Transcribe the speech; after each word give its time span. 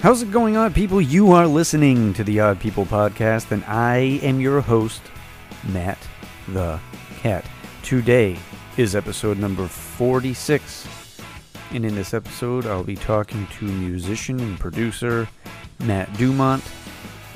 How's 0.00 0.22
it 0.22 0.30
going, 0.30 0.56
odd 0.56 0.76
people? 0.76 1.00
You 1.00 1.32
are 1.32 1.48
listening 1.48 2.14
to 2.14 2.22
the 2.22 2.38
Odd 2.38 2.60
People 2.60 2.86
Podcast, 2.86 3.50
and 3.50 3.64
I 3.64 4.20
am 4.22 4.40
your 4.40 4.60
host, 4.60 5.02
Matt 5.70 5.98
the 6.46 6.78
Cat. 7.16 7.44
Today 7.82 8.38
is 8.76 8.94
episode 8.94 9.38
number 9.38 9.66
46, 9.66 10.86
and 11.72 11.84
in 11.84 11.96
this 11.96 12.14
episode, 12.14 12.64
I'll 12.64 12.84
be 12.84 12.94
talking 12.94 13.48
to 13.58 13.64
musician 13.64 14.38
and 14.38 14.60
producer 14.60 15.28
Matt 15.80 16.16
Dumont, 16.16 16.62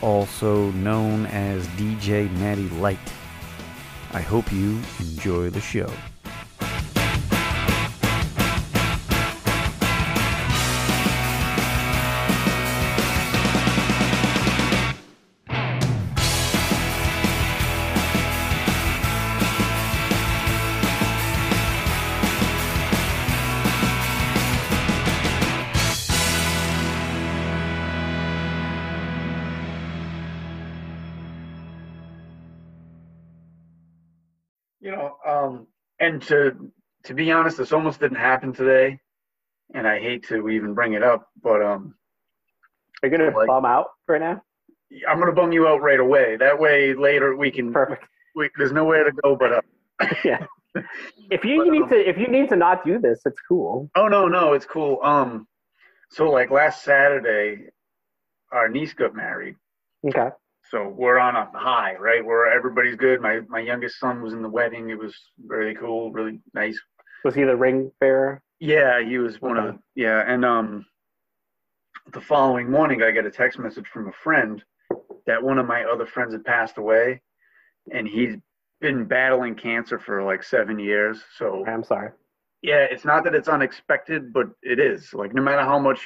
also 0.01 0.71
known 0.71 1.27
as 1.27 1.67
DJ 1.71 2.31
Matty 2.39 2.69
Lite. 2.69 3.13
I 4.13 4.21
hope 4.21 4.53
you 4.53 4.81
enjoy 5.01 5.51
the 5.51 5.61
show. 5.61 5.91
And 36.03 36.21
to 36.23 36.71
to 37.05 37.15
be 37.15 37.33
honest, 37.33 37.57
this 37.57 37.73
almost 37.73 38.01
didn't 38.01 38.19
happen 38.19 38.53
today, 38.53 38.99
and 39.75 39.87
I 39.89 39.99
hate 40.01 40.29
to 40.29 40.49
even 40.49 40.75
bring 40.75 40.93
it 40.93 41.03
up, 41.03 41.29
but 41.43 41.63
um, 41.63 41.95
Are 43.03 43.09
you 43.09 43.17
gonna 43.17 43.37
Like- 43.37 43.47
bum 43.49 43.65
out 43.65 43.87
right 44.07 44.21
now? 44.21 44.43
I'm 45.09 45.19
gonna 45.19 45.33
bum 45.33 45.53
you 45.53 45.67
out 45.67 45.81
right 45.81 45.99
away. 45.99 46.37
That 46.37 46.59
way, 46.59 46.93
later 46.95 47.35
we 47.37 47.51
can. 47.51 47.73
Perfect. 47.73 48.05
We, 48.37 48.51
there's 48.59 48.73
nowhere 48.73 49.05
to 49.05 49.13
go 49.23 49.35
but 49.37 49.53
up. 49.53 49.65
yeah. 50.25 50.45
If 51.31 51.45
you 51.45 51.71
need 51.71 51.89
to, 51.91 51.97
if 52.09 52.17
you 52.17 52.29
need 52.29 52.49
to 52.49 52.57
not 52.57 52.85
do 52.85 52.99
this, 52.99 53.21
it's 53.27 53.41
cool. 53.49 53.91
Oh 53.95 54.09
no, 54.09 54.27
no, 54.29 54.55
it's 54.55 54.65
cool. 54.67 54.99
Um, 55.03 55.47
so 56.11 56.31
like 56.31 56.51
last 56.51 56.83
Saturday, 56.83 57.69
our 58.51 58.69
niece 58.71 58.95
got 58.95 59.15
married. 59.15 59.57
Okay. 60.09 60.29
So 60.73 60.89
we're 60.89 61.19
on 61.19 61.37
a 61.37 61.51
high, 61.53 61.97
right? 61.97 62.25
Where 62.25 62.51
everybody's 62.51 62.97
good. 62.97 63.21
My 63.21 63.41
my 63.49 63.61
youngest 63.61 64.01
son 64.01 64.23
was 64.23 64.33
in 64.33 64.41
the 64.41 64.49
wedding. 64.49 64.89
It 64.89 64.99
was 64.99 65.15
really 65.47 65.75
cool, 65.75 66.11
really 66.11 66.41
nice. 66.55 66.81
Was 67.27 67.35
he 67.35 67.45
the 67.45 67.55
ring 67.55 67.93
bearer? 68.01 68.41
Yeah, 68.59 69.03
he 69.05 69.19
was 69.19 69.39
one 69.43 69.59
of 69.59 69.65
Okay. 69.67 69.77
the, 69.97 70.03
yeah, 70.03 70.25
and 70.27 70.47
um, 70.47 70.87
the 72.15 72.23
following 72.23 72.71
morning 72.71 73.03
I 73.03 73.11
get 73.11 73.27
a 73.27 73.31
text 73.31 73.59
message 73.59 73.87
from 73.93 74.09
a 74.09 74.13
friend 74.13 74.65
that 75.27 75.43
one 75.43 75.59
of 75.59 75.67
my 75.67 75.85
other 75.85 76.07
friends 76.07 76.33
had 76.33 76.43
passed 76.45 76.79
away, 76.79 77.21
and 77.93 78.09
he's 78.09 78.37
been 78.81 79.05
battling 79.05 79.55
cancer 79.55 79.99
for 79.99 80.23
like 80.23 80.43
seven 80.43 80.79
years. 80.79 81.23
So 81.37 81.67
I'm 81.67 81.85
sorry. 81.85 82.13
yeah, 82.63 82.85
it's 82.91 83.05
not 83.05 83.25
that 83.25 83.35
it's 83.35 83.49
unexpected, 83.49 84.33
but 84.33 84.47
it 84.63 84.81
is. 84.81 85.13
Like 85.13 85.35
no 85.35 85.43
matter 85.43 85.63
how 85.63 85.79
much 85.79 86.01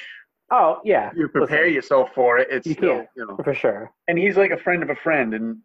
Oh 0.51 0.81
yeah, 0.85 1.11
you 1.17 1.29
prepare 1.29 1.63
Listen, 1.65 1.75
yourself 1.75 2.11
for 2.15 2.39
it, 2.39 2.49
it's 2.51 2.67
You 2.67 2.75
still 2.75 2.97
can't. 2.99 3.09
you 3.17 3.27
know. 3.27 3.37
for 3.43 3.55
sure. 3.55 3.91
And 4.09 4.17
he's 4.19 4.37
like 4.37 4.53
a 4.53 4.57
friend 4.59 4.83
of 4.83 4.91
a 4.91 4.95
friend, 4.97 5.35
and 5.35 5.59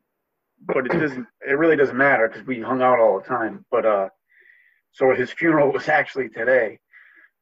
but 0.65 0.85
it 0.87 0.91
doesn't. 0.99 1.27
It 1.47 1.53
really 1.53 1.75
doesn't 1.75 1.97
matter 1.97 2.27
because 2.27 2.45
we 2.47 2.59
hung 2.61 2.81
out 2.81 2.99
all 2.99 3.19
the 3.19 3.25
time. 3.27 3.65
But 3.71 3.85
uh, 3.85 4.09
so 4.91 5.13
his 5.13 5.31
funeral 5.31 5.71
was 5.71 5.87
actually 5.87 6.29
today. 6.29 6.79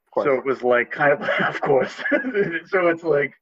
Of 0.08 0.12
course. 0.12 0.26
So 0.26 0.34
it 0.36 0.46
was 0.46 0.64
like 0.64 0.92
kind 0.92 1.14
of, 1.14 1.22
of 1.48 1.62
course. 1.62 1.96
so 2.68 2.88
it's 2.88 3.04
like 3.04 3.34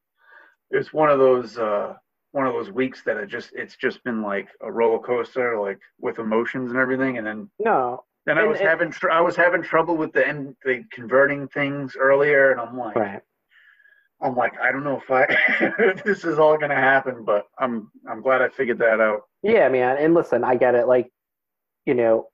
it's 0.70 0.94
one 0.94 1.10
of 1.10 1.18
those 1.18 1.58
uh, 1.58 1.96
one 2.34 2.46
of 2.46 2.54
those 2.54 2.70
weeks 2.72 3.02
that 3.06 3.18
it 3.18 3.30
just 3.30 3.50
it's 3.54 3.76
just 3.78 4.04
been 4.04 4.22
like 4.22 4.48
a 4.62 4.72
roller 4.72 5.00
coaster, 5.00 5.60
like 5.60 5.80
with 6.00 6.20
emotions 6.20 6.70
and 6.72 6.80
everything. 6.80 7.18
And 7.18 7.26
then 7.26 7.50
no. 7.58 8.04
then 8.28 8.38
I 8.38 8.42
And 8.42 8.50
was 8.52 8.60
it- 8.60 8.68
having 8.68 8.92
tr- 8.92 9.10
I 9.10 9.22
was 9.22 9.36
having 9.36 9.64
trouble 9.64 9.98
with 9.98 10.12
the 10.14 10.28
end 10.28 10.56
the 10.66 10.84
converting 10.92 11.48
things 11.48 11.96
earlier, 12.00 12.52
and 12.52 12.62
I'm 12.62 12.78
like 12.78 12.96
Right. 12.96 13.22
I'm 14.22 14.36
like 14.36 14.54
I 14.62 14.72
don't 14.72 14.84
know 14.84 15.00
if 15.02 15.10
I 15.12 15.26
if 15.86 16.04
this 16.04 16.24
is 16.24 16.40
all 16.40 16.58
gonna 16.58 16.76
happen, 16.76 17.24
but 17.24 17.46
I'm 17.60 17.92
I'm 18.10 18.22
glad 18.22 18.42
I 18.42 18.50
figured 18.50 18.80
that 18.80 19.00
out. 19.00 19.22
Yeah, 19.44 19.70
man. 19.70 19.98
And 19.98 20.14
listen, 20.14 20.44
I 20.44 20.56
get 20.56 20.76
it. 20.76 20.88
Like, 20.88 21.10
you 21.86 21.94
know, 21.94 22.28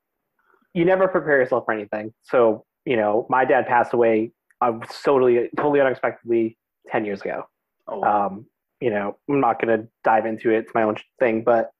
you 0.73 0.85
never 0.85 1.07
prepare 1.07 1.39
yourself 1.39 1.65
for 1.65 1.73
anything. 1.73 2.13
So, 2.23 2.65
you 2.85 2.95
know, 2.95 3.27
my 3.29 3.45
dad 3.45 3.67
passed 3.67 3.93
away 3.93 4.31
uh, 4.61 4.79
totally, 5.03 5.49
totally 5.57 5.81
unexpectedly 5.81 6.57
ten 6.87 7.05
years 7.05 7.21
ago. 7.21 7.43
Oh, 7.87 7.99
wow. 7.99 8.27
um, 8.27 8.45
you 8.79 8.89
know, 8.89 9.17
I'm 9.29 9.39
not 9.41 9.61
going 9.61 9.77
to 9.79 9.87
dive 10.03 10.25
into 10.25 10.51
it. 10.51 10.59
It's 10.59 10.73
my 10.73 10.83
own 10.83 10.95
thing, 11.19 11.43
but 11.43 11.71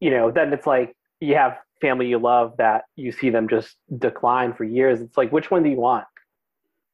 you 0.00 0.10
know, 0.10 0.30
then 0.30 0.52
it's 0.52 0.66
like 0.66 0.94
you 1.20 1.34
have 1.34 1.58
family 1.80 2.06
you 2.08 2.18
love 2.18 2.54
that 2.58 2.84
you 2.96 3.12
see 3.12 3.30
them 3.30 3.48
just 3.48 3.76
decline 3.98 4.54
for 4.54 4.64
years. 4.64 5.00
It's 5.00 5.16
like, 5.16 5.32
which 5.32 5.50
one 5.50 5.62
do 5.62 5.70
you 5.70 5.76
want? 5.76 6.04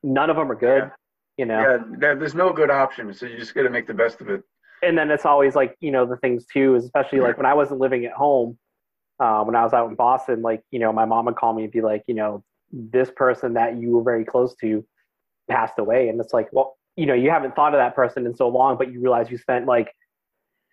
None 0.02 0.30
of 0.30 0.36
them 0.36 0.50
are 0.50 0.54
good, 0.56 0.84
Yeah. 0.84 0.90
You 1.36 1.44
know. 1.44 1.84
yeah, 2.00 2.14
there's 2.14 2.34
no 2.34 2.52
good 2.52 2.70
option, 2.70 3.12
so 3.12 3.26
you 3.26 3.36
just 3.36 3.54
got 3.54 3.62
to 3.62 3.70
make 3.70 3.86
the 3.86 3.94
best 3.94 4.20
of 4.20 4.28
it. 4.28 4.42
And 4.82 4.96
then 4.96 5.10
it's 5.10 5.24
always 5.24 5.54
like, 5.54 5.76
you 5.80 5.90
know, 5.90 6.04
the 6.06 6.16
things 6.16 6.44
too, 6.52 6.74
is 6.74 6.84
especially 6.84 7.20
like 7.20 7.36
when 7.36 7.46
I 7.46 7.54
wasn't 7.54 7.80
living 7.80 8.04
at 8.04 8.12
home, 8.12 8.58
uh, 9.18 9.42
when 9.42 9.56
I 9.56 9.64
was 9.64 9.72
out 9.72 9.88
in 9.88 9.94
Boston, 9.94 10.42
like, 10.42 10.62
you 10.70 10.78
know, 10.78 10.92
my 10.92 11.06
mom 11.06 11.24
would 11.26 11.36
call 11.36 11.54
me 11.54 11.64
and 11.64 11.72
be 11.72 11.80
like, 11.80 12.02
you 12.06 12.14
know, 12.14 12.44
this 12.70 13.10
person 13.16 13.54
that 13.54 13.78
you 13.78 13.92
were 13.92 14.02
very 14.02 14.24
close 14.24 14.54
to 14.56 14.84
passed 15.48 15.78
away. 15.78 16.08
And 16.08 16.20
it's 16.20 16.34
like, 16.34 16.48
well, 16.52 16.76
you 16.96 17.06
know, 17.06 17.14
you 17.14 17.30
haven't 17.30 17.56
thought 17.56 17.74
of 17.74 17.78
that 17.78 17.94
person 17.94 18.26
in 18.26 18.34
so 18.34 18.48
long, 18.48 18.76
but 18.76 18.92
you 18.92 19.00
realize 19.00 19.30
you 19.30 19.38
spent 19.38 19.66
like 19.66 19.92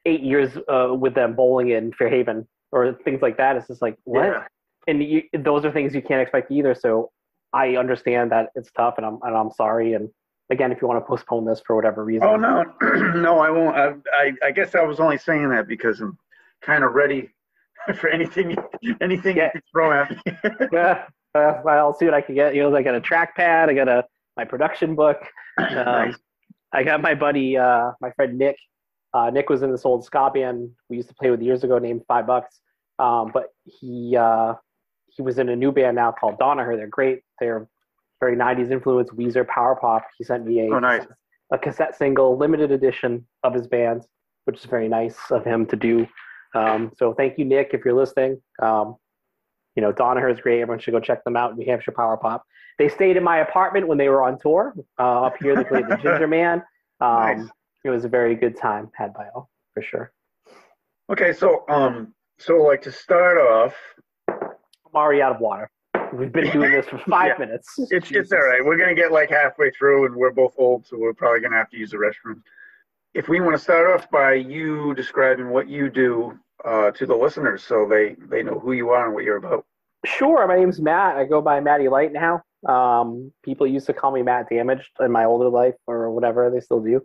eight 0.06 0.22
years 0.22 0.57
uh, 0.68 0.94
with 0.94 1.16
them 1.16 1.35
bowling 1.35 1.69
in 1.69 1.94
Fairhaven 1.94 2.47
or 2.72 2.94
things 3.06 3.22
like 3.22 3.38
that. 3.38 3.56
It's 3.56 3.68
just 3.68 3.81
like, 3.81 3.97
what? 4.03 4.25
Yeah. 4.25 4.44
And 4.88 5.01
you, 5.01 5.24
those 5.38 5.63
are 5.63 5.72
things 5.72 5.95
you 5.95 6.01
can't 6.01 6.22
expect 6.22 6.51
either. 6.51 6.75
So 6.75 7.12
I 7.53 7.78
understand 7.78 8.31
that 8.31 8.50
it's 8.56 8.72
tough 8.72 8.95
and 8.97 9.06
I'm, 9.06 9.19
and 9.22 9.35
I'm 9.35 9.51
sorry. 9.51 9.94
And 9.94 10.09
again, 10.53 10.71
if 10.71 10.81
you 10.81 10.87
want 10.87 11.03
to 11.03 11.05
postpone 11.07 11.45
this 11.45 11.61
for 11.65 11.75
whatever 11.75 12.03
reason. 12.05 12.27
Oh 12.27 12.35
no, 12.37 12.63
no, 13.15 13.39
I 13.39 13.49
won't. 13.49 13.75
I, 13.75 13.93
I, 14.13 14.31
I 14.47 14.51
guess 14.51 14.75
I 14.75 14.81
was 14.83 14.99
only 14.99 15.17
saying 15.17 15.49
that 15.49 15.67
because 15.67 15.99
I'm 15.99 16.17
kind 16.61 16.83
of 16.83 16.93
ready 16.93 17.29
for 17.99 18.07
anything, 18.09 18.55
anything 19.01 19.37
Yeah. 19.37 19.51
you 19.53 19.61
throw 19.71 19.91
at 19.91 20.09
me. 20.11 20.17
yeah, 20.71 21.05
uh, 21.35 21.61
I'll 21.67 21.93
see 21.93 22.05
what 22.05 22.13
I 22.13 22.21
can 22.21 22.35
get. 22.35 22.55
You 22.55 22.63
know, 22.63 22.75
I 22.75 22.81
got 22.81 22.95
a 22.95 23.01
trackpad, 23.01 23.69
I 23.69 23.73
got 23.73 23.89
a 23.89 24.05
my 24.37 24.45
production 24.45 24.95
book. 24.95 25.17
Um, 25.59 25.67
Nice. 25.85 26.15
I 26.71 26.81
got 26.83 27.01
my 27.03 27.13
buddy, 27.13 27.55
uh, 27.55 27.91
my 28.01 28.09
friend 28.11 28.39
Nick. 28.39 28.57
Uh, 29.13 29.29
Nick 29.29 29.51
was 29.51 29.61
in 29.61 29.69
this 29.71 29.85
old 29.85 30.03
ska 30.03 30.31
band 30.33 30.71
we 30.89 30.95
used 30.97 31.07
to 31.09 31.13
play 31.13 31.29
with 31.29 31.39
years 31.43 31.63
ago, 31.63 31.77
named 31.77 32.01
Five 32.07 32.25
Bucks. 32.25 32.59
Um, 32.97 33.29
but 33.31 33.49
he 33.63 34.17
uh, 34.17 34.55
he 35.15 35.21
was 35.21 35.37
in 35.37 35.49
a 35.49 35.55
new 35.55 35.71
band 35.71 35.95
now 35.97 36.11
called 36.11 36.39
Donaher. 36.39 36.75
They're 36.75 36.87
great. 36.87 37.21
They're 37.39 37.67
very 38.23 38.35
'90s 38.35 38.72
influence, 38.72 39.09
Weezer, 39.11 39.47
power 39.47 39.75
pop. 39.75 40.06
He 40.17 40.23
sent 40.23 40.45
me 40.45 40.67
a 40.67 40.73
Oh, 40.73 40.79
nice. 40.79 41.06
a 41.51 41.57
cassette 41.57 41.95
single, 41.95 42.38
limited 42.38 42.72
edition 42.72 43.25
of 43.44 43.53
his 43.53 43.67
band, 43.67 44.06
which 44.45 44.57
is 44.59 44.66
very 44.66 44.88
nice 44.88 45.17
of 45.31 45.44
him 45.45 45.66
to 45.67 45.75
do. 45.75 46.07
Um, 46.56 46.91
so 46.97 47.13
thank 47.13 47.38
you, 47.38 47.45
Nick, 47.45 47.72
if 47.73 47.83
you're 47.83 47.94
listening. 47.95 48.41
Um, 48.62 48.95
you 49.75 49.81
know, 49.81 49.91
Donaher 49.91 50.31
is 50.31 50.39
great. 50.39 50.62
Everyone 50.62 50.79
should 50.79 50.91
go 50.91 51.00
check 51.00 51.23
them 51.23 51.35
out. 51.35 51.57
New 51.57 51.66
Hampshire 51.66 51.91
Power 51.91 52.16
Pop. 52.17 52.44
They 52.79 52.89
stayed 52.89 53.17
in 53.17 53.23
my 53.23 53.39
apartment 53.39 53.88
when 53.88 53.97
they 53.97 54.07
were 54.09 54.23
on 54.23 54.39
tour 54.39 54.73
uh, 55.00 55.23
up 55.23 55.35
here. 55.41 55.56
They 55.56 55.63
played 55.63 55.88
the 55.88 55.95
Ginger 56.03 56.28
Man. 56.28 56.63
Um, 57.01 57.38
Nice. 57.38 57.50
It 57.83 57.89
was 57.89 58.06
a 58.06 58.09
very 58.09 58.35
good 58.35 58.56
time 58.56 58.89
had 58.95 59.13
by 59.13 59.28
all, 59.35 59.50
for 59.73 59.81
sure. 59.83 60.12
Okay, 61.12 61.33
so 61.33 61.65
um, 61.68 62.13
so 62.39 62.53
like 62.62 62.81
to 62.83 62.92
start 62.92 63.38
off, 63.38 63.75
I'm 64.30 64.95
already 64.95 65.21
out 65.21 65.36
of 65.36 65.42
water. 65.42 65.69
We've 66.13 66.31
been 66.31 66.51
doing 66.51 66.71
this 66.71 66.86
for 66.88 66.98
five 67.10 67.33
Yeah. 67.39 67.45
minutes. 67.45 67.74
it's 67.92 68.12
it's 68.12 68.31
all 68.31 68.39
right. 68.39 68.63
We're 68.63 68.77
gonna 68.77 68.95
get 68.95 69.12
like 69.12 69.30
halfway 69.30 69.71
through, 69.71 70.06
and 70.06 70.15
we're 70.15 70.31
both 70.31 70.54
old, 70.57 70.86
so 70.86 70.98
we're 70.98 71.13
probably 71.13 71.39
gonna 71.42 71.57
have 71.57 71.69
to 71.71 71.77
use 71.77 71.92
the 71.92 71.98
restroom. 71.98 72.42
If 73.13 73.27
we 73.30 73.39
want 73.42 73.54
to 73.56 73.60
start 73.63 73.88
off 73.94 74.10
by 74.10 74.33
you 74.33 74.94
describing 74.95 75.50
what 75.50 75.68
you 75.68 75.89
do 75.89 76.38
uh, 76.65 76.92
to 76.92 77.06
the 77.06 77.15
listeners, 77.15 77.63
so 77.63 77.88
they 77.89 78.15
they 78.30 78.44
know 78.44 78.60
who 78.60 78.74
you 78.74 78.89
are 78.89 79.06
and 79.06 79.13
what 79.13 79.24
you're 79.24 79.38
about. 79.38 79.65
Sure. 80.06 80.48
My 80.48 80.56
name's 80.57 80.81
Matt. 80.81 81.15
I 81.18 81.25
go 81.25 81.42
by 81.42 81.60
Matty 81.60 81.88
Lite 81.89 82.12
now. 82.13 82.42
Um, 82.68 83.31
people 83.44 83.66
used 83.68 83.86
to 83.88 83.94
call 83.94 84.12
me 84.12 84.21
Matt 84.21 84.50
Damaged 84.50 84.89
in 85.00 85.12
my 85.12 85.25
older 85.25 85.50
life 85.50 85.75
or 85.88 86.12
whatever. 86.12 86.50
They 86.50 86.59
still 86.59 86.81
do. 86.81 87.01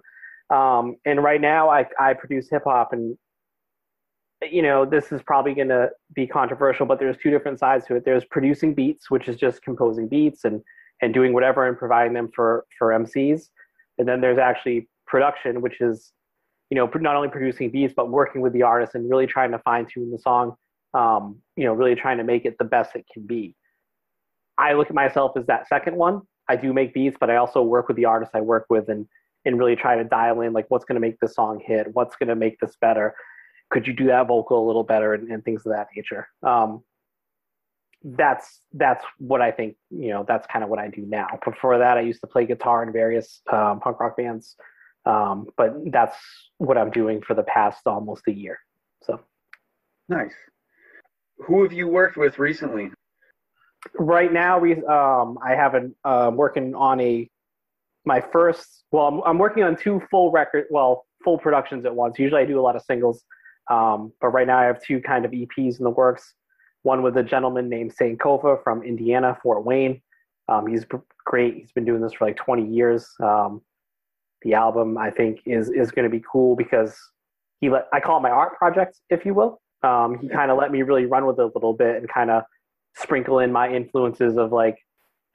Um, 0.55 0.97
and 1.05 1.23
right 1.23 1.41
now, 1.41 1.69
I, 1.69 1.87
I 2.01 2.15
produce 2.15 2.49
hip 2.51 2.63
hop, 2.65 2.93
and 2.93 3.17
you 4.43 4.63
know 4.63 4.85
this 4.85 5.13
is 5.13 5.23
probably 5.23 5.55
going 5.55 5.69
to 5.69 5.91
be 6.15 6.27
controversial, 6.27 6.87
but 6.87 6.99
there's 6.99 7.17
two 7.17 7.31
different 7.31 7.59
sides 7.59 7.87
to 7.87 7.97
it. 7.97 8.05
There's 8.05 8.25
producing 8.27 8.75
beats, 8.75 9.11
which 9.11 9.29
is 9.29 9.37
just 9.37 9.63
composing 9.63 10.09
beats 10.09 10.45
and 10.45 10.63
and 11.01 11.15
doing 11.15 11.33
whatever 11.33 11.67
and 11.67 11.77
providing 11.77 12.13
them 12.13 12.29
for 12.35 12.65
for 12.79 12.89
MCs, 12.89 13.49
and 13.99 14.09
then 14.09 14.21
there's 14.21 14.39
actually 14.39 14.89
production, 15.07 15.61
which 15.61 15.81
is 15.81 16.13
you 16.71 16.77
know 16.77 16.91
not 16.97 17.17
only 17.17 17.29
producing 17.29 17.71
beats 17.71 17.95
but 17.97 18.11
working 18.11 18.41
with 18.41 18.53
the 18.53 18.63
artist 18.63 18.95
and 18.95 19.09
really 19.11 19.27
trying 19.27 19.51
to 19.51 19.59
fine 19.61 19.87
tune 19.87 20.11
the 20.11 20.19
song 20.19 20.55
um, 20.95 21.41
you 21.57 21.65
know, 21.65 21.73
really 21.73 21.95
trying 21.95 22.19
to 22.19 22.25
make 22.25 22.45
it 22.45 22.57
the 22.59 22.65
best 22.65 22.97
it 22.97 23.05
can 23.13 23.27
be. 23.27 23.55
I 24.57 24.73
look 24.73 24.89
at 24.89 24.95
myself 24.95 25.33
as 25.37 25.47
that 25.47 25.69
second 25.69 25.97
one. 25.97 26.23
I 26.49 26.57
do 26.57 26.73
make 26.73 26.95
beats, 26.95 27.17
but 27.21 27.31
I 27.31 27.37
also 27.37 27.63
work 27.63 27.89
with 27.89 27.97
the 27.97 28.07
artists 28.07 28.35
I 28.35 28.41
work 28.41 28.67
with 28.71 28.89
and 28.89 29.07
and 29.45 29.59
really 29.59 29.77
try 29.77 29.97
to 29.97 30.05
dial 30.05 30.41
in 30.41 30.53
like 30.53 30.67
what's 30.69 30.85
going 30.85 30.97
to 30.97 31.01
make 31.01 31.19
this 31.21 31.35
song 31.35 31.63
hit, 31.65 31.87
what's 31.93 32.17
going 32.17 32.29
to 32.29 32.35
make 32.35 32.59
this 32.59 32.77
better. 32.81 33.15
Could 33.71 33.87
you 33.87 33.93
do 33.93 34.07
that 34.07 34.27
vocal 34.27 34.65
a 34.65 34.67
little 34.67 34.85
better 34.85 35.15
and, 35.15 35.31
and 35.31 35.45
things 35.45 35.67
of 35.67 35.73
that 35.73 35.89
nature? 35.95 36.29
Um, 36.43 36.83
that's 38.03 38.61
that's 38.73 39.05
what 39.19 39.41
I 39.43 39.51
think. 39.51 39.77
You 39.91 40.11
know, 40.11 40.25
that's 40.27 40.47
kind 40.47 40.63
of 40.63 40.71
what 40.71 40.79
I 40.79 40.89
do 40.89 41.05
now. 41.07 41.27
Before 41.45 41.79
that, 41.79 41.99
I 41.99 42.01
used 42.01 42.21
to 42.21 42.27
play 42.27 42.47
guitar 42.47 42.83
in 42.83 42.93
various 42.93 43.41
um, 43.53 43.81
punk 43.81 44.01
rock 44.01 44.17
bands, 44.17 44.57
um, 45.05 45.49
but 45.57 45.75
that's 45.91 46.17
what 46.59 46.79
I'm 46.79 46.91
doing 46.91 47.21
for 47.21 47.35
the 47.35 47.43
past 47.43 47.81
almost 47.87 48.23
a 48.29 48.33
year. 48.33 48.59
So 49.03 49.21
nice. 50.09 50.35
Who 51.47 51.63
have 51.63 51.73
you 51.73 51.89
worked 51.89 52.17
with 52.17 52.39
recently? 52.39 52.91
Right 53.95 54.33
now, 54.33 54.59
we 54.59 54.75
um, 54.85 55.39
I 55.45 55.55
have 55.55 55.75
an 55.75 55.95
uh, 56.05 56.31
working 56.35 56.75
on 56.75 57.01
a 57.01 57.29
my 58.05 58.21
first. 58.21 58.85
Well, 58.91 59.07
I'm, 59.07 59.23
I'm 59.25 59.39
working 59.39 59.63
on 59.63 59.77
two 59.77 60.03
full 60.11 60.31
record, 60.31 60.65
well, 60.71 61.07
full 61.25 61.39
productions 61.39 61.85
at 61.85 61.95
once. 61.95 62.19
Usually, 62.19 62.43
I 62.43 62.45
do 62.45 62.59
a 62.59 62.63
lot 62.63 62.75
of 62.75 62.83
singles, 62.83 63.25
um, 63.71 64.13
but 64.21 64.29
right 64.29 64.47
now 64.47 64.59
I 64.59 64.65
have 64.65 64.83
two 64.83 65.01
kind 65.01 65.25
of 65.25 65.33
EPs 65.33 65.79
in 65.79 65.85
the 65.85 65.91
works 65.91 66.35
one 66.83 67.03
with 67.03 67.17
a 67.17 67.23
gentleman 67.23 67.69
named 67.69 67.93
Sankofa 67.95 68.63
from 68.63 68.83
Indiana, 68.83 69.37
Fort 69.43 69.65
Wayne. 69.65 70.01
Um, 70.49 70.67
he's 70.67 70.87
great. 71.25 71.57
He's 71.57 71.73
been 71.73 71.85
doing 71.85 72.01
this 72.01 72.15
for 72.15 72.27
like 72.27 72.37
20 72.37 72.67
years. 72.67 73.07
Um, 73.23 73.61
the 74.43 74.55
album 74.55 74.97
I 74.97 75.11
think 75.11 75.41
is 75.45 75.69
is 75.69 75.91
going 75.91 76.05
to 76.05 76.11
be 76.11 76.23
cool 76.31 76.55
because 76.55 76.97
he 77.61 77.69
let 77.69 77.89
I 77.93 78.01
call 78.01 78.19
it 78.19 78.23
my 78.23 78.31
art 78.31 78.57
project, 78.57 78.99
if 79.11 79.27
you 79.27 79.35
will. 79.35 79.61
Um, 79.83 80.19
he 80.19 80.29
kind 80.29 80.51
of 80.51 80.59
let 80.59 80.71
me 80.71 80.83
really 80.83 81.07
run 81.07 81.27
with 81.27 81.39
it 81.39 81.43
a 81.43 81.51
little 81.55 81.75
bit 81.75 81.97
and 81.97 82.09
kind 82.09 82.31
of 82.31 82.45
sprinkle 82.97 83.41
in 83.41 83.53
my 83.53 83.69
influences 83.69 84.37
of 84.37 84.53
like 84.53 84.77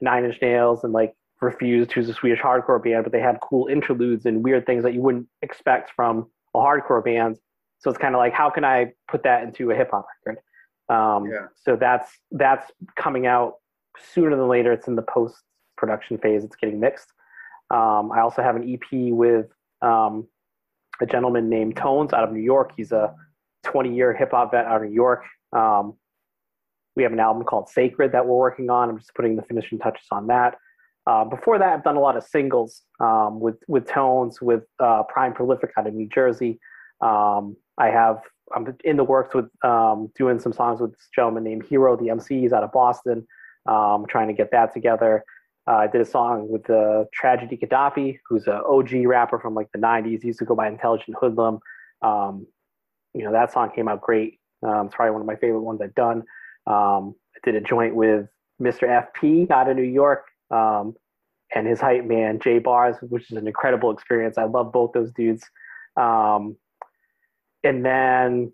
Nine 0.00 0.24
Inch 0.24 0.40
Nails 0.40 0.84
and 0.84 0.92
like 0.92 1.14
Refused, 1.40 1.92
who's 1.92 2.08
a 2.08 2.14
Swedish 2.14 2.40
hardcore 2.40 2.82
band, 2.82 3.04
but 3.04 3.12
they 3.12 3.20
had 3.20 3.38
cool 3.42 3.66
interludes 3.66 4.24
and 4.24 4.42
weird 4.42 4.64
things 4.64 4.82
that 4.82 4.94
you 4.94 5.02
wouldn't 5.02 5.26
expect 5.42 5.92
from 5.94 6.30
a 6.54 6.58
hardcore 6.58 7.04
band. 7.04 7.36
So 7.84 7.90
it's 7.90 7.98
kind 7.98 8.14
of 8.14 8.18
like, 8.18 8.32
how 8.32 8.48
can 8.48 8.64
I 8.64 8.94
put 9.08 9.24
that 9.24 9.42
into 9.42 9.70
a 9.70 9.74
hip 9.74 9.90
hop 9.90 10.06
record? 10.24 10.40
Um, 10.88 11.26
yeah. 11.26 11.48
So 11.54 11.76
that's 11.76 12.10
that's 12.30 12.72
coming 12.96 13.26
out 13.26 13.56
sooner 14.14 14.34
than 14.34 14.48
later. 14.48 14.72
It's 14.72 14.88
in 14.88 14.96
the 14.96 15.02
post 15.02 15.36
production 15.76 16.16
phase. 16.16 16.44
It's 16.44 16.56
getting 16.56 16.80
mixed. 16.80 17.12
Um, 17.70 18.10
I 18.10 18.20
also 18.20 18.42
have 18.42 18.56
an 18.56 18.62
EP 18.72 19.12
with 19.12 19.48
um, 19.82 20.26
a 21.02 21.04
gentleman 21.04 21.50
named 21.50 21.76
Tones 21.76 22.14
out 22.14 22.24
of 22.24 22.32
New 22.32 22.40
York. 22.40 22.72
He's 22.74 22.90
a 22.90 23.14
20 23.64 23.94
year 23.94 24.16
hip 24.16 24.30
hop 24.30 24.52
vet 24.52 24.64
out 24.64 24.82
of 24.82 24.88
New 24.88 24.94
York. 24.94 25.24
Um, 25.52 25.98
we 26.96 27.02
have 27.02 27.12
an 27.12 27.20
album 27.20 27.44
called 27.44 27.68
Sacred 27.68 28.12
that 28.12 28.24
we're 28.24 28.38
working 28.38 28.70
on. 28.70 28.88
I'm 28.88 28.98
just 28.98 29.14
putting 29.14 29.36
the 29.36 29.42
finishing 29.42 29.78
touches 29.78 30.06
on 30.10 30.28
that. 30.28 30.56
Uh, 31.06 31.24
before 31.26 31.58
that, 31.58 31.68
I've 31.68 31.84
done 31.84 31.96
a 31.96 32.00
lot 32.00 32.16
of 32.16 32.24
singles 32.24 32.80
um, 32.98 33.40
with 33.40 33.56
with 33.68 33.86
Tones, 33.86 34.40
with 34.40 34.62
uh, 34.80 35.02
Prime 35.02 35.34
Prolific 35.34 35.72
out 35.76 35.86
of 35.86 35.92
New 35.92 36.08
Jersey. 36.08 36.58
Um, 37.02 37.56
I 37.78 37.88
have 37.88 38.20
I'm 38.54 38.76
in 38.84 38.96
the 38.96 39.04
works 39.04 39.34
with 39.34 39.46
um, 39.62 40.10
doing 40.16 40.38
some 40.38 40.52
songs 40.52 40.80
with 40.80 40.92
this 40.92 41.08
gentleman 41.14 41.44
named 41.44 41.64
Hero, 41.66 41.96
the 41.96 42.10
MC. 42.10 42.40
He's 42.40 42.52
out 42.52 42.62
of 42.62 42.72
Boston. 42.72 43.26
Um, 43.66 44.04
trying 44.08 44.28
to 44.28 44.34
get 44.34 44.50
that 44.50 44.74
together. 44.74 45.24
Uh, 45.66 45.76
I 45.76 45.86
did 45.86 46.02
a 46.02 46.04
song 46.04 46.48
with 46.50 46.64
the 46.64 47.06
Tragedy 47.14 47.56
Khadafi, 47.56 48.18
who's 48.28 48.46
an 48.46 48.60
OG 48.68 49.06
rapper 49.06 49.38
from 49.38 49.54
like 49.54 49.68
the 49.72 49.78
'90s. 49.78 50.20
He 50.20 50.28
used 50.28 50.38
to 50.40 50.44
go 50.44 50.54
by 50.54 50.68
Intelligent 50.68 51.16
Hoodlum. 51.18 51.60
Um, 52.02 52.46
you 53.14 53.24
know 53.24 53.32
that 53.32 53.52
song 53.52 53.70
came 53.74 53.88
out 53.88 54.02
great. 54.02 54.38
Um, 54.62 54.86
it's 54.86 54.94
probably 54.94 55.12
one 55.12 55.22
of 55.22 55.26
my 55.26 55.36
favorite 55.36 55.62
ones 55.62 55.80
I've 55.80 55.94
done. 55.94 56.24
Um, 56.66 57.14
I 57.34 57.38
did 57.42 57.54
a 57.54 57.60
joint 57.60 57.94
with 57.94 58.28
Mr. 58.60 59.06
FP 59.22 59.50
out 59.50 59.68
of 59.68 59.76
New 59.76 59.82
York 59.82 60.26
um, 60.50 60.94
and 61.54 61.66
his 61.66 61.80
hype 61.80 62.04
man 62.04 62.38
Jay 62.40 62.58
Bars, 62.58 62.96
which 63.00 63.30
is 63.30 63.36
an 63.36 63.46
incredible 63.46 63.90
experience. 63.90 64.36
I 64.36 64.44
love 64.44 64.72
both 64.72 64.92
those 64.92 65.12
dudes. 65.12 65.44
Um, 65.96 66.56
and 67.64 67.84
then 67.84 68.52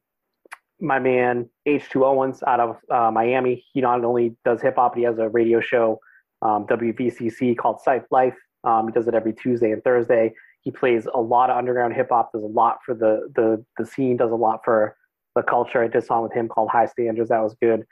my 0.80 0.98
man 0.98 1.48
H2 1.68 2.02
Owens 2.02 2.42
out 2.46 2.60
of 2.60 2.76
uh, 2.90 3.10
Miami. 3.10 3.64
He 3.72 3.80
not 3.80 4.02
only 4.04 4.36
does 4.44 4.62
hip 4.62 4.76
hop, 4.76 4.96
he 4.96 5.02
has 5.02 5.18
a 5.18 5.28
radio 5.28 5.60
show, 5.60 6.00
um, 6.42 6.66
WVCC 6.66 7.56
called 7.58 7.80
Scythe 7.82 8.06
Life. 8.10 8.36
Um, 8.64 8.86
he 8.86 8.92
does 8.92 9.06
it 9.06 9.14
every 9.14 9.34
Tuesday 9.34 9.72
and 9.72 9.84
Thursday. 9.84 10.32
He 10.62 10.70
plays 10.70 11.06
a 11.12 11.20
lot 11.20 11.50
of 11.50 11.56
underground 11.56 11.94
hip 11.94 12.08
hop. 12.10 12.32
Does 12.32 12.42
a 12.42 12.46
lot 12.46 12.78
for 12.84 12.94
the 12.94 13.28
the 13.34 13.64
the 13.76 13.84
scene. 13.84 14.16
Does 14.16 14.30
a 14.30 14.36
lot 14.36 14.60
for 14.64 14.96
the 15.36 15.42
culture. 15.42 15.82
I 15.82 15.88
did 15.88 15.96
a 15.96 16.02
song 16.02 16.22
with 16.22 16.32
him 16.32 16.48
called 16.48 16.70
High 16.70 16.86
Standards. 16.86 17.28
That 17.28 17.42
was 17.42 17.54
good. 17.60 17.84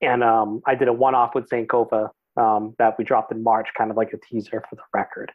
And 0.00 0.24
um, 0.24 0.62
I 0.66 0.74
did 0.74 0.88
a 0.88 0.92
one 0.92 1.14
off 1.14 1.34
with 1.34 1.48
Sankofa 1.48 2.10
um, 2.36 2.74
that 2.78 2.98
we 2.98 3.04
dropped 3.04 3.32
in 3.32 3.42
March, 3.42 3.68
kind 3.76 3.90
of 3.90 3.96
like 3.96 4.12
a 4.12 4.18
teaser 4.18 4.62
for 4.68 4.76
the 4.76 4.82
record. 4.92 5.30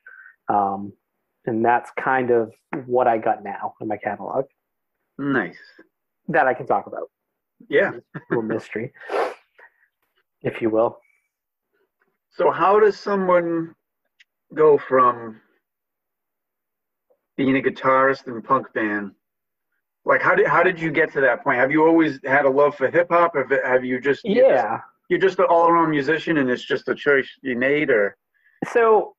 Um, 0.49 0.93
and 1.45 1.63
that's 1.63 1.89
kind 1.97 2.31
of 2.31 2.53
what 2.85 3.07
I 3.07 3.17
got 3.17 3.43
now 3.43 3.75
in 3.79 3.87
my 3.87 3.97
catalog. 3.97 4.45
Nice. 5.17 5.57
That 6.27 6.47
I 6.47 6.53
can 6.53 6.67
talk 6.67 6.87
about. 6.87 7.09
Yeah. 7.69 7.91
a 8.15 8.19
little 8.29 8.43
mystery, 8.43 8.93
if 10.41 10.61
you 10.61 10.69
will. 10.69 10.99
So, 12.29 12.51
how 12.51 12.79
does 12.79 12.99
someone 12.99 13.73
go 14.53 14.77
from 14.77 15.41
being 17.35 17.57
a 17.57 17.61
guitarist 17.61 18.27
in 18.27 18.41
punk 18.41 18.71
band? 18.73 19.11
Like, 20.05 20.21
how 20.21 20.35
did 20.35 20.47
how 20.47 20.61
did 20.63 20.79
you 20.79 20.91
get 20.91 21.11
to 21.13 21.21
that 21.21 21.43
point? 21.43 21.57
Have 21.57 21.71
you 21.71 21.85
always 21.85 22.19
had 22.23 22.45
a 22.45 22.49
love 22.49 22.75
for 22.75 22.89
hip 22.89 23.07
hop? 23.09 23.35
Have 23.35 23.51
have 23.65 23.83
you 23.83 23.99
just 23.99 24.23
yeah? 24.23 24.33
You're 24.35 24.49
just, 24.49 24.83
you're 25.09 25.19
just 25.19 25.39
an 25.39 25.45
all 25.49 25.67
around 25.67 25.89
musician, 25.89 26.37
and 26.37 26.49
it's 26.49 26.63
just 26.63 26.87
a 26.89 26.95
choice 26.95 27.27
you 27.41 27.57
made, 27.57 27.89
or 27.89 28.15
so. 28.71 29.15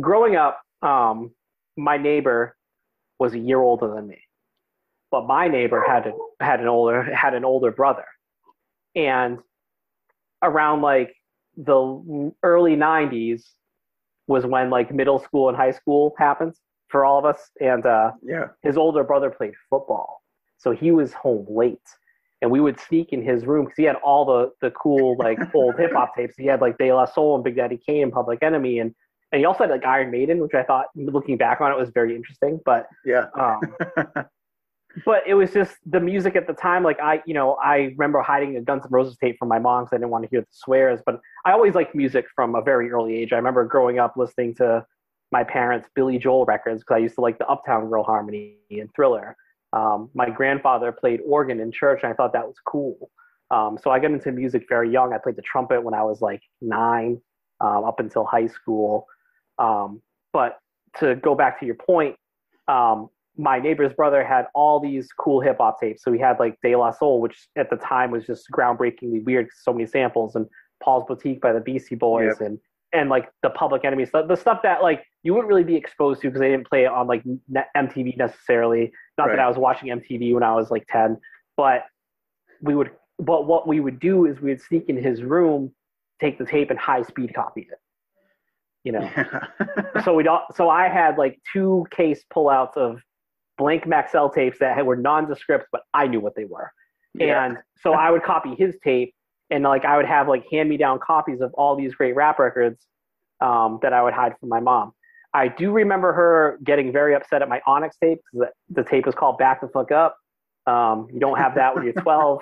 Growing 0.00 0.34
up, 0.34 0.60
um, 0.82 1.30
my 1.76 1.96
neighbor 1.96 2.56
was 3.20 3.34
a 3.34 3.38
year 3.38 3.60
older 3.60 3.94
than 3.94 4.08
me 4.08 4.18
but 5.10 5.26
my 5.26 5.48
neighbor 5.48 5.84
had 5.86 6.06
a, 6.06 6.12
had 6.44 6.60
an 6.60 6.68
older 6.68 7.02
had 7.14 7.34
an 7.34 7.44
older 7.44 7.70
brother, 7.70 8.04
and 8.94 9.38
around 10.42 10.82
like 10.82 11.14
the 11.56 12.32
early 12.42 12.76
'90s 12.76 13.42
was 14.26 14.44
when 14.44 14.70
like 14.70 14.92
middle 14.92 15.18
school 15.18 15.48
and 15.48 15.56
high 15.56 15.70
school 15.70 16.14
happens 16.18 16.60
for 16.88 17.04
all 17.04 17.18
of 17.18 17.24
us, 17.24 17.50
and 17.60 17.86
uh, 17.86 18.12
yeah, 18.22 18.48
his 18.62 18.76
older 18.76 19.04
brother 19.04 19.30
played 19.30 19.54
football, 19.70 20.22
so 20.58 20.72
he 20.72 20.90
was 20.90 21.12
home 21.12 21.46
late. 21.48 21.78
And 22.42 22.50
we 22.50 22.60
would 22.60 22.78
sneak 22.78 23.14
in 23.14 23.22
his 23.22 23.46
room 23.46 23.64
because 23.64 23.78
he 23.78 23.84
had 23.84 23.96
all 24.04 24.26
the, 24.26 24.52
the 24.60 24.70
cool 24.72 25.16
like 25.18 25.38
old 25.54 25.76
hip 25.78 25.92
hop 25.94 26.14
tapes. 26.14 26.34
He 26.36 26.44
had 26.44 26.60
like 26.60 26.76
De 26.76 26.92
La 26.92 27.06
Soul 27.06 27.34
and 27.34 27.42
Big 27.42 27.56
Daddy 27.56 27.78
Kane 27.78 28.02
and 28.04 28.12
Public 28.12 28.42
Enemy, 28.42 28.80
and 28.80 28.94
and 29.32 29.40
he 29.40 29.44
also 29.44 29.64
had 29.64 29.70
like 29.70 29.84
Iron 29.84 30.10
Maiden, 30.10 30.38
which 30.38 30.54
I 30.54 30.62
thought 30.62 30.86
looking 30.94 31.36
back 31.36 31.60
on 31.60 31.72
it 31.72 31.78
was 31.78 31.90
very 31.90 32.14
interesting. 32.14 32.60
But 32.64 32.86
yeah, 33.04 33.26
um, 33.38 33.60
but 35.04 35.22
it 35.26 35.34
was 35.34 35.52
just 35.52 35.76
the 35.84 36.00
music 36.00 36.36
at 36.36 36.46
the 36.46 36.52
time. 36.52 36.82
Like 36.82 36.98
I, 37.00 37.22
you 37.26 37.34
know, 37.34 37.56
I 37.62 37.94
remember 37.96 38.22
hiding 38.22 38.56
a 38.56 38.60
Guns 38.60 38.84
N' 38.84 38.90
Roses 38.90 39.16
tape 39.16 39.36
from 39.38 39.48
my 39.48 39.58
mom 39.58 39.84
because 39.84 39.94
I 39.94 39.98
didn't 39.98 40.10
want 40.10 40.24
to 40.24 40.30
hear 40.30 40.40
the 40.40 40.46
swears. 40.50 41.00
But 41.04 41.20
I 41.44 41.52
always 41.52 41.74
liked 41.74 41.94
music 41.94 42.26
from 42.34 42.54
a 42.54 42.62
very 42.62 42.90
early 42.90 43.16
age. 43.16 43.32
I 43.32 43.36
remember 43.36 43.64
growing 43.64 43.98
up 43.98 44.14
listening 44.16 44.54
to 44.56 44.86
my 45.32 45.44
parents' 45.44 45.88
Billy 45.94 46.18
Joel 46.18 46.44
records 46.44 46.82
because 46.82 46.94
I 46.94 46.98
used 46.98 47.16
to 47.16 47.20
like 47.20 47.38
the 47.38 47.46
Uptown 47.46 47.88
Girl 47.88 48.04
Harmony 48.04 48.56
and 48.70 48.88
Thriller. 48.94 49.36
Um, 49.72 50.08
my 50.14 50.30
grandfather 50.30 50.92
played 50.92 51.20
organ 51.26 51.60
in 51.60 51.72
church, 51.72 52.00
and 52.02 52.12
I 52.12 52.14
thought 52.14 52.32
that 52.32 52.46
was 52.46 52.56
cool. 52.64 53.10
Um, 53.50 53.78
so 53.80 53.90
I 53.90 53.98
got 53.98 54.10
into 54.10 54.32
music 54.32 54.66
very 54.68 54.90
young. 54.90 55.12
I 55.12 55.18
played 55.18 55.36
the 55.36 55.42
trumpet 55.42 55.82
when 55.82 55.94
I 55.94 56.02
was 56.02 56.20
like 56.20 56.42
nine, 56.60 57.20
um, 57.60 57.84
up 57.84 58.00
until 58.00 58.24
high 58.24 58.46
school. 58.46 59.06
Um, 59.58 60.00
but 60.32 60.58
to 60.98 61.16
go 61.16 61.34
back 61.34 61.60
to 61.60 61.66
your 61.66 61.74
point, 61.74 62.16
um, 62.68 63.10
my 63.38 63.58
neighbor's 63.58 63.92
brother 63.92 64.24
had 64.24 64.46
all 64.54 64.80
these 64.80 65.08
cool 65.12 65.40
hip 65.40 65.56
hop 65.58 65.80
tapes. 65.80 66.02
So 66.02 66.12
he 66.12 66.18
had 66.18 66.38
like 66.38 66.56
De 66.62 66.74
La 66.76 66.90
Soul, 66.90 67.20
which 67.20 67.48
at 67.56 67.70
the 67.70 67.76
time 67.76 68.10
was 68.10 68.26
just 68.26 68.46
groundbreakingly 68.50 69.24
weird, 69.24 69.48
so 69.62 69.72
many 69.72 69.86
samples, 69.86 70.34
and 70.34 70.46
Paul's 70.82 71.04
Boutique 71.06 71.40
by 71.40 71.52
the 71.52 71.60
Beastie 71.60 71.94
Boys, 71.94 72.36
yep. 72.40 72.48
and 72.48 72.58
and 72.92 73.10
like 73.10 73.28
the 73.42 73.50
Public 73.50 73.84
Enemy 73.84 74.06
stuff, 74.06 74.28
the 74.28 74.36
stuff 74.36 74.60
that 74.62 74.82
like 74.82 75.04
you 75.22 75.34
wouldn't 75.34 75.48
really 75.48 75.64
be 75.64 75.76
exposed 75.76 76.22
to 76.22 76.28
because 76.28 76.40
they 76.40 76.50
didn't 76.50 76.68
play 76.68 76.84
it 76.84 76.90
on 76.90 77.06
like 77.06 77.22
MTV 77.76 78.16
necessarily. 78.16 78.92
Not 79.18 79.28
right. 79.28 79.36
that 79.36 79.42
I 79.42 79.48
was 79.48 79.58
watching 79.58 79.88
MTV 79.88 80.34
when 80.34 80.42
I 80.42 80.54
was 80.54 80.70
like 80.70 80.86
ten, 80.88 81.18
but 81.56 81.84
we 82.62 82.74
would. 82.74 82.90
But 83.18 83.46
what 83.46 83.66
we 83.66 83.80
would 83.80 83.98
do 83.98 84.26
is 84.26 84.40
we 84.40 84.50
would 84.50 84.60
sneak 84.60 84.88
in 84.88 84.96
his 84.96 85.22
room, 85.22 85.72
take 86.20 86.38
the 86.38 86.44
tape, 86.44 86.70
and 86.70 86.78
high 86.78 87.02
speed 87.02 87.34
copy 87.34 87.62
it. 87.62 87.78
You 88.84 88.92
know, 88.92 89.10
so 90.04 90.14
we 90.14 90.22
don't. 90.22 90.42
So 90.54 90.68
I 90.68 90.88
had 90.88 91.18
like 91.18 91.38
two 91.52 91.86
case 91.90 92.24
pullouts 92.32 92.76
of 92.76 93.00
blank 93.58 93.84
Maxell 93.84 94.32
tapes 94.32 94.58
that 94.58 94.84
were 94.84 94.96
nondescript, 94.96 95.66
but 95.72 95.82
I 95.94 96.06
knew 96.06 96.20
what 96.20 96.34
they 96.34 96.44
were. 96.44 96.70
Yeah. 97.14 97.44
And 97.44 97.58
so 97.82 97.92
I 97.92 98.10
would 98.10 98.22
copy 98.22 98.54
his 98.54 98.76
tape 98.84 99.14
and 99.50 99.64
like 99.64 99.84
I 99.84 99.96
would 99.96 100.06
have 100.06 100.28
like 100.28 100.44
hand 100.50 100.68
me 100.68 100.76
down 100.76 100.98
copies 100.98 101.40
of 101.40 101.52
all 101.54 101.76
these 101.76 101.94
great 101.94 102.14
rap 102.14 102.38
records 102.38 102.84
um, 103.40 103.78
that 103.82 103.92
I 103.92 104.02
would 104.02 104.12
hide 104.12 104.34
from 104.38 104.48
my 104.48 104.60
mom. 104.60 104.92
I 105.32 105.48
do 105.48 105.70
remember 105.70 106.12
her 106.12 106.58
getting 106.64 106.92
very 106.92 107.14
upset 107.14 107.42
at 107.42 107.48
my 107.48 107.60
Onyx 107.66 107.96
tape 107.98 108.20
because 108.32 108.48
the, 108.68 108.82
the, 108.82 108.88
tape 108.88 109.04
was 109.04 109.14
called 109.14 109.38
Back 109.38 109.60
the 109.60 109.68
Fuck 109.68 109.92
Up. 109.92 110.16
Um, 110.66 111.08
you 111.12 111.20
don't 111.20 111.36
have 111.36 111.54
that 111.56 111.74
when 111.74 111.84
you're 111.84 111.92
12. 112.02 112.40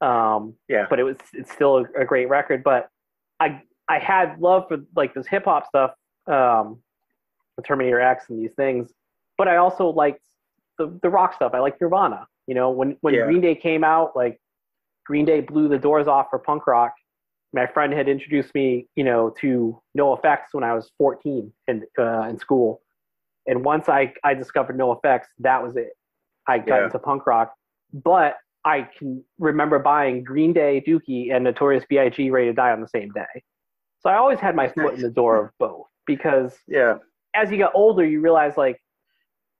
Um, 0.00 0.54
yeah. 0.68 0.86
But 0.88 1.00
it 1.00 1.04
was 1.04 1.16
it's 1.32 1.50
still 1.50 1.78
a, 1.78 2.02
a, 2.02 2.04
great 2.04 2.28
record. 2.28 2.62
But 2.62 2.88
I 3.40 3.62
I 3.88 3.98
had 3.98 4.38
love 4.38 4.64
for 4.68 4.78
like 4.94 5.14
this 5.14 5.26
hip 5.26 5.44
hop 5.46 5.66
stuff. 5.66 5.92
Um, 6.26 6.80
Terminator 7.64 8.00
X 8.00 8.26
and 8.28 8.42
these 8.42 8.52
things. 8.54 8.92
But 9.38 9.48
I 9.48 9.56
also 9.56 9.88
liked 9.88 10.20
the 10.78 10.98
the 11.02 11.08
rock 11.10 11.34
stuff. 11.34 11.52
I 11.54 11.58
like 11.60 11.80
Nirvana. 11.80 12.26
You 12.46 12.54
know, 12.54 12.70
when 12.70 12.96
when 13.00 13.14
Yeah. 13.14 13.24
Green 13.26 13.40
Day 13.40 13.54
came 13.54 13.84
out, 13.84 14.14
like 14.16 14.40
Green 15.06 15.24
Day 15.24 15.40
blew 15.40 15.68
the 15.68 15.78
doors 15.78 16.06
off 16.08 16.26
for 16.30 16.38
punk 16.38 16.66
rock. 16.66 16.92
My 17.52 17.66
friend 17.66 17.92
had 17.92 18.08
introduced 18.08 18.54
me, 18.54 18.88
you 18.96 19.04
know, 19.04 19.30
to 19.40 19.80
NOFX 19.96 20.38
when 20.52 20.64
I 20.64 20.74
was 20.74 20.90
14 20.98 21.52
in 21.68 21.84
uh, 21.98 22.22
in 22.22 22.38
school, 22.38 22.80
and 23.46 23.64
once 23.64 23.88
I 23.88 24.12
I 24.24 24.34
discovered 24.34 24.76
NOFX, 24.76 25.22
that 25.40 25.62
was 25.62 25.76
it. 25.76 25.92
I 26.46 26.58
got 26.58 26.76
Yeah. 26.78 26.84
into 26.86 26.98
punk 26.98 27.26
rock, 27.26 27.54
but 27.92 28.36
I 28.66 28.88
can 28.98 29.22
remember 29.38 29.78
buying 29.78 30.24
Green 30.24 30.52
Day, 30.52 30.82
Dookie, 30.86 31.32
and 31.34 31.44
Notorious 31.44 31.84
B.I.G. 31.88 32.30
Ready 32.30 32.46
to 32.46 32.52
Die 32.54 32.70
on 32.72 32.80
the 32.80 32.88
same 32.88 33.10
day. 33.10 33.42
So 34.00 34.10
I 34.10 34.16
always 34.16 34.38
had 34.40 34.54
my 34.56 34.68
foot 34.68 34.94
in 34.94 35.00
the 35.02 35.10
door 35.10 35.36
of 35.46 35.50
both 35.58 35.86
because 36.06 36.58
Yeah. 36.66 36.98
as 37.34 37.50
you 37.50 37.56
get 37.56 37.70
older, 37.74 38.04
you 38.04 38.20
realize 38.20 38.56
like 38.56 38.78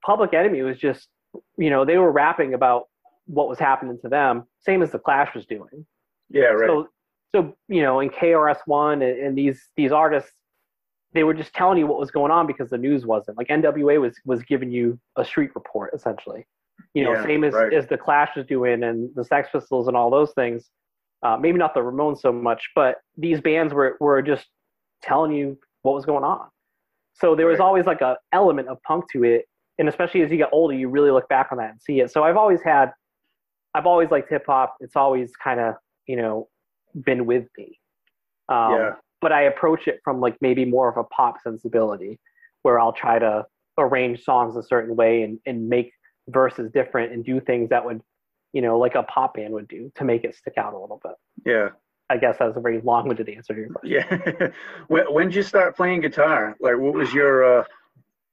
Public 0.04 0.34
Enemy 0.34 0.62
was 0.62 0.78
just, 0.78 1.08
you 1.56 1.70
know, 1.70 1.84
they 1.84 1.98
were 1.98 2.12
rapping 2.12 2.54
about 2.54 2.84
what 3.26 3.48
was 3.48 3.58
happening 3.58 3.98
to 4.02 4.08
them, 4.08 4.44
same 4.60 4.82
as 4.82 4.90
the 4.92 4.98
Clash 4.98 5.34
was 5.34 5.46
doing. 5.46 5.86
Yeah. 6.30 6.44
Right. 6.46 6.68
So, 6.68 6.88
so 7.34 7.56
you 7.68 7.82
know, 7.82 8.00
in 8.00 8.10
KRS 8.10 8.58
One 8.66 9.02
and, 9.02 9.18
and 9.18 9.38
these 9.38 9.68
these 9.76 9.92
artists, 9.92 10.30
they 11.14 11.24
were 11.24 11.34
just 11.34 11.54
telling 11.54 11.78
you 11.78 11.86
what 11.86 11.98
was 11.98 12.10
going 12.10 12.30
on 12.30 12.46
because 12.46 12.70
the 12.70 12.78
news 12.78 13.06
wasn't. 13.06 13.38
Like 13.38 13.48
NWA 13.48 14.00
was 14.00 14.14
was 14.24 14.42
giving 14.42 14.70
you 14.70 14.98
a 15.16 15.24
street 15.24 15.50
report 15.54 15.92
essentially. 15.94 16.46
You 16.92 17.04
know, 17.04 17.12
Yeah, 17.12 17.24
same 17.24 17.44
as 17.44 17.54
right. 17.54 17.72
as 17.72 17.86
the 17.86 17.96
Clash 17.96 18.36
was 18.36 18.46
doing 18.46 18.82
and 18.82 19.10
the 19.14 19.24
Sex 19.24 19.48
Pistols 19.52 19.88
and 19.88 19.96
all 19.96 20.10
those 20.10 20.32
things. 20.32 20.70
Uh, 21.22 21.36
maybe 21.38 21.56
not 21.58 21.72
the 21.72 21.80
Ramones 21.80 22.20
so 22.20 22.30
much, 22.30 22.68
but 22.74 22.98
these 23.16 23.40
bands 23.40 23.72
were 23.72 23.96
were 24.00 24.20
just 24.22 24.46
telling 25.02 25.32
you 25.32 25.58
what 25.82 25.94
was 25.94 26.04
going 26.04 26.24
on. 26.24 26.48
So 27.14 27.34
there 27.34 27.46
was 27.46 27.58
Right. 27.58 27.64
always 27.64 27.86
like 27.86 28.00
a 28.00 28.18
element 28.32 28.68
of 28.68 28.82
punk 28.82 29.04
to 29.12 29.24
it, 29.24 29.46
and 29.78 29.88
especially 29.88 30.22
as 30.22 30.30
you 30.30 30.36
get 30.36 30.50
older, 30.52 30.74
you 30.74 30.88
really 30.88 31.10
look 31.10 31.28
back 31.28 31.48
on 31.50 31.58
that 31.58 31.70
and 31.70 31.80
see 31.82 32.00
it. 32.00 32.10
So 32.10 32.22
I've 32.22 32.36
always 32.36 32.62
had, 32.62 32.92
I've 33.74 33.86
always 33.86 34.10
liked 34.10 34.30
hip 34.30 34.44
hop. 34.46 34.76
It's 34.80 34.96
always 34.96 35.32
kind 35.36 35.60
of 35.60 35.74
you 36.06 36.16
know 36.16 36.48
been 37.04 37.26
with 37.26 37.46
me. 37.58 37.78
Um, 38.48 38.72
Yeah. 38.72 38.90
But 39.20 39.32
I 39.32 39.42
approach 39.44 39.88
it 39.88 40.00
from 40.04 40.20
like 40.20 40.36
maybe 40.42 40.66
more 40.66 40.86
of 40.88 40.98
a 40.98 41.04
pop 41.04 41.36
sensibility, 41.42 42.20
where 42.62 42.78
I'll 42.78 42.92
try 42.92 43.18
to 43.18 43.46
arrange 43.78 44.22
songs 44.22 44.54
a 44.56 44.62
certain 44.62 44.96
way 44.96 45.22
and, 45.22 45.38
and 45.46 45.66
make 45.68 45.92
verses 46.28 46.70
different 46.72 47.12
and 47.12 47.24
do 47.24 47.40
things 47.40 47.70
that 47.70 47.84
would, 47.84 48.02
you 48.52 48.60
know, 48.60 48.78
like 48.78 48.94
a 48.94 49.02
pop 49.04 49.34
band 49.34 49.54
would 49.54 49.66
do 49.68 49.90
to 49.94 50.04
make 50.04 50.24
it 50.24 50.34
stick 50.34 50.54
out 50.58 50.74
a 50.74 50.78
little 50.78 51.00
bit. 51.02 51.14
yeah. 51.46 51.68
I 52.10 52.18
guess 52.18 52.36
that's 52.38 52.54
a 52.54 52.60
very 52.60 52.82
long-winded 52.82 53.30
answer 53.30 53.54
to 53.54 53.60
your 53.60 53.70
question. 53.70 54.04
Yeah. 54.10 54.48
when 54.88 55.04
when 55.12 55.28
did 55.28 55.36
you 55.36 55.42
start 55.42 55.74
playing 55.74 56.02
guitar? 56.02 56.54
Like, 56.60 56.76
what 56.76 56.92
was 56.92 57.14
your 57.14 57.60
uh, 57.60 57.64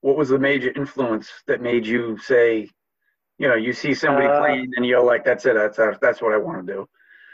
what 0.01 0.17
was 0.17 0.29
the 0.29 0.39
major 0.39 0.72
influence 0.75 1.29
that 1.48 1.62
made 1.62 1.86
you 1.86 2.17
say, 2.17 2.67
you 3.38 3.48
know, 3.48 3.55
you 3.55 3.74
see 3.74 3.93
somebody 3.93 4.27
Uh, 4.27 4.39
playing 4.39 4.72
and 4.75 4.86
you're 4.86 5.03
like, 5.03 5.24
that's 5.24 5.46
it, 5.46 5.55
that's 5.55 6.00
that's 6.00 6.22
what 6.22 6.34
I 6.34 6.38
want 6.38 6.65
to 6.65 6.74
do. 6.74 6.88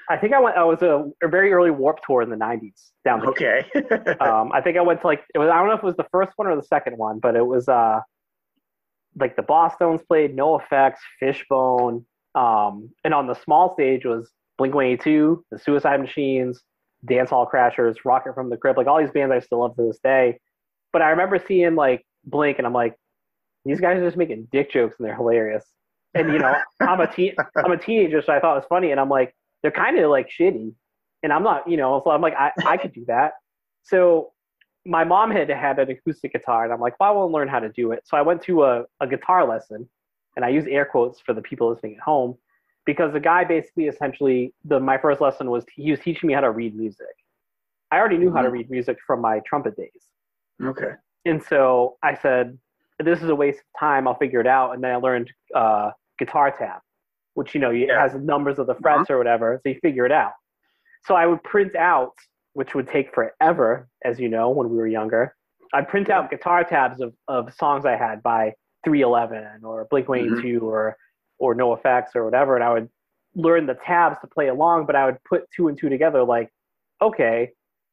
I 0.10 0.18
think 0.18 0.34
I 0.34 0.40
went. 0.40 0.56
I 0.56 0.64
was 0.64 0.82
a, 0.82 1.10
a 1.22 1.28
very 1.28 1.52
early 1.52 1.72
Warp 1.72 2.00
Tour 2.06 2.22
in 2.22 2.30
the 2.30 2.38
'90s 2.38 2.92
down 3.04 3.20
the 3.20 3.28
Okay. 3.28 3.66
um, 4.22 4.52
I 4.54 4.62
think 4.62 4.78
I 4.78 4.82
went 4.82 5.02
to 5.02 5.08
like 5.08 5.24
it 5.34 5.38
was. 5.38 5.50
I 5.50 5.58
don't 5.58 5.68
know 5.68 5.74
if 5.74 5.80
it 5.80 5.86
was 5.86 5.98
the 5.98 6.08
first 6.12 6.32
one 6.38 6.48
or 6.48 6.56
the 6.56 6.64
second 6.64 6.98
one, 6.98 7.20
but 7.20 7.36
it 7.36 7.46
was 7.46 7.68
uh, 7.68 8.00
like 9.20 9.36
the 9.36 9.44
Bosstones 9.44 10.06
played, 10.08 10.36
NOFX, 10.36 10.96
Fishbone, 11.20 12.06
um, 12.36 12.90
and 13.04 13.14
on 13.14 13.28
the 13.28 13.34
small 13.34 13.74
stage 13.74 14.06
was 14.06 14.32
Blink 14.58 14.74
One 14.74 14.86
Eighty 14.86 15.04
Two, 15.04 15.46
the 15.52 15.60
Suicide 15.60 16.00
Machines, 16.00 16.62
Dance 17.06 17.30
Hall 17.30 17.50
Crashers, 17.52 17.96
Rocket 18.06 18.34
from 18.34 18.50
the 18.50 18.58
Crypt, 18.58 18.78
like 18.78 18.88
all 18.88 19.00
these 19.00 19.12
bands 19.12 19.34
I 19.34 19.40
still 19.40 19.60
love 19.60 19.76
to 19.76 19.84
this 19.84 20.00
day. 20.02 20.40
But 20.94 21.02
I 21.02 21.10
remember 21.10 21.38
seeing 21.46 21.76
like 21.76 22.06
Blink, 22.28 22.58
and 22.60 22.68
I'm 22.68 22.74
like, 22.74 22.96
these 23.66 23.82
guys 23.82 23.98
are 23.98 24.06
just 24.06 24.18
making 24.18 24.48
dick 24.52 24.72
jokes, 24.72 24.96
and 25.00 25.08
they're 25.08 25.16
hilarious. 25.16 25.66
And 26.14 26.32
you 26.32 26.40
know, 26.40 26.56
I'm 26.82 27.00
a 27.00 27.08
teen, 27.14 27.34
I'm 27.58 27.72
a 27.72 27.78
teenager, 27.78 28.22
so 28.22 28.34
I 28.34 28.40
thought 28.40 28.54
it 28.54 28.60
was 28.60 28.68
funny, 28.70 28.92
and 28.92 29.00
I'm 29.00 29.10
like, 29.10 29.36
they're 29.62 29.72
kind 29.72 29.98
of 29.98 30.10
like 30.12 30.30
shitty, 30.30 30.74
and 31.24 31.34
I'm 31.34 31.44
not, 31.44 31.68
you 31.70 31.78
know, 31.78 32.02
so 32.04 32.12
I'm 32.12 32.22
like, 32.22 32.36
I, 32.36 32.52
I 32.66 32.78
could 32.78 32.94
do 32.94 33.06
that. 33.08 33.34
So 33.84 34.34
my 34.86 35.04
mom 35.04 35.32
had 35.32 35.50
had 35.50 35.80
an 35.80 35.90
acoustic 35.90 36.34
guitar, 36.34 36.64
and 36.64 36.72
I'm 36.72 36.80
like, 36.80 37.00
well, 37.00 37.10
I 37.10 37.12
want 37.14 37.30
to 37.32 37.34
learn 37.34 37.48
how 37.48 37.60
to 37.60 37.70
do 37.70 37.92
it. 37.92 38.04
So 38.06 38.16
I 38.16 38.22
went 38.22 38.42
to 38.44 38.64
a, 38.64 38.84
a 39.02 39.08
guitar 39.08 39.48
lesson, 39.48 39.90
and 40.36 40.46
I 40.46 40.50
use 40.50 40.66
air 40.70 40.86
quotes 40.86 41.20
for 41.20 41.34
the 41.34 41.42
people 41.42 41.70
listening 41.70 41.96
at 41.96 42.02
home, 42.02 42.38
because 42.86 43.12
the 43.12 43.20
guy 43.20 43.44
basically 43.44 43.86
essentially 43.88 44.54
the 44.64 44.80
my 44.80 44.98
first 44.98 45.20
lesson 45.20 45.50
was 45.50 45.66
he 45.76 45.92
was 45.92 46.00
teaching 46.00 46.28
me 46.28 46.34
how 46.34 46.42
to 46.42 46.52
read 46.52 46.76
music. 46.76 47.08
I 47.92 47.98
already 47.98 48.18
knew 48.18 48.32
how 48.32 48.42
to 48.42 48.50
Mhm. 48.50 48.54
read 48.54 48.70
music 48.70 48.98
from 49.06 49.20
my 49.22 49.40
trumpet 49.40 49.76
days, 49.76 50.08
okay. 50.64 50.94
And 51.28 51.44
so 51.44 51.98
I 52.04 52.16
said, 52.16 52.58
this 53.04 53.22
is 53.22 53.30
a 53.30 53.36
waste 53.36 53.60
of 53.60 53.80
time. 53.80 54.08
I'll 54.08 54.18
figure 54.18 54.40
it 54.40 54.48
out. 54.48 54.74
And 54.74 54.84
then 54.84 54.92
I 54.92 54.96
learned 54.96 55.32
uh, 55.54 55.92
guitar 56.18 56.52
tab, 56.58 56.80
which 57.36 57.54
you 57.54 57.62
know 57.62 57.72
it 57.72 57.88
Yeah. 57.90 58.02
has 58.02 58.16
numbers 58.16 58.58
of 58.60 58.68
the 58.68 58.76
frets 58.76 59.10
or 59.10 59.18
whatever, 59.18 59.60
so 59.62 59.70
you 59.70 59.80
figure 59.82 60.06
it 60.06 60.12
out. 60.12 60.32
So 61.06 61.16
I 61.16 61.26
would 61.28 61.44
print 61.44 61.76
out, 61.76 62.14
which 62.54 62.74
would 62.74 62.88
take 62.88 63.14
forever, 63.14 63.88
as 64.04 64.20
you 64.20 64.30
know, 64.30 64.50
when 64.50 64.70
we 64.70 64.78
were 64.78 64.88
younger. 64.88 65.36
I'd 65.74 65.88
print 65.88 66.10
out 66.10 66.30
guitar 66.32 66.64
tabs 66.64 67.02
of, 67.02 67.14
of 67.28 67.54
songs 67.54 67.86
I 67.86 67.96
had 67.98 68.24
by 68.24 68.54
311 68.86 69.64
or 69.64 69.86
Blink 69.92 70.08
182 70.10 70.60
or 70.68 70.96
or 71.40 71.54
NOFX 71.56 72.16
or 72.16 72.26
whatever, 72.26 72.56
and 72.56 72.64
I 72.64 72.74
would 72.74 72.90
learn 73.36 73.68
the 73.68 73.76
tabs 73.76 74.18
to 74.22 74.28
play 74.28 74.48
along. 74.48 74.88
But 74.88 74.96
I 74.96 75.06
would 75.06 75.18
put 75.24 75.44
two 75.56 75.68
and 75.68 75.78
two 75.78 75.88
together, 75.90 76.24
like, 76.24 76.50
okay, 77.00 77.52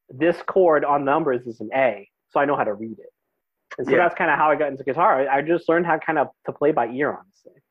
this 0.09 0.41
chord 0.47 0.83
on 0.83 1.05
numbers 1.05 1.45
is 1.45 1.59
an 1.59 1.69
A, 1.75 2.09
so 2.31 2.39
I 2.39 2.45
know 2.45 2.55
how 2.55 2.63
to 2.63 2.73
read 2.73 2.97
it. 2.97 3.11
And 3.77 3.85
so 3.87 3.93
Yeah. 3.93 3.99
that's 3.99 4.15
kind 4.15 4.31
of 4.31 4.37
how 4.37 4.49
I 4.51 4.55
got 4.55 4.69
into 4.71 4.83
guitar. 4.83 5.27
I 5.27 5.41
just 5.41 5.67
learned 5.67 5.85
how 5.85 5.97
kind 5.99 6.17
of 6.17 6.29
to 6.45 6.53
play 6.53 6.71
by 6.71 6.87
ear, 6.87 7.11
honestly. 7.17 7.61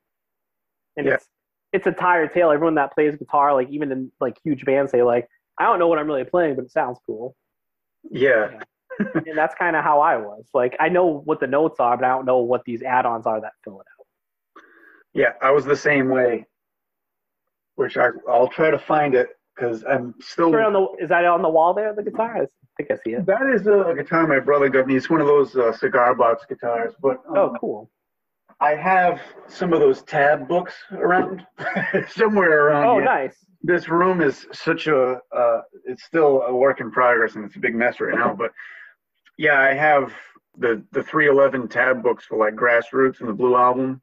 And 0.97 1.07
Yeah. 1.07 1.13
it's 1.15 1.29
it's 1.73 1.87
a 1.87 1.91
tired 1.91 2.31
tale. 2.33 2.51
Everyone 2.51 2.75
that 2.75 2.93
plays 2.93 3.15
guitar, 3.17 3.53
like 3.53 3.69
even 3.69 3.91
in 3.91 4.11
like 4.21 4.37
huge 4.43 4.63
bands, 4.65 4.91
say 4.91 5.03
like, 5.03 5.27
I 5.59 5.63
don't 5.65 5.79
know 5.79 5.87
what 5.87 5.99
I'm 5.99 6.07
really 6.07 6.23
playing, 6.23 6.55
but 6.55 6.65
it 6.65 6.71
sounds 6.71 6.99
cool. 7.05 7.35
Yeah. 8.09 8.59
and 8.99 9.37
that's 9.37 9.55
kind 9.55 9.75
of 9.75 9.83
how 9.83 9.99
I 9.99 10.15
was. 10.17 10.47
Like 10.53 10.75
I 10.79 10.89
know 10.89 11.05
what 11.05 11.39
the 11.39 11.47
notes 11.47 11.79
are, 11.79 11.97
but 11.97 12.05
I 12.05 12.09
don't 12.09 12.25
know 12.25 12.37
what 12.39 12.63
these 12.65 12.81
add-ons 12.83 13.25
are 13.25 13.41
that 13.41 13.51
fill 13.63 13.81
it 13.81 13.87
out. 13.99 14.63
Yeah. 15.13 15.33
I 15.41 15.51
was 15.51 15.65
the 15.65 15.75
same 15.75 16.09
way. 16.09 16.45
Which 17.75 17.97
I 17.97 18.09
I'll 18.29 18.47
try 18.47 18.71
to 18.71 18.79
find 18.79 19.15
it 19.15 19.29
because 19.55 19.83
I'm 19.83 20.13
still. 20.21 20.51
The, 20.51 20.87
is 20.99 21.09
that 21.09 21.25
on 21.25 21.41
the 21.41 21.49
wall 21.49 21.73
there? 21.73 21.93
The 21.93 22.03
guitar? 22.03 22.37
I 22.43 22.47
think 22.83 22.91
I 22.91 22.95
see 23.03 23.15
it. 23.15 23.25
That 23.25 23.47
is 23.53 23.67
a, 23.67 23.93
guitar 23.95 24.27
my 24.27 24.39
brother 24.39 24.69
got 24.69 24.87
me. 24.87 24.95
It's 24.95 25.09
one 25.09 25.21
of 25.21 25.27
those 25.27 25.55
uh, 25.55 25.71
cigar 25.71 26.13
box 26.15 26.45
guitars, 26.47 26.93
but 27.01 27.17
um, 27.29 27.37
Oh, 27.37 27.57
cool. 27.59 27.89
I 28.61 28.71
have 28.75 29.21
some 29.47 29.73
of 29.73 29.79
those 29.81 30.01
tab 30.03 30.47
books 30.47 30.73
around 30.91 31.45
somewhere 32.09 32.67
around 32.67 32.85
Oh, 32.87 32.93
here. 32.95 33.03
nice. 33.05 33.35
This 33.63 33.89
room 33.89 34.21
is 34.21 34.45
such 34.53 34.87
a 34.87 35.19
uh, 35.35 35.61
it's 35.85 36.03
still 36.03 36.41
a 36.43 36.55
work 36.55 36.79
in 36.81 36.91
progress 36.91 37.35
and 37.35 37.43
it's 37.45 37.55
a 37.55 37.59
big 37.59 37.75
mess 37.75 37.99
right 37.99 38.15
now. 38.15 38.33
But 38.33 38.51
yeah, 39.37 39.59
I 39.61 39.73
have 39.73 40.13
the 40.57 40.83
the 40.91 41.03
311 41.03 41.67
tab 41.67 42.01
books 42.03 42.25
for 42.25 42.37
like 42.37 42.55
Grassroots 42.55 43.19
and 43.19 43.29
the 43.29 43.33
Blue 43.33 43.55
Album 43.55 44.01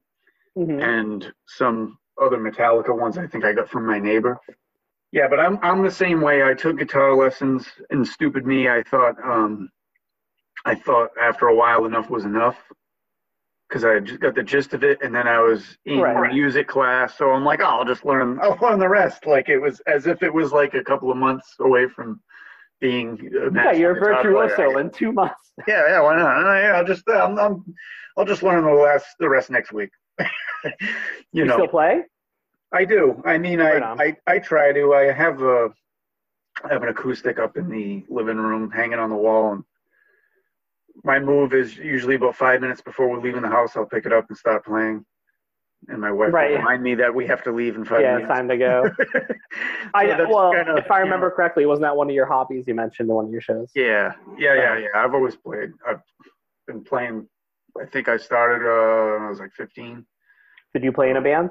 hmm 0.54 0.80
and 0.80 1.32
some 1.46 1.96
other 2.20 2.36
Metallica 2.36 2.94
ones 2.98 3.16
I 3.16 3.26
think 3.26 3.44
I 3.44 3.52
got 3.54 3.70
from 3.70 3.86
my 3.86 3.98
neighbor. 3.98 4.38
Yeah, 5.12 5.28
but 5.28 5.38
I'm 5.38 5.58
I'm 5.62 5.82
the 5.82 5.90
same 5.90 6.20
way. 6.22 6.42
I 6.42 6.54
took 6.54 6.78
guitar 6.78 7.14
lessons 7.14 7.66
and 7.90 8.06
stupid 8.06 8.46
me, 8.46 8.68
I 8.68 8.82
thought 8.82 9.16
um 9.22 9.70
I 10.64 10.74
thought 10.74 11.10
after 11.20 11.48
a 11.48 11.54
while 11.54 11.84
enough 11.84 12.08
was 12.10 12.24
enough 12.24 12.56
because 13.68 13.84
I 13.84 14.00
just 14.00 14.20
got 14.20 14.34
the 14.34 14.42
gist 14.42 14.74
of 14.74 14.84
it 14.84 14.98
and 15.02 15.14
then 15.14 15.26
I 15.28 15.38
was 15.40 15.76
in 15.84 16.00
Right. 16.02 16.32
music 16.32 16.68
class, 16.68 17.16
so 17.16 17.30
I'm 17.30 17.44
like, 17.44 17.60
oh, 17.60 17.64
I'll 17.66 17.84
just 17.84 18.04
learn 18.04 18.38
I'll 18.42 18.58
learn 18.62 18.78
the 18.78 18.88
rest. 18.88 19.26
Like 19.26 19.48
it 19.48 19.58
was 19.58 19.80
as 19.86 20.06
if 20.06 20.22
it 20.22 20.32
was 20.32 20.52
like 20.52 20.74
a 20.74 20.84
couple 20.84 21.10
of 21.10 21.16
months 21.18 21.54
away 21.60 21.88
from 21.88 22.20
being 22.80 23.30
a 23.36 23.50
Yeah, 23.54 23.72
you're 23.72 23.92
a 23.92 24.00
virtuoso 24.00 24.78
in 24.78 24.90
two 24.90 25.12
months. 25.12 25.52
Yeah, 25.68 25.82
yeah, 25.88 26.00
why 26.00 26.16
not? 26.16 26.56
Yeah, 26.60 26.72
I'll 26.76 26.84
just 26.84 27.06
um, 27.08 27.38
I'm, 27.38 27.64
I'll 28.16 28.24
just 28.24 28.42
learn 28.42 28.64
the 28.64 28.72
last 28.72 29.06
the 29.20 29.28
rest 29.28 29.50
next 29.50 29.72
week. 29.72 29.90
you 30.18 30.26
You, 31.32 31.44
know, 31.44 31.54
still 31.54 31.68
play? 31.68 32.02
I 32.72 32.84
do. 32.84 33.22
I 33.24 33.38
mean, 33.38 33.60
I, 33.60 33.72
Right. 33.78 34.16
I, 34.26 34.32
I 34.34 34.38
try 34.38 34.72
to. 34.72 34.94
I 34.94 35.12
have 35.12 35.42
a 35.42 35.70
I 36.64 36.72
have 36.72 36.82
an 36.82 36.88
acoustic 36.88 37.38
up 37.38 37.56
in 37.56 37.68
the 37.68 38.04
living 38.08 38.36
room, 38.36 38.70
hanging 38.70 38.98
on 38.98 39.10
the 39.10 39.16
wall, 39.16 39.52
and 39.52 39.64
my 41.04 41.18
move 41.18 41.54
is 41.54 41.76
usually 41.76 42.14
about 42.14 42.36
five 42.36 42.60
minutes 42.60 42.80
before 42.80 43.08
we're 43.08 43.20
leaving 43.20 43.42
the 43.42 43.48
house. 43.48 43.76
I'll 43.76 43.86
pick 43.86 44.06
it 44.06 44.12
up 44.12 44.26
and 44.28 44.36
start 44.38 44.64
playing, 44.64 45.04
and 45.88 46.00
my 46.00 46.12
wife 46.12 46.32
Right. 46.32 46.50
will 46.50 46.58
remind 46.58 46.82
me 46.82 46.94
that 46.96 47.14
we 47.14 47.26
have 47.26 47.42
to 47.44 47.52
leave 47.52 47.76
in 47.76 47.84
five 47.84 48.02
yeah, 48.02 48.16
it's 48.16 48.22
minutes. 48.22 48.32
time 48.32 48.48
to 48.48 48.56
go. 48.56 48.90
So 49.94 49.98
I 49.98 50.06
well, 50.30 50.52
kinda, 50.54 50.76
if 50.76 50.90
I 50.90 51.00
remember 51.00 51.28
know, 51.28 51.36
correctly, 51.36 51.66
wasn't 51.66 51.82
that 51.82 51.96
one 51.96 52.08
of 52.08 52.14
your 52.14 52.24
hobbies 52.26 52.66
you 52.66 52.74
mentioned 52.74 53.10
in 53.10 53.14
one 53.14 53.26
of 53.26 53.30
your 53.32 53.42
shows? 53.42 53.70
yeah, 53.74 54.14
yeah, 54.38 54.54
yeah, 54.54 54.78
yeah. 54.78 54.86
I've 54.94 55.12
always 55.12 55.36
played. 55.36 55.70
I've 55.86 56.00
been 56.66 56.82
playing. 56.82 57.28
I 57.80 57.84
think 57.86 58.08
I 58.08 58.16
started 58.16 58.66
uh, 58.66 59.14
when 59.14 59.22
I 59.26 59.28
was 59.28 59.40
like 59.40 59.52
15. 59.52 60.06
Did 60.72 60.84
you 60.84 60.92
play 60.92 61.10
in 61.10 61.16
a 61.16 61.20
band? 61.20 61.50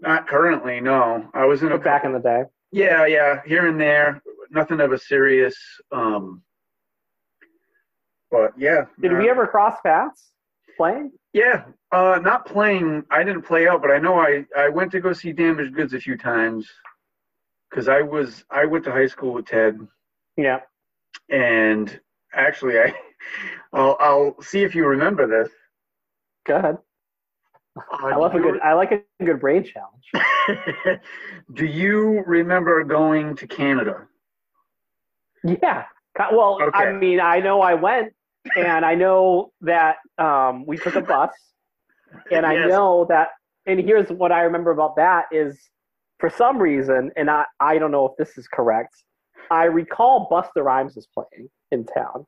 Not 0.00 0.26
currently, 0.26 0.80
no. 0.80 1.28
I 1.34 1.44
was 1.46 1.62
in 1.62 1.72
a 1.72 1.78
back 1.78 2.04
in 2.04 2.12
the 2.12 2.18
day. 2.18 2.42
Yeah, 2.72 3.06
yeah, 3.06 3.40
here 3.46 3.66
and 3.66 3.80
there. 3.80 4.22
Nothing 4.50 4.80
of 4.80 4.92
a 4.92 4.98
serious, 4.98 5.56
um, 5.92 6.42
But 8.30 8.52
yeah. 8.58 8.82
Did 9.00 9.12
uh, 9.12 9.16
we 9.16 9.30
ever 9.30 9.46
cross 9.46 9.78
paths 9.84 10.30
playing? 10.76 11.12
Yeah, 11.32 11.64
uh, 11.92 12.18
not 12.22 12.46
playing. 12.46 13.04
I 13.10 13.22
didn't 13.24 13.42
play 13.42 13.66
out, 13.68 13.80
but 13.80 13.90
I 13.90 13.98
know 13.98 14.18
I 14.18 14.44
I 14.56 14.68
went 14.68 14.92
to 14.92 15.00
go 15.00 15.12
see 15.12 15.32
Damaged 15.32 15.74
Goods 15.74 15.94
a 15.94 16.00
few 16.00 16.16
times 16.16 16.68
because 17.70 17.88
I 17.88 18.02
was 18.02 18.44
I 18.50 18.66
went 18.66 18.84
to 18.84 18.92
high 18.92 19.06
school 19.06 19.32
with 19.34 19.46
Ted, 19.46 19.78
Yeah. 20.36 20.60
and 21.28 21.98
actually 22.32 22.78
I 22.78 22.94
I'll, 23.72 23.96
I'll 23.98 24.42
see 24.42 24.62
if 24.62 24.74
you 24.74 24.86
remember 24.86 25.26
this. 25.26 25.52
Go 26.46 26.56
ahead. 26.56 26.78
Uh, 27.76 28.06
I 28.06 28.16
love 28.16 28.34
a 28.34 28.40
good. 28.40 28.60
I 28.60 28.74
like 28.74 28.92
a 28.92 29.24
good 29.24 29.40
brain 29.40 29.64
challenge. 29.64 31.00
do 31.54 31.66
you 31.66 32.22
remember 32.26 32.84
going 32.84 33.36
to 33.36 33.46
Canada? 33.46 34.06
Yeah. 35.42 35.84
Well, 36.32 36.58
I 36.72 36.92
mean, 36.92 37.20
I 37.20 37.40
know 37.40 37.60
I 37.60 37.74
went, 37.74 38.12
and 38.56 38.84
I 38.84 38.94
know 38.94 39.52
that 39.62 39.96
um, 40.18 40.64
we 40.66 40.76
took 40.76 40.94
a 40.94 41.00
bus, 41.00 41.32
and 42.30 42.46
I 42.46 42.54
Yes. 42.54 42.68
know 42.68 43.06
that. 43.08 43.28
And 43.66 43.80
here's 43.80 44.10
what 44.10 44.30
I 44.30 44.42
remember 44.42 44.70
about 44.70 44.96
that 44.96 45.24
is, 45.32 45.70
for 46.20 46.30
some 46.30 46.58
reason, 46.58 47.10
and 47.16 47.30
I 47.30 47.46
I 47.58 47.78
don't 47.78 47.90
know 47.90 48.06
if 48.06 48.12
this 48.16 48.38
is 48.38 48.46
correct. 48.46 48.94
I 49.50 49.64
recall 49.64 50.28
Busta 50.30 50.62
Rhymes 50.64 50.94
was 50.94 51.08
playing 51.12 51.48
in 51.72 51.84
town, 51.84 52.26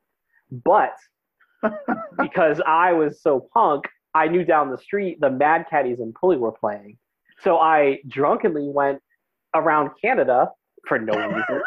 but 0.51 0.95
because 2.17 2.61
I 2.67 2.93
was 2.93 3.23
so 3.23 3.49
punk, 3.55 3.85
I 4.17 4.29
knew 4.29 4.45
down 4.45 4.71
the 4.71 4.79
street 4.79 5.21
the 5.21 5.31
Mad 5.31 5.67
Caddies 5.69 6.01
and 6.01 6.15
Pulley 6.15 6.39
were 6.39 6.53
playing. 6.53 6.97
So 7.41 7.59
I 7.59 7.99
drunkenly 8.09 8.67
went 8.67 9.01
around 9.55 9.91
Canada 10.01 10.51
for 10.89 10.99
no 10.99 11.13
reason 11.29 11.63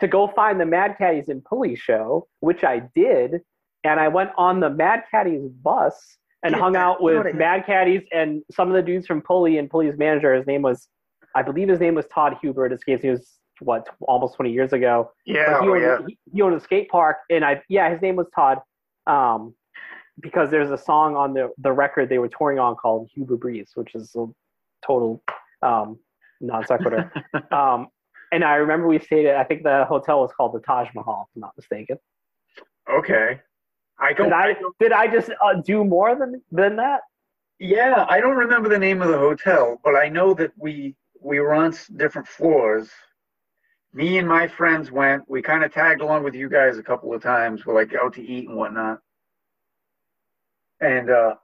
to 0.00 0.08
go 0.08 0.26
find 0.34 0.60
the 0.60 0.66
Mad 0.66 0.96
Caddies 0.98 1.28
and 1.28 1.44
Pulley 1.44 1.76
show, 1.76 2.26
which 2.40 2.64
I 2.64 2.82
did. 2.96 3.40
And 3.84 4.00
I 4.00 4.08
went 4.08 4.30
on 4.36 4.58
the 4.58 4.70
Mad 4.70 5.04
Caddies 5.08 5.48
bus 5.48 6.18
and 6.42 6.52
hung 6.54 6.74
out 6.74 7.00
with. 7.00 7.32
Mad 7.34 7.64
Caddies 7.64 8.02
and 8.12 8.42
some 8.50 8.68
of 8.68 8.74
the 8.74 8.82
dudes 8.82 9.06
from 9.06 9.22
Pulley 9.22 9.58
and 9.58 9.70
Pulley's 9.70 9.96
manager. 9.96 10.34
His 10.34 10.46
name 10.48 10.62
was, 10.62 10.88
I 11.36 11.42
believe 11.42 11.68
his 11.68 11.78
name 11.78 11.94
was 11.94 12.06
Todd 12.06 12.36
Hubert. 12.40 12.72
Escapes 12.72 13.04
me. 13.04 13.10
It 13.10 13.12
was 13.12 13.38
what 13.60 13.88
almost 14.00 14.34
20 14.34 14.50
years 14.50 14.72
ago. 14.72 15.12
Yeah, 15.26 15.60
he, 15.60 15.68
oh, 15.68 15.74
owned, 15.74 15.82
yeah. 15.82 15.98
he, 16.06 16.18
he 16.32 16.42
owned 16.42 16.54
a 16.54 16.60
skate 16.60 16.88
park, 16.88 17.18
and 17.30 17.44
I 17.44 17.62
yeah, 17.68 17.90
his 17.90 18.02
name 18.02 18.16
was 18.16 18.26
Todd. 18.34 18.58
Um, 19.06 19.54
because 20.20 20.50
there's 20.50 20.70
a 20.70 20.78
song 20.78 21.16
on 21.16 21.34
the 21.34 21.50
the 21.58 21.72
record 21.72 22.08
they 22.08 22.18
were 22.18 22.28
touring 22.28 22.58
on 22.58 22.76
called 22.76 23.08
Huber 23.14 23.36
Breeze, 23.36 23.70
which 23.74 23.94
is 23.94 24.14
a 24.16 24.26
total 24.84 25.22
um, 25.62 25.98
non 26.40 26.64
sequitur. 26.66 27.12
um, 27.52 27.88
and 28.32 28.44
I 28.44 28.56
remember 28.56 28.86
we 28.88 28.98
stayed 28.98 29.26
at 29.26 29.36
I 29.36 29.44
think 29.44 29.62
the 29.62 29.84
hotel 29.86 30.20
was 30.20 30.32
called 30.36 30.54
the 30.54 30.60
Taj 30.60 30.88
Mahal, 30.94 31.28
if 31.30 31.36
I'm 31.36 31.40
not 31.40 31.52
mistaken. 31.56 31.98
Okay. 32.90 33.40
I 34.00 34.12
don't. 34.12 34.26
Did 34.28 34.32
I 34.32 34.52
don't- 34.52 34.78
did 34.78 34.92
I 34.92 35.08
just 35.08 35.30
uh, 35.42 35.54
do 35.54 35.84
more 35.84 36.14
than 36.14 36.42
than 36.52 36.76
that? 36.76 37.00
Yeah, 37.58 38.06
I 38.08 38.20
don't 38.20 38.36
remember 38.36 38.68
the 38.68 38.78
name 38.78 39.02
of 39.02 39.08
the 39.08 39.18
hotel, 39.18 39.80
but 39.82 39.96
I 39.96 40.08
know 40.08 40.34
that 40.34 40.52
we 40.56 40.94
we 41.20 41.40
were 41.40 41.54
on 41.54 41.74
different 41.96 42.28
floors. 42.28 42.88
Me 43.92 44.18
and 44.18 44.28
my 44.28 44.46
friends 44.46 44.92
went. 44.92 45.28
We 45.28 45.42
kind 45.42 45.64
of 45.64 45.72
tagged 45.72 46.00
along 46.00 46.22
with 46.22 46.34
you 46.34 46.48
guys 46.48 46.78
a 46.78 46.82
couple 46.82 47.12
of 47.12 47.22
times. 47.22 47.66
We're 47.66 47.74
like 47.74 47.94
out 47.94 48.14
to 48.14 48.22
eat 48.22 48.48
and 48.48 48.56
whatnot. 48.56 49.00
And 50.80 51.10
uh, 51.10 51.34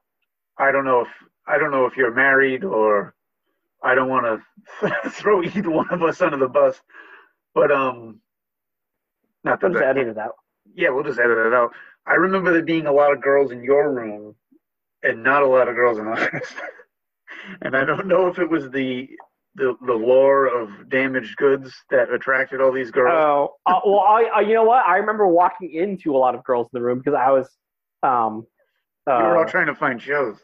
I 0.59 0.73
don't 0.73 0.85
know 0.85 1.01
if 1.01 1.09
I 1.47 1.59
don't 1.59 1.71
know 1.71 1.87
if 1.87 1.97
you're 1.97 2.15
married 2.15 2.65
or 2.65 3.15
I 3.83 3.95
don't 3.95 4.09
want 4.09 4.43
to 4.81 5.11
throw 5.11 5.43
either 5.43 5.71
one 5.71 5.89
of 5.91 6.03
us 6.03 6.21
under 6.23 6.37
the 6.37 6.49
bus. 6.49 6.81
But 7.55 7.71
um, 7.71 8.21
not 9.45 9.63
I'll 9.63 9.71
just 9.71 9.83
edit 9.83 10.09
it 10.09 10.19
out. 10.19 10.35
yeah, 10.75 10.91
we'll 10.91 11.05
just 11.05 11.19
edit 11.19 11.39
it 11.39 11.53
out. 11.53 11.71
I 12.07 12.15
remember 12.15 12.53
there 12.53 12.63
being 12.63 12.87
a 12.87 12.93
lot 12.93 13.13
of 13.13 13.23
girls 13.23 13.51
in 13.51 13.63
your 13.63 13.93
room 13.93 14.35
and 15.03 15.23
not 15.23 15.43
a 15.43 15.47
lot 15.47 15.69
of 15.69 15.75
girls 15.75 15.99
in 15.99 16.07
ours. 16.07 16.49
and 17.63 17.77
I 17.77 17.85
don't 17.85 18.07
know 18.07 18.27
if 18.27 18.39
it 18.39 18.49
was 18.49 18.71
the 18.71 19.09
the 19.57 19.75
the 19.87 19.93
lore 19.93 20.47
of 20.47 20.89
damaged 20.89 21.37
goods 21.37 21.73
that 21.91 22.11
attracted 22.11 22.61
all 22.61 22.73
these 22.73 22.91
girls. 22.91 23.13
Oh, 23.15 23.55
uh, 23.67 23.81
well, 23.87 24.01
I, 24.01 24.31
uh, 24.37 24.41
you 24.41 24.55
know 24.55 24.65
what? 24.65 24.85
I 24.87 24.97
remember 24.97 25.29
walking 25.29 25.73
into 25.73 26.17
a 26.17 26.19
lot 26.19 26.35
of 26.35 26.43
girls 26.43 26.69
in 26.73 26.79
the 26.79 26.85
room 26.85 26.99
because 26.99 27.15
I 27.15 27.31
was, 27.31 27.49
um, 28.03 28.47
uh, 29.09 29.19
you 29.19 29.25
were 29.25 29.39
all 29.39 29.47
trying 29.47 29.67
to 29.67 29.75
find 29.75 30.01
shows. 30.01 30.37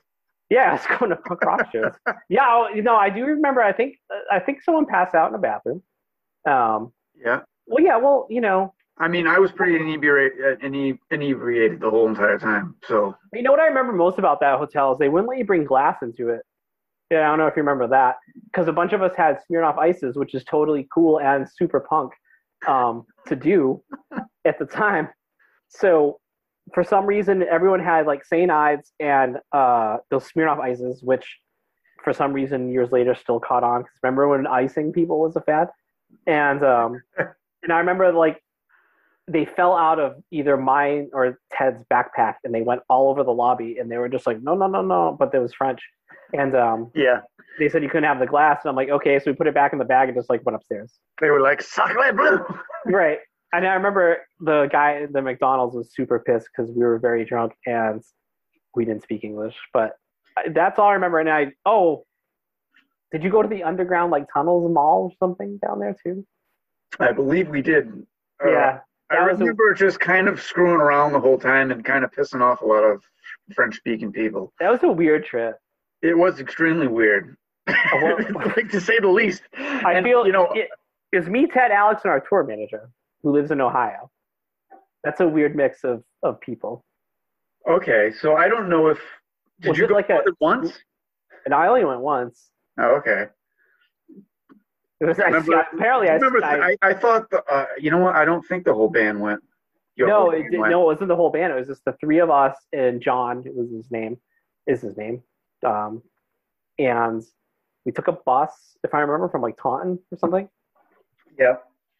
Yeah, 0.51 0.75
it's 0.75 0.87
going 0.99 1.11
to 1.11 1.17
punk 1.27 1.43
rock 1.45 1.71
shows. 1.73 1.93
yeah, 2.29 2.43
I- 2.43 2.73
you 2.75 2.83
know, 2.83 2.97
I 2.97 3.09
do 3.11 3.25
remember. 3.25 3.63
I 3.63 3.73
think 3.73 3.97
I 4.31 4.41
think 4.41 4.63
someone 4.63 4.87
passed 4.87 5.15
out 5.15 5.29
in 5.29 5.35
a 5.35 5.39
bathroom. 5.39 5.83
Um, 6.49 6.93
Yeah. 7.15 7.41
well, 7.67 7.85
yeah, 7.85 7.97
well, 7.99 8.27
you 8.31 8.41
know, 8.41 8.75
I 8.99 9.09
mean, 9.09 9.27
I 9.27 9.39
was 9.39 9.51
pretty 9.53 9.77
inebriated, 9.77 10.63
ine- 10.63 10.99
inebriated 11.11 11.81
the 11.81 11.89
whole 11.89 12.07
entire 12.09 12.39
time. 12.39 12.77
So 12.87 13.17
you 13.33 13.43
know 13.43 13.51
what 13.51 13.61
I 13.61 13.67
remember 13.67 13.93
most 13.95 14.19
about 14.19 14.41
that 14.41 14.59
hotel 14.59 14.93
is 14.93 14.99
they 14.99 15.09
wouldn't 15.09 15.29
let 15.29 15.39
you 15.39 15.45
bring 15.45 15.65
glass 15.65 15.97
into 16.03 16.29
it. 16.29 16.43
Yeah, 17.11 17.21
I 17.27 17.31
don't 17.31 17.39
know 17.39 17.47
if 17.47 17.57
you 17.57 17.63
remember 17.63 17.89
that 17.89 18.17
because 18.45 18.69
a 18.69 18.73
bunch 18.73 18.93
of 18.93 19.03
us 19.03 19.13
had 19.17 19.39
Smirnoff 19.51 19.79
ices, 19.79 20.17
which 20.17 20.35
is 20.35 20.45
totally 20.45 20.87
cool 20.93 21.19
and 21.21 21.47
super 21.49 21.81
punk 21.81 22.13
um, 22.69 23.05
to 23.27 23.35
do 23.37 23.83
at 24.45 24.59
the 24.59 24.67
time. 24.67 25.09
So 25.69 26.21
for 26.73 26.85
some 26.85 27.07
reason, 27.07 27.43
everyone 27.43 27.81
had 27.81 28.07
like 28.07 28.25
St. 28.25 28.51
Ives 28.51 28.93
and 29.01 29.39
uh, 29.53 29.99
those 30.11 30.31
Smirnoff 30.31 30.61
ices, 30.61 31.03
which 31.03 31.39
for 32.03 32.13
some 32.13 32.33
reason 32.33 32.73
years 32.73 32.91
later 32.93 33.15
still 33.15 33.41
caught 33.41 33.65
on. 33.65 33.83
Because 33.83 33.99
remember 34.03 34.29
when 34.29 34.47
icing 34.47 34.93
people 34.93 35.21
was 35.21 35.37
a 35.37 35.41
fad, 35.41 35.69
and 36.27 36.65
um, 36.65 37.03
and 37.63 37.73
I 37.73 37.79
remember 37.79 38.13
like 38.13 38.43
they 39.29 39.45
fell 39.45 39.77
out 39.77 40.01
of 40.01 40.17
either 40.31 40.57
mine 40.57 41.11
or 41.13 41.39
Ted's 41.53 41.85
backpack, 41.93 42.37
and 42.45 42.55
they 42.55 42.63
went 42.63 42.83
all 42.89 43.11
over 43.11 43.23
the 43.23 43.33
lobby, 43.33 43.79
and 43.79 43.91
they 43.91 43.99
were 43.99 44.09
just 44.09 44.27
like, 44.27 44.43
no, 44.43 44.55
no, 44.55 44.67
no, 44.67 44.83
no, 44.83 45.17
but 45.19 45.35
it 45.35 45.39
was 45.39 45.55
French, 45.55 45.81
and 46.33 46.57
um, 46.57 46.91
yeah, 46.95 47.21
they 47.59 47.69
said 47.69 47.83
you 47.83 47.89
couldn't 47.89 48.05
have 48.05 48.19
the 48.19 48.27
glass, 48.27 48.61
and 48.65 48.71
I'm 48.71 48.77
like, 48.77 48.89
okay, 48.89 49.19
so 49.19 49.31
we 49.31 49.37
put 49.37 49.47
it 49.47 49.55
back 49.55 49.73
in 49.73 49.79
the 49.79 49.85
bag 49.85 50.09
and 50.09 50.17
just 50.17 50.31
like 50.31 50.45
went 50.45 50.57
upstairs. 50.57 50.99
they 51.21 51.31
were 51.31 51.41
like 51.41 51.63
sacre 51.63 52.13
bleu. 52.13 52.45
Right. 52.87 53.19
And 53.53 53.67
I 53.67 53.75
remember 53.75 54.19
the 54.41 54.69
guy 54.71 55.03
at 55.03 55.13
the 55.13 55.23
McDonald's 55.23 55.75
was 55.77 55.93
super 55.95 56.19
pissed 56.21 56.49
because 56.55 56.71
we 56.71 56.83
were 56.85 56.99
very 56.99 57.25
drunk 57.25 57.53
and 57.67 58.03
we 58.75 58.85
didn't 58.85 59.03
speak 59.03 59.25
English. 59.25 59.57
But 59.73 59.93
that's 60.53 60.79
all 60.79 60.89
I 60.89 60.93
remember. 60.95 61.19
And 61.19 61.29
I, 61.29 61.53
oh, 61.67 62.05
did 63.13 63.25
you 63.25 63.31
go 63.31 63.43
to 63.43 63.49
the 63.49 63.65
underground 63.65 64.13
like 64.13 64.27
tunnels 64.33 64.71
mall 64.73 65.11
or 65.11 65.13
something 65.27 65.59
down 65.65 65.81
there 65.81 65.97
too? 66.05 66.25
I 67.01 67.13
believe 67.13 67.49
we 67.49 67.61
did. 67.63 67.89
Uh, 68.45 68.51
yeah. 68.51 68.79
I 69.11 69.17
that 69.17 69.33
was 69.33 69.41
a- 69.41 69.45
remember 69.45 69.75
just 69.75 69.99
kind 69.99 70.29
of 70.29 70.41
screwing 70.41 70.81
around 70.81 71.13
the 71.13 71.21
whole 71.21 71.39
time 71.39 71.73
and 71.73 71.85
kind 71.85 72.05
of 72.05 72.13
pissing 72.13 72.41
off 72.41 72.61
a 72.63 72.67
lot 72.67 72.85
of 72.85 73.03
French-speaking 73.53 74.13
people. 74.13 74.53
That 74.61 74.71
was 74.71 74.83
a 74.85 74.89
weird 74.89 75.25
trip. 75.25 75.57
It 76.03 76.17
was 76.17 76.39
extremely 76.39 76.87
weird, 76.87 77.37
well- 77.67 78.17
like 78.57 78.71
to 78.71 78.81
say 78.81 79.01
the 79.01 79.09
least. 79.09 79.43
I 79.59 79.95
And, 79.95 80.07
feel 80.07 80.25
you 80.25 80.33
know, 80.33 80.53
it, 80.53 80.69
it's 81.11 81.27
me, 81.27 81.49
Ted, 81.49 81.73
Alex, 81.73 82.03
and 82.05 82.13
our 82.13 82.21
tour 82.21 82.45
manager 82.45 82.89
who 83.23 83.33
lives 83.33 83.51
in 83.51 83.61
Ohio. 83.61 84.11
That's 85.05 85.21
a 85.21 85.29
weird 85.29 85.57
mix 85.57 85.85
of, 85.85 86.03
of 86.23 86.41
people. 86.41 86.85
okay, 87.69 88.13
so 88.21 88.37
I 88.37 88.49
don't 88.49 88.69
know 88.69 88.89
if 88.89 88.99
did 89.61 89.71
Was 89.71 89.79
you 89.79 89.87
go 89.87 89.95
like 89.95 90.09
a- 90.11 90.23
once? 90.41 90.73
And 91.45 91.55
I 91.55 91.67
only 91.69 91.85
went 91.85 92.01
once. 92.01 92.51
Oh, 92.79 92.97
okay. 92.97 93.27
It 95.01 95.05
was 95.07 95.19
I, 95.21 95.25
Remember- 95.25 95.67
apparently 95.73 96.09
I, 96.09 96.15
Remember, 96.15 96.45
I, 96.45 96.71
I, 96.83 96.91
I 96.91 96.95
thought 96.95 97.31
the, 97.31 97.43
uh, 97.45 97.67
you 97.79 97.91
know 97.91 97.99
what? 97.99 98.15
I 98.17 98.25
don't 98.25 98.43
think 98.47 98.65
the 98.65 98.75
whole 98.75 98.89
band 98.91 99.21
went. 99.21 99.41
No, 99.99 100.31
it 100.31 100.51
did, 100.51 100.61
went. 100.61 100.71
no, 100.71 100.83
it 100.83 100.87
wasn't 100.95 101.09
the 101.09 101.17
whole 101.17 101.31
band. 101.31 101.53
It 101.53 101.57
was 101.57 101.67
just 101.67 101.85
the 101.85 101.93
three 102.01 102.21
of 102.21 102.31
us 102.31 102.57
and 102.73 103.03
John, 103.03 103.43
it 103.47 103.55
was 103.55 103.71
his 103.71 103.91
name, 103.91 104.19
is 104.67 104.81
his 104.81 104.97
name. 104.97 105.23
Um, 105.65 106.03
and 106.79 107.23
we 107.85 107.93
took 107.93 108.09
a 108.09 108.13
bus, 108.13 108.77
if 108.83 108.95
I 108.95 109.01
remember, 109.01 109.29
from 109.29 109.43
like 109.43 109.59
Taunton 109.59 109.99
or 110.11 110.19
something. 110.19 110.49
Yeah, 111.39 111.57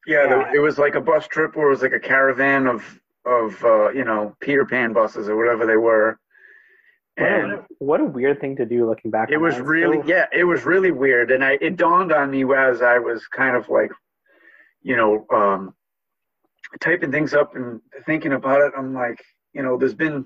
yeah. 0.07 0.25
Yeah. 0.27 0.53
It 0.55 0.59
was 0.61 0.79
like 0.79 0.95
a 0.95 1.01
bus 1.01 1.27
trip 1.29 1.57
where 1.57 1.67
it 1.67 1.71
was 1.71 1.83
like 1.83 1.93
a 1.93 2.01
caravan 2.01 2.67
of 2.67 3.01
of 3.25 3.63
uh, 3.65 3.91
you 3.91 4.05
know 4.05 4.35
Peter 4.41 4.65
Pan 4.65 4.93
buses 4.93 5.29
or 5.29 5.37
whatever 5.37 5.67
they 5.67 5.77
were, 5.77 6.19
What 7.17 7.27
a, 7.27 7.35
and 7.35 7.63
what 7.79 8.01
a 8.01 8.05
weird 8.05 8.41
thing 8.41 8.57
to 8.57 8.65
do 8.67 8.89
looking 8.89 9.11
back. 9.11 9.31
it 9.31 9.37
was 9.37 9.57
that. 9.57 9.65
really 9.65 9.99
So- 9.99 10.07
yeah, 10.09 10.27
it 10.33 10.45
was 10.45 10.65
really 10.65 10.91
weird. 10.91 11.31
And 11.31 11.45
I 11.45 11.59
it 11.61 11.77
dawned 11.77 12.13
on 12.13 12.31
me 12.31 12.45
as 12.55 12.81
I 12.83 12.99
was 12.99 13.27
kind 13.29 13.57
of 13.57 13.69
like, 13.69 13.91
you 14.83 14.97
know, 14.97 15.27
um, 15.31 15.75
typing 16.81 17.13
things 17.13 17.35
up 17.35 17.55
and 17.57 17.81
thinking 18.07 18.33
about 18.33 18.63
it. 18.63 18.73
I'm 18.77 18.95
like, 18.95 19.23
you 19.53 19.63
know, 19.63 19.77
there's 19.77 19.95
been 19.95 20.25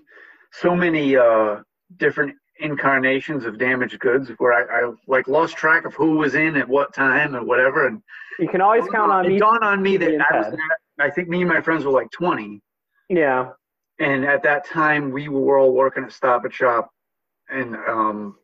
so 0.52 0.74
many 0.76 1.16
uh, 1.16 1.56
different 1.96 2.36
incarnations 2.60 3.44
of 3.44 3.58
damaged 3.58 3.98
goods 3.98 4.30
where 4.38 4.52
I, 4.52 4.86
I 4.86 4.92
like 5.06 5.26
lost 5.28 5.56
track 5.56 5.84
of 5.84 5.94
who 5.94 6.12
was 6.18 6.34
in 6.34 6.56
at 6.56 6.68
what 6.68 6.94
time 6.94 7.34
and 7.34 7.46
whatever 7.46 7.86
and 7.88 8.00
You 8.38 8.48
can 8.48 8.60
always 8.60 8.84
count 8.88 9.10
on 9.10 9.26
it 9.26 9.30
me. 9.30 9.38
dawned 9.38 9.64
on 9.64 9.82
me 9.82 9.96
that 9.96 10.20
I 10.30 10.38
was. 10.38 10.56
I 11.00 11.10
think 11.10 11.28
me 11.28 11.40
and 11.42 11.48
my 11.50 11.60
friends 11.60 11.84
were 11.84 11.90
like 11.90 12.10
20 12.12 12.60
Yeah. 13.08 13.50
and 13.98 14.24
at 14.24 14.42
that 14.44 14.64
time 14.66 15.10
we 15.10 15.28
were 15.28 15.58
all 15.58 15.72
working 15.72 16.04
at 16.04 16.12
Stop 16.12 16.44
and 16.44 16.52
Shop 16.54 16.90
and 17.48 17.76
um 17.88 18.36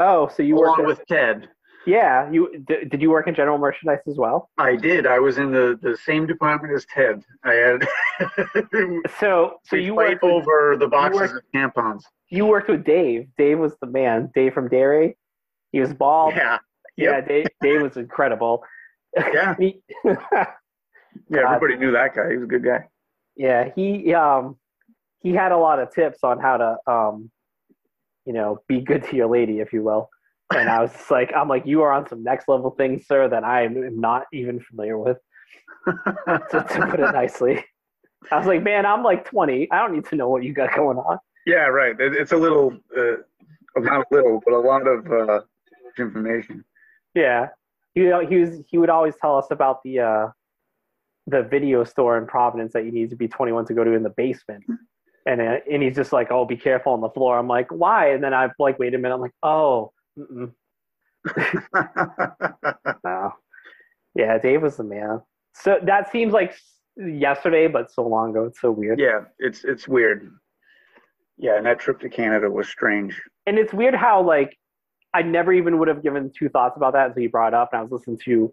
Oh, 0.00 0.28
so 0.34 0.42
you 0.42 0.56
along 0.58 0.78
worked. 0.84 0.86
with 1.00 1.06
Ted 1.06 1.48
yeah. 1.84 2.30
You 2.30 2.62
did, 2.68 2.90
did 2.90 3.02
you 3.02 3.10
work 3.10 3.26
in 3.26 3.34
general 3.34 3.58
merchandise 3.58 3.98
as 4.08 4.16
well? 4.16 4.50
I 4.56 4.76
did 4.76 5.06
I 5.06 5.18
was 5.18 5.38
in 5.38 5.50
the 5.52 5.78
the 5.82 5.96
same 5.96 6.26
department 6.26 6.74
as 6.74 6.84
Ted 6.86 7.22
I 7.44 7.54
had 7.54 7.88
So, 9.18 9.54
so 9.64 9.76
we 9.76 9.84
you 9.86 9.94
worked 9.94 10.22
with, 10.22 10.32
over 10.32 10.76
the 10.78 10.88
boxes 10.88 11.20
worked- 11.32 11.34
of 11.34 11.42
tampons. 11.54 12.02
you 12.28 12.46
worked 12.46 12.68
with 12.68 12.84
Dave. 12.84 13.28
Dave 13.36 13.58
was 13.58 13.76
the 13.80 13.86
man. 13.86 14.30
Dave 14.34 14.52
from 14.54 14.68
Dairy. 14.68 15.16
He 15.72 15.80
was 15.80 15.92
bald. 15.94 16.34
Yeah. 16.34 16.58
Yeah, 16.96 17.20
Dave, 17.22 17.46
Dave 17.60 17.82
was 17.82 17.96
incredible. 17.96 18.62
Yeah. 19.34 19.54
He- 19.58 19.82
Yeah. 20.04 21.54
Everybody 21.54 21.76
knew 21.76 21.92
that 21.92 22.14
guy. 22.14 22.30
He 22.30 22.36
was 22.36 22.44
a 22.44 22.46
good 22.46 22.64
guy. 22.64 22.84
yeah, 23.36 23.70
he 23.76 24.14
um 24.14 24.56
he 25.20 25.32
had 25.34 25.52
a 25.52 25.58
lot 25.58 25.78
of 25.78 25.92
tips 25.94 26.20
on 26.22 26.38
how 26.40 26.56
to 26.56 26.76
um 26.90 27.30
you 28.24 28.32
know 28.32 28.58
be 28.68 28.80
good 28.80 29.04
to 29.04 29.16
your 29.16 29.26
lady, 29.28 29.60
if 29.60 29.72
you 29.72 29.82
will. 29.82 30.08
And 30.54 30.68
I 30.70 30.80
was 30.80 30.92
like, 31.10 31.32
I'm 31.36 31.48
like, 31.48 31.64
you 31.66 31.80
are 31.82 31.92
on 31.92 32.06
some 32.08 32.22
next 32.22 32.46
level 32.48 32.70
things, 32.70 33.06
sir, 33.06 33.28
that 33.28 33.42
I 33.44 33.64
am 33.64 34.00
not 34.00 34.24
even 34.34 34.60
familiar 34.60 34.98
with, 34.98 35.16
to, 35.86 36.66
to 36.70 36.86
put 36.90 37.00
it 37.00 37.12
nicely. 37.12 37.64
I 38.30 38.38
was 38.38 38.46
like, 38.46 38.62
man, 38.62 38.86
I'm 38.86 39.02
like 39.02 39.24
20. 39.24 39.70
I 39.70 39.78
don't 39.78 39.94
need 39.94 40.06
to 40.06 40.16
know 40.16 40.28
what 40.28 40.44
you 40.44 40.52
got 40.52 40.74
going 40.74 40.98
on. 40.98 41.18
yeah. 41.46 41.66
Right. 41.66 41.96
It's 41.98 42.32
a 42.32 42.36
little, 42.36 42.76
uh, 42.96 43.16
not 43.76 44.06
a 44.10 44.14
little, 44.14 44.40
but 44.44 44.54
a 44.54 44.58
lot 44.58 44.86
of 44.86 45.10
uh, 45.10 45.40
information. 45.98 46.64
Yeah, 47.14 47.48
he 47.94 48.02
he 48.28 48.36
was 48.36 48.60
he 48.68 48.78
would 48.78 48.90
always 48.90 49.14
tell 49.20 49.36
us 49.36 49.46
about 49.50 49.82
the 49.82 50.00
uh 50.00 50.28
the 51.26 51.42
video 51.42 51.84
store 51.84 52.18
in 52.18 52.26
Providence 52.26 52.72
that 52.72 52.84
you 52.84 52.90
need 52.90 53.10
to 53.10 53.16
be 53.16 53.28
21 53.28 53.66
to 53.66 53.74
go 53.74 53.84
to 53.84 53.92
in 53.92 54.02
the 54.02 54.10
basement. 54.10 54.64
And 55.26 55.40
uh, 55.40 55.58
and 55.70 55.82
he's 55.82 55.94
just 55.94 56.12
like, 56.12 56.30
oh, 56.30 56.44
be 56.44 56.56
careful 56.56 56.92
on 56.92 57.00
the 57.00 57.10
floor. 57.10 57.38
I'm 57.38 57.46
like, 57.46 57.70
why? 57.70 58.12
And 58.12 58.24
then 58.24 58.34
I'm 58.34 58.50
like, 58.58 58.78
wait 58.78 58.94
a 58.94 58.98
minute. 58.98 59.14
I'm 59.14 59.20
like, 59.20 59.34
oh, 59.42 59.92
no, 63.04 63.32
yeah, 64.14 64.38
Dave 64.38 64.62
was 64.62 64.76
the 64.76 64.84
man. 64.84 65.20
So 65.54 65.78
that 65.84 66.10
seems 66.10 66.32
like 66.32 66.54
yesterday, 66.96 67.68
but 67.68 67.90
so 67.90 68.06
long 68.06 68.30
ago. 68.30 68.44
It's 68.44 68.60
so 68.60 68.70
weird. 68.70 68.98
yeah. 68.98 69.20
It's 69.38 69.64
it's 69.64 69.86
weird. 69.88 70.30
Yeah. 71.38 71.56
And 71.56 71.66
that 71.66 71.78
trip 71.80 72.00
to 72.00 72.08
Canada 72.08 72.50
was 72.50 72.68
strange. 72.68 73.20
and 73.46 73.58
it's 73.58 73.72
weird 73.72 73.94
how 73.94 74.22
like 74.22 74.56
I 75.14 75.22
never 75.22 75.52
even 75.52 75.78
would 75.78 75.88
have 75.88 76.02
given 76.02 76.30
two 76.36 76.48
thoughts 76.48 76.76
about 76.76 76.94
that 76.94 77.08
until 77.08 77.22
you 77.22 77.30
brought 77.30 77.48
it 77.48 77.54
up, 77.54 77.70
and 77.72 77.80
I 77.80 77.82
was 77.82 77.92
listening 77.92 78.18
to 78.24 78.52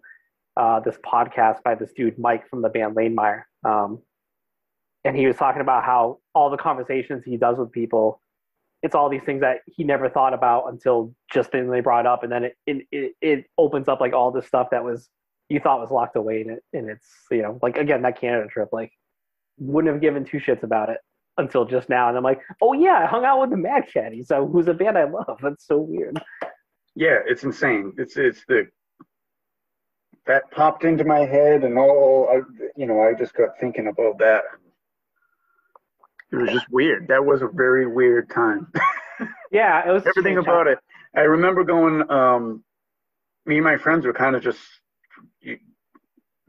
uh, 0.56 0.80
this 0.80 0.98
podcast 1.04 1.62
by 1.64 1.74
this 1.74 1.92
dude 1.96 2.18
Mike 2.18 2.48
from 2.48 2.60
the 2.60 2.68
band 2.68 2.94
Lanemeyer, 2.96 3.42
um, 3.64 4.00
and 5.04 5.16
he 5.16 5.26
was 5.26 5.36
talking 5.36 5.62
about 5.62 5.84
how 5.84 6.18
all 6.34 6.50
the 6.50 6.58
conversations 6.58 7.24
he 7.24 7.38
does 7.38 7.56
with 7.56 7.72
people, 7.72 8.20
it's 8.82 8.94
all 8.94 9.08
these 9.08 9.22
things 9.22 9.40
that 9.40 9.58
he 9.66 9.84
never 9.84 10.10
thought 10.10 10.34
about 10.34 10.66
until 10.66 11.14
just 11.32 11.52
then 11.52 11.70
they 11.70 11.80
brought 11.80 12.06
up, 12.06 12.24
and 12.24 12.32
then 12.32 12.44
it 12.44 12.56
it, 12.66 12.86
it, 12.92 13.12
it 13.22 13.44
opens 13.56 13.88
up 13.88 14.00
like 14.00 14.12
all 14.12 14.30
this 14.30 14.46
stuff 14.46 14.68
that 14.70 14.84
was 14.84 15.08
you 15.50 15.60
thought 15.60 15.80
was 15.80 15.90
locked 15.90 16.16
away 16.16 16.40
in 16.40 16.50
it, 16.50 16.62
and 16.72 16.88
it's 16.88 17.06
you 17.30 17.42
know 17.42 17.58
like 17.62 17.76
again 17.76 18.02
that 18.02 18.20
Canada 18.20 18.48
trip 18.48 18.70
like 18.72 18.92
wouldn't 19.58 19.92
have 19.92 20.00
given 20.00 20.24
two 20.24 20.38
shits 20.38 20.62
about 20.62 20.88
it 20.88 20.98
until 21.36 21.66
just 21.66 21.88
now. 21.88 22.08
And 22.08 22.16
I'm 22.16 22.24
like, 22.24 22.40
oh 22.62 22.72
yeah, 22.72 23.00
I 23.02 23.06
hung 23.06 23.24
out 23.24 23.40
with 23.40 23.50
the 23.50 23.56
Mad 23.56 23.84
Caddies, 23.92 24.28
so 24.28 24.46
who's 24.46 24.68
a 24.68 24.74
band 24.74 24.96
I 24.96 25.04
love. 25.04 25.38
That's 25.42 25.66
so 25.66 25.78
weird. 25.78 26.18
Yeah. 26.94 27.18
It's 27.26 27.44
insane. 27.44 27.92
It's 27.98 28.16
it's 28.16 28.44
the 28.48 28.68
that 30.26 30.50
popped 30.50 30.84
into 30.84 31.04
my 31.04 31.20
head, 31.20 31.64
and 31.64 31.78
all 31.78 32.28
I, 32.30 32.40
you 32.76 32.86
know, 32.86 33.02
I 33.02 33.14
just 33.14 33.34
got 33.34 33.58
thinking 33.58 33.88
about 33.88 34.18
that. 34.18 34.44
It 36.32 36.36
was 36.36 36.50
just 36.50 36.70
weird. 36.70 37.08
That 37.08 37.24
was 37.24 37.42
a 37.42 37.48
very 37.48 37.86
weird 37.86 38.30
time. 38.30 38.70
Yeah, 39.50 39.88
it 39.88 39.92
was 39.92 40.06
everything 40.06 40.38
about 40.38 40.66
it. 40.66 40.78
I 41.14 41.22
remember 41.22 41.64
going. 41.64 42.08
Um, 42.10 42.64
me 43.46 43.56
and 43.56 43.64
my 43.64 43.76
friends 43.76 44.06
were 44.06 44.12
kind 44.12 44.36
of 44.36 44.42
just. 44.42 44.60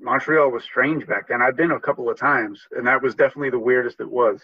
Montreal 0.01 0.49
was 0.51 0.63
strange 0.63 1.05
back 1.07 1.27
then. 1.27 1.41
I've 1.41 1.55
been 1.55 1.71
a 1.71 1.79
couple 1.79 2.09
of 2.09 2.17
times, 2.17 2.61
and 2.71 2.85
that 2.87 3.01
was 3.01 3.15
definitely 3.15 3.49
the 3.51 3.59
weirdest 3.59 3.99
it 3.99 4.09
was. 4.09 4.41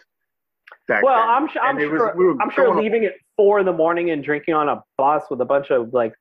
Back 0.88 1.04
Well, 1.04 1.16
then. 1.16 1.30
I'm, 1.30 1.50
su- 1.50 1.60
I'm 1.60 1.80
it 1.80 1.90
was- 1.92 2.00
sure. 2.00 2.16
we 2.16 2.40
I'm 2.42 2.50
sure 2.52 2.76
leaving 2.82 3.06
at 3.06 3.14
four 3.36 3.60
in 3.60 3.66
the 3.66 3.74
morning 3.74 4.12
and 4.12 4.24
drinking 4.24 4.54
on 4.54 4.70
a 4.70 4.84
bus 4.98 5.24
with 5.30 5.42
a 5.42 5.46
bunch 5.46 5.72
of 5.72 5.94
like 5.94 6.14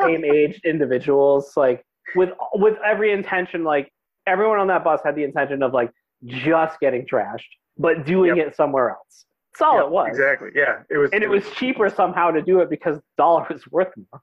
same 0.00 0.24
aged 0.34 0.64
individuals, 0.64 1.52
like 1.56 1.84
with 2.16 2.30
with 2.54 2.76
every 2.84 3.12
intention, 3.12 3.64
like 3.64 3.90
everyone 4.26 4.58
on 4.58 4.66
that 4.68 4.84
bus 4.84 5.00
had 5.04 5.14
the 5.16 5.24
intention 5.24 5.62
of 5.62 5.72
like 5.74 5.90
just 6.24 6.80
getting 6.80 7.06
trashed, 7.06 7.42
but 7.76 8.04
doing 8.06 8.36
Yep. 8.36 8.48
it 8.48 8.56
somewhere 8.56 8.90
else. 8.90 9.26
That's 9.52 9.62
all 9.62 9.76
Yeah, 9.78 9.84
it 9.84 9.90
was. 9.90 10.08
Exactly. 10.08 10.48
Yeah. 10.54 10.82
It 10.90 10.96
was. 10.96 11.10
And 11.12 11.22
it 11.22 11.28
was 11.28 11.48
cheaper 11.52 11.88
somehow 11.90 12.30
to 12.30 12.40
do 12.42 12.60
it 12.60 12.70
because 12.70 12.96
the 12.96 13.02
dollar 13.18 13.46
was 13.50 13.66
worth 13.70 13.92
more. 13.96 14.20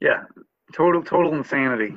Yeah. 0.00 0.24
Total 0.72 1.02
total 1.02 1.34
insanity. 1.34 1.94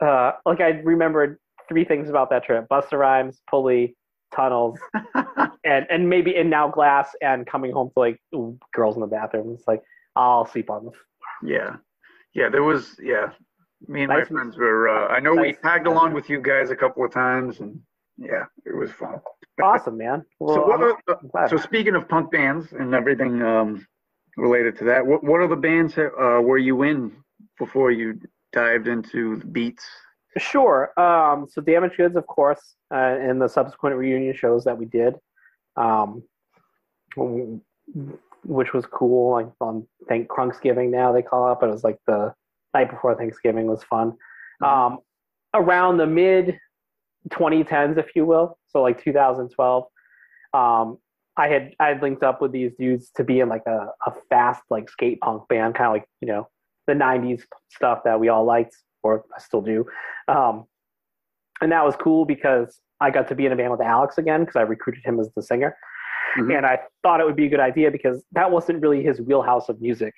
Uh, 0.00 0.32
like 0.44 0.60
I 0.60 0.80
remembered 0.82 1.38
three 1.68 1.84
things 1.84 2.08
about 2.08 2.30
that 2.30 2.44
trip: 2.44 2.66
Busta 2.70 2.98
Rhymes, 2.98 3.40
pulley, 3.48 3.96
tunnels, 4.34 4.78
and 5.64 5.86
and 5.90 6.08
maybe 6.08 6.34
in 6.34 6.50
now 6.50 6.68
glass 6.68 7.10
and 7.20 7.46
coming 7.46 7.72
home 7.72 7.90
to 7.94 8.00
like 8.00 8.20
ooh, 8.34 8.58
girls 8.74 8.96
in 8.96 9.00
the 9.00 9.06
bathroom. 9.06 9.54
It's 9.54 9.66
like 9.66 9.82
I'll 10.16 10.46
sleep 10.46 10.70
on 10.70 10.86
this. 10.86 10.94
Yeah. 11.42 11.76
Yeah. 12.34 12.48
There 12.48 12.62
was. 12.62 12.96
Yeah. 13.02 13.30
Me 13.86 14.02
and 14.02 14.10
Nice. 14.10 14.30
my 14.30 14.36
friends 14.36 14.56
were. 14.56 14.88
Uh, 14.88 15.08
I 15.08 15.20
know 15.20 15.34
we 15.34 15.52
tagged 15.52 15.86
along 15.86 16.14
with 16.14 16.30
you 16.30 16.40
guys 16.40 16.70
a 16.70 16.76
couple 16.76 17.04
of 17.04 17.12
times, 17.12 17.60
and 17.60 17.78
yeah, 18.16 18.44
it 18.64 18.74
was 18.74 18.90
fun. 18.92 19.20
Awesome, 19.62 19.98
man. 19.98 20.24
Well, 20.40 20.56
so 20.56 20.66
what 20.66 20.80
are, 20.80 21.42
I'm. 21.42 21.48
So 21.48 21.56
speaking 21.56 21.94
of 21.94 22.08
punk 22.08 22.30
bands 22.30 22.72
and 22.72 22.94
everything 22.94 23.42
um, 23.42 23.86
related 24.36 24.78
to 24.78 24.84
that, 24.84 25.06
what 25.06 25.22
what 25.22 25.40
are 25.40 25.48
the 25.48 25.56
bands 25.56 25.98
uh, 25.98 26.40
were 26.40 26.58
you 26.58 26.82
in 26.82 27.12
before 27.58 27.90
you 27.90 28.18
dived 28.54 28.88
into 28.88 29.36
the 29.36 29.46
beats? 29.46 29.84
Sure. 30.38 30.98
Um, 30.98 31.46
so 31.50 31.60
Damaged 31.60 31.96
Goods, 31.96 32.16
of 32.16 32.26
course, 32.26 32.74
uh, 32.92 32.96
and 32.96 33.40
the 33.40 33.48
subsequent 33.48 33.96
reunion 33.96 34.34
shows 34.34 34.64
that 34.64 34.76
we 34.76 34.86
did, 34.86 35.14
um, 35.76 36.22
which 38.44 38.72
was 38.72 38.86
cool. 38.86 39.32
Like 39.32 39.48
on 39.60 39.86
thank 40.08 40.28
Thanksgiving 40.34 40.90
now 40.90 41.12
they 41.12 41.22
call 41.22 41.52
it, 41.52 41.58
but 41.60 41.68
it 41.68 41.72
was 41.72 41.84
like 41.84 41.98
the 42.06 42.34
night 42.72 42.90
before 42.90 43.14
Thanksgiving 43.14 43.66
was 43.66 43.84
fun. 43.84 44.14
Um, 44.62 44.98
around 45.52 45.98
the 45.98 46.06
mid 46.06 46.58
2010s, 47.30 47.98
if 47.98 48.16
you 48.16 48.26
will, 48.26 48.58
so 48.66 48.82
like 48.82 49.02
2012, 49.02 49.84
um, 50.52 50.98
I 51.36 51.48
had 51.48 51.74
I 51.78 51.88
had 51.88 52.02
linked 52.02 52.22
up 52.22 52.40
with 52.40 52.50
these 52.50 52.72
dudes 52.78 53.10
to 53.16 53.24
be 53.24 53.40
in 53.40 53.48
like 53.48 53.66
a, 53.66 53.88
a 54.06 54.12
fast 54.30 54.62
like 54.70 54.88
skate 54.88 55.20
punk 55.20 55.48
band, 55.48 55.74
kind 55.76 55.86
of 55.86 55.92
like 55.92 56.06
you 56.20 56.28
know 56.28 56.48
the 56.86 56.92
90s 56.92 57.42
stuff 57.70 58.00
that 58.04 58.18
we 58.18 58.28
all 58.28 58.44
liked, 58.44 58.76
or 59.02 59.24
I 59.36 59.40
still 59.40 59.62
do. 59.62 59.86
Um, 60.28 60.64
and 61.60 61.72
that 61.72 61.84
was 61.84 61.96
cool 61.96 62.24
because 62.24 62.80
I 63.00 63.10
got 63.10 63.28
to 63.28 63.34
be 63.34 63.46
in 63.46 63.52
a 63.52 63.56
band 63.56 63.70
with 63.70 63.80
Alex 63.80 64.18
again 64.18 64.40
because 64.40 64.56
I 64.56 64.62
recruited 64.62 65.04
him 65.04 65.20
as 65.20 65.30
the 65.34 65.42
singer. 65.42 65.76
Mhm. 66.36 66.56
And 66.56 66.66
I 66.66 66.80
thought 67.02 67.20
it 67.20 67.26
would 67.26 67.36
be 67.36 67.46
a 67.46 67.48
good 67.48 67.60
idea 67.60 67.90
because 67.90 68.24
that 68.32 68.50
wasn't 68.50 68.82
really 68.82 69.02
his 69.02 69.20
wheelhouse 69.20 69.68
of 69.68 69.80
music. 69.80 70.14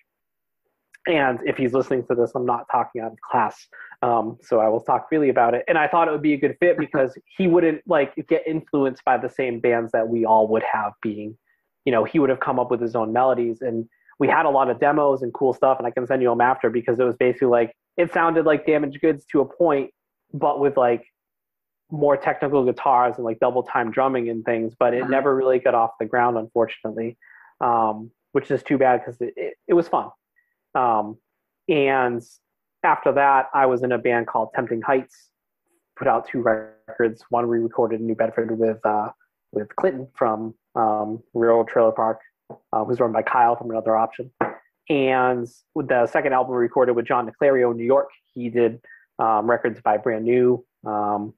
And 1.07 1.39
if 1.47 1.57
he's 1.57 1.73
listening 1.73 2.05
to 2.07 2.15
this, 2.15 2.33
I'm 2.35 2.47
not 2.47 2.67
talking 2.71 3.01
out 3.01 3.13
of 3.13 3.21
class. 3.21 3.69
Um, 4.03 4.39
so 4.43 4.61
I 4.61 4.69
will 4.69 4.81
talk 4.81 5.09
freely 5.09 5.29
about 5.29 5.55
it. 5.55 5.65
And 5.69 5.79
I 5.79 5.87
thought 5.87 6.09
it 6.09 6.11
would 6.11 6.23
be 6.23 6.35
a 6.35 6.39
good 6.39 6.57
fit 6.59 6.79
because 6.79 7.17
he 7.37 7.47
wouldn't 7.47 7.83
like 7.87 8.15
get 8.29 8.43
influenced 8.47 9.05
by 9.05 9.19
the 9.19 9.29
same 9.29 9.61
bands 9.61 9.93
that 9.93 10.09
we 10.09 10.25
all 10.25 10.49
would 10.49 10.65
have 10.65 10.93
being, 11.03 11.37
you 11.85 11.93
know, 11.93 12.05
he 12.05 12.19
would 12.19 12.31
have 12.31 12.41
come 12.41 12.59
up 12.59 12.71
with 12.71 12.81
his 12.81 12.97
own 12.97 13.13
melodies. 13.13 13.61
And 13.61 13.89
we 14.19 14.29
had 14.29 14.47
a 14.47 14.51
lot 14.51 14.71
of 14.71 14.81
demos 14.81 15.23
and 15.23 15.33
cool 15.33 15.53
stuff, 15.53 15.79
and 15.79 15.87
I 15.87 15.91
can 15.91 16.07
send 16.07 16.23
you 16.23 16.29
them 16.31 16.41
after 16.41 16.71
because 16.71 16.99
it 16.99 17.05
was 17.05 17.17
basically 17.17 17.49
like 17.49 17.73
it 17.97 18.13
sounded 18.13 18.45
like 18.47 18.67
damaged 18.67 19.01
goods 19.01 19.25
to 19.33 19.41
a 19.41 19.45
point, 19.45 19.91
but 20.33 20.61
with 20.61 20.77
like 20.77 21.05
more 21.91 22.17
technical 22.17 22.65
guitars 22.65 23.17
and 23.17 23.25
like 23.25 23.39
double 23.39 23.63
time 23.63 23.91
drumming 23.91 24.29
and 24.29 24.45
things, 24.45 24.75
but 24.79 24.93
it 24.93 25.05
Mhm. 25.05 25.11
never 25.11 25.35
really 25.35 25.59
got 25.59 25.75
off 25.75 25.93
the 26.01 26.05
ground, 26.07 26.37
unfortunately, 26.37 27.17
um, 27.61 28.11
which 28.33 28.51
is 28.51 28.63
too 28.63 28.77
bad 28.77 29.01
because 29.01 29.21
it, 29.21 29.33
it, 29.37 29.55
it 29.69 29.75
was 29.75 29.89
fun. 29.89 30.11
Um, 30.75 31.17
and 31.69 32.23
after 32.83 33.13
that, 33.13 33.49
I 33.55 33.67
was 33.67 33.83
in 33.83 33.93
a 33.93 33.99
band 33.99 34.27
called 34.27 34.51
Tempting 34.55 34.83
Heights, 34.83 35.31
put 35.97 36.09
out 36.09 36.27
two 36.29 36.43
records. 36.43 37.25
One 37.31 37.49
we 37.49 37.59
recorded 37.59 38.01
in 38.01 38.07
New 38.07 38.15
Bedford 38.15 38.57
with 38.59 38.85
uh, 38.85 39.11
with 39.53 39.75
Clinton 39.77 40.09
from 40.15 40.55
um, 40.75 41.23
Real 41.35 41.65
Trailer 41.65 41.93
Park, 41.93 42.21
uh, 42.73 42.85
who's 42.85 43.01
run 43.01 43.13
by 43.13 43.23
Kyle 43.23 43.57
from 43.57 43.71
Another 43.71 43.97
Option. 43.97 44.31
And 44.89 45.49
with 45.75 45.89
the 45.89 46.07
second 46.07 46.33
album 46.33 46.55
recorded 46.55 46.95
with 46.95 47.07
John 47.07 47.29
DeClario 47.29 47.71
in 47.73 47.77
New 47.77 47.85
York, 47.85 48.09
he 48.35 48.49
did 48.49 48.81
um, 49.19 49.49
records 49.49 49.81
by 49.83 49.97
Brand 49.97 50.25
New, 50.25 50.65
um, 50.87 51.35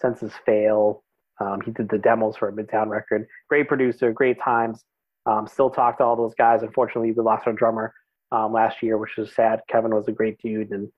Senses 0.00 0.32
Fail. 0.46 1.02
Um, 1.40 1.60
he 1.64 1.72
did 1.72 1.88
the 1.88 1.98
demos 1.98 2.36
for 2.36 2.48
a 2.48 2.52
Midtown 2.52 2.88
record. 2.88 3.26
Great 3.48 3.68
producer, 3.68 4.12
great 4.12 4.40
times. 4.40 4.84
Um, 5.26 5.46
still 5.46 5.70
talk 5.70 5.98
to 5.98 6.04
all 6.04 6.16
those 6.16 6.34
guys. 6.34 6.62
Unfortunately, 6.62 7.12
we 7.12 7.22
lost 7.22 7.46
our 7.46 7.52
drummer 7.52 7.92
um, 8.30 8.52
last 8.52 8.82
year, 8.82 8.98
which 8.98 9.18
is 9.18 9.34
sad. 9.34 9.60
Kevin 9.68 9.94
was 9.94 10.06
a 10.08 10.12
great 10.12 10.38
dude, 10.38 10.70
and 10.70 10.88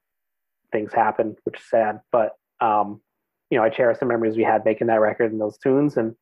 things 0.73 0.93
happened, 0.93 1.39
which 1.45 1.59
is 1.59 1.65
sad. 1.69 2.01
But 2.13 2.33
um, 2.61 3.01
you 3.51 3.59
know, 3.59 3.65
I 3.65 3.71
cherish 3.71 3.99
the 3.99 4.07
memories 4.07 4.37
we 4.37 4.43
had 4.43 4.65
making 4.65 4.89
that 4.89 5.01
record 5.01 5.33
and 5.33 5.41
those 5.41 5.59
tunes. 5.59 5.97
And 5.97 6.15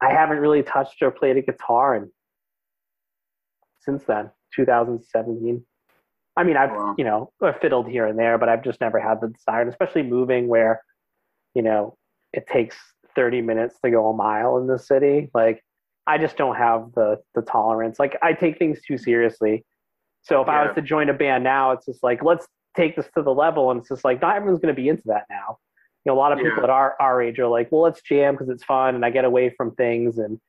I 0.00 0.10
haven't 0.12 0.38
really 0.38 0.62
touched 0.62 1.02
or 1.02 1.10
played 1.10 1.36
a 1.36 1.42
guitar 1.42 1.94
in 1.96 2.10
since 3.80 4.04
then, 4.04 4.30
2017. 4.54 5.64
I 6.36 6.42
mean, 6.42 6.56
I've 6.56 6.70
Wow. 6.70 6.94
you 6.98 7.04
know 7.04 7.32
I've 7.40 7.58
fiddled 7.60 7.88
here 7.88 8.06
and 8.06 8.18
there, 8.18 8.38
but 8.38 8.48
I've 8.48 8.64
just 8.64 8.80
never 8.80 8.98
had 8.98 9.20
the 9.20 9.28
desire, 9.28 9.60
and 9.60 9.70
especially 9.70 10.02
moving 10.02 10.48
where 10.48 10.82
you 11.54 11.62
know 11.62 11.96
it 12.32 12.46
takes 12.48 12.76
30 13.14 13.42
minutes 13.42 13.78
to 13.84 13.90
go 13.90 14.10
a 14.10 14.12
mile 14.14 14.58
in 14.58 14.66
the 14.66 14.78
city. 14.78 15.30
Like 15.32 15.62
I 16.06 16.18
just 16.18 16.36
don't 16.36 16.56
have 16.56 16.92
the 16.94 17.18
the 17.34 17.42
tolerance. 17.42 17.98
Like 17.98 18.16
I 18.22 18.32
take 18.32 18.58
things 18.58 18.80
too 18.82 18.98
seriously. 18.98 19.64
So 20.22 20.40
if 20.40 20.48
I 20.48 20.64
was 20.64 20.74
to 20.74 20.82
join 20.82 21.10
a 21.10 21.14
band 21.14 21.44
now, 21.44 21.72
it's 21.72 21.86
just 21.86 22.02
like 22.02 22.22
let's 22.22 22.48
take 22.76 22.96
this 22.96 23.06
to 23.16 23.22
the 23.22 23.32
level, 23.32 23.70
and 23.70 23.80
it's 23.80 23.88
just 23.88 24.04
like 24.04 24.20
not 24.20 24.36
everyone's 24.36 24.60
going 24.60 24.74
to 24.74 24.80
be 24.80 24.88
into 24.88 25.04
that 25.06 25.24
now. 25.30 25.58
You 26.04 26.12
know, 26.12 26.18
a 26.18 26.20
lot 26.20 26.32
of 26.32 26.38
people 26.38 26.52
Yeah. 26.58 26.64
at 26.64 26.70
our 26.70 26.96
our 27.00 27.22
age 27.22 27.38
are 27.38 27.46
like, 27.46 27.72
well, 27.72 27.82
let's 27.82 28.02
jam 28.02 28.34
because 28.34 28.48
it's 28.48 28.64
fun, 28.64 28.94
and 28.94 29.04
I 29.04 29.10
get 29.10 29.24
away 29.24 29.50
from 29.50 29.74
things, 29.74 30.18
and 30.18 30.40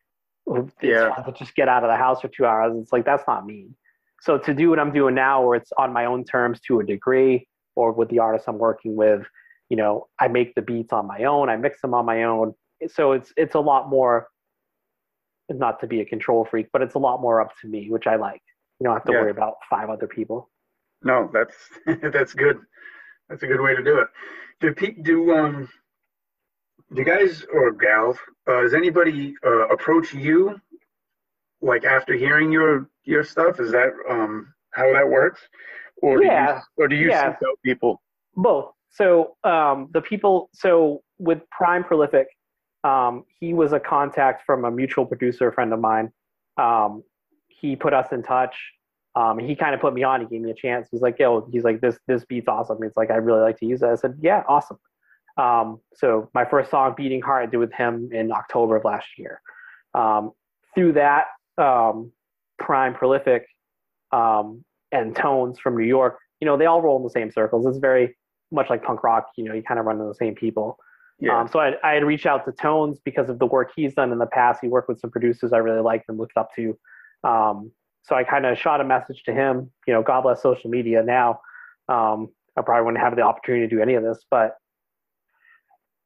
Yeah. 0.82 1.14
fun 1.16 1.26
to 1.26 1.32
just 1.32 1.56
get 1.56 1.70
out 1.70 1.84
of 1.84 1.90
the 1.90 1.96
house 1.96 2.22
for 2.22 2.28
two 2.28 2.46
hours. 2.46 2.74
It's 2.78 2.92
like 2.92 3.06
that's 3.06 3.24
not 3.28 3.46
me. 3.46 3.70
So 4.22 4.38
to 4.38 4.54
do 4.54 4.70
what 4.70 4.80
I'm 4.80 4.92
doing 4.92 5.16
now, 5.16 5.46
where 5.46 5.56
it's 5.56 5.72
on 5.78 5.94
my 5.94 6.06
own 6.06 6.24
terms 6.26 6.60
to 6.68 6.80
a 6.80 6.86
degree, 6.86 7.48
or 7.76 7.92
with 7.92 8.10
the 8.10 8.20
artists 8.20 8.48
I'm 8.48 8.58
working 8.58 8.96
with, 8.96 9.26
you 9.70 9.78
know, 9.78 10.08
I 10.20 10.28
make 10.28 10.56
the 10.56 10.62
beats 10.62 10.92
on 10.94 11.08
my 11.08 11.24
own, 11.24 11.50
I 11.50 11.56
mix 11.58 11.82
them 11.82 11.94
on 11.94 12.06
my 12.06 12.24
own. 12.24 12.54
So 12.88 13.14
it's 13.14 13.32
it's 13.38 13.56
a 13.56 13.60
lot 13.60 13.90
more 13.90 14.28
not 15.50 15.80
to 15.80 15.88
be 15.88 16.02
a 16.02 16.06
control 16.06 16.44
freak, 16.44 16.68
but 16.74 16.82
it's 16.82 16.96
a 16.96 17.00
lot 17.00 17.22
more 17.22 17.40
up 17.40 17.52
to 17.62 17.68
me, 17.68 17.90
which 17.90 18.08
I 18.08 18.16
like. 18.16 18.42
You 18.80 18.86
don't 18.86 18.94
have 18.94 19.06
to 19.06 19.12
Yeah. 19.14 19.22
worry 19.22 19.32
about 19.32 19.56
five 19.70 19.90
other 19.90 20.08
people. 20.08 20.50
No, 21.04 21.30
that's 21.32 21.56
that's 22.12 22.34
good. 22.34 22.60
That's 23.30 23.44
a 23.44 23.48
good 23.48 23.62
way 23.62 23.76
to 23.76 23.84
do 23.84 24.00
it. 24.00 24.08
Do 24.62 24.74
pe- 24.74 25.02
do 25.02 25.32
um 25.36 25.70
do 26.94 27.04
guys 27.04 27.46
or 27.52 27.72
gals 27.72 28.18
uh, 28.48 28.62
does 28.62 28.74
anybody 28.74 29.34
uh, 29.46 29.68
approach 29.68 30.14
you 30.14 30.60
like 31.62 31.84
after 31.84 32.14
hearing 32.14 32.52
your 32.52 32.90
your 33.04 33.24
stuff? 33.24 33.60
Is 33.60 33.72
that 33.72 33.92
um 34.10 34.54
how 34.72 34.92
that 34.94 35.08
works? 35.08 35.42
Or 36.02 36.20
do 36.20 36.26
Yeah. 36.26 36.56
you, 36.58 36.84
or 36.84 36.88
do 36.88 36.96
you 36.96 37.10
Yeah. 37.10 37.30
seek 37.34 37.48
out 37.48 37.60
people? 37.64 38.02
Both. 38.36 38.74
So 38.90 39.36
um, 39.44 39.90
the 39.94 40.02
people. 40.02 40.50
So 40.54 41.02
with 41.18 41.40
Prime 41.50 41.84
Prolific, 41.84 42.28
um, 42.84 43.24
he 43.40 43.54
was 43.54 43.74
a 43.74 43.80
contact 43.80 44.44
from 44.46 44.66
a 44.66 44.72
mutual 44.72 45.06
producer 45.06 45.52
friend 45.52 45.74
of 45.74 45.80
mine. 45.80 46.12
Um, 46.58 47.04
he 47.48 47.76
put 47.76 47.94
us 47.94 48.08
in 48.12 48.22
touch. 48.24 48.56
Um, 49.16 49.40
he 49.40 49.56
kind 49.56 49.74
of 49.74 49.82
put 49.82 49.94
me 49.94 50.04
on. 50.04 50.22
He 50.22 50.28
gave 50.28 50.42
me 50.42 50.52
a 50.52 50.56
chance. 50.56 50.88
He's 50.92 51.02
like, 51.02 51.18
"Yo," 51.20 51.48
he's 51.52 51.64
like, 51.64 51.82
"This 51.82 51.98
this 52.08 52.26
beat's 52.26 52.48
awesome." 52.48 52.84
It's 52.84 52.98
like 52.98 53.12
I 53.12 53.16
really 53.16 53.42
like 53.42 53.58
to 53.60 53.66
use 53.66 53.82
it. 53.82 53.88
I 53.88 53.96
said, 53.96 54.18
"Yeah, 54.22 54.44
awesome." 54.48 54.78
Um, 55.38 55.80
so 55.94 56.30
my 56.34 56.46
first 56.46 56.70
song, 56.70 56.94
"Beating 56.98 57.22
Heart," 57.22 57.44
I 57.44 57.52
did 57.52 57.58
with 57.58 57.74
him 57.74 58.10
in 58.12 58.32
October 58.32 58.76
of 58.76 58.84
last 58.84 59.08
year. 59.18 59.42
Um, 59.94 60.32
through 60.74 60.94
that, 60.94 61.28
um, 61.58 62.12
Prime 62.60 62.94
Prolific 62.94 63.48
um, 64.12 64.64
and 64.92 65.16
Tones 65.16 65.60
from 65.60 65.78
New 65.78 65.86
York, 65.86 66.20
you 66.42 66.46
know, 66.46 66.58
they 66.58 66.66
all 66.66 66.82
roll 66.82 66.98
in 66.98 67.04
the 67.04 67.10
same 67.10 67.32
circles. 67.32 67.66
It's 67.66 67.78
very 67.78 68.18
much 68.52 68.70
like 68.70 68.84
punk 68.84 69.04
rock. 69.04 69.28
You 69.38 69.46
know, 69.46 69.54
you 69.54 69.64
kind 69.64 69.80
of 69.80 69.86
run 69.86 69.96
into 69.98 70.08
the 70.08 70.16
same 70.16 70.36
people. 70.36 70.78
Yeah. 71.20 71.40
Um, 71.40 71.48
so 71.48 71.60
I, 71.60 71.76
I 71.84 71.94
had 71.94 72.04
reached 72.04 72.26
out 72.26 72.46
to 72.46 72.52
Tones 72.52 73.00
because 73.04 73.30
of 73.30 73.40
the 73.40 73.46
work 73.46 73.72
he's 73.76 73.94
done 73.94 74.12
in 74.12 74.18
the 74.18 74.26
past. 74.26 74.60
He 74.62 74.68
worked 74.68 74.90
with 74.90 75.00
some 75.00 75.10
producers 75.10 75.54
I 75.54 75.58
really 75.58 75.82
liked 75.82 76.06
and 76.10 76.18
looked 76.18 76.38
up 76.38 76.50
to. 76.56 76.78
Um, 77.24 77.72
so 78.06 78.16
I 78.16 78.24
kind 78.24 78.46
of 78.46 78.58
shot 78.58 78.82
a 78.82 78.84
message 78.84 79.24
to 79.24 79.34
him. 79.34 79.72
You 79.88 79.94
know, 79.94 80.04
God 80.04 80.22
bless 80.22 80.42
social 80.42 80.70
media 80.70 81.04
now. 81.04 81.40
Um, 81.90 82.30
I 82.58 82.62
probably 82.62 82.86
wouldn't 82.86 83.04
have 83.04 83.16
the 83.16 83.24
opportunity 83.24 83.68
to 83.68 83.76
do 83.76 83.82
any 83.82 83.96
of 83.96 84.04
this, 84.04 84.24
but 84.30 84.56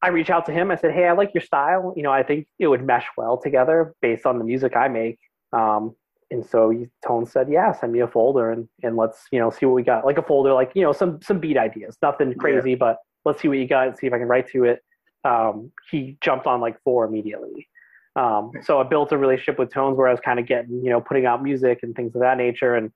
I 0.02 0.08
reached 0.08 0.30
out 0.30 0.46
to 0.46 0.52
him. 0.52 0.70
I 0.70 0.76
said, 0.76 0.92
"Hey, 0.92 1.06
I 1.06 1.12
like 1.12 1.34
your 1.34 1.42
style. 1.42 1.92
You 1.96 2.02
know, 2.02 2.10
I 2.10 2.22
think 2.22 2.46
it 2.58 2.68
would 2.68 2.84
mesh 2.84 3.06
well 3.16 3.36
together 3.36 3.94
based 4.00 4.26
on 4.26 4.38
the 4.38 4.44
music 4.44 4.74
I 4.76 4.88
make." 4.88 5.18
Um, 5.52 5.94
and 6.30 6.44
so 6.44 6.70
he, 6.70 6.86
Tone 7.06 7.26
said, 7.26 7.48
"Yeah, 7.50 7.72
send 7.72 7.92
me 7.92 8.00
a 8.00 8.08
folder 8.08 8.50
and 8.50 8.68
and 8.82 8.96
let's 8.96 9.26
you 9.30 9.38
know 9.38 9.50
see 9.50 9.66
what 9.66 9.74
we 9.74 9.82
got. 9.82 10.06
Like 10.06 10.18
a 10.18 10.22
folder, 10.22 10.54
like 10.54 10.72
you 10.74 10.82
know 10.82 10.92
some 10.92 11.20
some 11.20 11.38
beat 11.38 11.58
ideas, 11.58 11.96
nothing 12.02 12.34
crazy, 12.34 12.74
but 12.74 12.96
let's 13.24 13.42
see 13.42 13.48
what 13.48 13.58
you 13.58 13.68
got 13.68 13.88
and 13.88 13.96
see 13.96 14.06
if 14.06 14.12
I 14.12 14.18
can 14.18 14.28
write 14.28 14.48
to 14.50 14.64
it." 14.64 14.82
Um, 15.24 15.70
he 15.90 16.16
jumped 16.22 16.46
on 16.46 16.60
like 16.62 16.80
four 16.82 17.04
immediately. 17.04 17.68
Um, 18.16 18.50
so 18.62 18.80
I 18.80 18.84
built 18.84 19.12
a 19.12 19.18
relationship 19.18 19.58
with 19.58 19.72
Tones 19.72 19.96
where 19.96 20.08
I 20.08 20.10
was 20.10 20.20
kind 20.20 20.38
of 20.38 20.46
getting 20.46 20.82
you 20.84 20.90
know 20.90 21.00
putting 21.00 21.26
out 21.26 21.42
music 21.42 21.80
and 21.82 21.94
things 21.94 22.14
of 22.14 22.20
that 22.20 22.36
nature, 22.36 22.74
and 22.74 22.90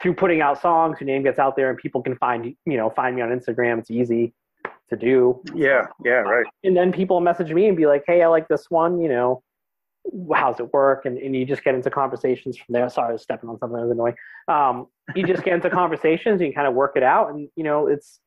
through 0.00 0.14
putting 0.14 0.40
out 0.40 0.60
songs, 0.60 0.98
your 1.00 1.06
name 1.06 1.22
gets 1.22 1.38
out 1.38 1.56
there 1.56 1.70
and 1.70 1.78
people 1.78 2.02
can 2.02 2.16
find 2.16 2.44
you 2.44 2.76
know 2.76 2.90
find 2.90 3.16
me 3.16 3.22
on 3.22 3.28
Instagram. 3.30 3.78
It's 3.78 3.90
easy 3.90 4.34
to 4.88 4.96
do 4.96 5.42
yeah. 5.54 5.86
Yeah. 6.04 6.12
Right. 6.12 6.46
and 6.62 6.76
then 6.76 6.92
people 6.92 7.20
message 7.20 7.52
me 7.52 7.66
and 7.66 7.76
be 7.76 7.86
like, 7.86 8.04
"Hey, 8.06 8.22
I 8.22 8.28
like 8.28 8.46
this 8.48 8.66
one. 8.70 9.00
You 9.00 9.08
know, 9.08 9.42
how's 10.32 10.60
it 10.60 10.72
work?" 10.72 11.06
And 11.06 11.18
and 11.18 11.34
you 11.34 11.44
just 11.44 11.64
get 11.64 11.74
into 11.74 11.90
conversations 11.90 12.56
from 12.56 12.72
there. 12.72 12.88
Sorry, 12.88 13.10
I 13.10 13.12
was 13.12 13.22
stepping 13.22 13.48
on 13.48 13.58
something 13.58 13.76
that 13.76 13.86
was 13.86 13.90
annoying. 13.90 14.14
Um, 14.48 14.86
you 15.16 15.26
just 15.26 15.42
get 15.42 15.54
into 15.54 15.70
conversations 15.82 16.40
and 16.40 16.48
you 16.48 16.54
kind 16.54 16.68
of 16.68 16.74
work 16.74 16.92
it 16.96 17.02
out, 17.02 17.30
and 17.30 17.48
you 17.56 17.64
know, 17.64 17.88
it's 17.88 18.20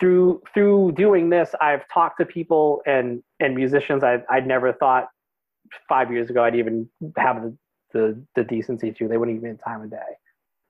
through 0.00 0.42
through 0.52 0.92
doing 0.92 1.30
this, 1.30 1.54
I've 1.60 1.82
talked 1.92 2.18
to 2.20 2.26
people 2.26 2.82
and 2.86 3.22
and 3.40 3.54
musicians 3.54 4.02
I 4.02 4.22
I'd 4.30 4.46
never 4.46 4.72
thought 4.72 5.08
five 5.88 6.10
years 6.12 6.30
ago 6.30 6.44
I'd 6.44 6.54
even 6.56 6.88
have 7.16 7.42
the 7.42 7.56
the, 7.92 8.24
the 8.34 8.44
decency 8.44 8.92
to. 8.92 9.08
They 9.08 9.16
wouldn't 9.16 9.36
even 9.36 9.56
time 9.58 9.82
of 9.82 9.90
day. 9.90 9.96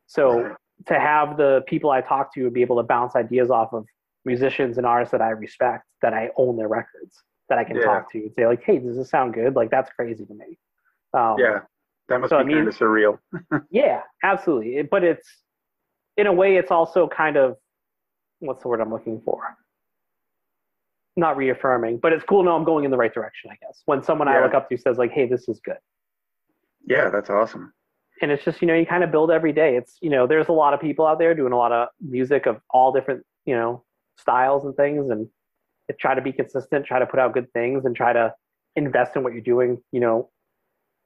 So 0.07 0.55
to 0.87 1.01
have 1.01 1.37
the 1.37 1.63
people 1.67 1.91
I 1.91 2.01
talk 2.03 2.35
to 2.35 2.51
be 2.51 2.61
able 2.61 2.77
to 2.77 2.83
bounce 2.83 3.17
ideas 3.17 3.51
off 3.51 3.73
of 3.73 3.87
musicians 4.25 4.77
and 4.77 4.87
artists 4.87 5.13
that 5.13 5.23
I 5.23 5.31
respect, 5.31 5.85
that 6.03 6.13
I 6.13 6.31
own 6.37 6.57
their 6.57 6.69
records, 6.69 7.23
that 7.49 7.59
I 7.59 7.65
can 7.65 7.77
Yeah. 7.77 7.83
talk 7.85 8.13
to 8.13 8.19
and 8.19 8.33
say 8.35 8.47
like, 8.47 8.63
"Hey, 8.63 8.79
does 8.79 8.97
this 8.97 9.09
sound 9.11 9.35
good?" 9.35 9.55
Like 9.57 9.71
that's 9.71 9.91
crazy 9.93 10.25
to 10.27 10.35
me. 10.35 10.59
Um, 11.13 11.37
Yeah. 11.39 11.61
That 12.09 12.21
must 12.21 12.31
So, 12.31 12.37
be 12.37 12.41
I 12.43 12.45
mean- 12.45 12.57
kind 12.59 12.69
of 12.69 12.77
surreal. 12.77 13.19
yeah, 13.71 14.03
absolutely. 14.23 14.77
It- 14.77 14.91
but 14.91 15.03
it's 15.05 15.43
in 16.19 16.27
a 16.27 16.33
way, 16.33 16.57
it's 16.57 16.71
also 16.71 17.09
kind 17.09 17.37
of 17.39 17.57
what's 18.47 18.63
the 18.63 18.69
word 18.69 18.81
I'm 18.81 18.91
looking 18.93 19.21
for? 19.25 19.57
Not 21.17 21.37
reaffirming, 21.37 21.99
but 21.99 22.13
it's 22.13 22.25
cool 22.25 22.43
know 22.43 22.57
I'm 22.57 22.65
going 22.65 22.85
in 22.85 22.91
the 22.91 22.97
right 22.97 23.13
direction. 23.13 23.51
I 23.51 23.57
guess 23.65 23.83
when 23.87 24.03
someone 24.03 24.27
I 24.29 24.41
look 24.43 24.55
up 24.55 24.69
to 24.69 24.77
says 24.77 24.99
like, 24.99 25.13
"Hey, 25.13 25.27
this 25.27 25.49
is 25.49 25.61
good," 25.65 25.79
Yeah, 26.87 27.09
that's 27.09 27.31
awesome. 27.31 27.73
and 28.21 28.31
it's 28.33 28.45
just 28.45 28.61
you 28.61 28.67
know 28.69 28.75
you 28.75 28.85
kind 28.87 29.05
of 29.05 29.11
build 29.13 29.31
every 29.31 29.53
day. 29.53 29.77
It's 29.77 29.97
you 30.01 30.11
know 30.11 30.27
there's 30.27 30.49
a 30.49 30.53
lot 30.53 30.75
of 30.75 30.81
people 30.81 31.07
out 31.07 31.19
there 31.21 31.35
doing 31.35 31.53
a 31.53 31.57
lot 31.57 31.71
of 31.73 31.89
music 32.01 32.47
of 32.47 32.61
all 32.71 32.93
different 32.93 33.23
you 33.45 33.55
know 33.55 33.85
styles 34.19 34.65
and 34.65 34.75
things, 34.77 35.09
and 35.11 35.29
try 36.01 36.15
to 36.15 36.21
be 36.23 36.33
consistent, 36.33 36.85
try 36.85 36.99
to 36.99 37.07
put 37.07 37.21
out 37.21 37.33
good 37.33 37.53
things, 37.53 37.85
and 37.85 37.95
try 37.95 38.13
to 38.13 38.35
invest 38.75 39.15
in 39.15 39.23
what 39.23 39.33
you're 39.35 39.43
doing. 39.43 39.81
You 39.93 40.01
know, 40.01 40.31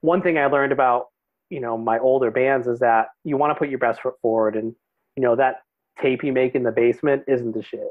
one 0.00 0.22
thing 0.22 0.38
I 0.38 0.46
learned 0.46 0.72
about 0.72 1.08
you 1.50 1.60
know 1.60 1.76
my 1.76 1.98
older 1.98 2.30
bands 2.30 2.66
is 2.66 2.78
that 2.78 3.08
you 3.24 3.36
want 3.36 3.50
to 3.50 3.58
put 3.58 3.68
your 3.68 3.78
best 3.78 4.00
foot 4.00 4.14
forward, 4.22 4.56
and 4.56 4.74
you 5.16 5.22
know 5.22 5.36
that 5.36 5.56
tape 6.00 6.22
you 6.24 6.32
make 6.32 6.54
in 6.54 6.62
the 6.62 6.72
basement 6.72 7.24
isn't 7.28 7.52
the 7.52 7.62
shit. 7.62 7.88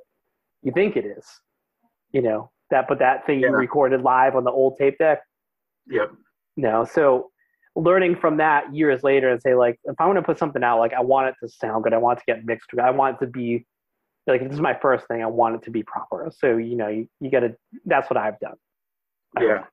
You 0.64 0.72
think 0.72 0.96
it 0.96 1.06
is, 1.06 1.26
you 2.12 2.22
know 2.22 2.52
that, 2.72 2.88
but 2.88 3.00
that 3.00 3.26
thing 3.26 3.40
Yeah. 3.40 3.50
you 3.50 3.56
recorded 3.56 4.02
live 4.02 4.36
on 4.36 4.44
the 4.44 4.52
old 4.52 4.78
tape 4.78 4.98
deck, 4.98 5.22
Yep. 5.88 6.12
no. 6.58 6.84
So 6.86 7.32
learning 7.76 8.16
from 8.18 8.38
that 8.38 8.74
years 8.74 9.04
later 9.04 9.30
and 9.30 9.42
say 9.42 9.54
like, 9.56 9.80
if 9.86 9.96
I 10.00 10.06
want 10.06 10.18
to 10.18 10.24
put 10.24 10.38
something 10.40 10.64
out, 10.64 10.80
like 10.80 10.94
I 10.94 11.02
want 11.02 11.28
it 11.28 11.36
to 11.42 11.48
sound 11.50 11.84
good, 11.84 11.94
I 11.94 11.98
want 11.98 12.20
it 12.20 12.24
to 12.26 12.34
get 12.36 12.46
mixed, 12.46 12.70
I 12.82 12.90
want 12.92 13.18
it 13.22 13.26
to 13.26 13.32
be 13.32 13.66
like 14.26 14.42
this 14.44 14.54
is 14.54 14.60
my 14.60 14.78
first 14.82 15.08
thing, 15.08 15.22
I 15.24 15.28
want 15.28 15.56
it 15.56 15.62
to 15.64 15.72
be 15.72 15.84
proper. 15.84 16.30
So 16.36 16.58
you 16.58 16.76
know, 16.76 16.88
you, 16.90 17.08
you 17.22 17.32
got 17.32 17.42
to. 17.42 17.56
That's 17.86 18.10
what 18.10 18.18
I've 18.18 18.40
done. 18.40 18.56
Yeah. 19.40 19.64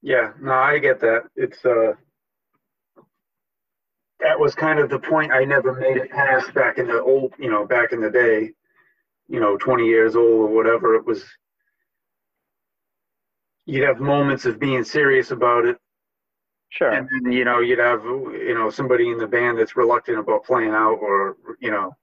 Yeah, 0.00 0.32
no, 0.40 0.52
I 0.52 0.78
get 0.78 1.00
that. 1.00 1.24
It's 1.36 1.64
uh 1.66 1.92
that 4.20 4.38
was 4.38 4.54
kind 4.54 4.78
of 4.78 4.90
the 4.90 4.98
point 4.98 5.32
I 5.32 5.44
never 5.44 5.72
made 5.74 5.96
it 5.96 6.10
past 6.10 6.52
back 6.54 6.78
in 6.78 6.86
the 6.86 7.00
old, 7.00 7.34
you 7.38 7.50
know, 7.50 7.66
back 7.66 7.92
in 7.92 8.00
the 8.00 8.10
day, 8.10 8.52
you 9.28 9.40
know, 9.40 9.56
20 9.56 9.86
years 9.86 10.16
old 10.16 10.50
or 10.50 10.54
whatever. 10.54 10.94
It 10.94 11.06
was 11.06 11.24
you'd 13.66 13.84
have 13.86 14.00
moments 14.00 14.46
of 14.46 14.58
being 14.58 14.82
serious 14.84 15.30
about 15.30 15.66
it 15.66 15.78
Sure. 16.70 16.90
and 16.90 17.08
then 17.10 17.32
you 17.32 17.44
know 17.46 17.60
you'd 17.60 17.78
have 17.78 18.04
you 18.04 18.54
know 18.54 18.68
somebody 18.68 19.08
in 19.10 19.16
the 19.16 19.26
band 19.26 19.58
that's 19.58 19.74
reluctant 19.76 20.18
about 20.18 20.44
playing 20.44 20.70
out 20.70 20.98
or 21.00 21.36
you 21.60 21.70
know 21.70 21.94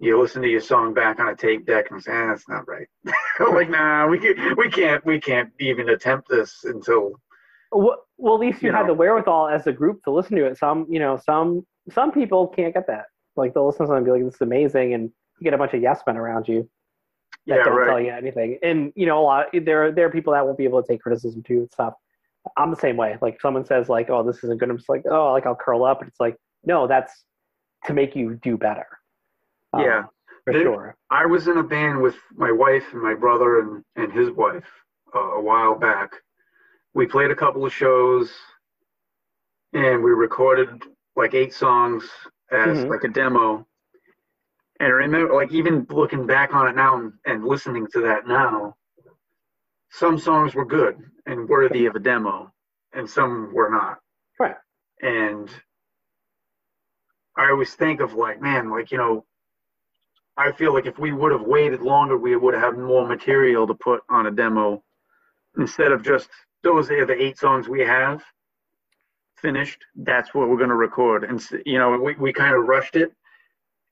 you 0.00 0.18
listen 0.18 0.40
to 0.42 0.48
your 0.48 0.60
song 0.60 0.94
back 0.94 1.20
on 1.20 1.28
a 1.28 1.36
tape 1.36 1.66
deck 1.66 1.90
and 1.90 2.02
say, 2.02 2.10
ah, 2.12 2.28
that's 2.28 2.48
not 2.48 2.66
right. 2.66 2.88
like, 3.52 3.68
nah, 3.68 4.06
we 4.06 4.18
can, 4.18 4.56
we 4.56 4.70
can't, 4.70 5.04
we 5.04 5.20
can't 5.20 5.52
even 5.60 5.90
attempt 5.90 6.26
this 6.28 6.64
until, 6.64 7.12
Well, 7.72 8.04
well, 8.18 8.34
at 8.34 8.40
least 8.40 8.62
you, 8.62 8.68
You 8.70 8.74
had 8.76 8.82
know. 8.82 8.88
the 8.88 8.94
wherewithal 8.94 9.48
as 9.48 9.66
a 9.66 9.72
group 9.72 10.02
to 10.04 10.10
listen 10.10 10.36
to 10.36 10.44
it. 10.46 10.58
Some, 10.58 10.86
you 10.90 10.98
know, 10.98 11.18
some 11.24 11.66
some 11.90 12.12
people 12.12 12.48
can't 12.48 12.74
get 12.74 12.86
that. 12.88 13.06
Like 13.36 13.54
they'll 13.54 13.66
listen 13.66 13.86
to 13.86 13.90
something 13.90 13.98
and 13.98 14.04
be 14.04 14.10
like, 14.12 14.24
"This 14.24 14.34
is 14.34 14.40
amazing," 14.40 14.94
and 14.94 15.04
you 15.38 15.44
get 15.44 15.54
a 15.54 15.58
bunch 15.58 15.72
of 15.74 15.80
yes 15.82 16.02
men 16.06 16.16
around 16.16 16.48
you 16.48 16.68
that 17.46 17.56
yeah, 17.56 17.64
don't 17.64 17.76
right. 17.76 17.86
tell 17.86 18.00
you 18.00 18.10
anything. 18.10 18.58
And 18.62 18.92
you 18.96 19.06
know, 19.06 19.20
a 19.20 19.22
lot 19.22 19.46
there 19.52 19.92
there 19.92 20.06
are 20.06 20.10
people 20.10 20.32
that 20.32 20.44
won't 20.44 20.58
be 20.58 20.64
able 20.64 20.82
to 20.82 20.88
take 20.88 21.00
criticism 21.00 21.42
too 21.42 21.58
and 21.60 21.72
stuff. 21.72 21.94
I'm 22.56 22.70
the 22.70 22.76
same 22.76 22.96
way. 22.96 23.16
Like 23.22 23.40
someone 23.40 23.64
says 23.64 23.88
like, 23.88 24.10
"Oh, 24.10 24.22
this 24.22 24.42
isn't 24.44 24.58
good," 24.58 24.68
I'm 24.70 24.76
just 24.76 24.88
like, 24.88 25.04
"Oh, 25.10 25.32
like 25.32 25.46
I'll 25.46 25.54
curl 25.54 25.84
up." 25.84 26.00
And 26.00 26.08
it's 26.08 26.20
like, 26.20 26.36
no, 26.64 26.86
that's 26.86 27.24
to 27.86 27.94
make 27.94 28.14
you 28.16 28.34
do 28.42 28.56
better. 28.58 28.86
Um, 29.72 29.82
Yeah. 29.84 30.02
for 30.44 30.52
sure. 30.52 30.96
I 31.10 31.24
was 31.26 31.48
in 31.48 31.56
a 31.58 31.62
band 31.62 32.00
with 32.02 32.16
my 32.34 32.50
wife 32.52 32.84
and 32.92 33.02
my 33.02 33.14
brother 33.14 33.60
and, 33.60 33.84
and 33.96 34.12
his 34.12 34.30
wife 34.30 34.64
uh, 35.14 35.18
a 35.18 35.40
while 35.40 35.74
back. 35.74 36.10
We 36.94 37.06
played 37.06 37.30
a 37.30 37.36
couple 37.36 37.64
of 37.64 37.72
shows 37.72 38.32
and 39.72 40.02
we 40.02 40.10
recorded 40.10 40.82
like 41.16 41.34
eight 41.34 41.52
songs 41.54 42.10
as 42.50 42.78
Mhm. 42.78 42.90
like 42.90 43.04
a 43.04 43.08
demo. 43.08 43.66
And 44.80 44.88
I 44.88 44.96
remember, 44.96 45.34
like, 45.34 45.52
even 45.52 45.86
looking 45.90 46.26
back 46.26 46.54
on 46.54 46.66
it 46.66 46.74
now 46.74 46.96
and, 46.96 47.12
and 47.26 47.44
listening 47.44 47.86
to 47.88 48.00
that 48.00 48.26
now, 48.26 48.76
some 49.90 50.18
songs 50.18 50.54
were 50.54 50.64
good 50.64 50.98
and 51.26 51.48
worthy 51.48 51.86
of 51.86 51.96
a 51.96 51.98
demo, 52.00 52.50
and 52.92 53.08
some 53.08 53.52
were 53.52 53.68
not. 53.68 54.00
Right. 54.38 54.56
And 55.02 55.50
I 57.36 57.50
always 57.50 57.74
think 57.74 58.00
of 58.00 58.14
like, 58.14 58.40
man, 58.40 58.70
like 58.70 58.90
you 58.90 58.98
know, 58.98 59.26
I 60.36 60.52
feel 60.52 60.72
like 60.72 60.86
if 60.86 60.98
we 60.98 61.12
would 61.12 61.32
have 61.32 61.42
waited 61.42 61.82
longer, 61.82 62.16
we 62.16 62.34
would 62.34 62.54
have 62.54 62.62
had 62.74 62.78
more 62.78 63.06
material 63.06 63.66
to 63.66 63.74
put 63.74 64.02
on 64.08 64.26
a 64.26 64.30
demo 64.30 64.82
instead 65.58 65.92
of 65.92 66.02
just 66.02 66.30
those 66.62 66.90
are 66.90 67.06
the 67.06 67.20
eight 67.20 67.38
songs 67.38 67.68
we 67.68 67.80
have 67.80 68.22
finished. 69.38 69.84
That's 69.96 70.34
what 70.34 70.48
we're 70.48 70.56
going 70.56 70.68
to 70.70 70.74
record. 70.76 71.24
And 71.24 71.42
you 71.64 71.78
know, 71.78 71.98
we 71.98 72.14
we 72.16 72.32
kind 72.32 72.54
of 72.54 72.64
rushed 72.66 72.96
it, 72.96 73.12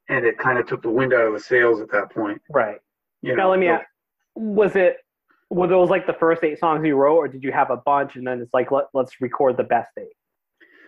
and 0.08 0.24
it 0.26 0.38
kind 0.38 0.58
of 0.58 0.66
took 0.66 0.82
the 0.82 0.90
wind 0.90 1.12
out 1.12 1.26
of 1.26 1.32
the 1.32 1.40
sails 1.40 1.80
at 1.80 1.90
that 1.92 2.10
point. 2.10 2.40
Right. 2.50 2.78
You 3.22 3.34
Now 3.36 3.44
know, 3.44 3.50
let 3.50 3.58
me 3.58 3.68
ask, 3.68 3.84
was 4.34 4.76
it 4.76 4.98
were 5.50 5.66
those 5.66 5.88
like 5.88 6.06
the 6.06 6.12
first 6.12 6.44
eight 6.44 6.58
songs 6.58 6.84
you 6.86 6.94
wrote, 6.96 7.16
or 7.16 7.28
did 7.28 7.42
you 7.42 7.52
have 7.52 7.70
a 7.70 7.78
bunch 7.78 8.16
and 8.16 8.26
then 8.26 8.40
it's 8.40 8.52
like 8.52 8.70
let 8.70 8.86
let's 8.94 9.20
record 9.20 9.56
the 9.56 9.64
best 9.64 9.90
eight? 9.98 10.08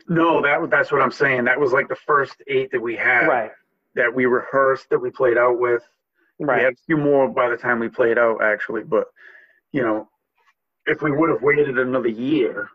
no, 0.09 0.43
that 0.43 0.69
that's 0.71 0.91
what 0.93 1.01
I'm 1.01 1.11
saying. 1.13 1.45
That 1.45 1.59
was 1.61 1.73
like 1.73 1.89
the 1.89 1.97
first 1.97 2.43
eight 2.49 2.71
that 2.73 2.81
we 2.81 2.97
had 2.97 3.27
Right. 3.27 3.51
that 3.95 4.15
we 4.15 4.27
rehearsed 4.27 4.89
that 4.91 4.99
we 4.99 5.11
played 5.11 5.39
out 5.39 5.59
with. 5.59 5.83
Right. 6.39 6.59
We 6.59 6.65
had 6.65 6.73
a 6.75 6.83
few 6.87 6.97
more 6.97 7.29
by 7.29 7.49
the 7.49 7.57
time 7.57 7.79
we 7.81 7.89
played 7.89 8.19
out, 8.19 8.43
actually. 8.43 8.83
But 8.83 9.07
you 9.73 9.83
know, 9.83 10.09
if 10.91 11.03
we 11.03 11.13
would 11.13 11.31
have 11.31 11.41
waited 11.43 11.79
another 11.79 12.09
year, 12.09 12.69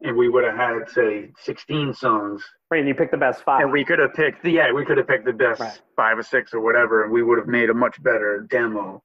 and 0.00 0.16
we 0.16 0.28
would 0.28 0.44
have 0.44 0.56
had 0.56 0.88
say 0.90 1.30
16 1.42 1.94
songs, 1.94 2.42
Right. 2.70 2.78
And 2.80 2.88
you 2.88 2.94
picked 2.94 3.12
the 3.12 3.16
best 3.18 3.42
five. 3.44 3.62
and 3.62 3.70
we 3.70 3.84
could 3.84 3.98
have 4.00 4.12
picked, 4.14 4.44
yeah, 4.44 4.72
we 4.72 4.84
could 4.84 4.98
have 4.98 5.06
picked 5.06 5.24
the 5.24 5.32
best 5.32 5.60
Right. 5.60 5.80
five 5.94 6.18
or 6.18 6.22
six 6.24 6.52
or 6.52 6.60
whatever, 6.60 7.04
and 7.04 7.12
we 7.12 7.22
would 7.22 7.38
have 7.38 7.46
made 7.46 7.70
a 7.70 7.74
much 7.74 8.02
better 8.02 8.40
demo. 8.50 9.02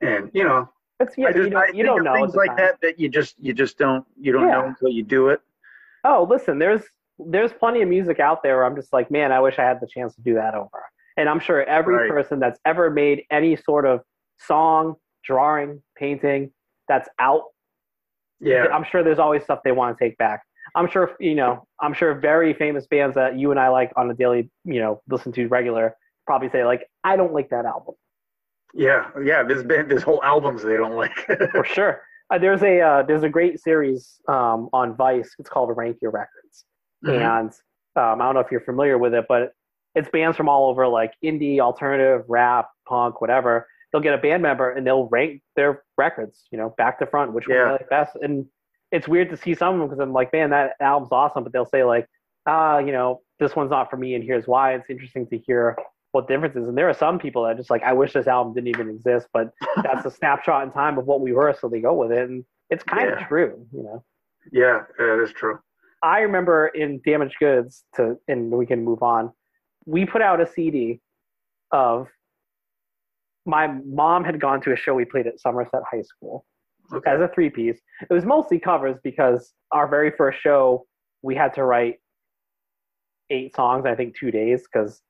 And 0.00 0.30
you 0.32 0.44
know, 0.44 0.68
It's, 1.00 1.16
yeah, 1.18 1.28
I 1.28 1.32
just 1.32 1.44
you 1.44 1.50
don't, 1.50 1.74
you 1.74 1.84
don't 1.84 2.04
know 2.04 2.14
things 2.14 2.34
like 2.34 2.48
time. 2.50 2.56
that 2.58 2.80
that 2.82 2.98
you 2.98 3.08
just 3.08 3.38
you 3.38 3.52
just 3.52 3.76
don't 3.78 4.04
you 4.16 4.32
don't 4.32 4.46
know 4.50 4.62
Yeah. 4.62 4.68
until 4.68 4.88
you 4.88 5.02
do 5.02 5.28
it. 5.28 5.40
Oh, 6.04 6.26
listen, 6.28 6.58
there's 6.58 6.82
there's 7.18 7.52
plenty 7.52 7.82
of 7.82 7.88
music 7.88 8.20
out 8.20 8.42
there 8.44 8.56
where 8.56 8.64
I'm 8.64 8.76
just 8.76 8.92
like, 8.92 9.10
man, 9.10 9.32
I 9.32 9.40
wish 9.40 9.58
I 9.58 9.64
had 9.64 9.80
the 9.80 9.88
chance 9.88 10.14
to 10.14 10.22
do 10.22 10.34
that 10.34 10.54
over. 10.54 10.80
And 11.16 11.28
I'm 11.28 11.40
sure 11.40 11.64
every 11.64 11.96
Right. 11.96 12.08
person 12.10 12.38
that's 12.38 12.60
ever 12.64 12.90
made 12.90 13.24
any 13.30 13.56
sort 13.56 13.84
of 13.86 14.02
song, 14.38 14.94
drawing, 15.24 15.82
painting 15.96 16.52
that's 16.88 17.08
out, 17.18 17.42
Yeah, 18.40 18.66
I'm 18.72 18.84
sure 18.84 19.02
there's 19.02 19.18
always 19.18 19.42
stuff 19.44 19.60
they 19.64 19.72
want 19.72 19.96
to 19.96 20.04
take 20.04 20.16
back. 20.18 20.42
I'm 20.74 20.88
sure, 20.88 21.16
you 21.18 21.34
know, 21.34 21.66
I'm 21.80 21.94
sure 21.94 22.14
very 22.14 22.52
famous 22.52 22.86
bands 22.86 23.14
that 23.14 23.38
you 23.38 23.50
and 23.50 23.58
I 23.58 23.68
like 23.68 23.92
on 23.96 24.10
a 24.10 24.14
daily, 24.14 24.50
you 24.64 24.80
know, 24.80 25.02
listen 25.08 25.32
to 25.32 25.46
regular 25.48 25.96
probably 26.26 26.50
say 26.50 26.62
like, 26.62 26.86
I 27.04 27.16
don't 27.16 27.32
like 27.32 27.48
that 27.50 27.64
album 27.64 27.94
yeah, 28.74 29.10
yeah. 29.22 29.42
There's 29.42 29.64
been 29.64 29.88
there's 29.88 30.02
whole 30.02 30.22
albums 30.22 30.62
they 30.62 30.76
don't 30.76 30.94
like. 30.94 31.14
for 31.52 31.64
sure. 31.64 32.02
Uh, 32.30 32.38
there's 32.38 32.62
a 32.62 32.80
uh, 32.80 33.02
there's 33.02 33.22
a 33.22 33.28
great 33.28 33.60
series 33.60 34.20
um, 34.28 34.68
on 34.72 34.94
Vice. 34.96 35.34
It's 35.38 35.48
called 35.48 35.74
Rank 35.76 35.98
Your 36.02 36.10
Records. 36.10 36.64
Mhm. 37.04 37.40
and 37.40 37.52
um, 37.96 38.20
I 38.20 38.24
don't 38.26 38.34
know 38.34 38.40
if 38.40 38.50
you're 38.50 38.60
familiar 38.60 38.98
with 38.98 39.14
it, 39.14 39.26
but 39.28 39.52
it's 39.94 40.08
bands 40.10 40.36
from 40.36 40.48
all 40.48 40.68
over, 40.68 40.86
like 40.86 41.12
indie, 41.24 41.60
alternative, 41.60 42.24
rap, 42.28 42.68
punk, 42.88 43.20
whatever. 43.20 43.66
They'll 43.92 44.02
get 44.02 44.14
a 44.14 44.18
band 44.18 44.42
member 44.42 44.70
and 44.70 44.86
they'll 44.86 45.06
rank 45.08 45.42
their 45.56 45.82
records, 45.96 46.44
you 46.50 46.58
know, 46.58 46.74
back 46.76 46.98
to 46.98 47.06
front, 47.06 47.32
which 47.32 47.48
one 47.48 47.56
they 47.56 47.72
like 47.72 47.88
best. 47.88 48.16
And 48.20 48.46
it's 48.92 49.08
weird 49.08 49.30
to 49.30 49.36
see 49.36 49.54
some 49.54 49.74
of 49.74 49.80
them 49.80 49.88
because 49.88 50.00
I'm 50.02 50.12
like, 50.12 50.32
man, 50.32 50.50
that 50.50 50.72
album's 50.80 51.12
awesome, 51.12 51.42
but 51.44 51.52
they'll 51.52 51.64
say 51.66 51.84
like, 51.84 52.06
ah, 52.46 52.78
you 52.78 52.92
know, 52.92 53.20
this 53.38 53.54
one's 53.56 53.70
not 53.70 53.88
for 53.90 53.96
me, 53.96 54.14
and 54.14 54.24
here's 54.24 54.46
why. 54.46 54.74
It's 54.74 54.88
interesting 54.90 55.26
to 55.28 55.38
hear 55.38 55.76
what 56.12 56.26
the 56.26 56.34
difference 56.34 56.56
is. 56.56 56.66
And 56.68 56.76
there 56.76 56.88
are 56.88 56.94
some 56.94 57.18
people 57.18 57.44
that 57.44 57.56
just 57.56 57.70
like, 57.70 57.82
I 57.82 57.92
wish 57.92 58.12
this 58.14 58.26
album 58.26 58.54
didn't 58.54 58.68
even 58.68 58.88
exist, 58.88 59.26
but 59.32 59.50
that's 59.82 60.04
a 60.06 60.10
snapshot 60.10 60.64
in 60.64 60.72
time 60.72 60.98
of 60.98 61.06
what 61.06 61.20
we 61.20 61.32
were, 61.32 61.54
so 61.58 61.68
they 61.68 61.80
go 61.80 61.94
with 61.94 62.10
it, 62.12 62.28
and 62.28 62.44
it's 62.70 62.82
kind 62.82 63.08
Yeah. 63.10 63.22
of 63.22 63.28
true, 63.28 63.66
you 63.72 63.82
know. 63.82 64.04
yeah, 64.52 64.82
it 64.98 65.22
is 65.22 65.32
true. 65.32 65.58
I 66.02 66.20
remember 66.20 66.68
in 66.68 67.00
Damaged 67.04 67.36
Goods 67.40 67.84
to, 67.96 68.16
and 68.28 68.50
we 68.50 68.66
can 68.66 68.84
move 68.84 69.02
on. 69.02 69.32
We 69.86 70.04
put 70.06 70.22
out 70.22 70.40
a 70.40 70.46
CD 70.46 71.00
of 71.72 72.08
my 73.48 73.66
mom 73.86 74.24
had 74.24 74.40
gone 74.40 74.60
to 74.62 74.72
a 74.72 74.76
show 74.76 74.94
we 74.94 75.04
played 75.04 75.26
at 75.26 75.40
Somerset 75.40 75.82
High 75.90 76.02
School 76.02 76.44
Okay. 76.92 77.10
as 77.10 77.20
a 77.20 77.28
three 77.34 77.50
piece. 77.50 77.78
It 78.08 78.12
was 78.12 78.24
mostly 78.24 78.58
covers 78.58 78.96
because 79.02 79.52
our 79.72 79.88
very 79.88 80.10
first 80.16 80.40
show 80.40 80.86
we 81.22 81.34
had 81.34 81.52
to 81.54 81.64
write 81.64 81.96
eight 83.30 83.54
songs. 83.54 83.84
I 83.86 83.94
think 83.94 84.16
two 84.16 84.30
days 84.30 84.62
because 84.70 85.02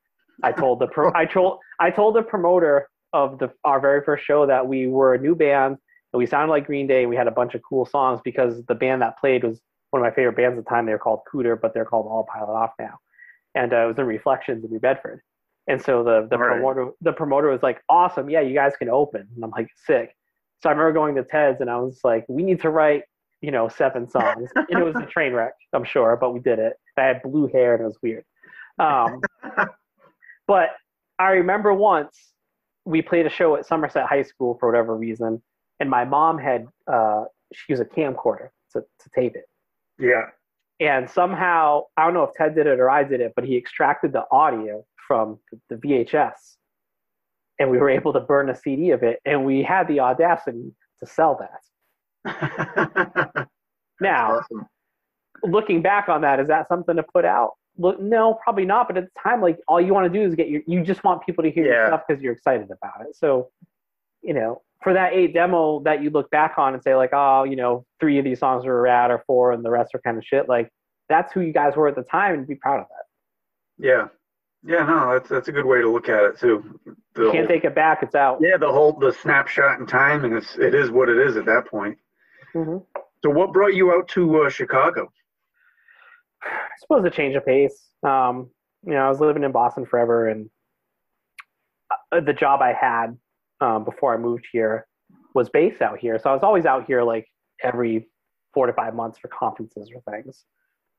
I 0.42 0.53
told 0.53 0.81
the 0.81 0.87
pro- 0.88 1.12
I 1.14 1.24
told 1.24 1.59
I 1.81 1.90
told 1.90 2.16
the 2.16 2.22
promoter 2.22 2.88
of 3.12 3.38
the 3.38 3.51
our 3.64 3.81
very 3.81 4.03
first 4.05 4.24
show 4.24 4.46
that 4.46 4.66
we 4.66 4.87
were 4.87 5.14
a 5.14 5.20
new 5.20 5.35
band 5.35 5.77
and 6.12 6.18
we 6.18 6.27
sounded 6.27 6.51
like 6.51 6.66
Green 6.66 6.87
Day 6.87 7.03
and 7.03 7.11
we 7.11 7.16
had 7.16 7.29
a 7.29 7.33
bunch 7.33 7.55
of 7.55 7.61
cool 7.68 7.87
songs 7.87 8.20
because 8.24 8.64
the 8.66 8.74
band 8.74 9.03
that 9.03 9.18
played 9.18 9.44
was 9.44 9.61
one 9.90 10.03
of 10.03 10.05
my 10.11 10.14
favorite 10.14 10.37
bands 10.37 10.59
at 10.59 10.64
the 10.64 10.68
time. 10.68 10.87
They 10.87 10.92
were 10.92 10.98
called 10.98 11.20
Cooter, 11.33 11.59
but 11.61 11.74
they're 11.74 11.85
called 11.85 12.07
All 12.07 12.27
Pilot 12.33 12.53
Off 12.53 12.72
now, 12.79 12.98
and 13.55 13.72
uh, 13.72 13.85
it 13.85 13.87
was 13.87 13.98
in 13.98 14.05
Reflections 14.07 14.64
in 14.64 14.70
New 14.70 14.81
Bedford. 14.81 15.20
And 15.68 15.81
so 15.83 16.02
the 16.02 16.26
the 16.31 16.38
Right. 16.38 16.57
promoter 16.57 16.92
the 17.00 17.12
promoter 17.12 17.48
was 17.48 17.62
like, 17.62 17.83
"Awesome, 17.88 18.31
yeah, 18.31 18.40
you 18.40 18.54
guys 18.54 18.74
can 18.76 18.88
open." 18.88 19.28
And 19.35 19.44
I'm 19.44 19.50
like, 19.50 19.68
"Sick." 19.76 20.14
So 20.61 20.68
I 20.68 20.72
remember 20.72 20.92
going 20.92 21.14
to 21.16 21.24
Ted's 21.24 21.61
and 21.61 21.70
I 21.70 21.76
was 21.76 22.00
like, 22.02 22.24
"We 22.28 22.42
need 22.42 22.61
to 22.62 22.70
write, 22.70 23.04
you 23.42 23.50
know, 23.50 23.68
seven 23.68 24.09
songs." 24.09 24.50
and 24.57 24.81
it 24.81 24.85
was 24.85 24.96
a 24.96 25.07
train 25.14 25.33
wreck, 25.35 25.52
I'm 25.72 25.85
sure, 25.85 26.16
but 26.16 26.33
we 26.33 26.40
did 26.40 26.59
it. 26.59 26.74
I 26.96 27.02
had 27.02 27.22
blue 27.22 27.46
hair 27.48 27.74
and 27.74 27.83
it 27.83 27.87
was 27.87 27.98
weird. 28.02 28.24
Um, 28.78 29.20
but 30.46 30.70
I 31.18 31.33
remember 31.33 31.72
once 31.74 32.33
we 32.85 33.02
played 33.02 33.26
a 33.26 33.31
show 33.31 33.54
at 33.57 33.66
Somerset 33.66 34.07
High 34.07 34.22
School 34.22 34.57
for 34.59 34.68
whatever 34.68 34.96
reason, 34.96 35.42
and 35.81 35.90
my 35.90 36.04
mom 36.04 36.38
had 36.38 36.66
uh, 36.90 37.24
she 37.52 37.72
used 37.72 37.83
a 37.83 37.85
camcorder 37.85 38.48
to, 38.72 38.81
to 38.81 39.11
tape 39.14 39.37
it. 39.37 39.44
Yeah. 39.98 40.26
And 40.81 41.11
somehow, 41.11 41.85
I 41.96 42.04
don't 42.04 42.14
know 42.14 42.22
if 42.22 42.35
Ted 42.35 42.54
did 42.54 42.66
it 42.66 42.78
or 42.78 42.88
I 42.88 43.02
did 43.02 43.20
it, 43.20 43.33
but 43.35 43.44
he 43.44 43.57
extracted 43.57 44.12
the 44.12 44.24
audio 44.31 44.85
from 45.09 45.40
the 45.68 45.77
VHS. 45.77 46.57
And 47.59 47.71
we 47.71 47.79
were 47.79 47.90
able 47.90 48.12
to 48.12 48.21
burn 48.21 48.51
a 48.51 48.55
CD 48.55 48.90
of 48.90 49.03
it, 49.03 49.18
and 49.25 49.44
we 49.44 49.64
had 49.64 49.88
the 49.88 49.99
audacity 49.99 50.73
to 51.01 51.07
sell 51.07 51.40
that. 52.25 53.49
Now, 54.01 54.38
awesome. 54.38 54.66
looking 55.42 55.83
back 55.83 56.09
on 56.09 56.21
that, 56.23 56.40
is 56.40 56.49
that 56.49 56.68
something 56.68 56.97
to 56.97 57.03
put 57.03 57.25
out? 57.25 57.53
Look, 57.77 58.01
no, 58.01 58.38
probably 58.42 58.64
not. 58.64 58.88
But 58.88 58.97
at 58.97 59.05
the 59.05 59.21
time, 59.21 59.40
like 59.40 59.59
all 59.68 59.81
you 59.81 59.94
want 59.94 60.12
to 60.12 60.18
do 60.18 60.25
is 60.25 60.35
get 60.35 60.49
your, 60.49 60.62
you 60.66 60.83
just 60.83 61.05
want 61.05 61.25
people 61.25 61.44
to 61.44 61.51
hear 61.51 61.64
your 61.66 61.87
stuff 61.87 62.03
because 62.07 62.23
you're 62.23 62.33
excited 62.33 62.71
about 62.71 63.07
it. 63.09 63.16
So, 63.16 63.51
you 64.23 64.35
know, 64.35 64.62
for 64.83 64.92
that 64.94 65.12
eight 65.12 65.35
demo 65.35 65.81
that 65.85 66.03
you 66.03 66.11
look 66.11 66.31
back 66.31 66.55
on 66.59 66.75
and 66.75 66.83
say 66.83 66.94
like, 66.94 67.11
oh, 67.12 67.44
you 67.44 67.57
know, 67.57 67.85
three 68.01 68.18
of 68.18 68.25
these 68.25 68.40
songs 68.40 68.64
were 68.64 68.81
rad 68.81 69.11
or 69.11 69.23
four, 69.27 69.53
and 69.53 69.64
the 69.64 69.71
rest 69.71 69.94
are 69.94 70.01
kind 70.01 70.18
of 70.18 70.25
shit. 70.25 70.49
Like 70.49 70.71
that's 71.09 71.33
who 71.33 71.40
you 71.40 71.53
guys 71.53 71.77
were 71.77 71.88
at 71.88 71.97
the 71.97 72.03
time, 72.03 72.35
and 72.35 72.47
be 72.47 72.57
proud 72.57 72.81
of 72.81 72.87
that. 72.88 73.85
Yeah. 73.85 74.09
Yeah, 74.64 74.85
no, 74.85 75.12
that's 75.12 75.29
that's 75.29 75.49
a 75.49 75.53
good 75.53 75.64
way 75.64 75.81
to 75.81 75.90
look 75.90 76.09
at 76.09 76.23
it 76.25 76.38
too. 76.38 76.79
The 77.14 77.23
You 77.25 77.31
can't 77.33 77.37
whole- 77.38 77.47
take 77.49 77.64
it 77.64 77.75
back. 77.75 78.03
It's 78.03 78.14
out. 78.14 78.38
yeah, 78.40 78.57
the 78.57 78.71
whole 78.71 78.92
the 78.92 79.12
snapshot 79.12 79.79
in 79.81 79.87
time, 79.87 80.25
and 80.25 80.35
it's 80.35 80.57
it 80.59 80.75
is 80.75 80.90
what 80.90 81.09
it 81.09 81.16
is 81.18 81.37
at 81.37 81.44
that 81.47 81.66
point. 81.66 81.97
hmm 82.53 82.79
So, 83.23 83.31
what 83.31 83.53
brought 83.53 83.75
you 83.75 83.92
out 83.92 84.09
to 84.09 84.42
uh, 84.42 84.51
Chicago? 84.51 85.11
I 86.42 86.49
suppose 86.81 87.05
a 87.05 87.11
change 87.11 87.35
of 87.37 87.44
pace. 87.47 87.88
Um, 88.03 88.51
you 88.85 88.92
know, 88.94 89.07
I 89.07 89.09
was 89.09 89.21
living 89.21 89.44
in 89.44 89.53
Boston 89.53 89.87
forever, 89.87 90.29
and 90.29 90.51
uh, 92.12 92.21
the 92.21 92.33
job 92.33 92.61
I 92.61 92.73
had 92.73 93.16
um, 93.61 93.85
before 93.85 94.14
I 94.14 94.18
moved 94.18 94.47
here 94.53 94.87
was 95.35 95.49
based 95.51 95.83
out 95.83 95.99
here. 95.99 96.18
So 96.18 96.31
I 96.31 96.35
was 96.35 96.42
always 96.42 96.64
out 96.64 96.85
here 96.87 97.03
like 97.03 97.27
every 97.62 98.09
four 98.55 98.67
to 98.67 98.73
five 98.73 98.94
months 98.94 99.19
for 99.19 99.29
conferences 99.29 99.90
or 99.94 100.00
things. 100.13 100.44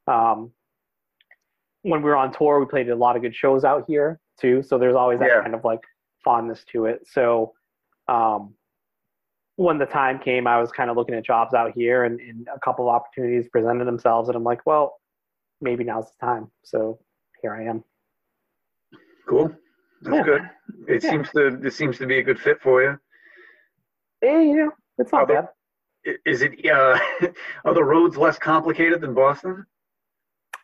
Um, 0.08 0.52
when 1.84 2.02
we 2.02 2.10
were 2.10 2.16
on 2.16 2.34
tour, 2.34 2.60
we 2.60 2.66
played 2.66 2.90
a 2.90 2.96
lot 2.96 3.16
of 3.16 3.22
good 3.22 3.36
shows 3.36 3.64
out 3.64 3.86
here 3.88 4.20
too. 4.40 4.62
So 4.64 4.78
there's 4.78 4.96
always 4.96 5.20
that 5.20 5.28
Yeah. 5.30 5.42
kind 5.42 5.56
of 5.56 5.64
like 5.64 5.82
fondness 6.24 6.64
to 6.72 6.86
it. 6.86 7.08
So 7.08 7.54
um, 8.08 8.54
when 9.56 9.78
the 9.78 9.86
time 9.86 10.20
came, 10.20 10.48
I 10.48 10.60
was 10.60 10.72
kind 10.72 10.90
of 10.90 10.98
looking 10.98 11.16
at 11.16 11.26
jobs 11.26 11.54
out 11.54 11.74
here, 11.76 12.06
and, 12.06 12.20
and 12.20 12.48
a 12.54 12.60
couple 12.60 12.90
of 12.90 12.96
opportunities 12.96 13.48
presented 13.50 13.86
themselves, 13.86 14.30
and 14.30 14.36
I'm 14.36 14.44
like, 14.44 14.66
well, 14.66 15.00
maybe 15.62 15.84
now's 15.84 16.06
the 16.20 16.26
time. 16.26 16.50
So 16.64 17.00
here 17.42 17.54
I 17.54 17.64
am. 17.66 17.84
Cool. 19.28 19.54
That's 20.02 20.16
Yeah. 20.18 20.24
good. 20.24 20.50
It 20.88 21.04
Yeah. 21.04 21.10
seems 21.10 21.30
to 21.32 21.48
it 21.66 21.74
seems 21.74 21.98
to 21.98 22.08
be 22.08 22.20
a 22.20 22.24
good 22.24 22.40
fit 22.40 22.62
for 22.62 22.82
you. 22.82 23.00
Eh, 24.22 24.42
you 24.42 24.56
know, 24.56 24.72
it's 24.98 25.12
not 25.12 25.28
bad. 25.28 25.50
Is 26.26 26.42
it 26.42 26.66
uh, 26.70 26.98
are 27.66 27.74
the 27.74 27.84
roads 27.84 28.18
less 28.18 28.40
complicated 28.40 29.02
than 29.02 29.14
Boston? 29.14 29.66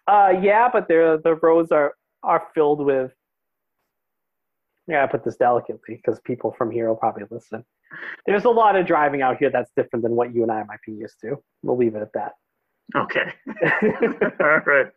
Uh, 0.08 0.34
yeah, 0.42 0.70
but 0.72 0.88
the 0.88 1.20
the 1.24 1.36
roads 1.36 1.72
are 1.72 1.94
are 2.24 2.48
filled 2.54 2.86
with. 2.86 3.12
Yeah, 4.88 5.04
I 5.04 5.08
put 5.08 5.24
this 5.24 5.38
delicately 5.38 5.96
because 5.96 6.20
people 6.22 6.54
from 6.58 6.70
here 6.70 6.88
will 6.88 6.96
probably 6.96 7.24
listen. 7.32 7.66
There's 8.26 8.46
a 8.46 8.50
lot 8.50 8.76
of 8.76 8.86
driving 8.86 9.22
out 9.22 9.38
here 9.38 9.50
that's 9.50 9.72
different 9.76 10.04
than 10.04 10.14
what 10.14 10.34
you 10.34 10.44
and 10.44 10.52
I 10.52 10.64
might 10.64 10.80
be 10.86 10.94
used 10.94 11.20
to. 11.22 11.38
We'll 11.64 11.78
leave 11.78 11.96
it 11.96 12.02
at 12.02 12.14
that. 12.14 12.34
Okay. 12.96 13.34
All 14.40 14.62
right. 14.66 14.88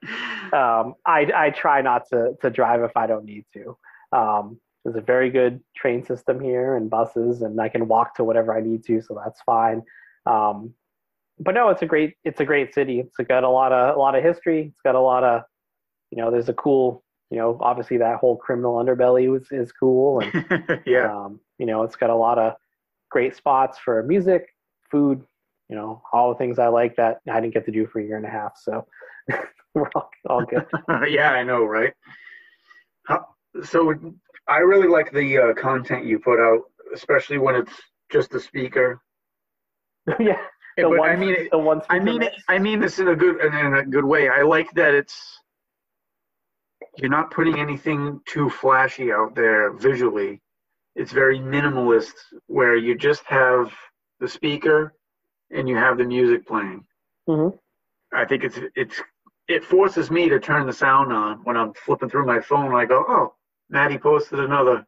um, 0.52 0.94
I 1.06 1.30
I 1.34 1.50
try 1.50 1.80
not 1.80 2.02
to 2.10 2.34
to 2.42 2.50
drive 2.50 2.82
if 2.82 2.96
I 2.96 3.06
don't 3.06 3.24
need 3.24 3.44
to. 3.54 3.76
Um, 4.12 4.60
there's 4.84 4.96
a 4.96 5.00
very 5.00 5.30
good 5.30 5.60
train 5.76 6.04
system 6.04 6.40
here 6.40 6.76
and 6.76 6.88
buses, 6.88 7.42
and 7.42 7.60
I 7.60 7.68
can 7.68 7.88
walk 7.88 8.14
to 8.16 8.24
whatever 8.24 8.56
I 8.56 8.60
need 8.60 8.84
to, 8.84 9.02
so 9.02 9.20
that's 9.22 9.40
fine. 9.42 9.82
Um, 10.26 10.74
but 11.40 11.54
no, 11.54 11.68
it's 11.70 11.82
a 11.82 11.86
great 11.86 12.14
it's 12.24 12.40
a 12.40 12.44
great 12.44 12.74
city. 12.74 13.00
It's 13.00 13.16
got 13.28 13.44
a 13.44 13.48
lot 13.48 13.72
of 13.72 13.96
a 13.96 13.98
lot 13.98 14.14
of 14.14 14.22
history. 14.22 14.72
It's 14.72 14.82
got 14.82 14.94
a 14.94 15.00
lot 15.00 15.24
of 15.24 15.42
you 16.10 16.18
know, 16.18 16.30
there's 16.30 16.48
a 16.48 16.54
cool 16.54 17.04
you 17.30 17.36
know, 17.36 17.58
obviously 17.60 17.98
that 17.98 18.18
whole 18.18 18.36
criminal 18.36 18.76
underbelly 18.76 19.30
was 19.30 19.46
is 19.50 19.70
cool, 19.72 20.20
and 20.20 20.80
yeah, 20.86 21.12
um, 21.14 21.40
you 21.58 21.66
know, 21.66 21.82
it's 21.82 21.96
got 21.96 22.10
a 22.10 22.14
lot 22.14 22.38
of 22.38 22.54
great 23.10 23.36
spots 23.36 23.78
for 23.78 24.02
music, 24.02 24.46
food, 24.90 25.22
you 25.68 25.76
know, 25.76 26.02
all 26.12 26.30
the 26.30 26.38
things 26.38 26.58
I 26.58 26.68
like 26.68 26.96
that 26.96 27.20
I 27.30 27.40
didn't 27.40 27.54
get 27.54 27.66
to 27.66 27.72
do 27.72 27.86
for 27.86 28.00
a 28.00 28.04
year 28.04 28.16
and 28.16 28.24
a 28.24 28.30
half. 28.30 28.52
So 28.56 28.86
we're 29.74 29.90
all, 29.94 30.10
all 30.28 30.44
good. 30.44 30.66
yeah, 31.08 31.32
I 31.32 31.42
know, 31.42 31.64
right? 31.64 31.92
So 33.64 33.94
I 34.46 34.58
really 34.58 34.88
like 34.88 35.12
the 35.12 35.38
uh, 35.38 35.54
content 35.54 36.06
you 36.06 36.18
put 36.18 36.40
out, 36.40 36.60
especially 36.94 37.38
when 37.38 37.56
it's 37.56 37.72
just 38.10 38.34
a 38.34 38.40
speaker. 38.40 39.00
yeah. 40.18 40.40
The 40.78 40.88
one, 40.88 41.10
I 41.10 41.16
mean, 41.16 41.34
it, 41.34 41.50
the 41.50 41.58
one 41.58 41.82
I 41.90 41.98
mean, 41.98 42.22
it, 42.22 42.34
I 42.48 42.58
mean 42.58 42.78
this 42.78 42.98
in 43.00 43.08
a 43.08 43.16
good 43.16 43.40
in 43.44 43.74
a 43.74 43.84
good 43.84 44.04
way. 44.04 44.28
I 44.28 44.42
like 44.42 44.70
that 44.72 44.94
it's 44.94 45.38
you're 46.96 47.10
not 47.10 47.30
putting 47.30 47.58
anything 47.58 48.20
too 48.26 48.48
flashy 48.48 49.12
out 49.12 49.34
there 49.34 49.72
visually. 49.72 50.40
It's 50.94 51.12
very 51.12 51.38
minimalist, 51.38 52.14
where 52.46 52.76
you 52.76 52.96
just 52.96 53.22
have 53.24 53.72
the 54.20 54.28
speaker 54.28 54.94
and 55.50 55.68
you 55.68 55.76
have 55.76 55.98
the 55.98 56.04
music 56.04 56.46
playing. 56.46 56.84
Mhm. 57.28 57.58
I 58.12 58.24
think 58.24 58.44
it's 58.44 58.58
it's 58.76 59.02
it 59.48 59.64
forces 59.64 60.10
me 60.10 60.28
to 60.28 60.38
turn 60.38 60.66
the 60.66 60.72
sound 60.72 61.12
on 61.12 61.38
when 61.44 61.56
I'm 61.56 61.72
flipping 61.74 62.08
through 62.08 62.26
my 62.26 62.40
phone. 62.40 62.74
I 62.74 62.84
go, 62.84 63.04
oh, 63.08 63.34
Matty 63.68 63.98
posted 63.98 64.38
another 64.38 64.86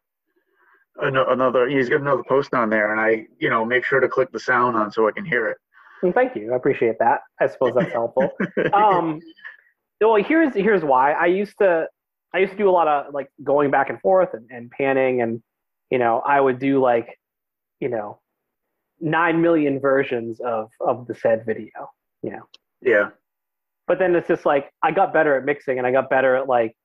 another. 1.01 1.69
He's 1.69 1.89
got 1.89 2.01
another 2.01 2.25
post 2.25 2.55
on 2.55 2.71
there, 2.71 2.93
and 2.93 3.01
I 3.01 3.27
you 3.39 3.51
know 3.51 3.65
make 3.65 3.85
sure 3.85 4.01
to 4.01 4.09
click 4.09 4.31
the 4.31 4.41
sound 4.41 4.77
on 4.77 4.93
so 4.93 5.09
I 5.09 5.13
can 5.13 5.25
hear 5.25 5.49
it. 5.49 5.59
Thank 6.15 6.37
you. 6.37 6.53
I 6.53 6.57
appreciate 6.57 6.99
that. 6.99 7.21
I 7.41 7.49
suppose 7.49 7.75
that's 7.75 7.93
helpful. 7.93 8.31
um, 8.73 9.21
well, 10.01 10.23
here's 10.23 10.55
here's 10.55 10.83
why. 10.83 11.13
I 11.13 11.27
used 11.27 11.59
to 11.59 11.87
I 12.33 12.39
used 12.39 12.53
to 12.53 12.59
do 12.59 12.69
a 12.69 12.73
lot 12.73 12.89
of 12.89 13.13
like 13.13 13.29
going 13.43 13.71
back 13.71 13.91
and 13.91 14.01
forth 14.01 14.31
and, 14.33 14.49
and 14.51 14.71
panning, 14.71 15.21
and 15.21 15.43
you 15.91 15.99
know 15.99 16.23
I 16.25 16.41
would 16.41 16.59
do 16.59 16.81
like 16.81 17.19
you 17.81 17.89
know 17.89 18.21
nine 19.01 19.41
million 19.43 19.81
versions 19.81 20.41
of 20.41 20.71
of 20.81 21.07
the 21.07 21.15
said 21.15 21.45
video. 21.45 21.91
You 22.23 22.33
know, 22.33 22.49
yeah, 22.81 23.11
but 23.87 23.99
then 23.99 24.15
it's 24.15 24.29
just 24.29 24.47
like 24.47 24.71
I 24.83 24.93
got 24.93 25.13
better 25.13 25.37
at 25.37 25.45
mixing, 25.45 25.79
and 25.79 25.87
I 25.87 25.93
got 25.93 26.09
better 26.09 26.37
at 26.37 26.49
like 26.49 26.77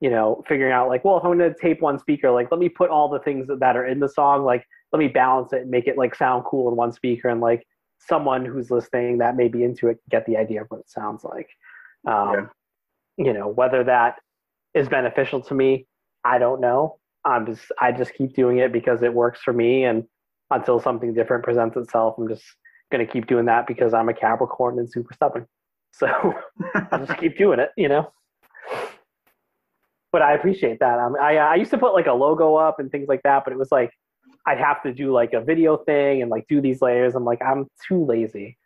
you 0.00 0.10
know 0.10 0.42
figuring 0.48 0.72
out 0.72 0.88
like 0.88 1.04
well 1.04 1.18
if 1.18 1.24
I'm 1.24 1.38
going 1.38 1.52
to 1.52 1.58
tape 1.60 1.80
one 1.80 1.98
speaker, 1.98 2.30
like 2.30 2.50
let 2.50 2.58
me 2.58 2.68
put 2.68 2.90
all 2.90 3.08
the 3.08 3.20
things 3.20 3.46
that 3.46 3.76
are 3.76 3.86
in 3.86 4.00
the 4.00 4.08
song, 4.08 4.44
like 4.44 4.64
let 4.92 4.98
me 4.98 5.08
balance 5.08 5.52
it 5.52 5.62
and 5.62 5.70
make 5.70 5.86
it 5.86 5.96
like 5.96 6.14
sound 6.14 6.44
cool 6.44 6.68
in 6.70 6.76
one 6.76 6.92
speaker, 6.92 7.28
and 7.28 7.40
like 7.40 7.64
someone 8.06 8.44
who's 8.44 8.70
listening 8.70 9.18
that 9.18 9.36
may 9.36 9.48
be 9.48 9.62
into 9.64 9.88
it 9.88 9.98
get 10.10 10.26
the 10.26 10.36
idea 10.36 10.62
of 10.62 10.66
what 10.68 10.80
it 10.80 10.90
sounds 10.90 11.24
like. 11.24 11.48
Um, 12.06 12.50
You 13.16 13.32
know, 13.32 13.48
whether 13.48 13.84
that 13.84 14.18
is 14.74 14.88
beneficial 14.88 15.40
to 15.42 15.54
me, 15.54 15.86
I 16.24 16.38
don't 16.38 16.60
know. 16.60 16.98
I'm 17.24 17.46
just 17.46 17.70
I 17.80 17.92
just 17.92 18.12
keep 18.14 18.34
doing 18.34 18.58
it 18.58 18.72
because 18.72 19.02
it 19.02 19.14
works 19.14 19.40
for 19.40 19.52
me, 19.52 19.84
and 19.84 20.04
until 20.50 20.80
something 20.80 21.14
different 21.14 21.44
presents 21.44 21.76
itself, 21.76 22.16
I'm 22.18 22.28
just 22.28 22.44
gonna 22.90 23.06
keep 23.06 23.26
doing 23.26 23.46
that 23.46 23.66
because 23.66 23.94
I'm 23.94 24.08
a 24.08 24.14
Capricorn 24.14 24.78
and 24.78 24.90
super 24.90 25.14
stubborn. 25.14 25.46
So 25.96 26.08
I'll 26.90 27.06
just 27.06 27.18
keep 27.20 27.38
doing 27.38 27.60
it, 27.60 27.70
you 27.76 27.88
know. 27.88 28.12
But 30.10 30.22
I 30.22 30.34
appreciate 30.34 30.80
that. 30.80 30.98
Um, 30.98 31.14
I 31.20 31.36
I 31.38 31.54
used 31.54 31.70
to 31.70 31.78
put 31.78 31.94
like 31.94 32.06
a 32.08 32.12
logo 32.12 32.56
up 32.56 32.80
and 32.80 32.90
things 32.90 33.06
like 33.08 33.22
that, 33.22 33.44
but 33.44 33.52
it 33.52 33.58
was 33.58 33.70
like 33.70 33.92
I'd 34.46 34.58
have 34.58 34.82
to 34.82 34.92
do 34.92 35.12
like 35.12 35.32
a 35.32 35.40
video 35.40 35.76
thing 35.76 36.22
and 36.22 36.30
like 36.30 36.46
do 36.48 36.60
these 36.60 36.82
layers. 36.82 37.14
I'm 37.14 37.24
like 37.24 37.40
I'm 37.42 37.66
too 37.88 38.04
lazy 38.04 38.58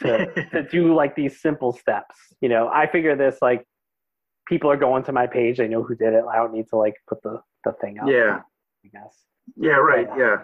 to 0.00 0.26
to 0.52 0.62
do 0.62 0.94
like 0.94 1.16
these 1.16 1.40
simple 1.40 1.72
steps. 1.72 2.16
You 2.40 2.48
know, 2.48 2.68
I 2.68 2.86
figure 2.86 3.16
this 3.16 3.38
like 3.42 3.64
people 4.46 4.70
are 4.70 4.76
going 4.76 5.02
to 5.04 5.12
my 5.12 5.26
page, 5.26 5.58
they 5.58 5.68
know 5.68 5.82
who 5.82 5.94
did 5.96 6.12
it. 6.14 6.24
I 6.30 6.36
don't 6.36 6.52
need 6.52 6.68
to 6.68 6.76
like 6.76 6.94
put 7.08 7.22
the 7.22 7.40
the 7.64 7.72
thing 7.80 7.98
up. 7.98 8.08
Yeah. 8.08 8.40
I 8.84 8.88
guess. 9.00 9.14
yeah, 9.56 9.72
right, 9.72 10.08
yeah. 10.16 10.36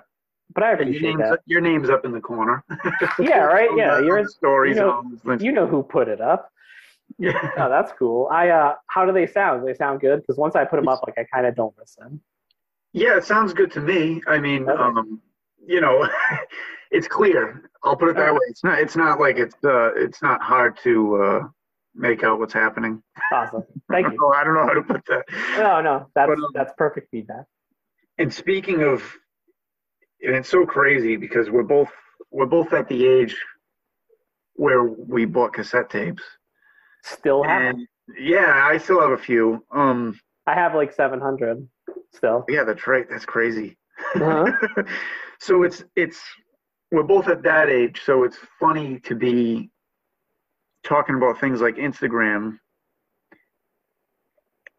But 0.55 0.65
I 0.65 0.73
And 0.73 0.93
your 0.93 1.03
name's 1.03 1.21
that. 1.21 1.39
your 1.47 1.61
name's 1.61 1.89
up 1.89 2.05
in 2.05 2.11
the 2.13 2.21
corner. 2.21 2.65
Yeah, 3.21 3.39
right. 3.45 3.71
Yeah, 3.77 3.91
the- 3.93 3.97
on 3.99 4.05
you're 4.07 4.23
the 4.25 4.29
stories. 4.29 4.75
you 4.77 4.83
know- 4.83 4.99
and 4.99 5.07
all 5.07 5.11
those 5.11 5.21
things. 5.21 5.43
you 5.45 5.53
know 5.53 5.67
who 5.67 5.83
put 5.85 6.09
it 6.09 6.21
up. 6.21 6.51
yeah. 7.19 7.51
Oh, 7.57 7.69
that's 7.69 7.93
cool. 7.99 8.29
I 8.33 8.49
uh, 8.49 8.75
how 8.89 9.07
do 9.07 9.13
they 9.13 9.27
sound? 9.27 9.61
Do 9.63 9.67
they 9.67 9.75
sound 9.75 10.01
good? 10.01 10.21
Because 10.21 10.37
once 10.39 10.57
I 10.57 10.65
put 10.65 10.77
them 10.77 10.89
up, 10.89 11.01
like 11.07 11.17
I 11.19 11.25
kind 11.33 11.47
of 11.47 11.55
don't 11.55 11.75
listen. 11.79 12.21
Yeah, 12.93 13.17
it 13.17 13.25
sounds 13.25 13.53
good 13.55 13.73
to 13.73 13.81
me. 13.81 14.23
I 14.27 14.39
mean, 14.39 14.69
Okay. 14.69 14.83
um, 14.83 15.21
you 15.67 15.81
know, 15.81 16.09
it's 16.91 17.09
clear. 17.09 17.71
I'll 17.85 17.97
put 17.97 18.11
it 18.11 18.17
that 18.17 18.33
way. 18.33 18.41
It's 18.49 18.63
not. 18.65 18.79
It's 18.79 18.97
not 18.97 19.19
like 19.21 19.39
it's. 19.39 19.55
Uh, 19.65 19.93
it's 19.95 20.23
not 20.23 20.43
hard 20.43 20.77
to 20.85 21.17
uh, 21.17 21.41
make 21.95 22.23
out 22.23 22.39
what's 22.39 22.53
happening. 22.53 23.03
Awesome. 23.33 23.65
Thank 23.91 24.07
you. 24.13 24.19
Oh, 24.23 24.33
I 24.33 24.45
don't 24.45 24.55
know 24.55 24.67
how 24.67 24.75
to 24.75 24.83
put 24.83 25.05
that. 25.07 25.25
No, 25.57 25.81
no, 25.81 26.07
that's 26.15 26.29
But, 26.29 26.39
um, 26.39 26.47
that's 26.55 26.73
perfect 26.77 27.11
feedback. 27.11 27.45
And 28.19 28.33
speaking 28.33 28.83
of, 28.83 29.03
and 30.21 30.37
it's 30.37 30.49
so 30.49 30.67
crazy 30.67 31.17
because 31.17 31.51
we're 31.51 31.63
both 31.63 31.91
we're 32.31 32.47
both 32.47 32.73
at 32.73 32.89
the 32.89 33.07
age 33.07 33.37
where 34.55 34.83
we 34.85 35.25
bought 35.25 35.55
cassette 35.55 35.91
tapes. 35.91 36.23
Still 37.05 37.43
have. 37.43 37.75
Yeah, 38.19 38.53
I 38.65 38.77
still 38.79 39.01
have 39.01 39.11
a 39.13 39.19
few. 39.19 39.65
Um, 39.73 40.19
I 40.47 40.55
have 40.55 40.75
like 40.75 40.93
700 40.93 41.67
still. 42.15 42.45
yeah, 42.49 42.65
that's 42.65 42.87
right. 42.87 43.09
That's 43.09 43.25
crazy. 43.27 43.77
Uh-huh. 44.15 44.83
so 45.41 45.63
it's 45.63 45.85
it's 45.97 46.21
we're 46.91 47.03
both 47.03 47.29
at 47.29 47.43
that 47.45 47.71
age, 47.71 48.03
so 48.05 48.25
it's 48.25 48.37
funny 48.61 49.01
to 49.01 49.15
be 49.15 49.71
talking 50.85 51.15
about 51.17 51.41
things 51.41 51.61
like 51.61 51.77
Instagram, 51.77 52.59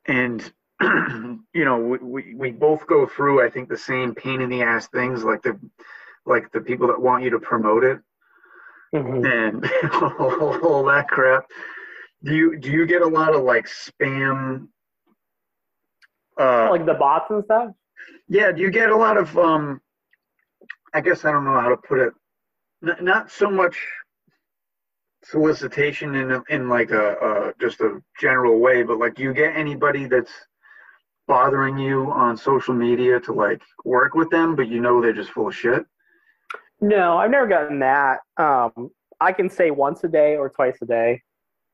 and 0.08 0.52
you 0.82 1.66
know 1.66 1.78
we, 1.78 1.98
we 2.00 2.36
we 2.36 2.52
both 2.52 2.86
go 2.88 3.06
through 3.08 3.46
I 3.46 3.50
think 3.50 3.70
the 3.70 3.78
same 3.78 4.14
pain 4.14 4.42
in 4.42 4.50
the 4.50 4.62
ass 4.64 4.88
things 4.88 5.24
like 5.24 5.42
the 5.42 5.60
like 6.26 6.52
the 6.52 6.62
people 6.62 6.88
that 6.88 7.02
want 7.02 7.24
you 7.24 7.30
to 7.32 7.40
promote 7.40 7.84
it 7.84 8.00
Mhm. 8.94 9.26
and 9.26 9.66
all 10.64 10.84
that 10.86 11.08
crap. 11.08 11.46
Do 12.24 12.36
you 12.36 12.58
do 12.60 12.70
you 12.72 12.86
get 12.86 13.02
a 13.02 13.08
lot 13.08 13.34
of 13.34 13.42
like 13.44 13.66
spam? 13.66 14.68
Uh, 16.40 16.70
Like 16.72 16.86
the 16.86 16.94
bots 16.96 17.30
and 17.30 17.44
stuff. 17.46 17.72
yeah, 18.28 18.52
do 18.52 18.62
you 18.62 18.72
get 18.72 18.90
a 18.90 18.96
lot 18.96 19.18
of 19.18 19.38
um 19.38 19.82
I 20.94 21.02
guess 21.02 21.26
I 21.26 21.32
don't 21.32 21.44
know 21.46 21.60
how 21.60 21.70
to 21.70 21.78
put 21.78 22.00
it. 22.00 22.14
Not, 22.82 23.02
not 23.04 23.32
so 23.32 23.50
much 23.50 23.78
solicitation 25.24 26.16
in 26.16 26.32
a- 26.32 26.44
in 26.50 26.68
like 26.70 26.92
a, 26.92 27.14
a 27.14 27.54
just 27.60 27.80
a 27.82 28.02
general 28.20 28.60
way, 28.60 28.84
but 28.84 28.98
like 29.00 29.16
do 29.16 29.24
you 29.24 29.34
get 29.34 29.56
anybody 29.56 30.06
that's 30.06 30.32
bothering 31.28 31.78
you 31.78 32.12
on 32.12 32.36
social 32.36 32.74
media 32.74 33.20
to 33.22 33.32
like 33.34 33.62
work 33.86 34.14
with 34.14 34.30
them, 34.30 34.56
but 34.56 34.68
you 34.68 34.82
know 34.82 35.02
they're 35.02 35.14
just 35.14 35.32
full 35.32 35.48
of 35.48 35.56
shit? 35.56 35.86
No, 36.82 37.18
I've 37.18 37.32
never 37.32 37.48
gotten 37.48 37.80
that. 37.80 38.20
Um, 38.38 38.90
I 39.22 39.32
can 39.32 39.50
say 39.50 39.72
once 39.72 40.04
a 40.04 40.10
day 40.10 40.36
or 40.36 40.50
twice 40.50 40.78
a 40.82 40.86
day. 40.86 41.22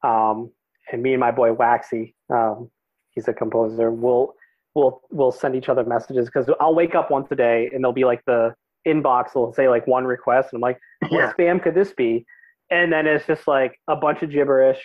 Um, 0.03 0.51
and 0.91 1.01
me 1.01 1.13
and 1.13 1.19
my 1.19 1.31
boy 1.31 1.51
Waxy, 1.53 2.15
um, 2.29 2.69
he's 3.09 3.27
a 3.27 3.33
composer. 3.33 3.89
We'll 3.89 4.35
we'll 4.75 5.01
we'll 5.09 5.31
send 5.31 5.55
each 5.55 5.69
other 5.69 5.83
messages 5.83 6.25
because 6.27 6.49
I'll 6.59 6.75
wake 6.75 6.95
up 6.95 7.09
once 7.11 7.27
a 7.31 7.35
day 7.35 7.69
and 7.73 7.83
there'll 7.83 7.93
be 7.93 8.05
like 8.05 8.23
the 8.25 8.53
inbox 8.87 9.35
will 9.35 9.53
say 9.53 9.67
like 9.67 9.85
one 9.87 10.05
request 10.05 10.49
and 10.53 10.57
I'm 10.57 10.61
like, 10.61 10.79
what 11.09 11.19
Yeah. 11.19 11.33
spam 11.33 11.61
could 11.61 11.75
this 11.75 11.91
be? 11.93 12.25
And 12.71 12.91
then 12.93 13.07
it's 13.07 13.25
just 13.25 13.47
like 13.47 13.79
a 13.87 13.95
bunch 13.95 14.21
of 14.21 14.29
gibberish. 14.31 14.79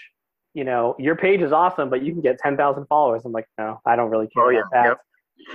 You 0.54 0.64
know, 0.64 0.94
your 0.98 1.16
page 1.16 1.40
is 1.42 1.52
awesome, 1.52 1.90
but 1.90 2.02
you 2.02 2.12
can 2.12 2.22
get 2.22 2.38
ten 2.38 2.56
thousand 2.56 2.86
followers. 2.86 3.24
I'm 3.24 3.32
like, 3.32 3.46
no, 3.58 3.80
I 3.84 3.96
don't 3.96 4.10
really 4.10 4.28
care 4.28 4.44
Oh, 4.44 4.48
yeah, 4.50 4.62
about 4.72 4.98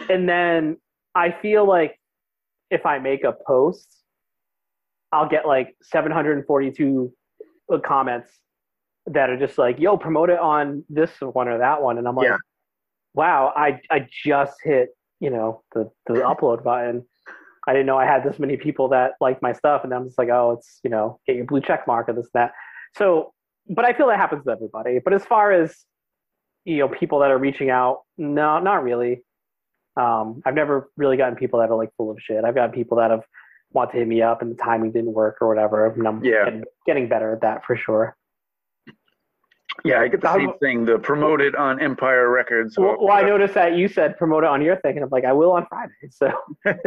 that. 0.08 0.14
And 0.14 0.28
then 0.28 0.78
I 1.16 1.32
feel 1.32 1.66
like 1.66 2.00
if 2.70 2.86
I 2.86 3.00
make 3.00 3.24
a 3.24 3.34
post, 3.48 4.04
I'll 5.12 5.28
get 5.28 5.48
like 5.48 5.76
742 5.82 7.12
uh, 7.74 7.78
comments 7.80 8.32
that 9.08 9.30
are 9.32 9.38
just 9.38 9.58
like, 9.58 9.80
"Yo, 9.80 9.98
promote 9.98 10.30
it 10.30 10.38
on 10.38 10.84
this 10.90 11.10
one 11.22 11.48
or 11.48 11.58
that 11.58 11.82
one," 11.82 11.98
and 11.98 12.08
I'm 12.08 12.16
like, 12.16 12.28
Yeah. 12.28 12.38
"Wow, 13.14 13.54
I 13.56 13.80
I 13.90 14.08
just 14.24 14.58
hit 14.64 14.90
you 15.20 15.30
know 15.30 15.64
the 15.74 15.90
the 16.08 16.14
upload 16.32 16.64
button. 16.64 17.06
I 17.68 17.74
didn't 17.74 17.86
know 17.86 17.98
I 17.98 18.06
had 18.06 18.24
this 18.24 18.40
many 18.40 18.58
people 18.58 18.88
that 18.90 19.14
like 19.22 19.42
my 19.42 19.54
stuff, 19.54 19.84
and 19.84 19.94
I'm 19.94 20.06
just 20.06 20.18
like, 20.18 20.30
oh, 20.30 20.52
it's 20.58 20.80
you 20.84 20.90
know, 20.90 21.20
get 21.28 21.36
your 21.36 21.46
blue 21.46 21.62
check 21.62 21.86
mark 21.88 22.10
or 22.10 22.14
this 22.14 22.30
and 22.34 22.42
that. 22.44 22.52
So, 22.96 23.34
but 23.70 23.86
I 23.86 23.94
feel 23.94 24.08
that 24.08 24.18
happens 24.18 24.46
to 24.46 24.52
everybody. 24.52 25.00
But 25.04 25.14
as 25.14 25.26
far 25.26 25.52
as 25.52 25.86
you 26.66 26.78
know, 26.78 26.88
people 26.88 27.20
that 27.20 27.32
are 27.32 27.38
reaching 27.38 27.70
out, 27.70 28.02
no, 28.18 28.60
not 28.60 28.84
really. 28.84 29.24
Um, 29.98 30.42
I've 30.46 30.54
never 30.54 30.90
really 30.98 31.18
gotten 31.18 31.36
people 31.36 31.60
that 31.60 31.70
are 31.70 31.76
like 31.76 31.90
full 31.98 32.12
of 32.12 32.18
shit. 32.22 32.44
I've 32.44 32.56
got 32.56 32.74
people 32.74 32.98
that 32.98 33.12
have 33.12 33.24
want 33.72 33.92
to 33.92 33.98
hit 33.98 34.08
me 34.08 34.22
up 34.22 34.42
and 34.42 34.52
the 34.52 34.56
timing 34.56 34.92
didn't 34.92 35.14
work 35.14 35.38
or 35.42 35.48
whatever. 35.48 35.88
And 35.88 36.08
I'm 36.08 36.24
Yeah. 36.24 36.46
getting, 36.46 36.64
getting 36.86 37.10
better 37.10 37.34
at 37.34 37.42
that 37.42 37.66
for 37.66 37.76
sure. 37.76 38.16
Yeah, 39.86 40.02
I 40.02 40.08
get 40.08 40.22
the 40.22 40.34
same 40.34 40.54
thing. 40.60 40.86
The 40.86 41.00
promoted 41.00 41.56
on 41.56 41.82
Empire 41.82 42.30
Records. 42.30 42.78
Well, 42.78 42.98
well, 43.00 43.12
I 43.14 43.22
noticed 43.22 43.54
that 43.54 43.76
you 43.76 43.88
said 43.88 44.18
promote 44.18 44.44
it 44.44 44.50
on 44.50 44.62
your 44.62 44.76
thing, 44.78 44.96
and 44.96 45.04
I'm 45.04 45.10
like, 45.10 45.26
I 45.26 45.34
will 45.34 45.52
on 45.52 45.66
Friday. 45.68 45.94
So, 46.12 46.32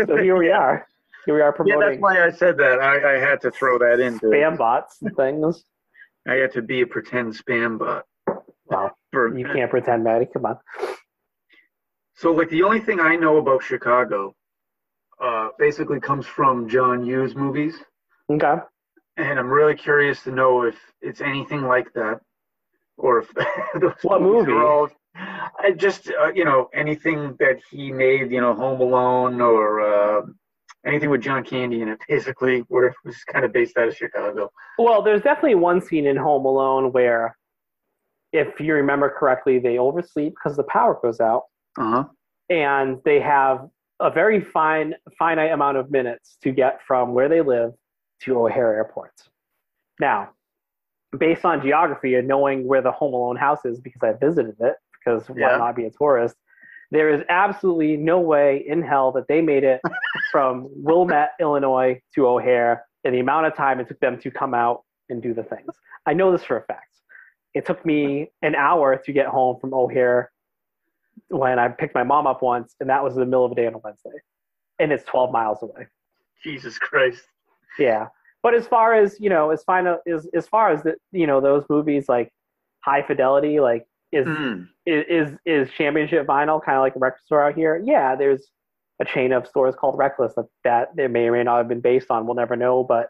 so 0.06 0.16
here 0.16 0.36
we 0.36 0.50
are. 0.62 0.86
Here 1.26 1.34
we 1.34 1.40
are 1.40 1.52
promoting. 1.52 1.80
yeah, 1.80 1.88
that's 1.88 2.00
why 2.00 2.24
I 2.24 2.30
said 2.30 2.56
that. 2.58 2.80
I, 2.80 3.14
I 3.16 3.18
had 3.18 3.40
to 3.42 3.50
throw 3.50 3.78
that 3.78 4.00
in. 4.00 4.18
spam 4.18 4.58
bots 4.58 4.98
and 5.02 5.14
things. 5.16 5.64
I 6.28 6.34
had 6.34 6.52
to 6.52 6.62
be 6.62 6.80
a 6.82 6.86
pretend 6.86 7.32
spam 7.34 7.78
bot. 7.78 8.04
Well, 8.66 8.96
For, 9.12 9.36
you 9.36 9.46
can't 9.46 9.70
pretend, 9.70 10.02
Matty. 10.04 10.26
Come 10.32 10.46
on. 10.46 10.58
So, 12.16 12.32
like, 12.32 12.50
the 12.50 12.62
only 12.62 12.80
thing 12.80 13.00
I 13.00 13.16
know 13.16 13.36
about 13.38 13.62
Chicago 13.62 14.34
uh, 15.22 15.48
basically 15.58 16.00
comes 16.00 16.26
from 16.26 16.68
John 16.68 17.04
Hughes 17.04 17.34
movies. 17.34 17.74
Okay. 18.30 18.54
And 19.16 19.38
I'm 19.38 19.48
really 19.48 19.74
curious 19.74 20.22
to 20.24 20.30
know 20.32 20.62
if 20.62 20.76
it's 21.00 21.20
anything 21.20 21.62
like 21.62 21.92
that, 21.94 22.20
or 22.98 23.24
What 24.02 24.22
movie? 24.22 24.52
all- 24.52 24.88
I 25.14 25.72
just, 25.76 26.08
uh, 26.08 26.32
you 26.34 26.44
know, 26.44 26.70
anything 26.72 27.36
that 27.38 27.60
he 27.70 27.92
made, 27.92 28.32
you 28.32 28.40
know, 28.40 28.54
Home 28.54 28.80
Alone 28.80 29.40
or 29.42 29.80
uh, 29.82 30.22
anything 30.86 31.10
with 31.10 31.20
John 31.20 31.44
Candy 31.44 31.82
in 31.82 31.88
it, 31.88 31.98
basically, 32.08 32.60
where 32.68 32.86
it 32.86 32.94
was 33.04 33.22
kind 33.24 33.44
of 33.44 33.52
based 33.52 33.76
out 33.76 33.88
of 33.88 33.96
Chicago. 33.96 34.50
Well, 34.78 35.02
there's 35.02 35.20
definitely 35.20 35.56
one 35.56 35.82
scene 35.82 36.06
in 36.06 36.16
Home 36.16 36.46
Alone 36.46 36.92
where, 36.92 37.36
if 38.32 38.58
you 38.58 38.72
remember 38.72 39.10
correctly, 39.10 39.58
they 39.58 39.78
oversleep 39.78 40.32
because 40.34 40.56
the 40.56 40.64
power 40.64 40.98
goes 41.02 41.20
out, 41.20 41.42
Uh 41.78 41.90
huh. 41.90 42.04
and 42.48 42.98
they 43.04 43.20
have 43.20 43.68
a 44.00 44.10
very 44.10 44.40
fine, 44.40 44.94
finite 45.18 45.52
amount 45.52 45.76
of 45.76 45.90
minutes 45.90 46.38
to 46.42 46.52
get 46.52 46.80
from 46.86 47.12
where 47.12 47.28
they 47.28 47.42
live 47.42 47.72
to 48.22 48.38
O'Hare 48.40 48.74
Airport. 48.74 49.12
Now, 50.00 50.30
based 51.18 51.44
on 51.44 51.60
geography 51.62 52.14
and 52.14 52.26
knowing 52.26 52.66
where 52.66 52.80
the 52.82 52.92
Home 52.92 53.14
Alone 53.14 53.36
house 53.36 53.64
is, 53.64 53.80
because 53.80 54.02
I 54.02 54.12
visited 54.12 54.56
it, 54.60 54.76
because 54.98 55.28
why 55.28 55.50
Yeah. 55.50 55.58
not 55.58 55.76
be 55.76 55.84
a 55.84 55.90
tourist? 55.90 56.36
There 56.90 57.10
is 57.10 57.22
absolutely 57.28 57.96
no 57.96 58.20
way 58.20 58.64
in 58.66 58.82
hell 58.82 59.12
that 59.12 59.26
they 59.28 59.40
made 59.40 59.64
it 59.64 59.80
from 60.32 60.68
Wilmette, 60.70 61.32
Illinois 61.40 62.00
to 62.14 62.26
O'Hare 62.26 62.84
in 63.04 63.12
the 63.12 63.20
amount 63.20 63.46
of 63.46 63.54
time 63.54 63.80
it 63.80 63.88
took 63.88 63.98
them 64.00 64.18
to 64.20 64.30
come 64.30 64.54
out 64.54 64.84
and 65.08 65.22
do 65.22 65.34
the 65.34 65.42
things. 65.42 65.74
I 66.06 66.12
know 66.14 66.32
this 66.32 66.44
for 66.44 66.56
a 66.56 66.62
fact. 66.64 66.88
It 67.54 67.66
took 67.66 67.84
me 67.84 68.30
an 68.42 68.54
hour 68.54 68.96
to 68.96 69.12
get 69.12 69.26
home 69.26 69.58
from 69.60 69.74
O'Hare 69.74 70.30
when 71.28 71.58
I 71.58 71.68
picked 71.68 71.94
my 71.94 72.02
mom 72.02 72.26
up 72.26 72.42
once, 72.42 72.74
and 72.80 72.88
that 72.88 73.02
was 73.02 73.14
in 73.14 73.20
the 73.20 73.26
middle 73.26 73.44
of 73.44 73.50
the 73.50 73.56
day 73.56 73.66
on 73.66 73.74
a 73.74 73.78
Wednesday. 73.78 74.10
And 74.78 74.92
it's 74.92 75.04
12 75.04 75.30
miles 75.32 75.62
away. 75.62 75.86
Jesus 76.42 76.78
Christ. 76.78 77.22
Yeah. 77.78 78.08
But 78.42 78.54
as 78.54 78.66
far 78.66 78.94
as, 78.94 79.18
you 79.20 79.30
know, 79.30 79.50
as 79.50 79.62
fine 79.62 79.86
as 79.86 80.26
as 80.34 80.46
far 80.48 80.70
as 80.70 80.82
the, 80.82 80.96
you 81.12 81.26
know, 81.26 81.40
those 81.40 81.64
movies 81.68 82.08
like 82.08 82.32
High 82.80 83.02
Fidelity, 83.02 83.60
like 83.60 83.86
is 84.10 84.26
Mm. 84.26 84.68
is 84.84 85.04
is, 85.08 85.38
is 85.46 85.70
championship 85.76 86.26
vinyl 86.26 86.62
kind 86.62 86.76
of 86.76 86.82
like 86.82 86.96
a 86.96 86.98
record 86.98 87.20
store 87.24 87.42
out 87.46 87.54
here? 87.54 87.80
Yeah, 87.82 88.16
there's 88.16 88.50
a 89.00 89.04
chain 89.04 89.32
of 89.32 89.46
stores 89.46 89.74
called 89.74 89.96
Reckless 89.96 90.34
that, 90.34 90.46
that 90.64 90.88
it 90.98 91.10
may 91.10 91.28
or 91.28 91.32
may 91.32 91.42
not 91.42 91.58
have 91.58 91.68
been 91.68 91.80
based 91.80 92.10
on. 92.10 92.26
We'll 92.26 92.36
never 92.36 92.56
know, 92.56 92.84
but 92.84 93.08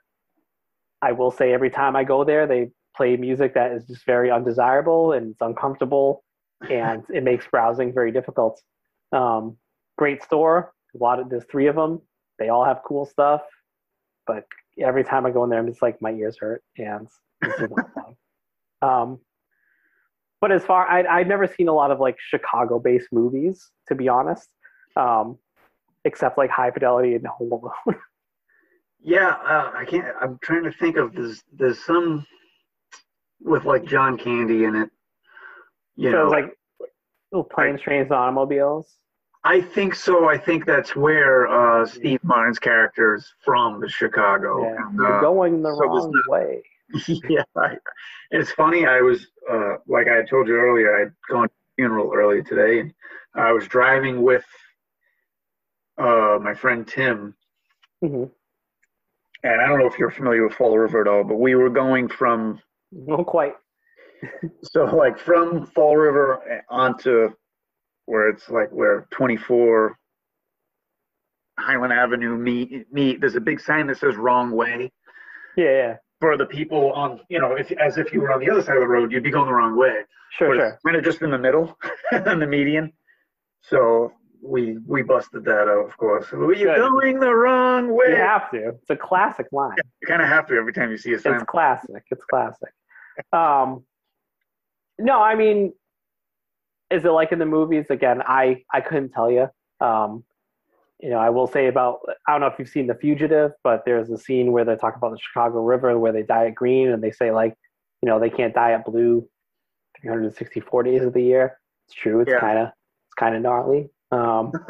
I 1.03 1.13
will 1.13 1.31
say 1.31 1.53
every 1.53 1.71
time 1.71 1.97
I 1.97 2.05
go 2.05 2.25
there, 2.25 2.47
they 2.47 2.71
play 2.97 3.17
music 3.17 3.55
that 3.55 3.73
is 3.73 3.87
just 3.87 4.07
very 4.07 4.31
undesirable 4.31 5.13
and 5.13 5.33
it's 5.33 5.41
uncomfortable, 5.41 6.23
and 6.71 7.05
it 7.13 7.25
makes 7.25 7.47
browsing 7.47 7.93
very 7.93 8.13
difficult. 8.13 8.61
Um, 9.13 9.57
great 9.99 10.23
store. 10.23 10.73
A 10.95 10.99
lot 11.03 11.19
of 11.19 11.29
there's 11.31 11.45
three 11.51 11.67
of 11.67 11.75
them. 11.75 12.01
They 12.39 12.49
all 12.49 12.65
have 12.65 12.81
cool 12.87 13.07
stuff, 13.07 13.43
but 14.27 14.45
every 14.79 15.05
time 15.05 15.27
I 15.27 15.31
go 15.31 15.45
in 15.45 15.51
there, 15.51 15.59
I'm 15.59 15.69
just 15.69 15.83
like 15.83 16.01
my 16.01 16.13
ears 16.13 16.37
hurt 16.39 16.63
and 16.77 17.09
this 17.41 17.55
is 17.61 17.71
not 17.71 17.95
fun. 17.95 18.17
Um, 18.83 19.21
but 20.41 20.51
as 20.51 20.65
far 20.65 20.89
I 20.89 21.07
I've 21.07 21.29
never 21.29 21.47
seen 21.47 21.69
a 21.69 21.73
lot 21.73 21.93
of 21.93 22.01
like 22.01 22.17
Chicago-based 22.19 23.07
movies, 23.13 23.71
to 23.87 23.95
be 23.95 24.09
honest, 24.09 24.49
um, 24.97 25.39
except 26.05 26.37
like 26.37 26.51
High 26.51 26.73
Fidelity 26.73 27.15
and 27.15 27.25
Home 27.29 27.53
Alone. 27.53 28.01
Yeah, 29.05 29.31
uh, 29.31 29.73
I 29.75 29.85
can't. 29.85 30.07
I'm 30.21 30.39
trying 30.43 30.63
to 30.63 30.71
think 30.71 30.97
of 30.97 31.13
there's 31.13 31.43
there's 31.53 31.85
some 31.85 32.25
with 33.41 33.65
like 33.65 33.85
John 33.85 34.17
Candy 34.17 34.63
in 34.65 34.77
it. 34.77 34.91
You 35.97 36.13
so 36.13 36.17
know, 36.19 36.29
like 36.29 36.57
little 37.33 37.45
planes, 37.45 37.81
trains, 37.81 38.07
and 38.07 38.13
automobiles. 38.13 38.95
I 39.45 39.61
think 39.61 39.95
so. 39.95 40.29
I 40.29 40.39
think 40.39 40.67
that's 40.67 40.95
where 40.95 41.49
uh, 41.49 41.85
Steve 41.85 42.23
Martin's 42.23 42.59
character 42.61 43.15
is 43.17 43.33
from, 43.45 43.81
the 43.81 43.89
Chicago. 43.89 44.63
Yeah, 44.63 44.77
And, 44.87 44.95
you're 44.97 45.19
uh, 45.19 45.21
going 45.21 45.63
the 45.63 45.71
so 45.75 45.81
wrong 45.87 46.13
not- 46.15 46.29
way. 46.29 46.63
yeah, 47.29 47.43
I, 47.57 47.77
it's 48.31 48.53
funny. 48.53 48.85
I 48.87 49.01
was 49.01 49.27
uh, 49.51 49.77
like 49.89 50.09
I 50.09 50.17
had 50.17 50.29
told 50.29 50.47
you 50.47 50.55
earlier. 50.57 50.95
I'd 51.01 51.13
gone 51.31 51.49
to 51.49 51.55
a 51.55 51.75
funeral 51.77 52.13
earlier 52.15 52.43
today, 52.43 52.81
and 52.81 52.93
I 53.35 53.51
was 53.53 53.67
driving 53.67 54.23
with 54.23 54.45
uh, 55.99 56.39
my 56.41 56.55
friend 56.55 56.87
Tim, 56.87 57.35
hmm 58.01 58.25
and 59.45 59.61
I 59.61 59.67
don't 59.67 59.79
know 59.81 59.87
if 59.87 59.99
you're 59.99 60.11
familiar 60.11 60.47
with 60.47 60.55
Fall 60.55 60.79
River 60.79 61.01
at 61.01 61.09
all, 61.09 61.25
but 61.25 61.37
we 61.41 61.55
were 61.57 61.69
going 61.71 62.09
from 62.09 62.61
Not 62.93 63.27
quite. 63.27 63.55
so 64.63 64.85
like 64.85 65.19
from 65.19 65.67
Fall 65.67 65.97
River 65.97 66.63
onto 66.69 67.31
where 68.13 68.29
it's 68.29 68.51
like 68.51 68.69
where 68.69 69.07
24 69.11 69.97
Highland 71.59 71.95
Avenue 71.95 72.37
meet 72.37 72.93
meet. 72.93 73.23
There's 73.23 73.37
a 73.37 73.41
big 73.41 73.59
sign 73.59 73.87
that 73.87 73.97
says 73.97 74.17
wrong 74.17 74.51
way. 74.51 74.93
Yeah, 75.57 75.65
yeah. 75.65 75.97
For 76.21 76.37
the 76.37 76.45
people 76.45 76.93
on, 76.93 77.21
you 77.31 77.41
know, 77.41 77.53
if 77.55 77.73
as 77.73 77.97
if 77.97 78.13
you 78.13 78.21
were 78.21 78.31
on 78.31 78.41
the 78.41 78.51
other 78.51 78.61
side 78.61 78.77
of 78.77 78.83
the 78.83 78.87
road, 78.87 79.13
you'd 79.13 79.23
be 79.23 79.31
going 79.31 79.47
the 79.47 79.55
wrong 79.55 79.79
way. 79.79 80.03
Sure, 80.33 80.49
but 80.51 80.57
sure. 80.57 80.67
it's 80.69 80.83
kind 80.83 80.97
of 80.97 81.05
just 81.05 81.23
in 81.23 81.31
the 81.31 81.39
middle, 81.39 81.75
in 82.13 82.39
the 82.39 82.47
median. 82.47 82.93
So 83.63 84.13
we 84.43 84.77
we 84.87 85.03
busted 85.03 85.47
that 85.47 85.69
out, 85.69 85.87
of 85.87 85.97
course. 85.97 86.27
You're 86.33 86.55
Good. 86.55 86.77
going 86.77 87.19
the 87.19 87.35
wrong 87.35 87.97
way? 87.97 88.11
You 88.11 88.17
have 88.17 88.51
to. 88.51 88.69
It's 88.81 88.91
a 88.91 88.97
classic 88.97 89.47
line. 89.53 89.77
You 90.03 90.07
kind 90.07 90.21
of 90.21 90.29
have 90.29 90.47
to 90.49 90.55
every 90.55 90.75
time 90.75 90.91
you 90.91 90.99
see 90.99 91.15
a 91.15 91.19
sign. 91.19 91.37
It's 91.37 91.45
classic. 91.45 92.05
It's 92.11 92.25
classic. 92.27 92.73
Um, 93.33 93.85
no, 94.99 95.19
I 95.21 95.35
mean, 95.35 95.73
is 96.93 97.05
it 97.05 97.11
like 97.11 97.33
in 97.33 97.39
the 97.39 97.47
movies? 97.47 97.87
Again, 97.91 98.23
I 98.27 98.65
I 98.73 98.81
couldn't 98.81 99.11
tell 99.11 99.31
you. 99.31 99.49
Um, 99.81 100.25
you 101.01 101.11
know, 101.11 101.19
I 101.19 101.31
will 101.31 101.47
say 101.47 101.67
about 101.67 102.01
I 102.27 102.33
don't 102.33 102.41
know 102.41 102.47
if 102.47 102.59
you've 102.59 102.69
seen 102.69 102.87
The 102.87 102.95
Fugitive, 102.95 103.53
but 103.65 103.85
there's 103.85 104.11
a 104.11 104.19
scene 104.19 104.53
where 104.53 104.65
they 104.65 104.77
talk 104.77 104.97
about 104.97 105.11
the 105.13 105.19
Chicago 105.19 105.63
River 105.63 105.99
where 105.99 106.13
they 106.13 106.23
dye 106.23 106.47
it 106.47 106.55
green, 106.55 106.89
and 106.89 107.03
they 107.03 107.11
say 107.11 107.31
like, 107.33 107.55
you 108.03 108.09
know, 108.09 108.21
they 108.21 108.31
can't 108.31 108.55
dye 108.55 108.75
it 108.75 108.85
blue 108.85 109.29
364 110.01 110.83
days 110.85 111.03
of 111.03 111.13
the 111.13 111.23
year. 111.23 111.59
It's 111.87 111.95
true. 111.95 112.21
It's 112.21 112.31
Yeah. 112.31 112.41
kind 112.41 112.59
of 112.59 112.69
it's 112.69 113.15
kind 113.17 113.35
of 113.35 113.43
gnarly. 113.43 113.91
Um, 114.11 114.53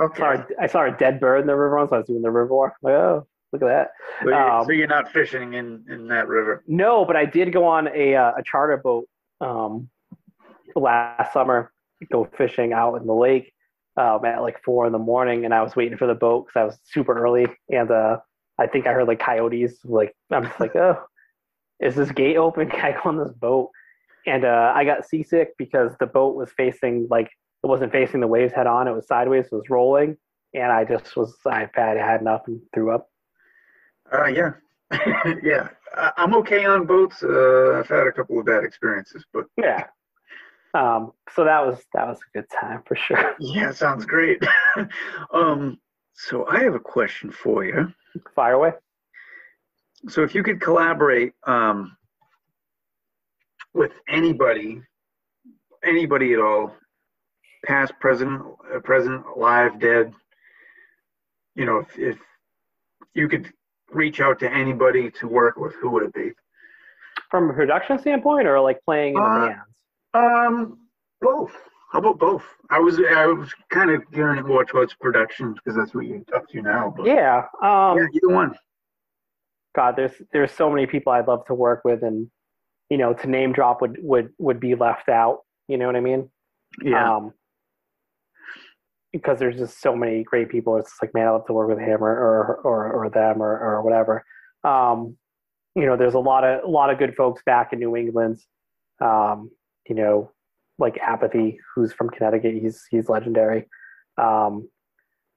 Okay. 0.00 0.18
saw 0.18 0.32
a, 0.34 0.46
I 0.60 0.66
saw 0.66 0.84
a 0.84 0.90
dead 0.90 1.18
bird 1.20 1.40
in 1.40 1.46
the 1.46 1.56
river 1.56 1.76
once. 1.76 1.90
I 1.92 1.98
was 1.98 2.06
doing 2.06 2.22
the 2.22 2.30
river 2.30 2.54
walk. 2.54 2.74
Like, 2.82 2.94
oh, 2.94 3.26
look 3.52 3.62
at 3.62 3.66
that. 3.68 3.90
So, 4.22 4.28
you, 4.30 4.36
um, 4.36 4.64
so 4.66 4.72
you're 4.72 4.86
not 4.86 5.10
fishing 5.10 5.54
in 5.54 5.84
in 5.88 6.06
that 6.08 6.28
river. 6.28 6.62
No, 6.66 7.04
but 7.04 7.16
I 7.16 7.24
did 7.24 7.52
go 7.52 7.64
on 7.64 7.88
a 7.88 8.14
uh, 8.14 8.32
a 8.36 8.42
charter 8.44 8.76
boat 8.76 9.08
um, 9.40 9.88
last 10.80 11.32
summer, 11.32 11.72
go 12.10 12.28
fishing 12.36 12.72
out 12.72 12.96
in 12.96 13.06
the 13.06 13.14
lake 13.14 13.52
um, 13.96 14.24
at 14.24 14.42
like 14.42 14.62
four 14.62 14.86
in 14.86 14.92
the 14.92 14.98
morning, 14.98 15.44
and 15.44 15.54
I 15.54 15.62
was 15.62 15.76
waiting 15.76 15.96
for 15.98 16.06
the 16.06 16.14
boat 16.14 16.46
because 16.46 16.60
I 16.60 16.64
was 16.64 16.78
super 16.84 17.18
early, 17.18 17.46
and 17.70 17.90
uh, 17.90 18.18
I 18.58 18.66
think 18.66 18.86
I 18.86 18.92
heard 18.92 19.08
like 19.08 19.18
coyotes. 19.20 19.78
Like 19.84 20.14
I'm 20.30 20.44
just 20.44 20.60
like, 20.60 20.76
oh, 20.76 21.02
is 21.80 21.94
this 21.94 22.10
gate 22.12 22.36
open? 22.36 22.68
Can 22.70 22.80
I 22.80 22.92
go 22.92 23.08
on 23.10 23.18
this 23.18 23.32
boat? 23.32 23.70
And 24.26 24.44
uh, 24.44 24.72
I 24.74 24.84
got 24.84 25.08
seasick 25.08 25.56
because 25.56 25.92
the 26.00 26.06
boat 26.06 26.34
was 26.36 26.50
facing 26.56 27.06
like 27.10 27.26
it 27.62 27.66
wasn't 27.66 27.92
facing 27.92 28.20
the 28.20 28.26
waves 28.26 28.52
head 28.52 28.66
on; 28.66 28.88
it 28.88 28.92
was 28.92 29.06
sideways, 29.06 29.46
it 29.46 29.52
was 29.52 29.70
rolling, 29.70 30.16
and 30.54 30.70
I 30.72 30.84
just 30.84 31.16
was 31.16 31.34
I 31.46 31.68
had 31.74 31.96
had 31.96 32.20
enough 32.20 32.42
and 32.46 32.60
threw 32.74 32.94
up. 32.94 33.08
Uh, 34.12 34.26
yeah, 34.26 34.52
yeah. 35.42 35.68
I'm 36.16 36.34
okay 36.34 36.64
on 36.66 36.86
boats. 36.86 37.22
Uh, 37.22 37.78
I've 37.78 37.88
had 37.88 38.06
a 38.06 38.12
couple 38.12 38.38
of 38.38 38.46
bad 38.46 38.64
experiences, 38.64 39.24
but 39.32 39.46
Yeah. 39.56 39.84
Um, 40.76 41.12
so 41.34 41.44
that 41.44 41.64
was 41.64 41.78
that 41.94 42.06
was 42.06 42.18
a 42.18 42.38
good 42.38 42.50
time 42.50 42.82
for 42.86 42.96
sure. 42.96 43.34
yeah, 43.40 43.72
sounds 43.72 44.04
great. 44.04 44.42
um, 45.32 45.78
so 46.12 46.46
I 46.46 46.62
have 46.64 46.74
a 46.74 46.80
question 46.80 47.30
for 47.30 47.64
you. 47.64 47.92
Fire 48.34 48.54
away. 48.54 48.72
So 50.08 50.22
if 50.22 50.34
you 50.34 50.42
could 50.42 50.60
collaborate 50.60 51.32
um, 51.46 51.96
with 53.72 53.92
anybody, 54.08 54.82
anybody 55.82 56.34
at 56.34 56.40
all, 56.40 56.74
past, 57.64 57.94
present, 57.98 58.42
uh, 58.74 58.80
present, 58.80 59.24
alive, 59.34 59.80
dead, 59.80 60.12
you 61.54 61.64
know, 61.64 61.78
if, 61.78 61.98
if 61.98 62.18
you 63.14 63.28
could 63.28 63.50
reach 63.92 64.20
out 64.20 64.38
to 64.40 64.52
anybody 64.52 65.10
to 65.12 65.26
work 65.26 65.56
with, 65.56 65.74
who 65.80 65.90
would 65.90 66.02
it 66.02 66.12
be? 66.12 66.32
From 67.30 67.48
a 67.50 67.54
production 67.54 67.98
standpoint, 67.98 68.46
or 68.46 68.60
like 68.60 68.78
playing 68.84 69.16
in 69.16 69.22
the 69.22 69.28
Uh, 69.28 69.46
bands. 69.48 69.65
Um, 70.16 70.78
both. 71.20 71.52
How 71.92 72.00
about 72.00 72.18
both? 72.18 72.42
I 72.70 72.78
was 72.78 72.98
I 72.98 73.26
was 73.26 73.48
kind 73.70 73.90
of 73.90 74.02
gearing 74.12 74.44
more 74.46 74.64
towards 74.64 74.94
production 74.94 75.54
because 75.54 75.76
that's 75.76 75.94
what 75.94 76.06
you're 76.06 76.22
up 76.34 76.48
to 76.48 76.62
now. 76.62 76.92
But 76.96 77.06
Yeah. 77.06 77.38
Um, 77.62 77.98
yeah, 77.98 78.06
either 78.12 78.34
one. 78.34 78.54
God, 79.74 79.94
there's 79.96 80.12
there's 80.32 80.52
so 80.52 80.68
many 80.70 80.86
people 80.86 81.12
I'd 81.12 81.28
love 81.28 81.44
to 81.46 81.54
work 81.54 81.82
with, 81.84 82.02
and 82.02 82.28
you 82.90 82.98
know, 82.98 83.12
to 83.14 83.26
name 83.28 83.52
drop 83.52 83.80
would 83.80 83.98
would 84.00 84.30
would 84.38 84.58
be 84.58 84.74
left 84.74 85.08
out. 85.08 85.40
You 85.68 85.78
know 85.78 85.86
what 85.86 85.96
I 85.96 86.00
mean? 86.00 86.28
Yeah. 86.82 87.16
Um, 87.16 87.32
because 89.12 89.38
there's 89.38 89.56
just 89.56 89.80
so 89.80 89.96
many 89.96 90.24
great 90.24 90.50
people. 90.50 90.76
It's 90.76 90.94
like, 91.00 91.14
man, 91.14 91.26
I 91.28 91.30
love 91.30 91.46
to 91.46 91.52
work 91.52 91.68
with 91.68 91.78
him 91.78 92.02
or 92.02 92.10
or 92.10 92.60
or, 92.64 92.92
or 92.92 93.10
them 93.10 93.40
or 93.40 93.58
or 93.58 93.82
whatever. 93.82 94.24
Um, 94.64 95.16
you 95.74 95.86
know, 95.86 95.96
there's 95.96 96.14
a 96.14 96.18
lot 96.18 96.44
of 96.44 96.64
a 96.64 96.68
lot 96.68 96.90
of 96.90 96.98
good 96.98 97.14
folks 97.14 97.42
back 97.46 97.72
in 97.72 97.78
New 97.78 97.96
England. 97.96 98.40
Um, 99.00 99.50
you 99.88 99.94
know, 99.94 100.32
like 100.78 100.98
Apathy, 100.98 101.58
who's 101.74 101.92
from 101.92 102.10
Connecticut. 102.10 102.54
He's 102.54 102.84
he's 102.90 103.08
legendary. 103.08 103.66
Um, 104.18 104.68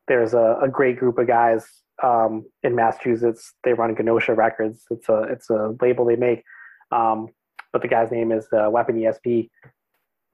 there's 0.08 0.34
a, 0.34 0.58
a 0.62 0.68
great 0.68 0.98
group 0.98 1.18
of 1.18 1.28
guys 1.28 1.66
um, 2.04 2.46
in 2.64 2.76
Massachusetts. 2.76 3.54
They 3.64 3.74
run 3.74 3.96
Genosha 3.96 4.36
Records. 4.36 4.84
It's 4.90 5.10
a 5.10 5.24
it's 5.24 5.50
a 5.50 5.76
label 5.82 6.06
they 6.06 6.16
make. 6.16 6.44
Um, 6.92 7.28
but 7.72 7.82
the 7.82 7.88
guy's 7.88 8.12
name 8.12 8.32
is 8.32 8.48
uh, 8.52 8.70
Weapon 8.70 8.98
ESP. 8.98 9.50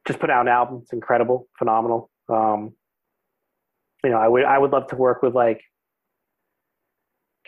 Just 0.07 0.19
put 0.19 0.29
out 0.29 0.41
an 0.41 0.47
album. 0.47 0.79
It's 0.83 0.93
incredible, 0.93 1.47
phenomenal. 1.57 2.09
Um, 2.29 2.73
you 4.03 4.11
know, 4.11 4.17
I 4.17 4.27
would 4.27 4.45
I 4.45 4.57
would 4.57 4.71
love 4.71 4.87
to 4.87 4.95
work 4.95 5.21
with 5.21 5.35
like 5.35 5.61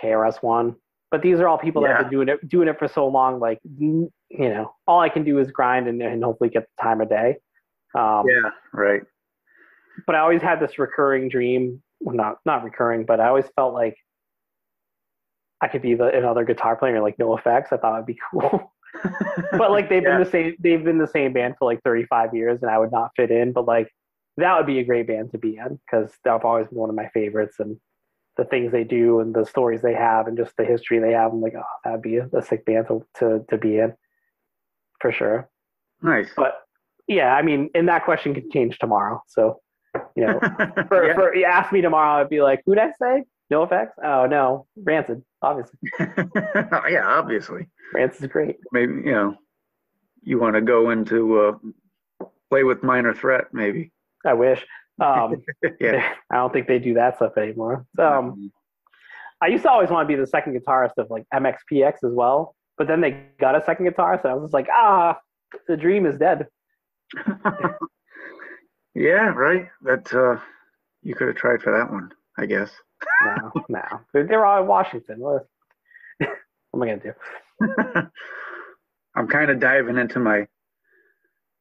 KRS 0.03 0.41
One, 0.43 0.76
but 1.12 1.22
these 1.22 1.39
are 1.39 1.47
all 1.47 1.58
people 1.58 1.82
that 1.84 1.95
have 1.95 2.10
been 2.10 2.12
doing 2.12 2.30
it 2.30 2.47
doing 2.49 2.68
it 2.68 2.78
for 2.80 2.88
so 2.88 3.08
long. 3.08 3.39
Like 3.39 3.60
you 3.64 4.12
know, 4.32 4.74
all 4.88 4.99
I 4.99 5.10
can 5.10 5.24
do 5.24 5.39
is 5.39 5.51
grind 5.51 5.88
and, 5.88 6.01
and 6.01 6.24
hopefully 6.24 6.49
get 6.49 6.64
the 6.78 6.84
time 6.84 7.01
of 7.01 7.10
day. 7.10 7.38
Um, 7.95 8.26
yeah. 8.28 8.49
Right. 8.74 9.01
but 10.05 10.16
I 10.16 10.20
always 10.20 10.41
had 10.41 10.60
this 10.60 10.78
recurring 10.78 11.30
dream. 11.30 11.82
Well, 12.01 12.16
not 12.16 12.38
not 12.45 12.64
recurring, 12.64 13.05
but 13.05 13.20
I 13.20 13.28
always 13.28 13.45
felt 13.55 13.74
like 13.74 13.95
I 15.62 15.68
could 15.68 15.82
be 15.82 15.95
the 15.95 16.05
another 16.16 16.43
guitar 16.43 16.76
player, 16.76 17.01
like 17.01 17.18
NOFX. 17.18 17.72
I 17.72 17.78
thought 17.78 17.95
it'd 17.95 18.05
be 18.05 18.20
cool. 18.32 18.72
but 19.58 19.72
like 19.72 19.89
they've 19.89 20.03
Yeah. 20.03 20.18
been 20.18 20.24
the 20.26 20.30
same 20.30 20.55
they've 20.60 20.84
been 20.84 20.97
the 20.97 21.08
same 21.08 21.34
band 21.34 21.55
for 21.58 21.66
like 21.66 21.82
35 21.84 22.36
years, 22.36 22.62
and 22.62 22.70
I 22.70 22.78
would 22.78 22.91
not 22.91 23.12
fit 23.16 23.32
in. 23.32 23.53
But 23.53 23.66
like 23.66 23.91
that 24.38 24.55
would 24.58 24.68
be 24.68 24.80
a 24.80 24.84
great 24.84 25.08
band 25.08 25.32
to 25.32 25.38
be 25.39 25.58
in 25.58 25.80
because 25.86 26.12
they've 26.24 26.34
always 26.45 26.68
been 26.68 26.78
one 26.78 26.89
of 26.89 26.95
my 26.95 27.08
favorites, 27.14 27.55
and 27.60 27.80
the 28.38 28.45
things 28.45 28.71
they 28.71 28.83
do 28.83 29.19
and 29.19 29.33
the 29.33 29.45
stories 29.45 29.81
they 29.81 29.93
have 29.93 30.27
and 30.27 30.38
just 30.38 30.55
the 30.57 30.65
history 30.65 30.99
they 30.99 31.11
have. 31.11 31.31
I'm 31.31 31.41
like, 31.41 31.55
oh, 31.57 31.63
that'd 31.83 32.01
be 32.01 32.17
a, 32.17 32.29
sick 32.41 32.65
band 32.65 32.88
to, 32.88 33.05
to 33.19 33.45
to 33.49 33.57
be 33.57 33.79
in 33.79 33.93
for 35.01 35.11
sure. 35.11 35.49
Nice. 36.01 36.29
But 36.35 36.61
yeah, 37.07 37.33
I 37.33 37.41
mean, 37.41 37.69
and 37.73 37.88
that 37.89 38.05
question 38.05 38.33
could 38.33 38.51
change 38.51 38.77
tomorrow. 38.79 39.21
So 39.27 39.59
you 40.15 40.25
know, 40.25 40.39
for, 40.88 41.07
yeah. 41.07 41.13
for 41.15 41.35
you 41.35 41.45
ask 41.45 41.71
me 41.71 41.81
tomorrow, 41.81 42.21
I'd 42.21 42.29
be 42.29 42.41
like, 42.41 42.61
who'd 42.65 42.79
I 42.79 42.91
say? 43.01 43.23
NOFX? 43.51 43.88
Oh 44.03 44.25
no, 44.25 44.67
Rancid, 44.75 45.23
obviously. 45.41 45.79
yeah. 45.99 47.03
Obviously. 47.05 47.67
Rancid's 47.93 48.31
great. 48.31 48.57
Maybe 48.71 48.93
you 48.93 49.11
know. 49.11 49.35
You 50.23 50.39
want 50.39 50.55
to 50.55 50.61
go 50.61 50.89
into 50.89 51.39
uh, 51.39 52.25
play 52.49 52.63
with 52.63 52.83
minor 52.83 53.13
threat, 53.13 53.45
maybe. 53.53 53.93
I 54.25 54.33
wish. 54.33 54.65
Um, 54.99 55.43
yeah. 55.79 56.13
I 56.31 56.35
don't 56.35 56.53
think 56.53 56.67
they 56.67 56.79
do 56.79 56.93
that 56.95 57.17
stuff 57.17 57.37
anymore. 57.37 57.85
Um, 57.99 58.51
I 59.41 59.47
used 59.47 59.63
to 59.63 59.71
always 59.71 59.89
want 59.89 60.07
to 60.07 60.15
be 60.15 60.19
the 60.19 60.27
second 60.27 60.59
guitarist 60.59 60.97
of 60.97 61.09
like 61.09 61.25
MXPX 61.33 62.03
as 62.03 62.13
well, 62.13 62.55
but 62.77 62.87
then 62.87 63.01
they 63.01 63.23
got 63.39 63.55
a 63.55 63.63
second 63.63 63.85
guitarist, 63.87 64.23
and 64.23 64.31
I 64.31 64.33
was 64.33 64.45
just 64.45 64.53
like, 64.53 64.67
ah, 64.71 65.17
the 65.67 65.77
dream 65.77 66.05
is 66.05 66.17
dead. 66.17 66.47
yeah. 68.95 69.29
Right. 69.29 69.67
That 69.83 70.11
uh, 70.13 70.41
you 71.03 71.15
could 71.15 71.27
have 71.27 71.37
tried 71.37 71.61
for 71.61 71.77
that 71.77 71.91
one, 71.91 72.11
I 72.37 72.45
guess. 72.45 72.71
No, 73.23 73.51
no, 73.69 73.83
they're, 74.11 74.25
they're 74.25 74.45
all 74.45 74.61
in 74.61 74.67
Washington. 74.67 75.19
What, 75.19 75.45
what 76.17 76.29
am 76.73 76.81
I 76.81 76.87
gonna 76.87 77.13
do? 78.01 78.09
I'm 79.15 79.27
kind 79.27 79.51
of 79.51 79.59
diving 79.59 79.97
into 79.97 80.19
my 80.19 80.47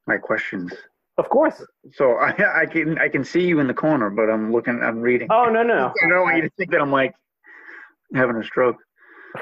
my 0.07 0.17
questions. 0.17 0.73
Of 1.17 1.29
course. 1.29 1.63
So 1.93 2.13
I 2.17 2.61
I 2.61 2.65
can 2.65 2.97
I 2.99 3.09
can 3.09 3.23
see 3.23 3.41
you 3.41 3.59
in 3.59 3.67
the 3.67 3.73
corner, 3.73 4.09
but 4.09 4.29
I'm 4.29 4.51
looking 4.51 4.81
I'm 4.83 4.99
reading. 4.99 5.27
Oh 5.31 5.45
no, 5.45 5.63
no. 5.63 5.93
I 6.05 6.09
don't 6.09 6.23
want 6.23 6.35
you 6.37 6.43
to 6.43 6.49
think 6.57 6.71
that 6.71 6.81
I'm 6.81 6.91
like 6.91 7.15
having 8.13 8.35
a 8.37 8.43
stroke. 8.43 8.77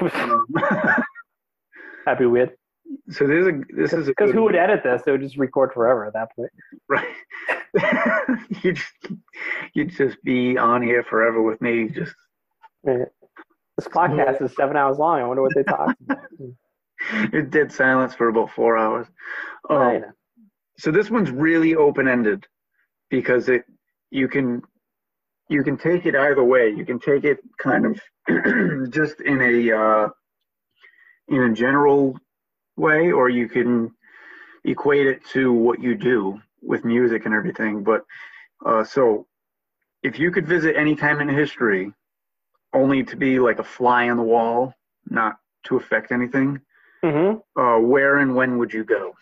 That'd 2.04 2.18
be 2.18 2.26
weird. 2.26 2.52
so 3.10 3.26
this 3.26 3.38
is 3.42 3.46
a 3.46 3.60
this 3.76 3.92
is 3.92 4.06
Because 4.06 4.32
who 4.32 4.42
would 4.42 4.54
one, 4.54 4.62
edit 4.62 4.82
this? 4.84 5.02
They 5.04 5.12
would 5.12 5.20
just 5.22 5.36
record 5.36 5.72
forever 5.72 6.04
at 6.06 6.12
that 6.14 6.28
point. 6.36 6.50
right? 6.88 7.08
you 8.62 8.72
just 8.72 9.08
you'd 9.74 9.90
just 9.90 10.22
be 10.22 10.56
on 10.56 10.82
here 10.82 11.02
forever 11.04 11.42
with 11.42 11.60
me. 11.60 11.88
Just 11.88 12.14
Right. 12.84 13.08
This 13.76 13.88
podcast 13.88 14.40
is 14.42 14.54
seven 14.54 14.76
hours 14.76 14.98
long. 14.98 15.20
I 15.20 15.24
wonder 15.26 15.42
what 15.42 15.54
they 15.54 15.62
talked 15.64 16.00
about. 16.02 16.18
it's 17.32 17.50
dead 17.50 17.70
silence 17.72 18.14
for 18.14 18.28
about 18.28 18.50
four 18.50 18.78
hours. 18.78 19.06
Um, 19.68 19.76
Right. 19.78 20.02
So 20.78 20.90
this 20.90 21.10
one's 21.10 21.30
really 21.30 21.74
open 21.74 22.08
ended 22.08 22.46
because 23.10 23.48
it 23.48 23.64
you 24.10 24.28
can 24.28 24.62
you 25.48 25.62
can 25.62 25.76
take 25.76 26.06
it 26.06 26.14
either 26.16 26.42
way. 26.44 26.70
You 26.70 26.84
can 26.84 26.98
take 26.98 27.24
it 27.24 27.38
kind 27.58 27.86
of 27.86 28.00
just 28.90 29.20
in 29.20 29.40
a 29.40 29.76
uh, 29.76 30.08
in 31.28 31.42
a 31.42 31.54
general 31.54 32.18
way, 32.76 33.12
or 33.12 33.28
you 33.28 33.48
can 33.48 33.92
equate 34.64 35.06
it 35.06 35.24
to 35.26 35.52
what 35.52 35.80
you 35.80 35.94
do 35.94 36.40
with 36.62 36.84
music 36.84 37.26
and 37.26 37.34
everything. 37.34 37.84
But 37.84 38.04
uh, 38.64 38.84
so 38.84 39.26
if 40.02 40.18
you 40.18 40.30
could 40.30 40.46
visit 40.46 40.76
any 40.76 40.96
time 40.96 41.20
in 41.20 41.28
history, 41.28 41.92
only 42.72 43.04
to 43.04 43.16
be 43.16 43.38
like 43.38 43.58
a 43.58 43.64
fly 43.64 44.08
on 44.10 44.16
the 44.16 44.22
wall, 44.22 44.74
not 45.08 45.36
to 45.64 45.76
affect 45.76 46.12
anything, 46.12 46.60
Mm-hmm. 47.04 47.60
uh, 47.60 47.78
where 47.78 48.18
and 48.18 48.34
when 48.34 48.58
would 48.58 48.72
you 48.72 48.82
go? 48.84 49.14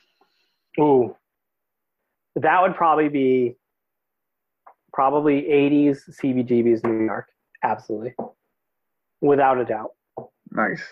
Ooh, 0.81 1.15
that 2.37 2.63
would 2.63 2.75
probably 2.75 3.09
be 3.09 3.57
probably 4.93 5.43
80s 5.43 5.99
CBGB's 6.23 6.81
in 6.83 6.99
New 6.99 7.05
York. 7.05 7.27
Absolutely, 7.63 8.15
without 9.21 9.59
a 9.59 9.65
doubt. 9.65 9.91
Nice. 10.51 10.83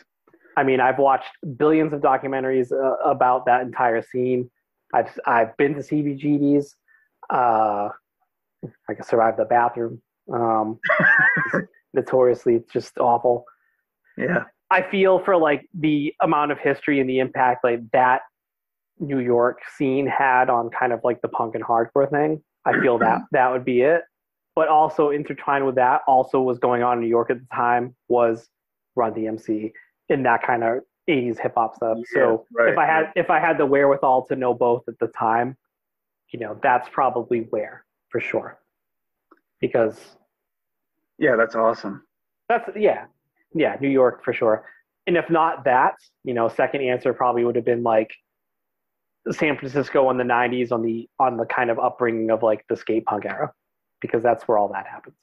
I 0.56 0.64
mean, 0.64 0.80
I've 0.80 0.98
watched 0.98 1.30
billions 1.56 1.92
of 1.92 2.00
documentaries 2.00 2.72
uh, 2.72 2.96
about 3.08 3.46
that 3.46 3.62
entire 3.62 4.02
scene. 4.02 4.50
I've 4.92 5.18
I've 5.26 5.56
been 5.56 5.74
to 5.74 5.80
CBGB's. 5.80 6.76
Uh, 7.30 7.88
I 8.88 8.94
can 8.94 9.04
survive 9.04 9.36
the 9.36 9.44
bathroom. 9.44 10.02
Um, 10.32 10.78
notoriously, 11.94 12.56
it's 12.56 12.72
just 12.72 12.98
awful. 12.98 13.44
Yeah. 14.16 14.44
I 14.70 14.82
feel 14.90 15.18
for 15.18 15.36
like 15.36 15.68
the 15.78 16.14
amount 16.22 16.52
of 16.52 16.58
history 16.58 17.00
and 17.00 17.08
the 17.08 17.18
impact 17.18 17.64
like 17.64 17.80
that 17.92 18.22
New 19.02 19.18
York 19.18 19.60
scene 19.76 20.06
had 20.06 20.48
on 20.48 20.70
kind 20.70 20.92
of 20.92 21.00
like 21.02 21.20
the 21.20 21.28
punk 21.28 21.54
and 21.54 21.64
hardcore 21.64 22.08
thing. 22.08 22.42
I 22.64 22.80
feel 22.80 22.98
that 22.98 23.22
that 23.32 23.50
would 23.50 23.64
be 23.64 23.82
it. 23.82 24.02
But 24.54 24.68
also 24.68 25.10
intertwined 25.10 25.66
with 25.66 25.74
that, 25.74 26.02
also 26.06 26.40
was 26.40 26.58
going 26.58 26.82
on 26.82 26.98
in 26.98 27.04
New 27.04 27.08
York 27.10 27.30
at 27.30 27.40
the 27.40 27.46
time 27.54 27.96
was 28.08 28.48
Run 28.94 29.14
DMC 29.14 29.72
in 30.08 30.22
that 30.22 30.42
kind 30.42 30.62
of 30.62 30.80
80s 31.08 31.38
hip 31.40 31.54
hop 31.56 31.74
stuff. 31.74 31.98
so 32.12 32.46
right, 32.52 32.70
if 32.70 32.78
I 32.78 32.86
had 32.86 33.00
right. 33.00 33.12
if 33.16 33.30
I 33.30 33.40
had 33.40 33.58
the 33.58 33.66
wherewithal 33.66 34.26
to 34.26 34.36
know 34.36 34.54
both 34.54 34.82
at 34.88 34.98
the 34.98 35.08
time, 35.08 35.56
you 36.32 36.38
know, 36.38 36.58
that's 36.62 36.88
probably 36.90 37.46
where 37.50 37.84
for 38.10 38.20
sure. 38.20 38.58
Because 39.60 39.98
Yeah, 41.18 41.36
that's 41.36 41.54
awesome. 41.54 42.04
that's 42.48 42.68
yeah, 42.76 43.06
yeah, 43.54 43.76
New 43.80 43.88
York 43.88 44.24
for 44.24 44.32
sure. 44.32 44.66
And 45.06 45.16
if 45.16 45.28
not 45.28 45.64
that, 45.64 45.94
you 46.22 46.34
know, 46.34 46.48
second 46.48 46.82
answer 46.82 47.12
probably 47.12 47.44
would 47.44 47.56
have 47.56 47.64
been 47.64 47.82
like 47.82 48.10
San 49.30 49.56
Francisco 49.56 50.10
in 50.10 50.16
the 50.16 50.24
'90s 50.24 50.72
on 50.72 50.82
the 50.82 51.08
on 51.18 51.36
the 51.36 51.46
kind 51.46 51.70
of 51.70 51.78
upbringing 51.78 52.30
of 52.30 52.42
like 52.42 52.64
the 52.68 52.76
skate 52.76 53.04
punk 53.04 53.24
era, 53.24 53.52
because 54.00 54.22
that's 54.22 54.48
where 54.48 54.58
all 54.58 54.68
that 54.68 54.86
happens. 54.86 55.16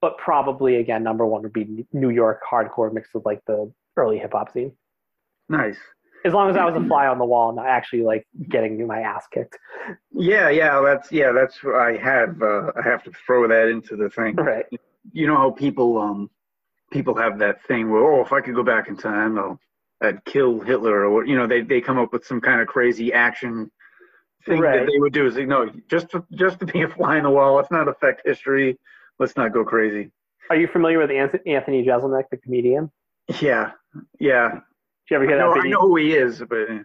But 0.00 0.18
probably 0.18 0.76
again, 0.76 1.02
number 1.02 1.26
one 1.26 1.42
would 1.42 1.52
be 1.52 1.86
New 1.92 2.10
York 2.10 2.42
hardcore 2.48 2.92
mixed 2.92 3.14
with 3.14 3.24
like 3.24 3.40
the 3.46 3.72
early 3.96 4.18
hip 4.18 4.32
hop 4.32 4.52
scene. 4.52 4.72
Nice. 5.48 5.76
As 6.24 6.32
long 6.32 6.50
as 6.50 6.56
I 6.56 6.64
was 6.64 6.74
a 6.74 6.84
fly 6.86 7.06
on 7.06 7.18
the 7.18 7.24
wall, 7.24 7.54
not 7.54 7.66
actually 7.66 8.02
like 8.02 8.26
getting 8.48 8.84
my 8.86 9.00
ass 9.00 9.26
kicked. 9.32 9.58
Yeah, 10.12 10.48
yeah, 10.48 10.80
that's 10.84 11.12
yeah, 11.12 11.30
that's 11.32 11.62
what 11.62 11.76
I 11.76 11.96
have. 11.96 12.42
Uh, 12.42 12.72
I 12.76 12.82
have 12.82 13.04
to 13.04 13.12
throw 13.26 13.46
that 13.46 13.68
into 13.68 13.96
the 13.96 14.10
thing. 14.10 14.34
Right. 14.34 14.66
You 15.12 15.26
know 15.28 15.36
how 15.36 15.50
people 15.50 15.98
um 15.98 16.30
people 16.90 17.14
have 17.16 17.38
that 17.38 17.64
thing 17.66 17.90
where 17.90 18.02
oh, 18.02 18.24
if 18.24 18.32
I 18.32 18.40
could 18.40 18.54
go 18.54 18.64
back 18.64 18.88
in 18.88 18.96
time, 18.96 19.38
I'll 19.38 19.60
I'd 20.02 20.24
kill 20.24 20.60
Hitler 20.60 21.00
or 21.04 21.10
what. 21.10 21.26
You 21.28 21.36
know, 21.36 21.46
they 21.46 21.62
they 21.62 21.80
come 21.80 21.98
up 21.98 22.12
with 22.12 22.24
some 22.26 22.40
kind 22.40 22.60
of 22.60 22.66
crazy 22.66 23.12
action 23.12 23.70
thing 24.44 24.60
Right. 24.60 24.80
that 24.80 24.86
they 24.90 24.98
would 24.98 25.12
do. 25.12 25.26
Is 25.26 25.36
like, 25.36 25.48
no, 25.48 25.70
just 25.88 26.10
to, 26.10 26.24
just 26.34 26.60
to 26.60 26.66
be 26.66 26.82
a 26.88 26.88
fly 26.88 27.16
on 27.18 27.22
the 27.24 27.30
wall. 27.30 27.54
Let's 27.54 27.70
not 27.70 27.88
affect 27.88 28.22
history. 28.24 28.78
Let's 29.18 29.36
not 29.36 29.52
go 29.52 29.64
crazy. 29.64 30.10
Are 30.50 30.56
you 30.56 30.68
familiar 30.68 30.98
with 30.98 31.10
Anthony 31.10 31.84
Jeselnik, 31.84 32.24
the 32.30 32.36
comedian? 32.36 32.90
Yeah, 33.40 33.72
yeah. 34.20 34.50
Did 34.50 34.60
you 35.10 35.16
ever 35.16 35.24
I 35.24 35.28
hear 35.28 35.38
know, 35.38 35.48
that 35.54 35.58
I 35.58 35.62
video? 35.62 35.78
know 35.80 35.88
who 35.88 35.96
he 35.96 36.12
is, 36.14 36.38
but 36.38 36.66
Did 36.68 36.84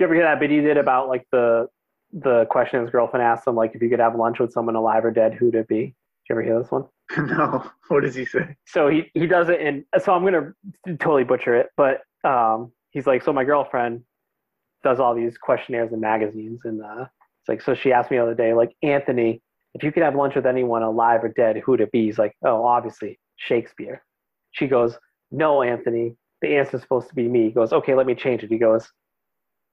you 0.00 0.06
ever 0.06 0.14
hear 0.14 0.22
that 0.24 0.40
bit 0.40 0.50
he 0.50 0.60
did 0.60 0.78
about 0.78 1.08
like 1.08 1.26
the 1.32 1.68
the 2.12 2.46
question 2.46 2.80
his 2.80 2.90
girlfriend 2.90 3.24
asked 3.24 3.46
him, 3.46 3.54
like 3.56 3.74
if 3.74 3.82
you 3.82 3.88
could 3.90 3.98
have 4.00 4.14
lunch 4.14 4.38
with 4.38 4.52
someone 4.52 4.76
alive 4.76 5.04
or 5.04 5.10
dead, 5.10 5.34
who'd 5.34 5.54
it 5.54 5.66
be? 5.68 5.76
Did 5.86 5.94
you 6.28 6.34
ever 6.34 6.42
hear 6.42 6.58
this 6.62 6.70
one? 6.70 6.84
no. 7.18 7.70
What 7.88 8.02
does 8.04 8.14
he 8.14 8.24
say? 8.24 8.56
So 8.66 8.88
he 8.88 9.10
he 9.12 9.26
does 9.26 9.48
it, 9.50 9.60
and 9.60 9.84
so 10.02 10.14
I'm 10.14 10.24
gonna 10.24 10.54
totally 10.98 11.24
butcher 11.24 11.54
it, 11.56 11.68
but 11.76 12.00
um, 12.24 12.72
he's 12.90 13.06
like, 13.06 13.22
so 13.22 13.32
my 13.32 13.44
girlfriend, 13.44 14.02
does 14.82 14.98
all 14.98 15.14
these 15.14 15.38
questionnaires 15.38 15.92
and 15.92 16.00
magazines, 16.00 16.60
and 16.64 16.82
uh, 16.82 17.06
it's 17.40 17.48
like 17.48 17.62
so 17.62 17.74
she 17.74 17.92
asked 17.92 18.10
me 18.10 18.16
the 18.16 18.22
other 18.22 18.34
day, 18.34 18.52
like 18.52 18.74
Anthony, 18.82 19.40
if 19.74 19.82
you 19.82 19.92
could 19.92 20.02
have 20.02 20.14
lunch 20.14 20.34
with 20.34 20.46
anyone 20.46 20.82
alive 20.82 21.24
or 21.24 21.28
dead, 21.28 21.56
who'd 21.64 21.80
it 21.80 21.92
be? 21.92 22.06
He's 22.06 22.18
like, 22.18 22.34
oh, 22.44 22.64
obviously 22.64 23.18
Shakespeare. 23.36 24.02
She 24.52 24.66
goes, 24.66 24.98
no, 25.30 25.62
Anthony, 25.62 26.16
the 26.42 26.56
answer's 26.56 26.82
supposed 26.82 27.08
to 27.08 27.14
be 27.14 27.28
me. 27.28 27.44
He 27.44 27.50
goes, 27.50 27.72
okay, 27.72 27.94
let 27.94 28.06
me 28.06 28.14
change 28.14 28.42
it. 28.42 28.50
He 28.50 28.58
goes, 28.58 28.86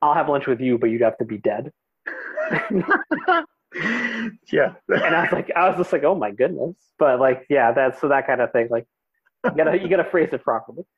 I'll 0.01 0.13
have 0.13 0.29
lunch 0.29 0.47
with 0.47 0.61
you, 0.61 0.77
but 0.77 0.87
you'd 0.87 1.01
have 1.01 1.17
to 1.17 1.25
be 1.25 1.37
dead. 1.37 1.71
yeah. 4.51 4.73
and 4.87 5.15
I 5.15 5.23
was 5.23 5.31
like, 5.31 5.51
I 5.55 5.67
was 5.67 5.77
just 5.77 5.91
like, 5.91 6.03
oh 6.03 6.15
my 6.15 6.31
goodness. 6.31 6.75
But 6.97 7.19
like, 7.19 7.45
yeah, 7.49 7.71
that's 7.73 7.99
so 7.99 8.07
that 8.07 8.25
kind 8.25 8.41
of 8.41 8.51
thing. 8.51 8.69
Like, 8.71 8.87
you 9.43 9.51
gotta 9.51 9.77
you 9.79 9.89
gotta 9.89 10.09
phrase 10.09 10.29
it 10.31 10.43
properly. 10.43 10.83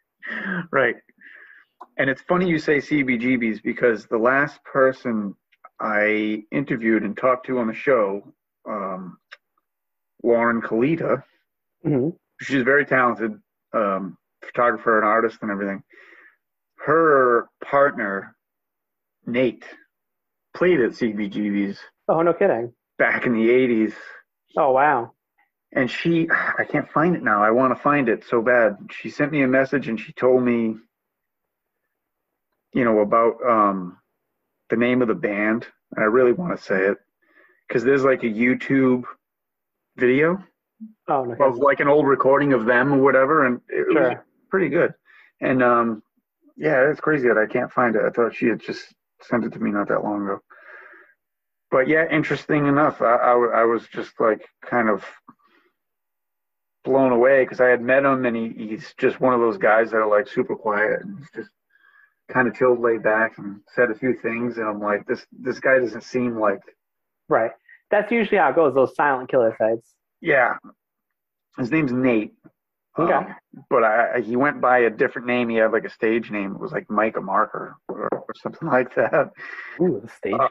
Right. 0.71 0.95
And 2.01 2.09
it's 2.09 2.23
funny 2.23 2.49
you 2.49 2.57
say 2.57 2.77
CBGBs 2.77 3.61
because 3.61 4.07
the 4.07 4.17
last 4.17 4.63
person 4.63 5.35
I 5.79 6.41
interviewed 6.51 7.03
and 7.03 7.15
talked 7.15 7.45
to 7.45 7.59
on 7.59 7.67
the 7.67 7.75
show, 7.75 8.23
um, 8.67 9.19
Lauren 10.23 10.63
Kalita, 10.63 11.21
hmm 11.83 12.09
she's 12.41 12.63
very 12.63 12.87
talented 12.87 13.33
um, 13.75 14.17
photographer 14.43 14.97
and 14.97 15.05
artist 15.05 15.37
and 15.43 15.51
everything. 15.51 15.83
Her 16.83 17.47
partner, 17.63 18.35
Nate, 19.27 19.63
played 20.55 20.79
at 20.81 20.93
CBGB's 20.93 21.77
Oh 22.07 22.23
no 22.23 22.33
kidding. 22.33 22.73
back 22.97 23.27
in 23.27 23.33
the 23.33 23.47
80s. 23.47 23.93
Oh 24.57 24.71
wow. 24.71 25.11
And 25.71 25.87
she, 25.89 26.27
I 26.31 26.63
can't 26.63 26.89
find 26.89 27.15
it 27.15 27.21
now. 27.21 27.43
I 27.43 27.51
want 27.51 27.77
to 27.77 27.79
find 27.83 28.09
it 28.09 28.23
so 28.27 28.41
bad. 28.41 28.77
She 28.89 29.11
sent 29.11 29.31
me 29.31 29.43
a 29.43 29.47
message 29.47 29.87
and 29.87 29.99
she 29.99 30.13
told 30.13 30.41
me, 30.41 30.77
you 32.73 32.83
know, 32.83 32.99
about 32.99 33.35
um, 33.47 33.97
the 34.69 34.77
name 34.77 35.01
of 35.01 35.07
the 35.07 35.15
band. 35.15 35.67
And 35.95 36.03
I 36.03 36.07
really 36.07 36.31
want 36.31 36.57
to 36.57 36.63
say 36.63 36.85
it 36.87 36.97
because 37.67 37.83
there's 37.83 38.03
like 38.03 38.23
a 38.23 38.27
YouTube 38.27 39.03
video 39.97 40.43
Oh 41.07 41.23
no 41.25 41.45
of 41.45 41.57
like 41.57 41.79
an 41.79 41.87
old 41.87 42.07
recording 42.07 42.53
of 42.53 42.65
them 42.65 42.93
or 42.93 42.97
whatever, 42.97 43.45
and 43.45 43.61
it 43.69 43.87
was 43.87 44.17
pretty 44.49 44.69
good. 44.69 44.93
And 45.39 45.61
um, 45.61 46.03
yeah, 46.57 46.89
it's 46.89 46.99
crazy 46.99 47.27
that 47.27 47.37
I 47.37 47.45
can't 47.45 47.71
find 47.71 47.95
it. 47.95 48.03
I 48.03 48.09
thought 48.09 48.35
she 48.35 48.47
had 48.47 48.59
just 48.61 48.93
sent 49.21 49.45
it 49.45 49.53
to 49.53 49.59
me 49.59 49.71
not 49.71 49.87
that 49.89 50.03
long 50.03 50.23
ago. 50.23 50.39
But 51.69 51.87
yeah, 51.87 52.05
interesting 52.09 52.65
enough, 52.67 53.01
I 53.01 53.63
was 53.63 53.87
just 53.87 54.19
like 54.19 54.45
kind 54.65 54.89
of 54.89 55.05
blown 56.83 57.11
away 57.11 57.43
because 57.43 57.61
I 57.61 57.69
had 57.69 57.81
met 57.81 58.03
him 58.03 58.25
and 58.25 58.35
he, 58.35 58.49
he's 58.49 58.93
just 58.97 59.21
one 59.21 59.33
of 59.33 59.39
those 59.39 59.57
guys 59.57 59.91
that 59.91 59.97
are 59.97 60.09
like 60.09 60.27
super 60.27 60.55
quiet 60.55 61.01
and 61.01 61.19
he's 61.19 61.29
just 61.35 61.51
kind 62.31 62.47
of 62.47 62.55
chilled, 62.55 62.79
laid 62.79 63.03
back, 63.03 63.37
and 63.37 63.59
said 63.75 63.91
a 63.91 63.95
few 63.95 64.13
things. 64.21 64.57
And 64.57 64.67
I'm 64.67 64.79
like, 64.79 65.05
this 65.07 65.25
this 65.31 65.59
guy 65.59 65.79
doesn't 65.79 66.03
seem 66.03 66.39
like 66.39 66.59
Right. 67.29 67.51
That's 67.91 68.11
usually 68.11 68.37
how 68.37 68.49
it 68.49 68.55
goes. 68.55 68.73
Those 68.73 68.95
silent 68.95 69.29
killer 69.29 69.55
sites. 69.57 69.93
Yeah. 70.21 70.55
His 71.57 71.71
name's 71.71 71.91
Nate. 71.91 72.33
Okay. 72.99 73.13
Um, 73.13 73.35
but 73.69 73.83
I, 73.83 74.15
I- 74.15 74.21
he 74.21 74.35
went 74.35 74.59
by 74.61 74.79
a 74.79 74.89
different 74.89 75.27
name. 75.27 75.47
He 75.49 75.55
had 75.57 75.71
like 75.71 75.85
a 75.85 75.89
stage 75.89 76.29
name. 76.31 76.53
It 76.55 76.59
was 76.59 76.71
like 76.71 76.89
Micah 76.89 77.21
Marker 77.21 77.75
or, 77.87 78.07
or 78.11 78.25
something 78.35 78.67
like 78.77 78.93
that. 78.95 79.29
Ooh, 79.81 80.01
the 80.03 80.09
stage. 80.09 80.33
Uh, 80.39 80.47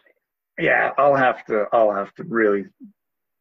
Yeah, 0.58 0.90
I'll 0.98 1.14
have 1.16 1.44
to. 1.46 1.66
I'll 1.72 1.92
have 1.94 2.14
to 2.16 2.24
really 2.24 2.64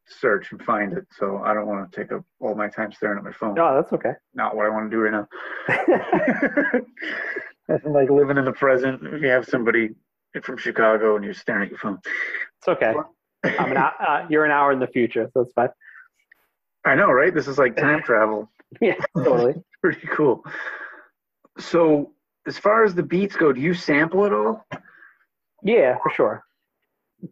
search 0.06 0.50
and 0.52 0.60
find 0.62 0.92
it. 0.92 1.06
So 1.18 1.38
I 1.44 1.54
don't 1.54 1.66
want 1.66 1.90
to 1.90 2.00
take 2.00 2.10
up 2.12 2.24
all 2.40 2.54
my 2.54 2.68
time 2.68 2.92
staring 2.92 3.18
at 3.18 3.24
my 3.24 3.32
phone. 3.32 3.54
no, 3.54 3.74
that's 3.74 3.92
okay. 3.92 4.12
Not 4.34 4.54
what 4.56 4.66
I 4.66 4.68
want 4.70 4.90
to 4.90 4.96
do 4.96 5.02
right 5.02 5.12
now. 5.12 5.28
Like 7.84 8.10
living 8.10 8.36
in 8.36 8.44
the 8.44 8.52
present. 8.52 9.02
If 9.04 9.22
you 9.22 9.28
have 9.28 9.46
somebody 9.46 9.90
from 10.42 10.56
Chicago 10.56 11.16
and 11.16 11.24
you're 11.24 11.34
staring 11.34 11.64
at 11.64 11.70
your 11.70 11.78
phone. 11.78 11.98
it's 12.58 12.68
okay. 12.68 12.94
I'm 13.44 13.72
an, 13.72 13.76
uh, 13.76 14.26
you're 14.28 14.44
an 14.44 14.50
hour 14.50 14.72
in 14.72 14.78
the 14.78 14.86
future, 14.86 15.30
so 15.32 15.40
it's 15.40 15.52
fine. 15.52 15.68
I 16.84 16.94
know, 16.94 17.10
right? 17.10 17.34
This 17.34 17.48
is 17.48 17.58
like 17.58 17.76
time 17.76 18.02
travel. 18.02 18.50
Yeah, 18.80 18.94
totally. 19.16 19.54
pretty 19.82 20.06
cool. 20.14 20.44
So, 21.58 22.12
as 22.46 22.56
far 22.56 22.84
as 22.84 22.94
the 22.94 23.02
beats 23.02 23.34
go, 23.34 23.52
do 23.52 23.60
you 23.60 23.74
sample 23.74 24.24
it 24.26 24.32
all? 24.32 24.64
Yeah, 25.64 25.96
for 26.00 26.12
sure. 26.14 26.44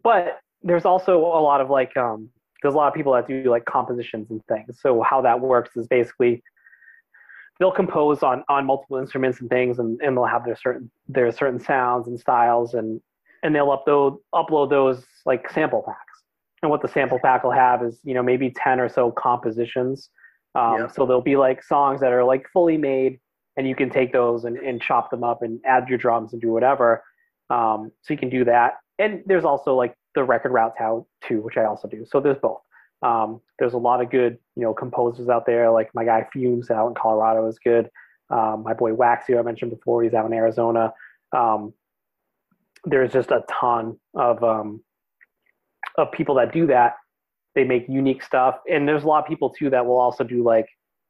But 0.03 0.41
there's 0.61 0.83
also 0.83 1.19
a 1.19 1.39
lot 1.39 1.61
of 1.61 1.69
like 1.69 1.95
um 1.95 2.29
there's 2.61 2.73
a 2.73 2.77
lot 2.77 2.89
of 2.89 2.93
people 2.93 3.13
that 3.13 3.25
do 3.25 3.43
like 3.49 3.63
compositions 3.63 4.29
and 4.29 4.45
things. 4.47 4.81
So 4.81 5.01
how 5.01 5.21
that 5.21 5.39
works 5.39 5.77
is 5.77 5.87
basically 5.87 6.43
they'll 7.59 7.71
compose 7.71 8.23
on 8.23 8.43
on 8.49 8.65
multiple 8.65 8.97
instruments 8.97 9.41
and 9.41 9.49
things 9.49 9.79
and, 9.79 9.99
and 10.01 10.15
they'll 10.15 10.25
have 10.25 10.45
their 10.45 10.55
certain 10.55 10.89
their 11.07 11.31
certain 11.31 11.59
sounds 11.59 12.07
and 12.07 12.19
styles 12.19 12.73
and 12.73 13.01
and 13.43 13.55
they'll 13.55 13.67
upload 13.67 14.17
upload 14.33 14.69
those 14.69 15.05
like 15.25 15.49
sample 15.51 15.83
packs. 15.85 16.23
And 16.61 16.69
what 16.69 16.81
the 16.81 16.87
sample 16.89 17.19
pack 17.23 17.43
will 17.43 17.51
have 17.51 17.81
is, 17.83 17.99
you 18.03 18.13
know, 18.13 18.23
maybe 18.23 18.51
10 18.51 18.81
or 18.81 18.89
so 18.89 19.11
compositions. 19.11 20.09
Um, 20.55 20.75
Yeah. 20.77 20.87
So 20.87 21.05
there'll 21.05 21.21
be 21.21 21.37
like 21.37 21.63
songs 21.63 22.01
that 22.01 22.11
are 22.11 22.23
like 22.23 22.47
fully 22.51 22.77
made 22.77 23.19
and 23.55 23.67
you 23.67 23.75
can 23.75 23.89
take 23.89 24.11
those 24.11 24.43
and, 24.45 24.57
and 24.57 24.81
chop 24.81 25.09
them 25.09 25.23
up 25.23 25.41
and 25.41 25.59
add 25.65 25.87
your 25.87 25.97
drums 25.97 26.33
and 26.33 26.41
do 26.41 26.49
whatever. 26.49 27.03
Um, 27.49 27.91
so 28.01 28.13
you 28.13 28.17
can 28.17 28.29
do 28.29 28.43
that. 28.45 28.73
And 28.99 29.23
there's 29.25 29.45
also 29.45 29.73
like 29.75 29.95
the 30.15 30.23
record 30.23 30.51
routes 30.51 30.75
how 30.77 31.07
too, 31.25 31.41
which 31.41 31.57
I 31.57 31.63
also 31.63 31.87
do. 31.87 32.05
So 32.09 32.19
there's 32.19 32.37
both. 32.41 32.59
Um, 33.01 33.41
there's 33.57 33.73
a 33.73 33.77
lot 33.77 34.01
of 34.01 34.09
good, 34.09 34.37
you 34.55 34.63
know, 34.63 34.73
composers 34.73 35.29
out 35.29 35.45
there. 35.45 35.71
Like 35.71 35.93
my 35.93 36.03
guy 36.05 36.27
Fumes 36.31 36.69
out 36.69 36.87
in 36.87 36.95
Colorado 36.95 37.47
is 37.47 37.59
good. 37.59 37.89
Um, 38.29 38.63
my 38.63 38.73
boy 38.73 38.93
Waxy, 38.93 39.37
I 39.37 39.41
mentioned 39.41 39.71
before, 39.71 40.03
he's 40.03 40.13
out 40.13 40.25
in 40.25 40.33
Arizona. 40.33 40.93
Um, 41.35 41.73
there's 42.85 43.11
just 43.11 43.31
a 43.31 43.43
ton 43.49 43.97
of 44.13 44.43
um, 44.43 44.83
of 45.97 46.11
people 46.11 46.35
that 46.35 46.53
do 46.53 46.67
that. 46.67 46.95
They 47.55 47.63
make 47.63 47.89
unique 47.89 48.23
stuff, 48.23 48.59
and 48.69 48.87
there's 48.87 49.03
a 49.03 49.07
lot 49.07 49.23
of 49.23 49.27
people 49.27 49.49
too 49.49 49.69
that 49.71 49.85
will 49.85 49.97
also 49.97 50.23
do 50.23 50.43
like 50.43 50.67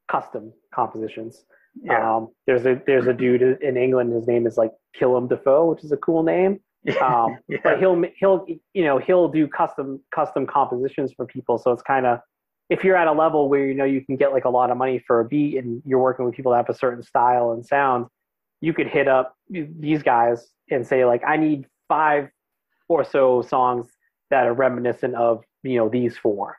custom 0.10 0.54
compositions. 0.74 1.44
Yeah. 1.84 2.16
Um, 2.16 2.30
there's 2.48 2.66
a 2.66 2.82
there's 2.88 3.08
a 3.08 3.14
dude 3.14 3.42
in 3.62 3.78
England. 3.78 4.14
His 4.14 4.28
name 4.28 4.48
is 4.48 4.58
like 4.58 4.72
Killam 5.00 5.30
Defoe, 5.30 5.70
which 5.70 5.84
is 5.84 5.92
a 5.92 5.98
cool 5.98 6.24
name. 6.24 6.60
Um, 7.02 7.38
yeah. 7.48 7.58
but 7.64 7.80
he'll 7.80 8.02
he'll 8.18 8.46
you 8.74 8.86
know 8.86 9.00
he'll 9.00 9.28
do 9.28 9.48
custom 9.48 10.00
custom 10.16 10.48
compositions 10.48 11.12
for 11.12 11.26
people. 11.26 11.58
So 11.58 11.72
it's 11.72 11.82
kind 11.84 12.06
of 12.06 12.20
if 12.70 12.84
you're 12.84 12.96
at 12.96 13.08
a 13.08 13.12
level 13.12 13.50
where 13.50 13.66
you 13.68 13.74
know 13.74 13.84
you 13.84 14.04
can 14.04 14.16
get 14.16 14.32
like 14.32 14.46
a 14.46 14.50
lot 14.50 14.72
of 14.72 14.78
money 14.78 15.04
for 15.06 15.20
a 15.20 15.26
beat 15.26 15.58
and 15.58 15.82
you're 15.86 16.00
working 16.00 16.26
with 16.26 16.36
people 16.36 16.52
that 16.52 16.58
have 16.58 16.70
a 16.70 16.74
certain 16.74 17.04
style 17.04 17.52
and 17.52 17.66
sound, 17.66 18.08
you 18.62 18.74
could 18.74 18.88
hit 18.88 19.08
up 19.08 19.36
these 19.50 20.04
guys 20.04 20.48
and 20.72 20.88
say 20.88 21.06
like 21.06 21.22
I 21.28 21.38
need 21.38 21.66
five 21.88 22.30
or 22.88 23.04
so 23.04 23.42
songs 23.42 23.88
that 24.30 24.46
are 24.46 24.54
reminiscent 24.54 25.16
of 25.16 25.44
you 25.64 25.78
know 25.78 25.90
these 25.90 26.18
four 26.18 26.58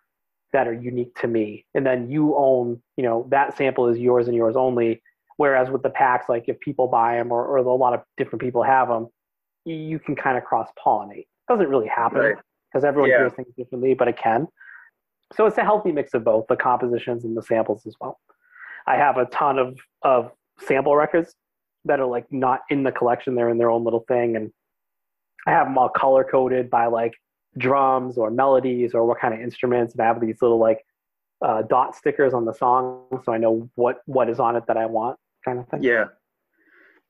that 0.53 0.67
are 0.67 0.75
unique 0.75 1.15
to 1.15 1.29
me 1.29 1.65
and 1.75 1.87
then 1.87 2.11
you 2.11 2.35
own 2.37 2.81
you 2.97 3.05
know 3.05 3.27
that 3.31 3.57
sample 3.57 3.89
is 3.89 3.99
yours 3.99 4.27
and 4.27 4.37
yours 4.37 4.57
only 4.57 5.01
whereas 5.37 5.71
with 5.71 5.83
the 5.83 5.91
packs 5.91 6.29
like 6.29 6.45
if 6.49 6.59
people 6.61 6.89
buy 6.89 7.17
them 7.17 7.31
or, 7.31 7.45
or 7.47 7.59
a 7.59 7.75
lot 7.75 7.95
of 7.95 8.01
different 8.17 8.43
people 8.43 8.63
have 8.63 8.89
them 8.89 9.07
you 9.65 9.99
can 9.99 10.15
kind 10.17 10.37
of 10.39 10.45
cross 10.45 10.69
pollinate 10.85 11.27
doesn't 11.49 11.69
really 11.69 11.89
happen 11.89 12.19
Right. 12.21 12.37
because 12.73 12.85
everyone 12.85 13.11
Yeah. 13.11 13.19
hears 13.19 13.33
things 13.35 13.53
differently 13.57 13.95
but 13.95 14.09
it 14.09 14.17
can 14.17 14.47
so 15.33 15.47
it's 15.47 15.59
a 15.59 15.63
healthy 15.65 15.93
mix 15.93 16.15
of 16.15 16.25
both 16.25 16.47
the 16.49 16.57
compositions 16.57 17.25
and 17.25 17.37
the 17.37 17.43
samples 17.43 17.87
as 17.87 17.95
well 18.01 18.19
i 18.87 18.97
have 18.97 19.17
a 19.17 19.27
ton 19.27 19.59
of 19.59 19.79
of 20.03 20.33
sample 20.61 20.97
records 20.97 21.35
that 21.85 22.01
are 22.01 22.07
like 22.07 22.27
not 22.31 22.61
in 22.71 22.83
the 22.83 22.93
collection 22.93 23.35
they're 23.35 23.49
in 23.49 23.59
their 23.59 23.71
own 23.71 23.85
little 23.85 24.05
thing 24.09 24.37
and 24.37 24.51
i 25.47 25.51
have 25.51 25.67
them 25.67 25.77
all 25.79 25.89
color 25.89 26.25
coded 26.25 26.69
by 26.71 26.87
like 26.87 27.15
drums 27.59 28.17
or 28.17 28.31
melodies 28.31 28.95
or 28.95 29.05
what 29.05 29.19
kind 29.19 29.35
of 29.35 29.41
instruments 29.41 29.93
and 29.95 30.01
i 30.03 30.07
have 30.07 30.21
these 30.21 30.41
little 30.41 30.59
like 30.59 30.85
uh, 31.43 31.63
dot 31.63 31.97
stickers 31.97 32.35
on 32.35 32.45
the 32.45 32.53
song 32.53 33.03
so 33.25 33.33
i 33.33 33.39
know 33.39 33.69
what 33.75 34.01
what 34.07 34.29
is 34.29 34.39
on 34.39 34.57
it 34.57 34.65
that 34.67 34.77
i 34.77 34.85
want 34.87 35.19
kind 35.45 35.59
of 35.59 35.67
thing 35.69 35.83
Yeah. 35.83 36.07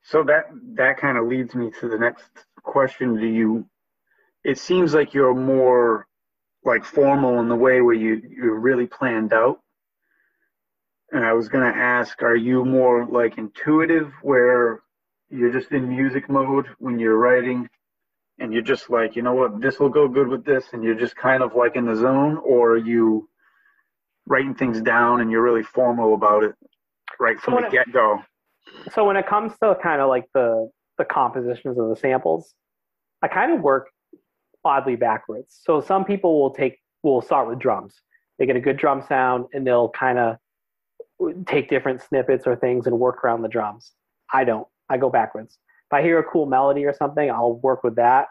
So 0.03 0.23
that 0.23 0.45
that 0.75 0.97
kind 0.97 1.17
of 1.17 1.27
leads 1.27 1.53
me 1.55 1.71
to 1.79 1.87
the 1.87 1.97
next 1.97 2.29
question. 2.63 3.19
Do 3.19 3.27
you? 3.27 3.67
It 4.43 4.57
seems 4.57 4.93
like 4.93 5.13
you're 5.13 5.35
more 5.35 6.07
like 6.65 6.85
formal 6.85 7.39
in 7.39 7.49
the 7.49 7.55
way 7.55 7.81
where 7.81 7.95
you 7.95 8.21
you're 8.29 8.59
really 8.59 8.87
planned 8.87 9.33
out. 9.33 9.59
And 11.11 11.25
I 11.25 11.33
was 11.33 11.49
gonna 11.49 11.73
ask, 11.75 12.21
are 12.23 12.35
you 12.35 12.65
more 12.65 13.05
like 13.05 13.37
intuitive, 13.37 14.11
where 14.21 14.81
you're 15.29 15.51
just 15.51 15.71
in 15.71 15.89
music 15.89 16.29
mode 16.29 16.67
when 16.79 16.99
you're 16.99 17.17
writing, 17.17 17.69
and 18.39 18.51
you're 18.53 18.61
just 18.61 18.89
like, 18.89 19.15
you 19.15 19.21
know 19.21 19.33
what, 19.33 19.61
this 19.61 19.79
will 19.79 19.89
go 19.89 20.07
good 20.07 20.27
with 20.27 20.45
this, 20.45 20.65
and 20.73 20.83
you're 20.83 20.95
just 20.95 21.15
kind 21.15 21.43
of 21.43 21.53
like 21.55 21.75
in 21.75 21.85
the 21.85 21.95
zone, 21.95 22.37
or 22.43 22.71
are 22.71 22.77
you 22.77 23.29
writing 24.27 24.55
things 24.55 24.81
down 24.81 25.21
and 25.21 25.31
you're 25.31 25.43
really 25.43 25.63
formal 25.63 26.13
about 26.13 26.43
it 26.43 26.55
right 27.19 27.39
from 27.39 27.55
the 27.55 27.69
get 27.69 27.91
go? 27.91 28.19
So 28.93 29.05
when 29.05 29.15
it 29.17 29.27
comes 29.27 29.51
to 29.61 29.75
kind 29.81 30.01
of 30.01 30.09
like 30.09 30.25
the 30.33 30.69
the 30.97 31.05
compositions 31.05 31.77
of 31.77 31.89
the 31.89 31.95
samples 31.95 32.53
i 33.21 33.27
kind 33.27 33.51
of 33.51 33.61
work 33.61 33.89
oddly 34.65 34.95
backwards 34.95 35.59
so 35.63 35.81
some 35.81 36.03
people 36.05 36.39
will 36.39 36.51
take 36.53 36.77
will 37.03 37.21
start 37.21 37.47
with 37.47 37.59
drums 37.59 37.95
they 38.39 38.45
get 38.45 38.55
a 38.55 38.59
good 38.61 38.77
drum 38.77 39.03
sound 39.07 39.45
and 39.53 39.65
they'll 39.65 39.89
kind 39.89 40.17
of 40.19 40.35
take 41.45 41.69
different 41.69 42.01
snippets 42.01 42.45
or 42.47 42.55
things 42.55 42.87
and 42.87 42.97
work 42.99 43.23
around 43.23 43.41
the 43.41 43.47
drums 43.49 43.91
i 44.33 44.43
don't 44.43 44.67
i 44.89 44.97
go 44.97 45.09
backwards 45.09 45.57
If 45.87 45.93
I 45.93 46.01
hear 46.01 46.19
a 46.19 46.23
cool 46.23 46.45
melody 46.45 46.85
or 46.85 46.93
something, 46.93 47.29
I'll 47.29 47.55
work 47.59 47.83
with 47.83 47.95
that 47.97 48.27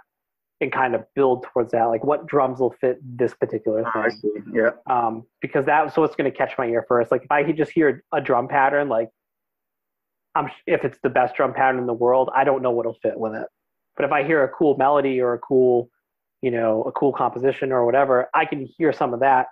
and 0.62 0.72
kind 0.72 0.94
of 0.94 1.04
build 1.14 1.42
towards 1.44 1.72
that. 1.72 1.84
Like 1.94 2.04
what 2.04 2.26
drums 2.26 2.58
will 2.58 2.74
fit 2.80 2.96
this 3.02 3.34
particular 3.34 3.82
Ah, 3.86 3.92
I 4.04 4.08
thing. 4.08 4.18
see. 4.20 4.30
Yeah. 4.54 4.70
Um, 4.94 5.24
because 5.42 5.64
that's 5.66 5.94
what's 5.98 6.16
going 6.16 6.30
to 6.30 6.36
catch 6.36 6.52
my 6.56 6.66
ear 6.66 6.84
first. 6.88 7.10
Like 7.10 7.22
if 7.24 7.30
I 7.30 7.44
could 7.44 7.58
just 7.58 7.70
hear 7.72 8.02
a 8.12 8.20
drum 8.20 8.48
pattern, 8.48 8.88
like 8.88 9.08
I'm 10.34 10.50
if 10.66 10.84
it's 10.84 10.98
the 11.02 11.10
best 11.10 11.34
drum 11.34 11.52
pattern 11.52 11.78
in 11.78 11.86
the 11.86 11.92
world, 11.92 12.30
I 12.34 12.44
don't 12.44 12.62
know 12.62 12.70
what'll 12.70 12.98
fit 13.02 13.18
with 13.18 13.34
it. 13.34 13.46
But 13.96 14.04
if 14.04 14.12
I 14.12 14.24
hear 14.24 14.44
a 14.44 14.48
cool 14.48 14.76
melody 14.76 15.20
or 15.20 15.34
a 15.34 15.38
cool, 15.38 15.90
you 16.42 16.50
know, 16.50 16.82
a 16.84 16.92
cool 16.92 17.12
composition 17.12 17.72
or 17.72 17.84
whatever, 17.84 18.28
I 18.34 18.44
can 18.44 18.66
hear 18.78 18.92
some 18.92 19.12
of 19.12 19.20
that 19.20 19.46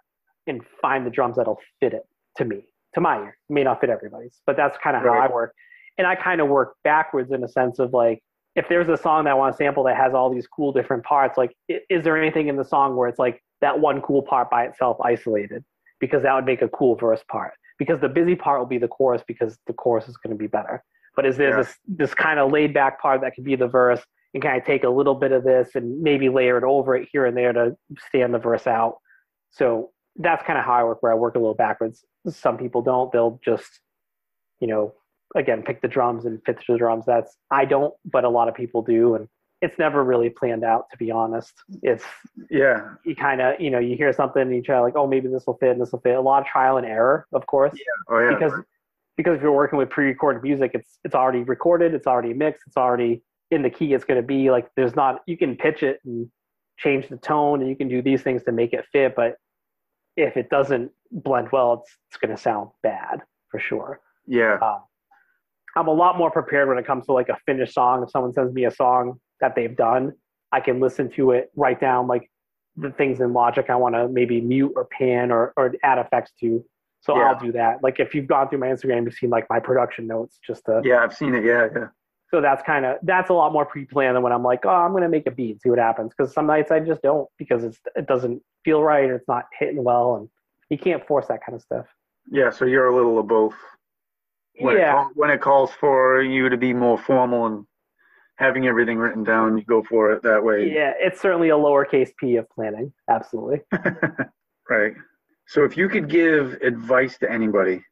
and 0.47 0.63
find 0.81 1.05
the 1.05 1.11
drums 1.11 1.37
that'll 1.37 1.61
fit 1.81 1.93
it 1.93 2.07
to 2.37 2.45
me, 2.45 2.65
to 2.95 3.01
my 3.01 3.19
ear. 3.19 3.37
It 3.49 3.53
may 3.53 3.65
not 3.65 3.81
fit 3.81 3.91
everybody's, 3.91 4.41
but 4.47 4.57
that's 4.57 4.79
kind 4.83 4.97
of 4.97 5.03
how 5.03 5.13
I 5.13 5.31
work. 5.31 5.53
And 5.99 6.07
I 6.07 6.15
kind 6.15 6.41
of 6.41 6.49
work 6.49 6.77
backwards 6.85 7.33
in 7.33 7.43
a 7.45 7.49
sense 7.49 7.79
of 7.79 7.93
like, 7.93 8.23
if 8.55 8.69
there's 8.69 8.89
a 8.89 8.97
song 8.97 9.25
that 9.25 9.31
I 9.31 9.35
want 9.35 9.53
to 9.53 9.57
sample 9.57 9.85
that 9.85 9.97
has 9.97 10.15
all 10.15 10.33
these 10.33 10.47
cool 10.47 10.73
different 10.73 11.05
parts, 11.05 11.37
like, 11.37 11.55
is 11.69 12.05
there 12.05 12.17
anything 12.17 12.49
in 12.49 12.57
the 12.57 12.65
song 12.65 12.97
where 12.97 13.09
it's 13.09 13.19
like 13.19 13.43
that 13.61 13.79
one 13.79 14.01
cool 14.01 14.23
part 14.23 14.51
by 14.51 14.65
itself 14.65 14.97
isolated? 15.05 15.65
Because 16.01 16.23
that 16.23 16.35
would 16.35 16.47
make 16.47 16.63
a 16.63 16.69
cool 16.69 16.97
verse 16.97 17.23
part. 17.31 17.53
Because 17.79 18.01
the 18.01 18.09
busy 18.09 18.35
part 18.35 18.59
will 18.59 18.67
be 18.67 18.79
the 18.79 18.89
chorus 18.89 19.23
because 19.27 19.57
the 19.67 19.73
chorus 19.73 20.09
is 20.09 20.17
going 20.17 20.35
to 20.37 20.39
be 20.39 20.47
better. 20.49 20.83
But 21.17 21.27
is 21.27 21.37
there 21.37 21.51
Yeah. 21.51 21.57
this 21.59 21.75
this 21.87 22.15
kind 22.15 22.39
of 22.39 22.51
laid 22.53 22.75
back 22.75 23.01
part 23.01 23.21
that 23.23 23.35
could 23.35 23.45
be 23.45 23.57
the 23.57 23.69
verse 23.69 24.03
and 24.35 24.43
kind 24.43 24.61
of 24.61 24.65
take 24.67 24.85
a 24.85 24.89
little 24.89 25.15
bit 25.15 25.33
of 25.33 25.45
this 25.45 25.75
and 25.75 26.01
maybe 26.03 26.29
layer 26.29 26.59
it 26.59 26.65
over 26.65 26.97
it 26.97 27.09
here 27.13 27.25
and 27.27 27.37
there 27.37 27.53
to 27.53 27.77
stand 28.09 28.35
the 28.35 28.39
verse 28.39 28.67
out? 28.67 28.99
So 29.51 29.93
that's 30.17 30.45
kind 30.45 30.59
of 30.59 30.65
how 30.65 30.75
I 30.75 30.85
work, 30.85 31.03
where 31.03 31.13
I 31.13 31.15
work 31.15 31.35
a 31.37 31.39
little 31.39 31.55
backwards. 31.55 32.05
Some 32.29 32.59
people 32.59 32.83
don't; 32.83 33.11
they'll 33.13 33.41
just, 33.45 33.81
you 34.61 34.67
know, 34.67 34.95
again 35.35 35.63
pick 35.63 35.81
the 35.81 35.89
drums 35.89 36.25
and 36.25 36.41
fit 36.45 36.59
the 36.69 36.77
drums. 36.77 37.05
That's 37.07 37.37
I 37.51 37.65
don't, 37.65 37.95
but 38.05 38.25
a 38.25 38.29
lot 38.29 38.49
of 38.49 38.55
people 38.55 38.83
do, 38.83 39.15
and 39.15 39.29
it's 39.61 39.79
never 39.79 40.05
really 40.05 40.31
planned 40.31 40.65
out. 40.65 40.89
To 40.91 40.97
be 40.97 41.11
honest, 41.11 41.53
it's 41.83 42.05
Yeah. 42.51 42.95
you 43.05 43.17
kind 43.17 43.41
of 43.41 43.61
you 43.61 43.71
know 43.71 43.79
you 43.79 43.97
hear 43.97 44.13
something 44.13 44.43
and 44.43 44.55
you 44.55 44.63
try 44.63 44.79
like, 44.81 44.97
oh 44.97 45.07
maybe 45.07 45.29
this 45.29 45.47
will 45.47 45.57
fit 45.59 45.71
and 45.71 45.81
this 45.81 45.93
will 45.93 46.01
fit. 46.01 46.17
A 46.17 46.21
lot 46.21 46.43
of 46.43 46.47
trial 46.47 46.77
and 46.77 46.87
error, 46.87 47.27
of 47.33 47.47
course 47.47 47.73
yeah. 47.75 48.15
Oh 48.15 48.19
yeah. 48.21 48.35
because 48.35 48.53
because 49.17 49.37
if 49.37 49.43
you're 49.43 49.53
working 49.53 49.79
with 49.79 49.91
pre-recorded 49.91 50.43
music, 50.43 50.73
it's 50.75 50.99
it's 51.05 51.15
already 51.15 51.43
recorded, 51.43 51.93
it's 51.95 52.07
already 52.07 52.33
mixed, 52.35 52.63
it's 52.67 52.77
already 52.77 53.23
in 53.51 53.63
the 53.63 53.71
key 53.71 53.95
it's 53.95 54.05
going 54.05 54.21
to 54.21 54.27
be. 54.27 54.51
Like 54.51 54.69
there's 54.77 54.95
not 54.95 55.23
you 55.27 55.37
can 55.37 55.57
pitch 55.57 55.83
it 55.83 55.99
and 56.05 56.31
change 56.79 57.09
the 57.09 57.17
tone 57.17 57.61
and 57.61 57.69
you 57.69 57.75
can 57.75 57.89
do 57.89 58.01
these 58.01 58.23
things 58.23 58.45
to 58.45 58.53
make 58.53 58.73
it 58.73 58.85
fit, 58.93 59.15
but 59.17 59.37
if 60.17 60.37
it 60.37 60.51
doesn't 60.51 60.91
blend 61.11 61.49
well, 61.53 61.73
it's 61.83 61.91
it's 62.11 62.17
going 62.19 62.35
to 62.35 62.41
sound 62.41 62.71
bad 62.83 63.23
for 63.51 63.59
sure. 63.59 64.01
yeah. 64.27 64.59
Um, 64.63 64.83
I'm 65.77 65.87
a 65.89 65.93
lot 65.93 66.19
more 66.19 66.31
prepared 66.31 66.69
when 66.69 66.77
it 66.79 66.87
comes 66.87 67.07
to 67.07 67.13
like 67.13 67.29
a 67.29 67.37
finished 67.47 67.75
song. 67.75 68.03
If 68.03 68.11
someone 68.11 68.33
sends 68.33 68.53
me 68.53 68.65
a 68.65 68.71
song 68.71 69.21
that 69.41 69.55
they've 69.55 69.77
done, 69.77 70.13
I 70.53 70.61
can 70.61 70.81
listen 70.81 71.11
to 71.13 71.33
it, 71.33 71.51
write 71.57 71.81
down 71.81 72.07
like 72.07 72.31
the 72.77 72.91
things 72.91 73.21
in 73.21 73.33
Logic 73.33 73.67
I 73.69 73.77
want 73.77 73.95
to 73.95 74.09
maybe 74.09 74.41
mute 74.41 74.73
or 74.77 74.85
pan 74.87 75.31
or, 75.31 75.53
or 75.57 75.75
add 75.83 75.99
effects 75.99 76.33
to. 76.41 76.65
So 77.01 77.17
Yeah. 77.17 77.25
I'll 77.25 77.39
do 77.39 77.53
that. 77.53 77.83
Like 77.83 78.01
if 78.01 78.15
you've 78.15 78.27
gone 78.27 78.49
through 78.49 78.59
my 78.59 78.69
Instagram, 78.69 79.05
you've 79.05 79.15
seen 79.15 79.31
like 79.31 79.47
my 79.51 79.61
production 79.61 80.07
notes. 80.07 80.39
Just 80.47 80.65
to, 80.67 80.81
Yeah. 80.85 80.99
I've 81.03 81.15
seen 81.15 81.35
it. 81.35 81.45
Yeah. 81.45 81.69
Yeah. 81.75 81.87
so 82.31 82.41
that's 82.41 82.63
kind 82.63 82.85
of 82.85 82.99
that's 83.03 83.31
a 83.31 83.33
lot 83.33 83.53
more 83.53 83.65
pre-planned 83.65 84.15
than 84.17 84.23
when 84.23 84.33
I'm 84.33 84.43
like, 84.43 84.65
oh, 84.65 84.69
I'm 84.71 84.93
gonna 84.93 85.09
make 85.09 85.27
a 85.27 85.31
beat, 85.31 85.53
and 85.53 85.61
see 85.61 85.71
what 85.71 85.79
happens. 85.79 86.13
Because 86.17 86.33
some 86.33 86.47
nights 86.47 86.71
I 86.71 86.81
just 86.81 87.03
don't 87.03 87.29
because 87.39 87.65
it's 87.65 87.79
it 87.97 88.07
doesn't 88.07 88.43
feel 88.65 88.83
right 88.83 89.09
or 89.09 89.17
it's 89.17 89.29
not 89.29 89.45
hitting 89.59 89.83
well, 89.83 90.17
and 90.17 90.29
you 90.71 90.79
can't 90.79 91.07
force 91.07 91.27
that 91.29 91.41
kind 91.45 91.57
of 91.57 91.63
stuff. 91.63 91.87
Yeah. 92.31 92.51
So 92.51 92.65
you're 92.65 92.89
a 92.89 92.95
little 92.95 93.19
of 93.19 93.27
both. 93.27 93.55
When 94.61 94.77
yeah, 94.77 94.93
call, 94.93 95.11
when 95.15 95.31
it 95.31 95.41
calls 95.41 95.71
for 95.73 96.21
you 96.21 96.49
to 96.49 96.57
be 96.57 96.75
more 96.75 96.99
formal 96.99 97.47
and 97.47 97.65
having 98.39 98.67
everything 98.67 98.99
written 98.99 99.25
down, 99.25 99.59
you 99.59 99.65
go 99.65 99.83
for 99.83 100.13
it 100.13 100.23
that 100.23 100.43
way. 100.43 100.71
yeah, 100.73 100.93
it's 100.99 101.21
certainly 101.21 101.51
a 101.51 101.57
lowercase 101.57 102.11
p 102.19 102.37
of 102.37 102.49
planning. 102.51 102.93
Absolutely. 103.11 103.61
right. 104.71 104.95
So 105.47 105.65
if 105.65 105.77
you 105.77 105.89
could 105.89 106.09
give 106.09 106.55
advice 106.63 107.19
to 107.19 107.31
anybody, 107.31 107.83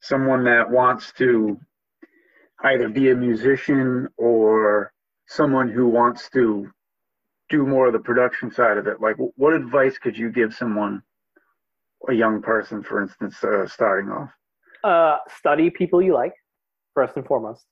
someone 0.00 0.44
that 0.44 0.68
wants 0.68 1.12
to 1.18 1.58
either 2.64 2.88
be 2.88 3.10
a 3.10 3.14
musician 3.14 4.08
or 4.16 4.92
someone 5.28 5.68
who 5.68 5.88
wants 5.88 6.28
to 6.30 6.68
do 7.48 7.66
more 7.66 7.86
of 7.86 7.92
the 7.92 7.98
production 7.98 8.50
side 8.50 8.76
of 8.76 8.86
it, 8.86 9.00
like 9.00 9.16
what 9.36 9.52
advice 9.52 9.98
could 9.98 10.16
you 10.16 10.30
give 10.30 10.54
someone, 10.54 11.02
a 12.08 12.12
young 12.12 12.40
person, 12.40 12.82
for 12.82 13.02
instance, 13.02 13.42
uh, 13.44 13.66
starting 13.66 14.10
off? 14.10 14.30
uh, 14.84 15.18
study 15.28 15.70
people 15.70 16.00
you 16.00 16.14
like 16.14 16.32
first 16.94 17.16
and 17.16 17.26
foremost 17.26 17.64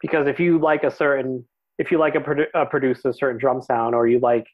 because 0.00 0.26
if 0.26 0.40
you 0.40 0.58
like 0.58 0.84
a 0.84 0.90
certain 0.90 1.44
if 1.78 1.90
you 1.90 1.98
like 1.98 2.14
a, 2.14 2.18
produ- 2.18 2.46
a 2.54 2.66
producer 2.66 3.08
a 3.08 3.14
certain 3.14 3.38
drum 3.38 3.62
sound 3.62 3.94
or 3.94 4.06
you 4.06 4.18
like 4.18 4.46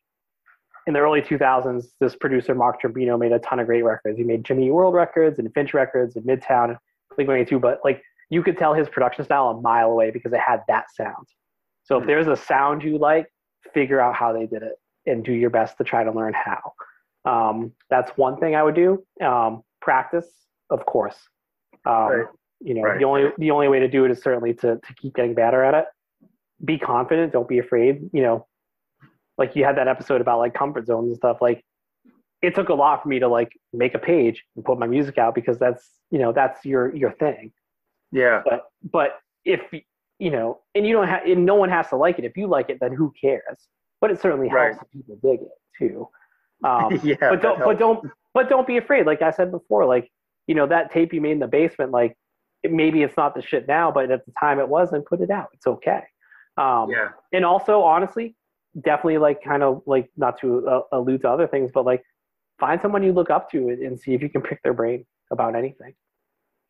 in 0.86 0.92
the 0.94 1.00
early 1.00 1.20
2000s 1.20 1.86
this 2.00 2.14
producer 2.16 2.54
mark 2.54 2.80
Trombino 2.80 3.18
made 3.18 3.32
a 3.32 3.38
ton 3.40 3.58
of 3.58 3.66
great 3.66 3.82
records. 3.82 4.16
He 4.18 4.24
made 4.24 4.44
Jimmy 4.44 4.66
Eat 4.66 4.70
World 4.70 4.94
records 4.94 5.38
and 5.38 5.52
finch 5.54 5.74
records 5.74 6.16
and 6.16 6.24
midtown 6.26 6.76
blink 7.16 7.28
182 7.28 7.58
but 7.58 7.80
like 7.84 8.02
you 8.30 8.42
could 8.42 8.58
tell 8.58 8.74
his 8.74 8.88
production 8.88 9.24
style 9.24 9.48
a 9.48 9.60
mile 9.60 9.90
away 9.90 10.10
because 10.10 10.32
it 10.32 10.40
had 10.40 10.62
that 10.68 10.86
sound. 10.94 11.26
So 11.84 11.96
if 11.96 12.02
Hmm. 12.02 12.08
there's 12.08 12.26
a 12.28 12.36
sound 12.36 12.82
you 12.82 12.98
like 12.98 13.26
figure 13.74 14.00
out 14.00 14.14
how 14.14 14.32
they 14.32 14.46
did 14.46 14.62
it 14.62 14.74
and 15.06 15.24
do 15.24 15.32
your 15.32 15.50
best 15.50 15.78
to 15.78 15.84
try 15.84 16.02
to 16.04 16.10
learn 16.10 16.34
how. 16.34 16.72
Um, 17.24 17.72
that's 17.90 18.10
one 18.16 18.38
thing 18.38 18.54
i 18.54 18.62
would 18.62 18.74
do. 18.76 19.04
Um, 19.20 19.62
practice 19.80 20.28
of 20.70 20.84
course. 20.86 21.16
Um, 21.84 22.08
Right. 22.08 22.26
You 22.60 22.74
know 22.74 22.82
Right. 22.82 22.98
the 22.98 23.04
only 23.04 23.30
the 23.38 23.50
only 23.50 23.68
way 23.68 23.80
to 23.80 23.88
do 23.88 24.04
it 24.04 24.10
is 24.10 24.22
certainly 24.22 24.54
to 24.54 24.76
to 24.76 24.94
keep 24.94 25.14
getting 25.14 25.34
better 25.34 25.62
at 25.64 25.74
it 25.74 25.84
be 26.64 26.78
confident 26.78 27.32
don't 27.32 27.48
be 27.48 27.58
afraid 27.58 28.08
you 28.12 28.22
know 28.22 28.46
like 29.38 29.54
you 29.54 29.64
had 29.64 29.76
that 29.76 29.88
episode 29.88 30.20
about 30.22 30.38
like 30.38 30.54
comfort 30.54 30.86
zones 30.86 31.08
and 31.08 31.16
stuff 31.16 31.38
like 31.42 31.62
it 32.42 32.54
took 32.54 32.68
a 32.70 32.74
lot 32.74 33.02
for 33.02 33.08
me 33.08 33.18
to 33.18 33.28
like 33.28 33.52
make 33.72 33.94
a 33.94 33.98
page 33.98 34.44
and 34.56 34.64
put 34.64 34.78
my 34.78 34.86
music 34.86 35.18
out 35.18 35.34
because 35.34 35.58
that's 35.58 35.90
you 36.10 36.18
know 36.18 36.32
that's 36.32 36.64
your 36.64 36.94
your 36.94 37.12
thing 37.12 37.52
Yeah. 38.12 38.42
but 38.44 38.64
but 38.90 39.18
if 39.44 39.60
you 40.18 40.30
know 40.30 40.60
and 40.74 40.86
you 40.86 40.94
don't 40.94 41.08
have 41.08 41.24
and 41.26 41.44
no 41.44 41.56
one 41.56 41.68
has 41.68 41.88
to 41.88 41.96
like 41.96 42.18
it 42.18 42.24
if 42.24 42.36
you 42.36 42.46
like 42.46 42.70
it 42.70 42.78
then 42.80 42.92
who 42.92 43.12
cares 43.20 43.68
but 44.00 44.10
it 44.10 44.20
certainly 44.20 44.48
helps 44.48 44.76
Right. 44.76 44.78
if 44.82 44.90
people 44.92 45.16
dig 45.22 45.40
it 45.42 45.48
too 45.78 46.08
um, 46.64 46.98
yeah. 47.04 47.16
but 47.20 47.42
don't 47.42 47.58
but 47.58 47.78
don't 47.78 48.06
but 48.32 48.48
don't 48.48 48.66
be 48.66 48.78
afraid 48.78 49.04
like 49.04 49.20
i 49.20 49.30
said 49.30 49.50
before 49.50 49.84
like 49.84 50.10
you 50.46 50.54
know 50.54 50.66
that 50.66 50.90
tape 50.90 51.12
you 51.12 51.20
made 51.20 51.32
in 51.32 51.38
the 51.38 51.46
basement 51.46 51.90
like 51.90 52.16
maybe 52.70 53.02
it's 53.02 53.16
not 53.16 53.34
the 53.34 53.42
shit 53.42 53.66
now 53.68 53.90
but 53.90 54.10
at 54.10 54.24
the 54.26 54.32
time 54.38 54.58
it 54.58 54.68
was 54.68 54.92
and 54.92 55.04
put 55.04 55.20
it 55.20 55.30
out. 55.30 55.48
It's 55.52 55.66
okay. 55.66 56.02
Um 56.56 56.90
Yeah. 56.90 57.08
and 57.32 57.44
also 57.44 57.82
honestly 57.82 58.36
definitely 58.80 59.18
like 59.18 59.42
kind 59.42 59.62
of 59.62 59.82
like 59.86 60.10
not 60.16 60.38
to 60.40 60.66
uh, 60.68 60.82
allude 60.92 61.22
to 61.22 61.30
other 61.30 61.46
things 61.46 61.70
but 61.72 61.84
like 61.84 62.02
find 62.58 62.80
someone 62.80 63.02
you 63.02 63.12
look 63.12 63.30
up 63.30 63.50
to 63.50 63.68
and, 63.68 63.82
and 63.82 64.00
see 64.00 64.14
if 64.14 64.22
you 64.22 64.28
can 64.28 64.42
pick 64.42 64.62
their 64.62 64.74
brain 64.74 65.04
about 65.30 65.54
anything. 65.56 65.94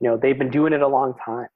You 0.01 0.11
know 0.11 0.17
they've 0.17 0.39
been 0.39 0.51
doing 0.51 0.73
it 0.73 0.83
a 0.83 0.89
long 0.89 1.15
time. 1.25 1.49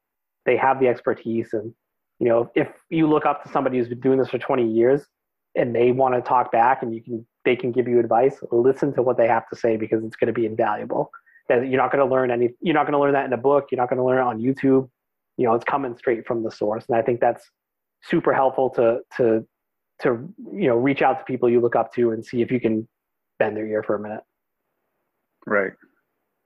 They 0.46 0.56
have 0.56 0.80
the 0.80 0.88
expertise 0.88 1.52
and 1.52 1.74
you 2.18 2.28
know 2.28 2.50
if 2.54 2.68
you 2.88 3.06
look 3.08 3.26
up 3.26 3.42
to 3.44 3.48
somebody 3.50 3.78
who's 3.78 3.88
been 3.88 4.00
doing 4.00 4.18
this 4.18 4.28
for 4.28 4.38
20 4.38 4.66
years 4.70 5.06
and 5.56 5.74
they 5.74 5.90
want 5.92 6.14
to 6.14 6.20
talk 6.20 6.52
back 6.52 6.82
and 6.82 6.94
you 6.94 7.02
can 7.02 7.26
they 7.44 7.56
can 7.56 7.72
give 7.72 7.88
you 7.88 7.98
advice 7.98 8.38
listen 8.52 8.92
to 8.94 9.02
what 9.02 9.16
they 9.16 9.26
have 9.26 9.48
to 9.48 9.56
say 9.56 9.76
because 9.76 10.04
it's 10.04 10.16
going 10.16 10.26
to 10.26 10.32
be 10.32 10.46
invaluable 10.46 11.10
that 11.50 11.68
you're 11.68 11.80
not 11.84 11.90
going 11.92 12.02
to 12.06 12.10
learn 12.14 12.30
any 12.30 12.48
you're 12.62 12.74
not 12.74 12.84
going 12.84 12.92
to 12.92 12.98
learn 12.98 13.12
that 13.12 13.26
in 13.26 13.32
a 13.32 13.36
book 13.36 13.66
you're 13.70 13.80
not 13.80 13.90
going 13.90 13.98
to 13.98 14.04
learn 14.04 14.18
it 14.18 14.22
on 14.22 14.38
youtube 14.40 14.88
you 15.36 15.44
know 15.46 15.54
it's 15.54 15.64
coming 15.64 15.94
straight 15.96 16.26
from 16.26 16.42
the 16.42 16.50
source 16.50 16.84
and 16.88 16.96
i 16.96 17.02
think 17.02 17.20
that's 17.20 17.44
super 18.02 18.32
helpful 18.32 18.70
to 18.70 19.00
to 19.16 19.46
to 20.00 20.08
you 20.52 20.68
know 20.68 20.76
reach 20.76 21.02
out 21.02 21.18
to 21.18 21.24
people 21.24 21.48
you 21.50 21.60
look 21.60 21.76
up 21.76 21.92
to 21.92 22.12
and 22.12 22.24
see 22.24 22.40
if 22.40 22.50
you 22.50 22.60
can 22.60 22.88
bend 23.38 23.56
their 23.56 23.66
ear 23.66 23.82
for 23.82 23.94
a 23.96 24.00
minute 24.00 24.22
Right. 25.46 25.72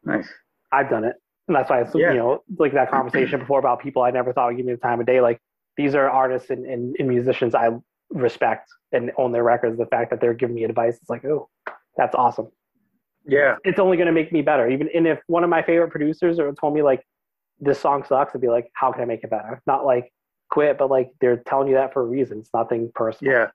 Nice. 0.05 0.29
i've 0.73 0.89
done 0.91 1.05
it 1.05 1.17
and 1.49 1.55
that's 1.57 1.69
why 1.71 1.81
it's 1.83 1.95
Yeah. 1.95 2.13
you 2.13 2.19
know 2.19 2.43
like 2.59 2.73
that 2.73 2.91
conversation 2.91 3.41
before 3.41 3.59
about 3.59 3.81
people 3.81 4.03
i 4.03 4.11
never 4.11 4.33
thought 4.33 4.49
would 4.49 4.57
give 4.57 4.67
me 4.67 4.73
the 4.73 4.79
time 4.79 5.01
of 5.01 5.07
day 5.07 5.21
like 5.21 5.39
these 5.77 5.95
are 5.95 6.09
artists 6.09 6.51
and, 6.51 6.65
and, 6.67 6.97
and 6.99 7.09
musicians 7.09 7.55
i 7.55 7.69
respect 8.11 8.71
and 8.93 9.11
own 9.19 9.33
their 9.33 9.43
records 9.45 9.77
the 9.79 9.87
fact 9.87 10.11
that 10.11 10.21
they're 10.21 10.35
giving 10.35 10.55
me 10.55 10.65
advice 10.65 10.97
it's 11.01 11.11
like 11.11 11.25
oh 11.25 11.49
that's 11.97 12.15
awesome 12.15 12.49
Yeah. 13.27 13.57
it's 13.65 13.79
only 13.79 13.97
going 13.97 14.07
to 14.07 14.13
make 14.13 14.33
me 14.33 14.43
better. 14.43 14.69
Even 14.69 14.89
and 14.95 15.07
if 15.07 15.21
one 15.27 15.45
of 15.45 15.51
my 15.51 15.63
favorite 15.63 15.91
producers 15.91 16.39
or 16.39 16.53
told 16.55 16.75
me 16.75 16.83
like 16.83 17.07
this 17.61 17.81
song 17.81 18.05
sucks, 18.07 18.35
I'd 18.35 18.41
be 18.41 18.49
like, 18.49 18.71
how 18.75 18.93
can 18.93 19.03
I 19.03 19.05
make 19.07 19.25
it 19.25 19.31
better? 19.31 19.63
Not 19.67 19.85
like 19.85 20.13
quit, 20.51 20.79
but 20.79 20.91
like 20.91 21.11
they're 21.21 21.39
telling 21.39 21.69
you 21.69 21.75
that 21.75 21.93
for 21.93 22.03
a 22.03 22.07
reason. 22.07 22.41
It's 22.41 22.51
nothing 22.53 22.91
personal. 22.95 23.33
Yeah. 23.33 23.47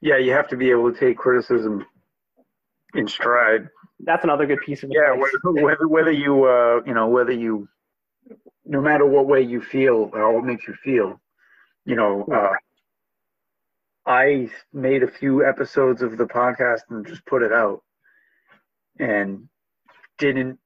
Yeah. 0.00 0.16
You 0.16 0.32
have 0.32 0.48
to 0.48 0.56
be 0.56 0.70
able 0.70 0.92
to 0.92 0.98
take 0.98 1.18
criticism 1.18 1.86
in 2.94 3.06
stride. 3.08 3.68
That's 4.00 4.24
another 4.24 4.46
good 4.46 4.60
piece 4.64 4.82
of 4.82 4.90
Yeah. 4.92 5.12
Whether, 5.12 5.62
whether, 5.64 5.88
whether 5.88 6.10
you, 6.10 6.44
uh, 6.44 6.80
you 6.86 6.94
know, 6.94 7.08
whether 7.08 7.32
you, 7.32 7.68
no 8.64 8.80
matter 8.80 9.04
what 9.06 9.26
way 9.26 9.42
you 9.42 9.60
feel 9.60 10.10
or 10.12 10.32
what 10.32 10.44
makes 10.44 10.66
you 10.66 10.74
feel, 10.82 11.20
you 11.84 11.96
know, 11.96 12.24
uh, 12.32 12.52
I 14.06 14.50
made 14.72 15.02
a 15.02 15.10
few 15.10 15.44
episodes 15.44 16.02
of 16.02 16.16
the 16.16 16.24
podcast 16.24 16.80
and 16.90 17.06
just 17.06 17.24
put 17.26 17.42
it 17.42 17.52
out 17.52 17.82
and 19.02 19.48
didn't, 20.18 20.58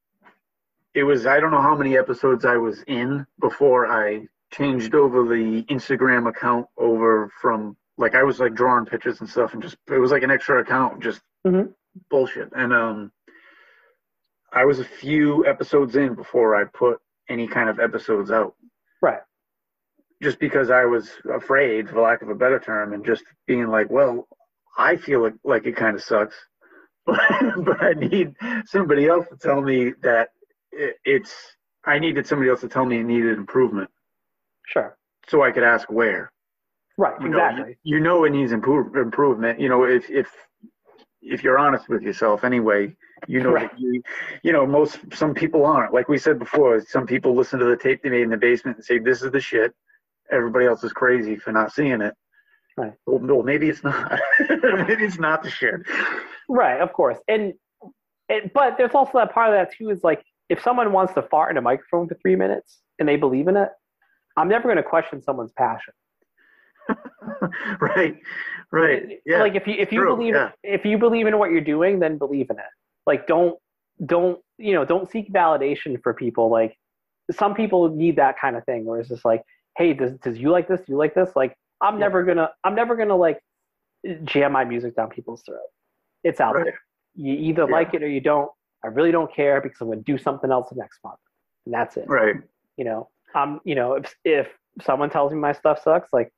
it 0.95 1.05
was, 1.05 1.27
I 1.27 1.41
don't 1.41 1.51
know 1.51 1.63
how 1.63 1.77
many 1.77 1.97
episodes 1.97 2.45
I 2.45 2.57
was 2.57 2.83
in 2.87 3.27
before 3.41 3.87
I 3.87 4.27
changed 4.53 4.95
over 4.95 5.25
the 5.25 5.63
Instagram 5.69 6.29
account 6.29 6.67
over 6.79 7.31
from 7.41 7.77
like 7.99 8.15
I 8.15 8.23
was 8.23 8.39
like 8.39 8.55
drawing 8.55 8.87
pictures 8.87 9.21
and 9.21 9.29
stuff 9.29 9.55
and 9.55 9.63
just 9.63 9.77
it 9.89 9.99
was 9.99 10.11
like 10.13 10.23
an 10.23 10.31
extra 10.31 10.61
account, 10.61 11.03
just 11.03 11.21
Mhm. 11.47 11.75
bullshit. 12.11 12.51
And 12.55 12.73
um 12.73 13.13
I 14.53 14.65
was 14.65 14.79
a 14.79 14.85
few 14.85 15.45
episodes 15.47 15.97
in 15.97 16.15
before 16.15 16.55
I 16.55 16.65
put 16.65 17.01
any 17.29 17.49
kind 17.49 17.69
of 17.69 17.81
episodes 17.81 18.31
out. 18.31 18.55
Right. 19.03 19.21
Just 20.23 20.39
because 20.39 20.71
I 20.71 20.85
was 20.85 21.11
afraid, 21.31 21.91
for 21.91 22.01
lack 22.01 22.23
of 22.23 22.29
a 22.29 22.35
better 22.35 22.61
term, 22.61 22.93
and 22.93 23.05
just 23.05 23.25
being 23.47 23.67
like, 23.67 23.91
well, 23.91 24.29
I 24.79 24.97
feel 24.97 25.23
like, 25.23 25.35
like 25.45 25.67
it 25.67 25.77
kind 25.77 25.97
of 25.97 26.03
sucks, 26.03 26.37
but, 27.17 27.65
but 27.65 27.83
I 27.83 27.93
need 27.93 28.35
somebody 28.67 29.07
else 29.09 29.27
to 29.29 29.37
tell 29.37 29.61
me 29.63 29.93
that 30.03 30.31
it, 30.73 30.97
it's. 31.05 31.33
I 31.85 31.99
needed 32.01 32.27
somebody 32.27 32.51
else 32.51 32.61
to 32.63 32.69
tell 32.69 32.85
me 32.85 32.99
it 32.99 33.05
needed 33.05 33.39
improvement, 33.39 33.89
Sure. 34.67 34.97
so 35.29 35.43
I 35.45 35.53
could 35.53 35.63
ask 35.63 35.89
where. 35.91 36.33
Right. 36.99 37.15
You 37.21 37.29
know, 37.29 37.39
exactly. 37.47 37.77
you, 37.85 37.97
you 37.99 38.03
know 38.03 38.25
it 38.25 38.31
needs 38.31 38.51
improve, 38.53 38.97
improvement. 38.97 39.61
You 39.61 39.69
know, 39.69 39.85
if 39.85 40.11
if 40.11 40.29
if 41.23 41.45
you're 41.45 41.59
honest 41.59 41.89
with 41.89 42.03
yourself 42.03 42.43
anyway, 42.43 42.97
you 43.29 43.41
know 43.41 43.53
Right. 43.53 43.71
that 43.71 43.79
you 43.79 44.03
you 44.43 44.53
know 44.53 44.67
most 44.67 44.99
some 45.13 45.33
people 45.33 45.65
aren't. 45.65 45.95
Like 45.95 46.09
we 46.09 46.19
said 46.19 46.39
before, 46.41 46.81
some 46.81 47.07
people 47.07 47.35
listen 47.37 47.61
to 47.61 47.67
the 47.67 47.77
tape 47.77 48.03
they 48.03 48.11
made 48.11 48.23
in 48.23 48.31
the 48.31 48.37
basement 48.37 48.79
and 48.79 48.85
say 48.85 48.99
this 48.99 49.23
is 49.23 49.31
the 49.31 49.41
shit. 49.41 49.73
Everybody 50.33 50.67
else 50.67 50.83
is 50.83 50.93
crazy 50.93 51.37
for 51.37 51.53
not 51.53 51.73
seeing 51.73 52.01
it. 52.01 52.15
Right. 52.77 52.93
Well, 53.07 53.21
no, 53.21 53.43
maybe 53.43 53.69
it's 53.69 53.85
not. 53.85 54.19
maybe 54.41 55.05
it's 55.05 55.19
not 55.21 55.43
the 55.45 55.51
shit. 55.51 55.75
Right, 56.49 56.81
of 56.81 56.93
course. 56.93 57.19
And, 57.29 57.55
and 58.29 58.51
but 58.55 58.77
there's 58.79 58.95
also 58.95 59.19
that 59.19 59.33
part 59.33 59.49
of 59.49 59.55
that 59.55 59.77
too 59.77 59.91
is 59.91 60.03
like 60.05 60.23
if 60.49 60.63
someone 60.63 60.93
wants 60.93 61.15
to 61.15 61.23
fart 61.23 61.51
in 61.51 61.57
a 61.57 61.63
microphone 61.63 62.09
for 62.09 62.15
three 62.23 62.37
minutes 62.37 62.79
and 62.99 63.09
they 63.09 63.17
believe 63.17 63.49
in 63.49 63.57
it, 63.57 63.69
I'm 64.37 64.49
never 64.49 64.65
going 64.65 64.77
to 64.77 64.83
question 64.83 65.23
someone's 65.23 65.53
passion. 65.53 65.95
right. 67.81 68.17
Right. 68.73 69.19
Yeah. 69.25 69.41
Like 69.41 69.55
if 69.55 69.67
you 69.67 69.75
if 69.79 69.93
you 69.93 70.01
true, 70.01 70.17
believe 70.17 70.35
yeah. 70.35 70.51
if 70.63 70.85
you 70.85 70.99
believe 70.99 71.27
in 71.27 71.39
what 71.39 71.51
you're 71.51 71.61
doing, 71.61 71.99
then 71.99 72.19
believe 72.19 72.49
in 72.51 72.59
it. 72.59 72.65
Like 73.07 73.27
don't 73.27 73.57
don't 74.05 74.41
you 74.59 74.73
know 74.75 74.85
don't 74.85 75.11
seek 75.11 75.33
validation 75.33 76.01
for 76.03 76.15
people. 76.15 76.51
Like 76.51 76.77
some 77.33 77.55
people 77.55 77.89
need 77.89 78.17
that 78.17 78.39
kind 78.41 78.57
of 78.57 78.65
thing 78.65 78.85
where 78.85 79.01
it's 79.01 79.09
just 79.09 79.25
like, 79.25 79.43
hey, 79.77 79.93
does 79.95 80.13
does 80.19 80.39
you 80.39 80.51
like 80.51 80.69
this? 80.69 80.81
Do 80.81 80.93
you 80.93 80.97
like 80.99 81.15
this? 81.15 81.31
Like 81.35 81.57
I'm 81.81 81.95
Yeah. 81.95 82.01
never 82.01 82.25
gonna 82.25 82.51
I'm 82.65 82.75
never 82.75 82.97
gonna 82.97 83.17
like 83.17 83.41
jam 84.25 84.53
my 84.53 84.65
music 84.65 84.95
down 84.97 85.11
people's 85.11 85.43
throat. 85.43 85.59
It's 86.27 86.41
out 86.41 86.55
Right. 86.57 86.65
there. 86.65 86.81
You 87.15 87.33
either 87.35 87.65
Yeah. 87.69 87.73
like 87.79 87.95
it 87.95 88.03
or 88.03 88.09
you 88.09 88.21
don't. 88.21 88.51
I 88.85 88.89
really 88.89 89.11
don't 89.13 89.33
care 89.33 89.61
because 89.61 89.81
I'm 89.81 89.89
gonna 89.89 90.01
do 90.03 90.19
something 90.19 90.51
else 90.51 90.69
the 90.71 90.77
next 90.77 91.03
month, 91.05 91.19
and 91.65 91.73
that's 91.75 91.97
it. 91.97 92.09
right. 92.09 92.37
You 92.77 92.85
know, 92.85 93.09
um, 93.35 93.61
you 93.65 93.75
know, 93.75 93.95
if 93.95 94.15
if 94.25 94.49
someone 94.83 95.11
tells 95.11 95.33
me 95.33 95.39
my 95.39 95.53
stuff 95.53 95.81
sucks, 95.83 96.13
like, 96.13 96.31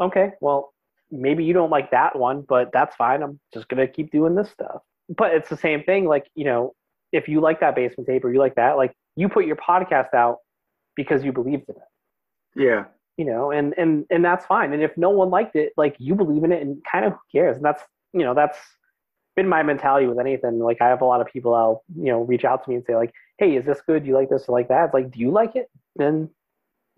okay, 0.00 0.32
well, 0.40 0.72
maybe 1.10 1.44
you 1.44 1.52
don't 1.52 1.70
like 1.70 1.90
that 1.90 2.16
one, 2.16 2.42
but 2.42 2.72
that's 2.72 2.94
fine. 2.96 3.22
I'm 3.22 3.38
just 3.52 3.68
gonna 3.68 3.86
keep 3.86 4.10
doing 4.10 4.34
this 4.34 4.50
stuff. 4.50 4.82
But 5.08 5.34
it's 5.34 5.48
the 5.48 5.56
same 5.56 5.82
thing. 5.84 6.06
Like, 6.06 6.30
you 6.34 6.44
know, 6.44 6.74
if 7.12 7.28
you 7.28 7.40
like 7.40 7.60
that 7.60 7.74
basement 7.74 8.06
tape 8.08 8.24
or 8.24 8.32
you 8.32 8.38
like 8.38 8.54
that, 8.56 8.76
like, 8.76 8.94
you 9.16 9.28
put 9.28 9.46
your 9.46 9.56
podcast 9.56 10.14
out 10.14 10.38
because 10.94 11.24
you 11.24 11.32
believed 11.32 11.68
in 11.68 11.76
it. 11.76 11.82
Yeah. 12.54 12.84
You 13.16 13.24
know, 13.24 13.50
and 13.50 13.74
and 13.76 14.06
and 14.10 14.24
that's 14.24 14.46
fine. 14.46 14.72
And 14.72 14.82
if 14.82 14.96
no 14.96 15.10
one 15.10 15.30
liked 15.30 15.56
it, 15.56 15.72
like, 15.76 15.96
you 15.98 16.14
believe 16.14 16.44
in 16.44 16.52
it, 16.52 16.62
and 16.62 16.82
kind 16.84 17.04
of 17.04 17.12
who 17.12 17.18
cares? 17.32 17.56
And 17.56 17.64
that's 17.64 17.82
you 18.12 18.20
know, 18.24 18.32
that's 18.34 18.58
been 19.38 19.48
my 19.48 19.62
mentality 19.62 20.08
with 20.08 20.18
anything. 20.18 20.58
Like, 20.58 20.82
I 20.82 20.88
have 20.88 21.00
a 21.00 21.04
lot 21.04 21.20
of 21.20 21.28
people 21.28 21.54
I'll 21.54 21.84
you 21.96 22.10
know, 22.10 22.22
reach 22.22 22.44
out 22.44 22.64
to 22.64 22.70
me 22.70 22.74
and 22.76 22.84
say 22.84 22.96
like, 22.96 23.12
hey, 23.38 23.54
is 23.56 23.64
this 23.64 23.80
good? 23.86 24.02
Do 24.02 24.08
you 24.08 24.14
like 24.16 24.28
this 24.28 24.46
or 24.48 24.58
like 24.58 24.66
that? 24.68 24.86
It's 24.86 24.94
like, 24.94 25.12
do 25.12 25.20
you 25.20 25.30
like 25.30 25.54
it? 25.54 25.70
Then 25.94 26.28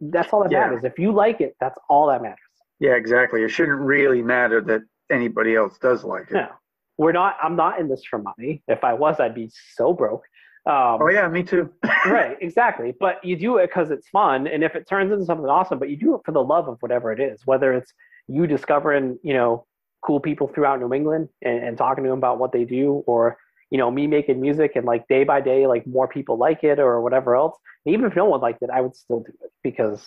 that's 0.00 0.32
all 0.32 0.42
that 0.42 0.50
Yeah. 0.50 0.60
matters. 0.60 0.82
If 0.84 0.98
you 0.98 1.12
like 1.12 1.42
it, 1.42 1.54
that's 1.60 1.78
all 1.90 2.06
that 2.08 2.22
matters. 2.22 2.38
Yeah. 2.78 2.94
Exactly. 2.94 3.42
It 3.42 3.50
shouldn't 3.50 3.78
really 3.80 4.22
matter 4.22 4.62
that 4.62 4.80
anybody 5.10 5.54
else 5.54 5.76
does 5.78 6.02
like 6.02 6.30
it. 6.30 6.34
No, 6.34 6.48
we're 6.96 7.12
not. 7.12 7.36
I'm 7.42 7.56
not 7.56 7.78
in 7.78 7.88
this 7.88 8.02
for 8.08 8.18
money. 8.18 8.62
If 8.68 8.82
I 8.84 8.94
was, 8.94 9.20
I'd 9.20 9.34
be 9.34 9.50
so 9.76 9.92
broke. 9.92 10.24
Um, 10.66 10.98
Oh 11.02 11.10
yeah, 11.10 11.28
me 11.28 11.42
too. 11.42 11.70
right, 12.06 12.38
exactly. 12.40 12.94
But 12.98 13.22
you 13.22 13.36
do 13.36 13.58
it 13.58 13.66
because 13.68 13.90
it's 13.90 14.08
fun, 14.08 14.46
and 14.46 14.62
if 14.64 14.74
it 14.74 14.86
turns 14.88 15.12
into 15.12 15.24
something 15.26 15.46
awesome, 15.46 15.78
but 15.78 15.90
you 15.90 15.96
do 15.96 16.14
it 16.14 16.22
for 16.24 16.32
the 16.32 16.42
love 16.42 16.68
of 16.68 16.76
whatever 16.80 17.12
it 17.12 17.20
is, 17.20 17.40
whether 17.46 17.72
it's 17.74 17.92
you 18.28 18.46
discovering, 18.46 19.18
you 19.22 19.34
know, 19.34 19.66
cool 20.02 20.20
people 20.20 20.48
throughout 20.48 20.80
New 20.80 20.92
England 20.94 21.28
and, 21.42 21.62
and 21.62 21.78
talking 21.78 22.04
to 22.04 22.10
them 22.10 22.18
about 22.18 22.38
what 22.38 22.52
they 22.52 22.64
do, 22.64 23.02
or 23.06 23.36
you 23.70 23.78
know, 23.78 23.90
me 23.90 24.06
making 24.06 24.40
music 24.40 24.72
and 24.74 24.84
like 24.84 25.06
day 25.08 25.24
by 25.24 25.40
day, 25.40 25.66
like 25.66 25.86
more 25.86 26.08
people 26.08 26.36
like 26.36 26.64
it 26.64 26.78
or 26.80 27.00
whatever 27.00 27.36
else. 27.36 27.56
And 27.86 27.94
even 27.94 28.06
if 28.06 28.16
no 28.16 28.24
one 28.24 28.40
liked 28.40 28.62
it, 28.62 28.70
I 28.70 28.80
would 28.80 28.96
still 28.96 29.20
do 29.20 29.32
it 29.42 29.52
because 29.62 30.04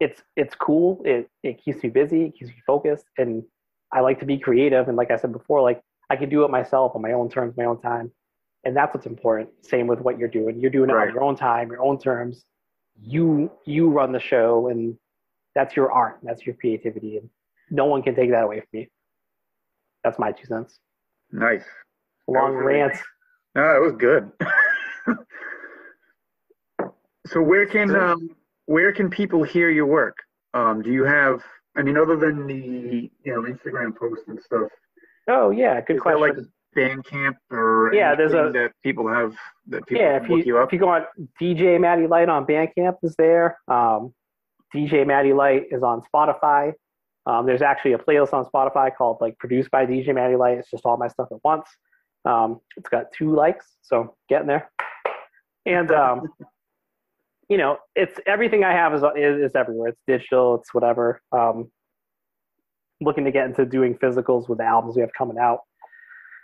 it's 0.00 0.22
it's 0.36 0.54
cool. 0.54 1.02
It 1.04 1.28
it 1.42 1.62
keeps 1.62 1.82
me 1.82 1.90
busy, 1.90 2.24
it 2.24 2.32
keeps 2.38 2.50
me 2.50 2.62
focused, 2.66 3.06
and 3.18 3.42
I 3.92 4.00
like 4.00 4.20
to 4.20 4.26
be 4.26 4.38
creative. 4.38 4.88
And 4.88 4.96
like 4.96 5.10
I 5.10 5.16
said 5.16 5.32
before, 5.32 5.62
like 5.62 5.80
I 6.10 6.16
can 6.16 6.28
do 6.28 6.44
it 6.44 6.50
myself 6.50 6.92
on 6.94 7.02
my 7.02 7.12
own 7.12 7.28
terms, 7.30 7.56
my 7.56 7.64
own 7.64 7.80
time. 7.80 8.10
And 8.64 8.76
that's 8.76 8.92
what's 8.92 9.06
important. 9.06 9.50
Same 9.64 9.86
with 9.86 10.00
what 10.00 10.18
you're 10.18 10.28
doing. 10.28 10.58
You're 10.60 10.70
doing 10.72 10.90
it 10.90 10.92
Right. 10.92 11.08
on 11.08 11.14
your 11.14 11.22
own 11.22 11.36
time, 11.36 11.70
your 11.70 11.82
own 11.82 11.98
terms. 11.98 12.44
You 13.00 13.50
you 13.64 13.88
run 13.90 14.12
the 14.12 14.20
show 14.20 14.68
and 14.68 14.96
that's 15.54 15.76
your 15.76 15.90
art. 15.92 16.18
And 16.20 16.28
That's 16.28 16.44
your 16.46 16.54
creativity. 16.56 17.16
And 17.18 17.30
no 17.70 17.86
one 17.86 18.02
can 18.02 18.14
take 18.14 18.30
that 18.30 18.44
away 18.44 18.60
from 18.60 18.68
me. 18.72 18.88
That's 20.04 20.18
my 20.18 20.32
two 20.32 20.46
cents. 20.46 20.78
Nice. 21.32 21.64
Long 22.28 22.52
really- 22.54 22.80
rant. 22.80 22.96
No, 23.54 23.62
that 23.72 23.80
was 23.80 23.94
good. 23.96 24.30
so 27.26 27.40
where 27.42 27.66
can 27.66 27.94
um 27.96 28.30
where 28.66 28.92
can 28.92 29.08
people 29.10 29.42
hear 29.42 29.70
your 29.70 29.86
work? 29.86 30.16
Um, 30.54 30.82
do 30.82 30.90
you 30.92 31.04
have? 31.04 31.42
I 31.76 31.82
mean, 31.82 31.96
other 31.96 32.16
than 32.16 32.46
the 32.46 33.10
you 33.24 33.32
know 33.34 33.42
Instagram 33.42 33.96
posts 33.96 34.24
and 34.28 34.40
stuff, 34.40 34.68
Oh 35.28 35.50
yeah, 35.50 35.80
good 35.80 36.00
question. 36.00 36.20
like 36.20 36.34
Bandcamp 36.76 37.36
or 37.50 37.90
Yeah, 37.94 38.14
there's 38.14 38.32
a- 38.34 38.50
that 38.52 38.72
people 38.82 39.08
have 39.08 39.34
that 39.68 39.86
people 39.86 40.02
yeah, 40.02 40.16
if 40.22 40.28
look 40.28 40.40
you, 40.40 40.44
you 40.54 40.58
up. 40.58 40.68
if 40.68 40.72
you 40.72 40.78
go 40.78 40.88
on 40.88 41.04
DJ 41.40 41.80
Matty 41.80 42.06
Lite 42.06 42.28
on 42.28 42.46
Bandcamp 42.46 42.96
is 43.02 43.14
there. 43.16 43.58
Um, 43.68 44.12
DJ 44.74 45.06
Matty 45.06 45.32
Lite 45.32 45.66
is 45.70 45.82
on 45.82 46.02
Spotify. 46.12 46.72
Um, 47.26 47.44
there's 47.44 47.62
actually 47.62 47.92
a 47.92 47.98
playlist 47.98 48.32
on 48.32 48.44
Spotify 48.44 48.94
called 48.94 49.18
like 49.20 49.38
produced 49.38 49.70
by 49.70 49.84
DJ 49.84 50.38
Lite. 50.38 50.58
It's 50.58 50.70
just 50.70 50.86
all 50.86 50.96
my 50.96 51.08
stuff 51.08 51.28
at 51.32 51.38
once. 51.42 51.68
Um, 52.24 52.60
it's 52.76 52.88
got 52.88 53.06
two 53.16 53.34
likes, 53.34 53.66
so 53.82 54.16
getting 54.28 54.46
there. 54.46 54.70
And 55.64 55.90
um, 55.90 56.22
you 57.48 57.58
know, 57.58 57.78
it's 57.94 58.18
everything 58.26 58.64
I 58.64 58.72
have 58.72 58.94
is, 58.94 59.02
is 59.16 59.50
is 59.50 59.52
everywhere. 59.54 59.88
It's 59.90 60.00
digital. 60.06 60.56
It's 60.56 60.72
whatever. 60.72 61.20
Um, 61.32 61.70
looking 63.00 63.24
to 63.24 63.30
get 63.30 63.46
into 63.46 63.64
doing 63.66 63.94
physicals 63.94 64.48
with 64.48 64.58
the 64.58 64.64
albums 64.64 64.96
we 64.96 65.02
have 65.02 65.12
coming 65.16 65.38
out. 65.38 65.60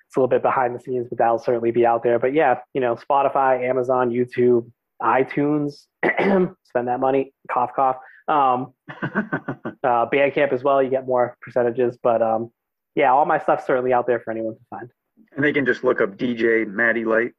It's 0.09 0.17
a 0.17 0.21
little 0.21 0.29
bit 0.29 0.43
behind 0.43 0.75
the 0.75 0.81
scenes, 0.81 1.07
but 1.09 1.19
that'll 1.19 1.39
certainly 1.39 1.71
be 1.71 1.87
out 1.87 2.03
there. 2.03 2.19
But 2.19 2.35
yeah, 2.35 2.59
you 2.75 2.81
know, 2.81 2.97
Spotify, 2.97 3.67
Amazon, 3.67 4.11
YouTube, 4.11 4.71
iTunes. 5.01 5.87
spend 6.65 6.89
that 6.89 7.01
money. 7.01 7.33
Cough, 7.51 7.71
cough. 7.75 7.97
Um, 8.29 8.73
uh, 9.03 10.07
Bandcamp 10.13 10.53
as 10.53 10.63
well. 10.63 10.83
You 10.83 10.91
get 10.91 11.07
more 11.07 11.37
percentages, 11.41 11.99
but 12.03 12.23
um, 12.23 12.51
yeah, 12.95 13.13
all 13.13 13.25
my 13.25 13.39
stuff's 13.39 13.67
certainly 13.67 13.93
out 13.93 14.07
there 14.07 14.21
for 14.21 14.31
anyone 14.31 14.55
to 14.55 14.61
find. 14.71 14.91
and 15.35 15.45
they 15.45 15.53
can 15.53 15.67
just 15.67 15.85
look 15.85 16.01
up 16.01 16.17
DJ 16.17 16.67
Matty 16.67 17.05
Lite. 17.05 17.33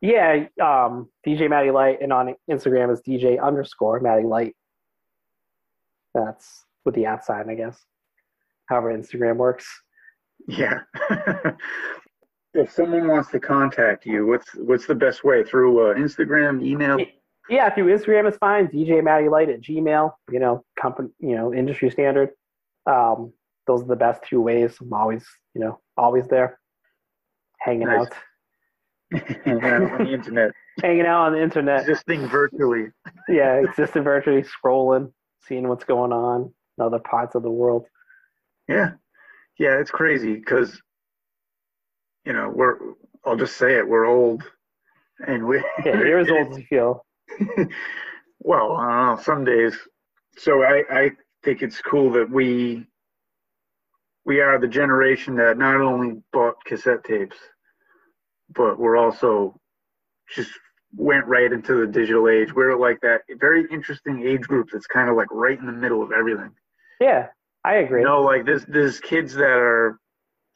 Yeah, 0.00 0.46
um, 0.60 1.08
DJ 1.26 1.48
Matty 1.48 1.70
Lite, 1.70 2.02
and 2.02 2.12
on 2.12 2.34
Instagram 2.50 2.92
is 2.92 3.00
DJ 3.06 3.40
underscore 3.40 4.00
Matty 4.00 4.24
Lite. 4.24 4.56
That's 6.14 6.64
with 6.84 6.94
the 6.94 7.06
at 7.06 7.24
sign, 7.24 7.48
I 7.48 7.54
guess. 7.54 7.78
However, 8.66 8.92
Instagram 8.92 9.36
works. 9.36 9.66
Yeah. 10.48 10.80
if 12.54 12.72
someone 12.72 13.08
wants 13.08 13.30
to 13.30 13.40
contact 13.40 14.04
you, 14.06 14.26
what's 14.26 14.48
what's 14.54 14.86
the 14.86 14.94
best 14.94 15.24
way? 15.24 15.44
Through 15.44 15.90
uh, 15.90 15.94
Instagram, 15.94 16.64
email? 16.64 16.98
Yeah, 17.48 17.70
through 17.74 17.96
Instagram 17.96 18.28
is 18.30 18.36
fine. 18.36 18.68
DJ 18.68 19.02
Matty 19.02 19.28
Lite 19.28 19.48
at 19.50 19.60
Gmail. 19.62 20.12
You 20.30 20.38
know, 20.38 20.64
company. 20.80 21.08
You 21.18 21.36
know, 21.36 21.52
industry 21.54 21.90
standard. 21.90 22.30
Um, 22.86 23.32
those 23.66 23.82
are 23.82 23.86
the 23.86 23.96
best 23.96 24.22
two 24.28 24.40
ways. 24.40 24.76
I'm 24.80 24.92
always, 24.92 25.24
you 25.54 25.60
know, 25.60 25.80
always 25.96 26.26
there, 26.28 26.58
hanging 27.60 27.86
Nice. 27.88 28.06
out, 28.06 28.12
on 29.46 30.04
the 30.04 30.12
internet, 30.12 30.50
hanging 30.80 31.06
out 31.06 31.26
on 31.26 31.32
the 31.32 31.42
internet. 31.42 31.80
existing 31.82 32.26
virtually. 32.26 32.86
yeah, 33.28 33.54
existing 33.56 34.02
virtually, 34.02 34.42
scrolling, 34.42 35.12
seeing 35.46 35.68
what's 35.68 35.84
going 35.84 36.12
on 36.12 36.52
in 36.78 36.84
other 36.84 36.98
parts 36.98 37.34
of 37.34 37.42
the 37.42 37.50
world. 37.50 37.86
Yeah, 38.68 38.92
yeah, 39.58 39.78
it's 39.78 39.90
crazy 39.90 40.34
because 40.34 40.80
you 42.24 42.32
know 42.32 42.50
we're. 42.54 42.78
I'll 43.24 43.36
just 43.36 43.56
say 43.56 43.76
it. 43.76 43.86
We're 43.86 44.06
old, 44.06 44.42
and 45.26 45.46
we. 45.46 45.58
Yeah, 45.84 45.98
you're 46.00 46.18
as 46.18 46.30
old 46.30 46.52
as 46.52 46.58
you 46.58 46.64
feel. 46.64 47.04
well, 48.40 48.72
I 48.72 48.88
don't 48.88 49.16
know. 49.16 49.22
Some 49.22 49.44
days. 49.44 49.76
So 50.38 50.62
I, 50.62 50.82
I 50.90 51.10
think 51.42 51.62
it's 51.62 51.80
cool 51.80 52.12
that 52.12 52.30
we. 52.30 52.86
We 54.24 54.40
are 54.40 54.56
the 54.60 54.68
generation 54.68 55.34
that 55.36 55.58
not 55.58 55.80
only 55.80 56.22
bought 56.32 56.64
cassette 56.64 57.02
tapes, 57.02 57.36
but 58.54 58.78
we're 58.78 58.96
also 58.96 59.58
just 60.32 60.50
went 60.94 61.26
right 61.26 61.52
into 61.52 61.74
the 61.80 61.90
digital 61.90 62.28
age. 62.28 62.54
We're 62.54 62.76
like 62.76 63.00
that 63.00 63.22
very 63.40 63.66
interesting 63.70 64.22
age 64.26 64.42
group 64.42 64.68
that's 64.72 64.86
kind 64.86 65.08
of 65.08 65.16
like 65.16 65.28
right 65.30 65.58
in 65.58 65.66
the 65.66 65.72
middle 65.72 66.02
of 66.02 66.12
everything. 66.12 66.50
Yeah, 67.00 67.28
I 67.64 67.76
agree. 67.76 68.02
You 68.02 68.06
know, 68.06 68.22
like 68.22 68.44
this, 68.44 68.64
there's 68.68 69.00
kids 69.00 69.34
that 69.34 69.58
are 69.58 69.98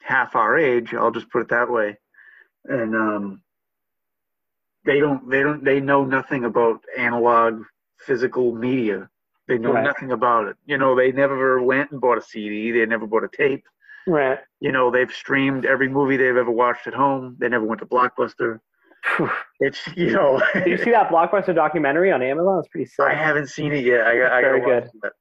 half 0.01 0.35
our 0.35 0.57
age. 0.57 0.93
I'll 0.93 1.11
just 1.11 1.29
put 1.29 1.41
it 1.41 1.49
that 1.49 1.69
way, 1.69 1.97
and 2.65 2.95
um, 2.95 3.41
they 4.87 4.99
don't 4.99 5.29
they 5.29 5.43
don't 5.43 5.63
they 5.63 5.79
know 5.79 6.03
nothing 6.03 6.45
about 6.45 6.81
analog 6.97 7.61
physical 7.99 8.55
media. 8.55 9.09
They 9.47 9.57
know 9.59 9.73
Right. 9.73 9.83
nothing 9.83 10.11
about 10.11 10.47
it. 10.47 10.55
You 10.65 10.77
know, 10.77 10.95
they 10.95 11.11
never 11.11 11.61
went 11.61 11.91
and 11.91 12.01
bought 12.01 12.17
a 12.17 12.21
CD. 12.21 12.71
They 12.71 12.85
never 12.85 13.05
bought 13.07 13.23
a 13.23 13.29
tape. 13.29 13.63
Right. 14.07 14.39
You 14.59 14.71
know, 14.71 14.89
they've 14.91 15.11
streamed 15.11 15.65
every 15.65 15.87
movie 15.89 16.17
they've 16.17 16.35
ever 16.35 16.51
watched 16.51 16.87
at 16.87 16.93
home. 16.93 17.35
They 17.39 17.47
never 17.49 17.65
went 17.65 17.79
to 17.81 17.85
Blockbuster. 17.85 18.59
It's 19.59 19.79
you 19.95 20.11
know, 20.11 20.41
Did 20.53 20.67
you 20.67 20.77
see 20.77 20.91
that 20.91 21.09
blockbuster 21.09 21.53
documentary 21.55 22.11
on 22.11 22.21
Amazon? 22.21 22.59
It's 22.59 22.67
pretty 22.67 22.85
sick. 22.85 23.05
I 23.07 23.13
haven't 23.15 23.47
seen 23.47 23.71
it 23.73 23.83
yet. 23.83 24.05
I, 24.05 24.17
got- 24.19 24.31
I 24.31 24.41
Very 24.41 24.61
good. 24.61 24.89
that. 25.01 25.13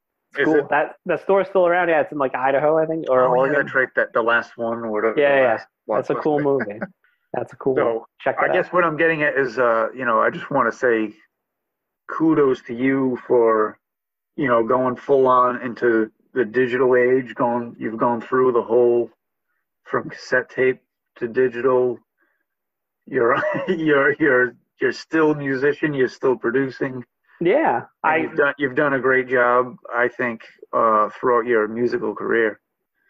Cool. 0.45 0.57
it- 0.57 0.69
That 0.69 0.97
that 1.07 1.23
store's 1.23 1.49
still 1.49 1.67
around. 1.67 1.89
Yeah, 1.89 2.01
it's 2.03 2.13
in 2.13 2.19
like 2.19 2.35
Idaho, 2.35 2.77
I 2.79 2.85
think, 2.87 3.07
or 3.09 3.21
oh, 3.23 3.25
yeah, 3.35 3.39
Oregon. 3.41 3.63
that's 3.63 3.75
right. 3.75 3.89
That 3.97 4.13
the 4.13 4.23
last 4.23 4.57
one 4.59 4.79
or 4.79 4.91
whatever. 4.91 5.19
Yeah, 5.19 5.37
yeah. 5.37 5.59
last 5.87 6.09
That's 6.09 6.11
a 6.11 6.15
cool 6.23 6.41
movie. 6.41 6.79
That's 7.37 7.53
a 7.53 7.57
cool. 7.57 7.77
So 7.77 8.07
Check 8.21 8.37
I 8.41 8.47
it 8.47 8.53
guess 8.53 8.67
out. 8.67 8.73
what 8.73 8.85
I'm 8.85 8.97
getting 8.97 9.23
at 9.23 9.39
is, 9.39 9.59
uh, 9.59 9.89
you 9.95 10.05
know, 10.05 10.21
I 10.21 10.31
just 10.31 10.51
want 10.51 10.73
to 10.73 10.77
say 10.77 11.15
kudos 12.09 12.63
to 12.63 12.75
you 12.75 13.19
for, 13.27 13.79
you 14.37 14.49
know, 14.49 14.65
going 14.67 14.97
full 14.97 15.27
on 15.29 15.61
into 15.63 16.11
the 16.35 16.45
digital 16.45 16.97
age. 16.97 17.35
Going, 17.35 17.77
you've 17.79 17.99
gone 17.99 18.21
through 18.21 18.53
the 18.53 18.63
whole 18.63 19.11
from 19.85 20.11
cassette 20.11 20.51
tape 20.51 20.81
to 21.17 21.29
digital. 21.29 21.99
You're, 23.07 23.37
you're, 23.69 24.15
you're, 24.19 24.57
you're 24.81 24.93
still 24.93 25.33
a 25.33 25.37
musician. 25.37 25.95
You're 25.95 26.09
still 26.09 26.37
producing. 26.37 27.05
Yeah, 27.41 27.83
I 28.03 28.17
you've 28.17 28.37
done, 28.37 28.55
you've 28.59 28.75
done 28.75 28.95
a 28.95 28.99
great 28.99 29.29
job, 29.29 29.77
I 29.95 30.09
think, 30.09 30.41
uh, 30.73 31.11
throughout 31.11 31.45
your 31.45 31.69
musical 31.69 32.15
career. 32.15 32.61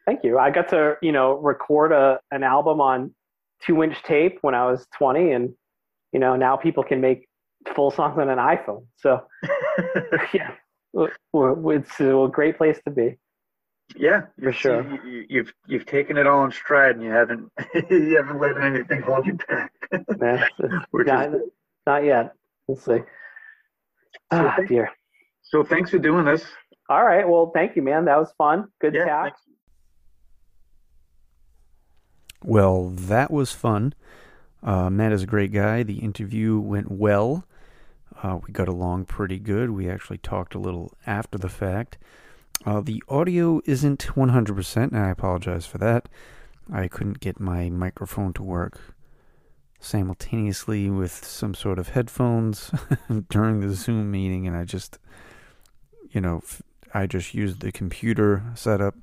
thank 0.04 0.24
you. 0.24 0.36
I 0.36 0.50
got 0.50 0.68
to 0.70 0.96
you 1.00 1.12
know 1.12 1.34
record 1.38 1.92
a 1.92 2.18
an 2.32 2.42
album 2.42 2.80
on 2.80 3.14
two 3.64 3.82
inch 3.82 4.02
tape 4.02 4.38
when 4.42 4.54
I 4.54 4.66
was 4.70 4.86
20, 4.98 5.32
and 5.32 5.54
you 6.12 6.20
know 6.20 6.36
now 6.36 6.56
people 6.56 6.82
can 6.84 7.00
make 7.00 7.28
full 7.74 7.90
songs 7.90 8.18
on 8.18 8.28
an 8.28 8.38
iPhone. 8.38 8.86
So 8.96 9.22
yeah, 10.32 10.52
it's 10.94 12.00
a 12.00 12.28
great 12.32 12.56
place 12.58 12.78
to 12.84 12.90
be. 12.90 13.16
Yeah, 13.94 14.22
For 14.42 14.52
sure. 14.52 14.98
you, 15.04 15.24
you've 15.28 15.52
you've 15.66 15.86
taken 15.86 16.16
it 16.16 16.26
all 16.26 16.44
in 16.44 16.50
stride, 16.50 16.96
and 16.96 17.04
you 17.04 17.10
haven't 17.10 17.50
you 17.90 18.16
haven't 18.16 18.40
let 18.40 18.60
anything 18.60 19.02
hold 19.02 19.26
you 19.26 19.38
back. 19.48 19.72
Which 20.90 21.06
not, 21.06 21.28
is, 21.34 21.40
not 21.86 22.04
yet. 22.04 22.34
We'll 22.66 22.76
see. 22.76 22.98
So 22.98 23.04
Ah, 24.32 24.54
thank- 24.56 24.68
dear. 24.68 24.90
so 25.42 25.62
thanks 25.62 25.90
for 25.92 25.98
doing 25.98 26.24
this. 26.24 26.44
All 26.88 27.04
right. 27.04 27.28
Well, 27.28 27.52
thank 27.54 27.76
you, 27.76 27.82
man. 27.82 28.04
That 28.06 28.18
was 28.18 28.32
fun. 28.36 28.66
Good 28.80 28.94
Yeah, 28.94 29.04
chat. 29.06 29.22
thanks. 29.24 29.40
Well, 32.44 32.90
that 32.90 33.30
was 33.30 33.52
fun. 33.52 33.94
Uh, 34.62 34.90
Matt 34.90 35.12
is 35.12 35.22
a 35.22 35.26
great 35.26 35.52
guy. 35.52 35.82
The 35.82 35.98
interview 35.98 36.58
went 36.58 36.90
well. 36.90 37.44
Uh, 38.22 38.38
we 38.46 38.52
got 38.52 38.68
along 38.68 39.04
pretty 39.04 39.38
good. 39.38 39.70
We 39.70 39.88
actually 39.88 40.18
talked 40.18 40.54
a 40.54 40.58
little 40.58 40.92
after 41.06 41.38
the 41.38 41.48
fact. 41.48 41.98
Uh, 42.64 42.80
the 42.80 43.02
audio 43.08 43.60
isn't 43.64 44.08
100%, 44.14 44.76
and 44.76 44.98
I 44.98 45.10
apologize 45.10 45.66
for 45.66 45.78
that. 45.78 46.08
I 46.72 46.88
couldn't 46.88 47.20
get 47.20 47.38
my 47.38 47.70
microphone 47.70 48.32
to 48.34 48.42
work 48.42 48.80
simultaneously 49.78 50.90
with 50.90 51.12
some 51.24 51.54
sort 51.54 51.78
of 51.78 51.90
headphones 51.90 52.72
during 53.30 53.60
the 53.60 53.74
Zoom 53.74 54.10
meeting, 54.10 54.46
and 54.46 54.56
I 54.56 54.64
just, 54.64 54.98
you 56.10 56.20
know, 56.20 56.42
I 56.92 57.06
just 57.06 57.34
used 57.34 57.60
the 57.60 57.70
computer 57.70 58.42
setup. 58.54 58.94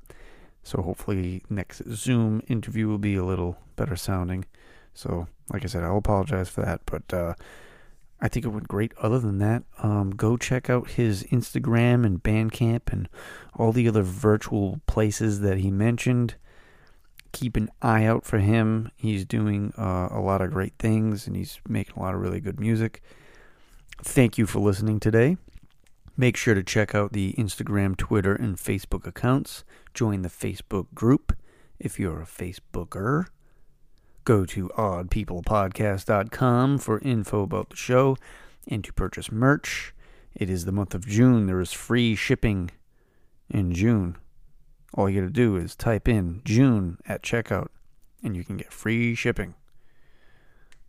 So 0.64 0.82
hopefully 0.82 1.42
next 1.48 1.82
Zoom 1.90 2.42
interview 2.48 2.88
will 2.88 2.98
be 2.98 3.14
a 3.14 3.24
little 3.24 3.58
better 3.76 3.96
sounding. 3.96 4.46
So 4.94 5.28
like 5.52 5.62
I 5.62 5.66
said, 5.66 5.84
I'll 5.84 5.98
apologize 5.98 6.48
for 6.48 6.62
that, 6.62 6.80
but 6.86 7.12
uh, 7.12 7.34
I 8.20 8.28
think 8.28 8.46
it 8.46 8.48
went 8.48 8.66
great. 8.66 8.92
Other 8.98 9.18
than 9.18 9.38
that, 9.38 9.64
um, 9.82 10.10
go 10.10 10.36
check 10.38 10.70
out 10.70 10.92
his 10.92 11.22
Instagram 11.24 12.06
and 12.06 12.22
Bandcamp 12.22 12.90
and 12.90 13.08
all 13.54 13.72
the 13.72 13.86
other 13.86 14.02
virtual 14.02 14.80
places 14.86 15.40
that 15.40 15.58
he 15.58 15.70
mentioned. 15.70 16.36
Keep 17.32 17.56
an 17.56 17.68
eye 17.82 18.06
out 18.06 18.24
for 18.24 18.38
him. 18.38 18.90
He's 18.96 19.26
doing 19.26 19.74
uh, 19.76 20.08
a 20.10 20.20
lot 20.20 20.40
of 20.40 20.50
great 20.50 20.74
things 20.78 21.26
and 21.26 21.36
he's 21.36 21.60
making 21.68 21.94
a 21.96 22.00
lot 22.00 22.14
of 22.14 22.20
really 22.20 22.40
good 22.40 22.58
music. 22.58 23.02
Thank 24.02 24.38
you 24.38 24.46
for 24.46 24.60
listening 24.60 24.98
today. 25.00 25.36
Make 26.16 26.36
sure 26.36 26.54
to 26.54 26.62
check 26.62 26.94
out 26.94 27.12
the 27.12 27.34
Instagram, 27.36 27.96
Twitter, 27.96 28.34
and 28.34 28.56
Facebook 28.56 29.06
accounts. 29.06 29.64
Join 29.94 30.22
the 30.22 30.28
Facebook 30.28 30.92
group 30.94 31.34
if 31.78 31.98
you're 31.98 32.20
a 32.20 32.26
Facebooker. 32.26 33.26
Go 34.24 34.44
to 34.46 34.68
oddpeoplepodcast.com 34.70 36.78
for 36.78 36.98
info 37.00 37.42
about 37.42 37.70
the 37.70 37.76
show 37.76 38.16
and 38.66 38.82
to 38.84 38.92
purchase 38.92 39.30
merch. 39.30 39.94
It 40.34 40.50
is 40.50 40.64
the 40.64 40.72
month 40.72 40.94
of 40.94 41.06
June. 41.06 41.46
There 41.46 41.60
is 41.60 41.72
free 41.72 42.16
shipping 42.16 42.72
in 43.48 43.72
June. 43.72 44.16
All 44.94 45.08
you 45.08 45.20
got 45.20 45.26
to 45.26 45.32
do 45.32 45.56
is 45.56 45.76
type 45.76 46.08
in 46.08 46.42
June 46.44 46.98
at 47.06 47.22
checkout 47.22 47.68
and 48.22 48.34
you 48.34 48.42
can 48.42 48.56
get 48.56 48.72
free 48.72 49.14
shipping. 49.14 49.54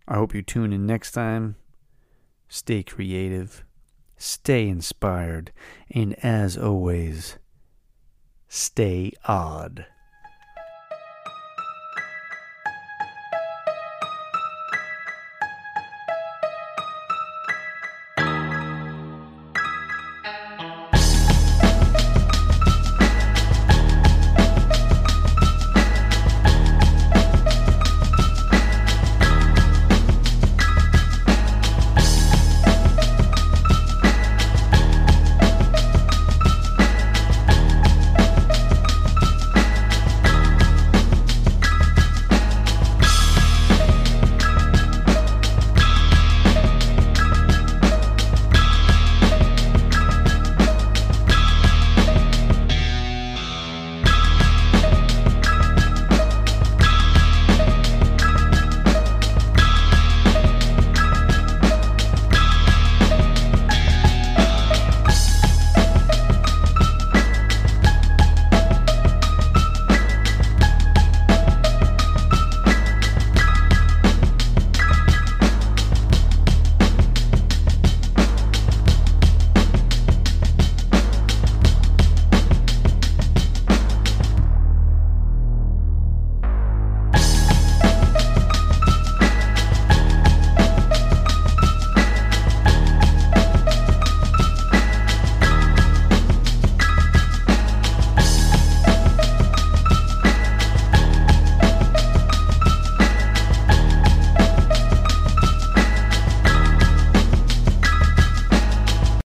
I 0.08 0.16
hope 0.16 0.34
you 0.34 0.42
tune 0.42 0.74
in 0.74 0.86
next 0.86 1.12
time. 1.12 1.58
Stay 2.48 2.84
creative, 2.84 3.66
stay 4.18 4.68
inspired, 4.68 5.52
and 5.90 6.14
as 6.24 6.58
always, 6.58 7.38
stay 8.56 9.12
odd. 9.26 9.86